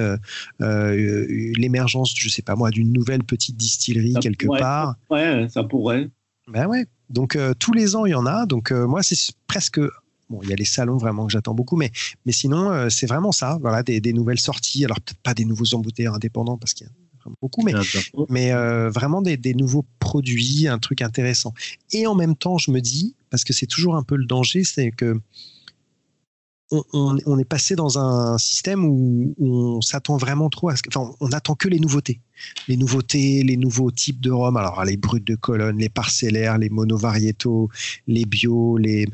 L'émergence, 0.60 2.12
je 2.14 2.28
sais 2.28 2.42
pas 2.42 2.56
moi, 2.56 2.70
d'une 2.70 2.92
nouvelle 2.92 3.24
petite 3.24 3.56
distillerie 3.56 4.12
ça 4.12 4.20
quelque 4.20 4.46
pourrait, 4.46 4.60
part. 4.60 4.96
Ouais, 5.08 5.48
ça 5.48 5.64
pourrait. 5.64 6.10
Ben 6.46 6.66
ouais. 6.66 6.84
Donc 7.08 7.38
tous 7.58 7.72
les 7.72 7.96
ans, 7.96 8.04
il 8.04 8.10
y 8.10 8.14
en 8.14 8.26
a. 8.26 8.44
Donc 8.44 8.70
moi, 8.70 9.02
c'est 9.02 9.16
presque 9.46 9.80
Bon, 10.30 10.40
il 10.44 10.48
y 10.48 10.52
a 10.52 10.56
les 10.56 10.64
salons 10.64 10.96
vraiment 10.96 11.26
que 11.26 11.32
j'attends 11.32 11.54
beaucoup, 11.54 11.76
mais, 11.76 11.90
mais 12.24 12.32
sinon, 12.32 12.70
euh, 12.70 12.88
c'est 12.88 13.06
vraiment 13.06 13.32
ça. 13.32 13.58
Voilà, 13.60 13.82
des, 13.82 14.00
des, 14.00 14.12
nouvelles 14.12 14.38
sorties. 14.38 14.84
Alors, 14.84 15.00
peut-être 15.00 15.20
pas 15.20 15.34
des 15.34 15.44
nouveaux 15.44 15.74
embouteilleurs 15.74 16.14
indépendants 16.14 16.56
parce 16.56 16.72
qu'il 16.72 16.86
y 16.86 16.90
a 16.90 16.92
beaucoup, 17.42 17.62
mais, 17.62 17.72
mais 18.28 18.52
euh, 18.52 18.90
vraiment 18.90 19.22
des, 19.22 19.36
des, 19.36 19.54
nouveaux 19.54 19.84
produits, 19.98 20.68
un 20.68 20.78
truc 20.78 21.02
intéressant. 21.02 21.52
Et 21.92 22.06
en 22.06 22.14
même 22.14 22.36
temps, 22.36 22.58
je 22.58 22.70
me 22.70 22.80
dis, 22.80 23.16
parce 23.28 23.42
que 23.42 23.52
c'est 23.52 23.66
toujours 23.66 23.96
un 23.96 24.04
peu 24.04 24.16
le 24.16 24.24
danger, 24.24 24.62
c'est 24.62 24.92
que 24.92 25.20
on, 26.72 26.84
on, 26.92 27.16
on, 27.26 27.38
est 27.40 27.44
passé 27.44 27.74
dans 27.74 27.98
un 27.98 28.38
système 28.38 28.84
où, 28.84 29.34
où 29.38 29.56
on 29.56 29.80
s'attend 29.80 30.16
vraiment 30.16 30.48
trop 30.48 30.68
à 30.68 30.76
ce 30.76 30.82
que, 30.84 30.88
enfin, 30.96 31.12
on 31.18 31.32
attend 31.32 31.56
que 31.56 31.66
les 31.66 31.80
nouveautés. 31.80 32.20
Les 32.68 32.76
nouveautés, 32.76 33.42
les 33.42 33.56
nouveaux 33.56 33.90
types 33.90 34.20
de 34.20 34.30
rhum. 34.30 34.56
Alors, 34.56 34.84
les 34.84 34.96
brutes 34.96 35.26
de 35.26 35.34
colonne, 35.34 35.78
les 35.78 35.88
parcellaires, 35.88 36.58
les 36.58 36.70
monovariétaux, 36.70 37.68
les 38.06 38.24
bio, 38.24 38.76
les, 38.76 39.08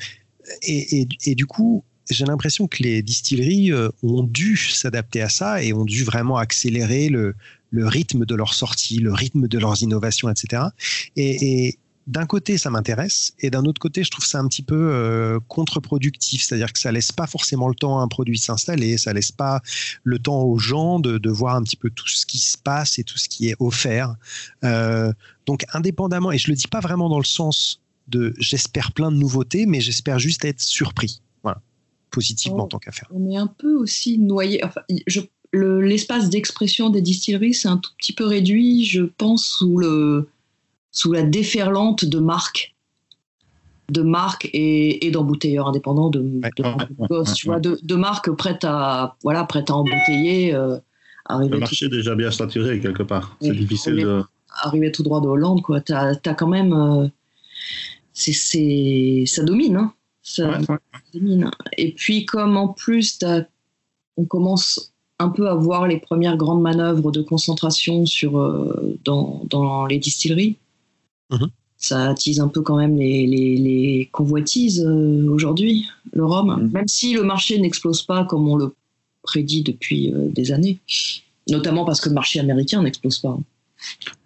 et, 0.63 1.35
du 1.35 1.47
coup, 1.47 1.85
j'ai 2.11 2.25
l'impression 2.25 2.69
que 2.69 2.83
les 2.83 3.03
distilleries 3.03 3.73
euh, 3.73 3.89
ont 4.03 4.23
dû 4.23 4.57
s'adapter 4.57 5.23
à 5.23 5.29
ça 5.29 5.63
et 5.63 5.73
ont 5.73 5.85
dû 5.85 6.05
vraiment 6.05 6.37
accélérer 6.37 7.09
le, 7.09 7.35
rythme 7.73 8.25
de 8.25 8.35
leur 8.35 8.55
sortie, 8.55 8.99
le 8.99 9.13
rythme 9.13 9.49
de 9.49 9.59
leurs 9.59 9.83
innovations, 9.83 10.31
etc. 10.31 10.63
Et, 11.17 11.79
d'un 12.07 12.25
côté, 12.25 12.57
ça 12.57 12.71
m'intéresse, 12.71 13.35
et 13.41 13.51
d'un 13.51 13.65
autre 13.65 13.81
côté, 13.81 14.05
je 14.05 14.13
trouve 14.13 14.25
ça 14.25 14.39
un 14.39 14.47
petit 14.47 14.63
peu 14.63 14.77
euh, 14.93 15.41
contre-productif, 15.49 16.41
c'est-à-dire 16.45 16.73
que 16.73 16.79
ça 16.79 16.93
laisse 16.93 17.11
pas 17.11 17.27
forcément 17.27 17.67
le 17.67 17.75
temps 17.75 17.99
à 17.99 18.03
un 18.03 18.07
produit 18.07 18.39
s'installer, 18.39 18.97
ça 18.97 19.13
laisse 19.13 19.33
pas 19.33 19.61
le 20.05 20.21
temps 20.21 20.43
aux 20.43 20.57
gens 20.57 21.01
de, 21.01 21.19
de, 21.19 21.31
voir 21.31 21.57
un 21.57 21.65
petit 21.65 21.75
peu 21.75 21.91
tout 21.91 22.07
ce 22.07 22.25
qui 22.25 22.39
se 22.39 22.57
passe 22.57 23.01
et 23.01 23.03
tout 23.03 23.19
ce 23.19 23.29
qui 23.29 23.49
est 23.49 23.57
offert. 23.59 24.15
Euh, 24.63 25.13
donc, 25.47 25.65
indépendamment, 25.73 26.31
et 26.31 26.39
je 26.39 26.49
le 26.49 26.55
dis 26.55 26.69
pas 26.69 26.79
vraiment 26.79 27.09
dans 27.09 27.19
le 27.19 27.25
sens 27.25 27.81
de 28.09 28.35
j'espère 28.39 28.93
plein 28.93 29.11
de 29.11 29.17
nouveautés, 29.17 29.67
mais 29.67 29.81
j'espère 29.81 30.19
juste 30.19 30.45
être 30.45 30.61
surpris. 30.61 31.21
Voilà, 31.43 31.61
positivement 32.11 32.65
on, 32.65 32.69
tant 32.69 32.79
qu'à 32.79 32.93
faire. 32.93 33.09
On 33.13 33.31
est 33.31 33.37
un 33.37 33.47
peu 33.47 33.75
aussi 33.75 34.19
noyé. 34.19 34.65
Enfin, 34.65 34.81
l'espace 35.53 36.25
le, 36.25 36.31
d'expression 36.31 36.91
des 36.91 37.03
distilleries, 37.03 37.55
c'est 37.55 37.69
un 37.69 37.79
tout 37.79 37.91
petit 37.99 38.13
peu 38.13 38.27
réduit, 38.27 38.85
je 38.85 39.03
pense, 39.03 39.45
sous, 39.45 39.79
le, 39.79 40.29
sous 40.93 41.13
la 41.13 41.23
déferlante 41.23 42.05
de 42.05 42.19
marques 42.19 42.77
de 43.91 44.03
marques 44.03 44.51
et, 44.53 45.07
et 45.07 45.11
d'embouteilleurs 45.11 45.69
indépendants 45.69 46.11
de, 46.11 46.19
ouais, 46.19 46.51
de, 46.57 46.63
ouais, 46.63 47.19
ouais, 47.19 47.33
tu 47.35 47.47
vois, 47.47 47.61
de, 47.61 47.79
de, 47.83 47.95
marques 47.95 48.31
prêtes 48.33 48.65
à 48.65 49.17
voilà 49.23 49.45
prêtes 49.45 49.71
à 49.71 49.77
embouteiller 49.77 50.55
euh, 50.55 50.77
le 51.31 51.59
marché 51.59 51.87
est 51.87 51.91
déjà 51.91 52.15
bien 52.15 52.31
saturé 52.31 52.81
quelque 52.81 53.05
part 53.05 53.37
c'est 53.41 53.55
difficile 53.55 53.95
de 53.97 54.23
arriver 54.63 54.91
tout 54.91 55.03
droit 55.05 55.21
de 55.21 55.27
Hollande 55.27 55.63
quoi 55.63 55.81
t'as 55.81 56.15
as 56.25 56.35
quand 56.35 56.49
même 56.49 56.73
euh, 56.73 57.07
c'est 58.17 59.25
ça 59.27 59.43
domine, 59.45 59.77
hein. 59.77 59.93
ça, 60.23 60.49
ouais, 60.49 60.67
ouais. 60.71 60.79
domine. 61.15 61.51
Et 61.77 61.93
puis 61.93 62.25
comme 62.25 62.57
en 62.57 62.69
plus 62.69 63.19
on 64.17 64.25
commence 64.25 64.93
un 65.19 65.29
peu 65.29 65.49
à 65.49 65.55
voir 65.55 65.87
les 65.87 65.99
premières 65.99 66.37
grandes 66.37 66.63
manœuvres 66.63 67.11
de 67.11 67.23
concentration 67.23 68.07
sur 68.07 68.39
euh, 68.39 68.99
dans, 69.05 69.45
dans, 69.51 69.87
les 69.87 69.99
distilleries, 69.99 70.57
-hmm. 71.31 71.49
ça 71.89 71.97
attise 72.11 72.39
un 72.41 72.49
peu 72.49 72.63
quand 72.63 72.79
même 72.85 72.97
les, 72.97 73.27
les, 73.27 73.57
les 73.69 74.09
convoitises 74.13 74.83
euh, 74.85 75.29
aujourd'hui, 75.37 75.75
le 76.13 76.25
rhum, 76.25 76.49
-hmm. 76.49 76.71
même 76.77 76.89
si 76.89 77.09
le 77.19 77.23
marché 77.23 77.59
n'explose 77.59 78.03
pas 78.11 78.21
comme 78.31 78.45
on 78.49 78.57
le 78.63 78.69
prédit 79.23 79.63
depuis 79.71 80.03
euh, 80.13 80.29
des 80.39 80.47
années, 80.57 80.77
notamment 81.55 81.85
parce 81.89 82.01
que 82.03 82.09
le 82.13 82.15
marché 82.21 82.37
américain 82.41 82.83
n'explose 82.83 83.19
pas. 83.25 83.37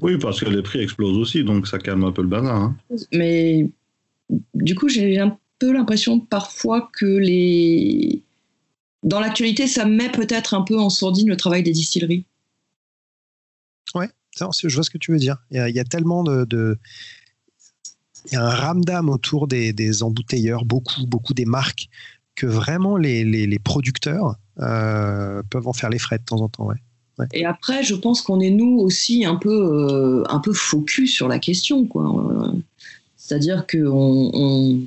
Oui, 0.05 0.13
parce 0.25 0.39
que 0.41 0.49
les 0.57 0.63
prix 0.63 0.81
explosent 0.87 1.19
aussi, 1.25 1.39
donc 1.45 1.67
ça 1.67 1.79
calme 1.79 2.05
un 2.11 2.13
peu 2.17 2.23
le 2.23 2.33
bazar. 2.37 2.57
Hein. 2.63 2.77
Mais 3.13 3.69
du 4.55 4.75
coup, 4.75 4.89
j'ai 4.89 5.19
un 5.19 5.39
peu 5.59 5.73
l'impression 5.73 6.21
parfois 6.21 6.91
que 6.93 7.07
les. 7.07 8.23
Dans 9.03 9.21
l'actualité, 9.21 9.67
ça 9.67 9.87
met 9.87 10.11
peut-être 10.11 10.55
un 10.55 10.63
peu 10.63 10.79
en 10.79 10.91
sourdine 10.91 11.29
le 11.29 11.37
travail 11.37 11.63
des 11.63 11.73
distilleries. 11.73 12.27
Ouais, 13.95 14.09
je 14.37 14.75
vois 14.75 14.85
ce 14.85 14.91
que 14.91 14.99
tu 14.99 15.13
veux 15.13 15.19
dire. 15.19 15.39
Il 15.51 15.57
y 15.57 15.61
a, 15.61 15.69
il 15.69 15.75
y 15.75 15.81
a 15.81 15.85
tellement 15.85 16.23
de, 16.23 16.45
de, 16.45 16.79
Il 18.27 18.35
y 18.35 18.37
a 18.37 18.45
un 18.45 18.55
ramdam 18.55 19.09
autour 19.09 19.49
des, 19.49 19.73
des, 19.73 20.03
embouteilleurs, 20.03 20.65
beaucoup, 20.65 21.07
beaucoup 21.07 21.33
des 21.33 21.47
marques, 21.47 21.89
que 22.35 22.47
vraiment 22.47 22.97
les, 22.97 23.25
les, 23.25 23.47
les 23.47 23.59
producteurs 23.59 24.37
euh, 24.61 25.43
peuvent 25.49 25.67
en 25.67 25.73
faire 25.73 25.89
les 25.89 25.99
frais 25.99 26.19
de 26.19 26.25
temps 26.25 26.41
en 26.41 26.49
temps. 26.49 26.67
Ouais. 26.67 26.77
Ouais. 27.19 27.27
Et 27.33 27.45
après, 27.45 27.83
je 27.83 27.95
pense 27.95 28.23
qu'on 28.23 28.41
est 28.41 28.51
nous 28.51 28.79
aussi 28.79 29.25
un 29.25 29.37
peu, 29.37 29.51
euh, 29.51 30.25
un 30.29 30.39
peu 30.39 30.53
focus 30.53 31.13
sur 31.13 31.29
la 31.29 31.39
question. 31.39 31.87
C'est-à-dire 33.31 33.65
qu'on 33.65 34.33
on, 34.35 34.81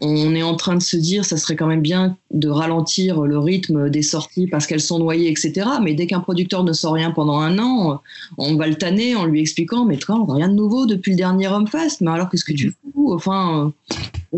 on, 0.00 0.34
est 0.36 0.42
en 0.44 0.54
train 0.54 0.76
de 0.76 0.82
se 0.82 0.96
dire 0.96 1.24
ça 1.24 1.36
serait 1.36 1.56
quand 1.56 1.66
même 1.66 1.82
bien 1.82 2.16
de 2.30 2.48
ralentir 2.48 3.22
le 3.22 3.40
rythme 3.40 3.90
des 3.90 4.02
sorties 4.02 4.46
parce 4.46 4.68
qu'elles 4.68 4.80
sont 4.80 5.00
noyées, 5.00 5.28
etc. 5.28 5.68
Mais 5.82 5.94
dès 5.94 6.06
qu'un 6.06 6.20
producteur 6.20 6.62
ne 6.62 6.72
sort 6.72 6.92
rien 6.92 7.10
pendant 7.10 7.40
un 7.40 7.58
an, 7.58 8.02
on 8.38 8.54
va 8.54 8.68
le 8.68 8.76
tanner 8.76 9.16
en 9.16 9.24
lui 9.24 9.40
expliquant 9.40 9.84
Mais 9.84 9.96
toi, 9.96 10.24
rien 10.28 10.48
de 10.48 10.54
nouveau 10.54 10.86
depuis 10.86 11.10
le 11.10 11.16
dernier 11.16 11.48
Homefest. 11.48 12.02
Mais 12.02 12.12
alors, 12.12 12.30
qu'est-ce 12.30 12.44
que 12.44 12.52
tu 12.52 12.70
fous? 12.70 13.12
Enfin, 13.12 13.72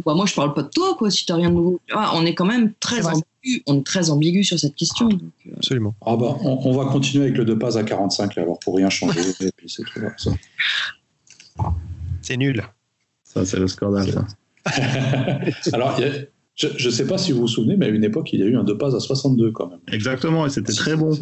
bah, 0.06 0.14
moi, 0.14 0.24
je 0.24 0.34
parle 0.34 0.54
pas 0.54 0.62
de 0.62 0.70
toi, 0.70 0.94
quoi, 0.96 1.10
si 1.10 1.26
tu 1.26 1.32
n'as 1.32 1.36
rien 1.36 1.50
de 1.50 1.54
nouveau. 1.56 1.80
Ah, 1.92 2.12
on 2.14 2.24
est 2.24 2.34
quand 2.34 2.46
même 2.46 2.72
très 2.80 3.04
ambigu, 3.06 3.62
on 3.66 3.80
est 3.80 3.86
très 3.86 4.08
ambigu 4.08 4.42
sur 4.42 4.58
cette 4.58 4.74
question. 4.74 5.08
Donc, 5.08 5.20
euh... 5.48 5.56
Absolument. 5.58 5.94
Ah 6.00 6.16
bah, 6.16 6.34
on, 6.40 6.60
on, 6.64 6.72
va 6.72 6.86
continuer 6.86 7.24
avec 7.24 7.36
le 7.36 7.44
deux 7.44 7.58
pas 7.58 7.76
à 7.76 7.82
45, 7.82 8.36
là, 8.36 8.42
alors 8.44 8.58
pour 8.58 8.74
rien 8.76 8.88
changer. 8.88 9.20
et 9.20 9.50
puis 9.54 9.68
c'est 9.68 9.82
tout. 9.82 10.00
Ça. 10.16 10.30
C'est 12.28 12.36
nul. 12.36 12.62
Ça, 13.24 13.46
c'est 13.46 13.58
le 13.58 13.66
scandale. 13.68 14.12
Ça. 14.12 14.26
alors, 15.72 15.98
a, 15.98 16.02
je 16.54 16.86
ne 16.88 16.92
sais 16.92 17.06
pas 17.06 17.16
si 17.16 17.32
vous 17.32 17.40
vous 17.40 17.48
souvenez, 17.48 17.78
mais 17.78 17.86
à 17.86 17.88
une 17.88 18.04
époque, 18.04 18.34
il 18.34 18.40
y 18.40 18.42
a 18.42 18.46
eu 18.46 18.54
un 18.54 18.64
deux 18.64 18.76
pas 18.76 18.94
à 18.94 19.00
62 19.00 19.50
quand 19.52 19.70
même. 19.70 19.78
Exactement, 19.90 20.44
et 20.44 20.50
c'était 20.50 20.74
très 20.74 20.94
bon. 20.94 21.18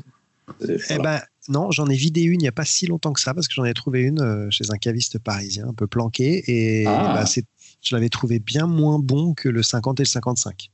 Voilà. 0.59 0.75
Eh 0.91 0.99
ben, 0.99 1.21
non, 1.49 1.71
j'en 1.71 1.87
ai 1.87 1.95
vidé 1.95 2.23
une 2.23 2.41
il 2.41 2.43
n'y 2.43 2.49
a 2.49 2.53
pas 2.53 2.65
si 2.65 2.89
longtemps 2.89 3.13
que 3.13 3.21
ça, 3.21 3.35
parce 3.35 3.47
que 3.47 3.55
j'en 3.55 3.65
ai 3.65 3.73
trouvé 3.73 4.03
une 4.03 4.21
euh, 4.21 4.49
chez 4.51 4.65
un 4.73 4.79
caviste 4.79 5.21
parisien, 5.21 5.69
un 5.69 5.75
peu 5.75 5.87
planqué, 5.87 6.43
et 6.49 6.87
ah. 6.89 7.23
bah, 7.23 7.43
je 7.83 7.95
l'avais 7.95 8.09
trouvé 8.09 8.41
bien 8.41 8.67
moins 8.67 8.99
bon 8.99 9.33
que 9.33 9.49
le 9.49 9.63
50 9.63 10.01
et 10.01 10.03
le 10.03 10.09
55. 10.09 10.73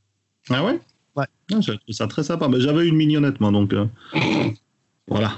Ah 0.49 0.65
ouais? 0.65 0.81
Ouais. 1.15 1.27
Ah, 1.53 1.61
J'ai 1.61 1.77
trouvé 1.77 1.93
ça 1.93 2.07
très 2.07 2.23
sympa. 2.23 2.49
Mais 2.49 2.59
j'avais 2.59 2.89
une 2.89 2.97
mignonnette, 2.97 3.39
moi, 3.39 3.51
donc 3.51 3.75
euh, 3.75 3.85
voilà. 5.09 5.35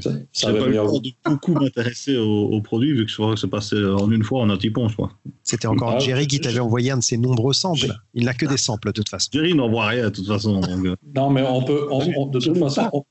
Ça, 0.00 0.10
ça 0.32 0.52
pas 0.52 0.58
eu 0.58 0.70
le 0.70 0.76
temps 0.76 0.98
de 0.98 1.10
beaucoup 1.24 1.54
m'intéresser 1.54 2.16
au, 2.16 2.50
au, 2.50 2.60
produit, 2.60 2.92
vu 2.92 3.04
que 3.04 3.10
je 3.10 3.16
crois 3.16 3.34
que 3.34 3.40
c'est 3.40 3.48
passé 3.48 3.76
en 3.76 4.10
une 4.10 4.22
fois 4.22 4.40
en 4.40 4.50
un 4.50 4.58
tipon, 4.58 4.88
je 4.88 4.94
crois. 4.94 5.12
C'était 5.42 5.68
encore 5.68 5.94
ah, 5.96 5.98
Jerry 5.98 6.26
qui 6.26 6.40
t'avait 6.40 6.60
envoyé 6.60 6.90
un 6.90 6.98
de 6.98 7.02
ses 7.02 7.16
nombreux 7.16 7.54
samples. 7.54 7.94
Il 8.14 8.24
n'a 8.24 8.34
que 8.34 8.46
des 8.46 8.56
samples, 8.56 8.88
de 8.88 8.92
toute 8.92 9.08
façon. 9.08 9.30
Jerry 9.32 9.54
n'envoie 9.54 9.86
rien, 9.86 10.04
de 10.04 10.10
toute 10.10 10.26
façon. 10.26 10.60
Donc... 10.60 10.84
euh... 10.84 10.96
non, 11.14 11.30
mais 11.30 11.42
on 11.42 11.62
peut, 11.62 11.86
on, 11.90 12.00
on, 12.16 12.26
de 12.26 12.38
toute 12.38 12.58
façon, 12.58 13.04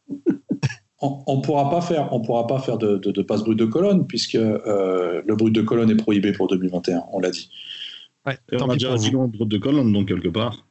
on 1.01 1.37
ne 1.37 1.41
pourra 1.41 1.69
pas 1.69 1.81
faire, 1.81 2.11
on 2.11 2.21
pourra 2.21 2.47
pas 2.47 2.59
faire 2.59 2.77
de, 2.77 2.97
de, 2.97 3.11
de 3.11 3.21
passe 3.21 3.43
brut 3.43 3.57
de 3.57 3.65
colonne, 3.65 4.05
puisque 4.07 4.35
euh, 4.35 5.21
le 5.25 5.35
brut 5.35 5.53
de 5.53 5.61
colonne 5.61 5.89
est 5.89 5.95
prohibé 5.95 6.31
pour 6.31 6.47
2021, 6.47 7.03
on 7.11 7.19
l'a 7.19 7.31
dit. 7.31 7.49
Ouais, 8.25 8.37
on 8.53 8.69
a 8.69 8.73
déjà 8.73 8.91
un 8.91 9.27
brut 9.27 9.47
de 9.47 9.57
colonne, 9.57 9.91
donc 9.91 10.07
quelque 10.07 10.29
part. 10.29 10.65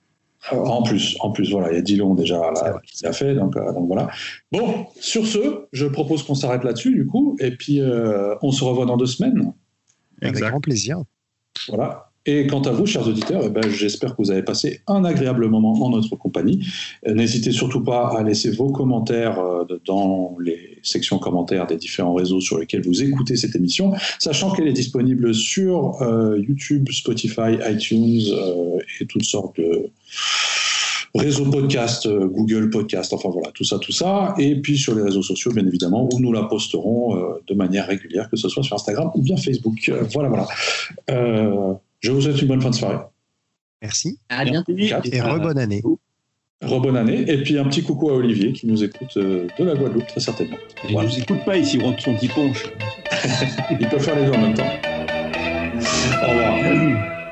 En 0.53 0.83
plus, 0.83 1.17
en 1.21 1.31
plus, 1.31 1.51
voilà, 1.51 1.73
il 1.73 1.77
y 1.77 1.79
a 1.79 1.83
Dillon 1.83 2.15
déjà 2.15 2.39
là, 2.39 2.81
qui 2.85 3.03
l'a 3.05 3.13
fait, 3.13 3.35
donc, 3.35 3.55
donc, 3.55 3.87
voilà. 3.87 4.09
Bon, 4.53 4.87
sur 5.01 5.27
ce, 5.27 5.67
je 5.73 5.87
propose 5.87 6.23
qu'on 6.23 6.35
s'arrête 6.35 6.65
là-dessus, 6.65 6.95
du 6.95 7.07
coup, 7.07 7.37
et 7.41 7.53
puis 7.53 7.81
on 8.43 8.51
se 8.53 8.63
revoit 8.65 8.87
dans 8.87 8.97
deux 8.97 9.07
semaines. 9.07 9.53
Avec 10.23 10.37
grand 10.37 10.61
plaisir. 10.61 11.03
Voilà. 11.69 12.11
Et 12.27 12.47
quant 12.47 12.63
à 12.63 12.71
vous, 12.71 12.87
chers 12.87 13.07
auditeurs, 13.07 13.43
eh 13.45 13.51
ben, 13.51 13.69
j'espère 13.69 14.17
que 14.17 14.23
vous 14.23 14.31
avez 14.31 14.43
passé 14.43 14.81
un 14.87 15.05
agréable 15.05 15.47
moment 15.49 15.73
en 15.85 15.91
notre 15.91 16.17
compagnie. 16.17 16.67
Euh, 17.07 17.13
n'hésitez 17.13 17.53
surtout 17.53 17.85
pas 17.85 18.17
à 18.17 18.23
laisser 18.23 18.51
vos 18.51 18.73
commentaires 18.73 19.39
euh, 19.39 19.65
dans 19.85 20.35
les 20.41 20.74
sections 20.85 21.19
commentaires 21.19 21.67
des 21.67 21.77
différents 21.77 22.15
réseaux 22.15 22.41
sur 22.41 22.59
lesquels 22.59 22.83
vous 22.83 23.03
écoutez 23.03 23.37
cette 23.37 23.57
émission, 23.57 23.93
sachant 24.19 24.53
qu'elle 24.53 24.69
est 24.69 24.73
disponible 24.73 25.35
sur 25.35 26.01
euh, 26.03 26.39
YouTube, 26.39 26.89
Spotify, 26.91 27.59
iTunes 27.69 28.23
et 29.01 29.07
toutes 29.07 29.25
sortes 29.25 29.59
de 29.59 29.91
réseaux 31.15 31.51
podcast, 31.51 32.09
Google 32.09 32.71
Podcast, 32.71 33.13
enfin 33.13 33.29
voilà, 33.31 33.51
tout 33.53 33.65
ça, 33.65 33.79
tout 33.79 33.93
ça. 33.93 34.35
Et 34.39 34.61
puis 34.61 34.77
sur 34.77 34.95
les 34.95 35.03
réseaux 35.03 35.23
sociaux, 35.23 35.53
bien 35.53 35.67
évidemment, 35.67 36.09
où 36.13 36.21
nous 36.21 36.33
la 36.33 36.45
posterons 36.45 37.39
de 37.47 37.55
manière 37.55 37.87
régulière, 37.87 38.29
que 38.29 38.37
ce 38.37 38.49
soit 38.49 38.63
sur 38.63 38.75
Instagram 38.75 39.11
ou 39.15 39.23
bien 39.23 39.37
Facebook. 39.37 39.93
voilà, 40.13 40.29
voilà. 40.29 41.79
Je 42.01 42.11
vous 42.11 42.21
souhaite 42.21 42.43
une 42.43 42.49
bonne 42.49 42.61
fin 42.61 42.71
de 42.71 42.75
soirée. 42.75 42.99
Merci. 43.81 44.19
À 44.29 44.45
bientôt. 44.45 44.73
Et 44.77 45.21
re-bonne 45.21 45.59
année. 45.59 45.83
Re-bonne 46.63 46.97
année. 46.97 47.25
Et 47.29 47.43
puis 47.43 47.59
un 47.59 47.65
petit 47.65 47.83
coucou 47.83 48.11
à 48.11 48.15
Olivier 48.15 48.53
qui 48.53 48.67
nous 48.67 48.83
écoute 48.83 49.17
euh, 49.17 49.47
de 49.59 49.65
la 49.65 49.75
Guadeloupe, 49.75 50.07
très 50.07 50.21
certainement. 50.21 50.57
Il 50.89 50.97
ne 50.97 51.03
nous 51.03 51.19
écoute 51.19 51.45
pas 51.45 51.57
ici, 51.57 51.79
il 51.79 52.01
son 52.01 52.15
petit 52.15 52.29
ponche. 52.29 52.65
il 53.71 53.89
peut 53.89 53.99
faire 53.99 54.17
les 54.17 54.27
deux 54.27 54.33
en 54.33 54.41
même 54.41 54.55
temps. 54.55 54.71
Au 56.23 56.31
revoir. 56.31 57.15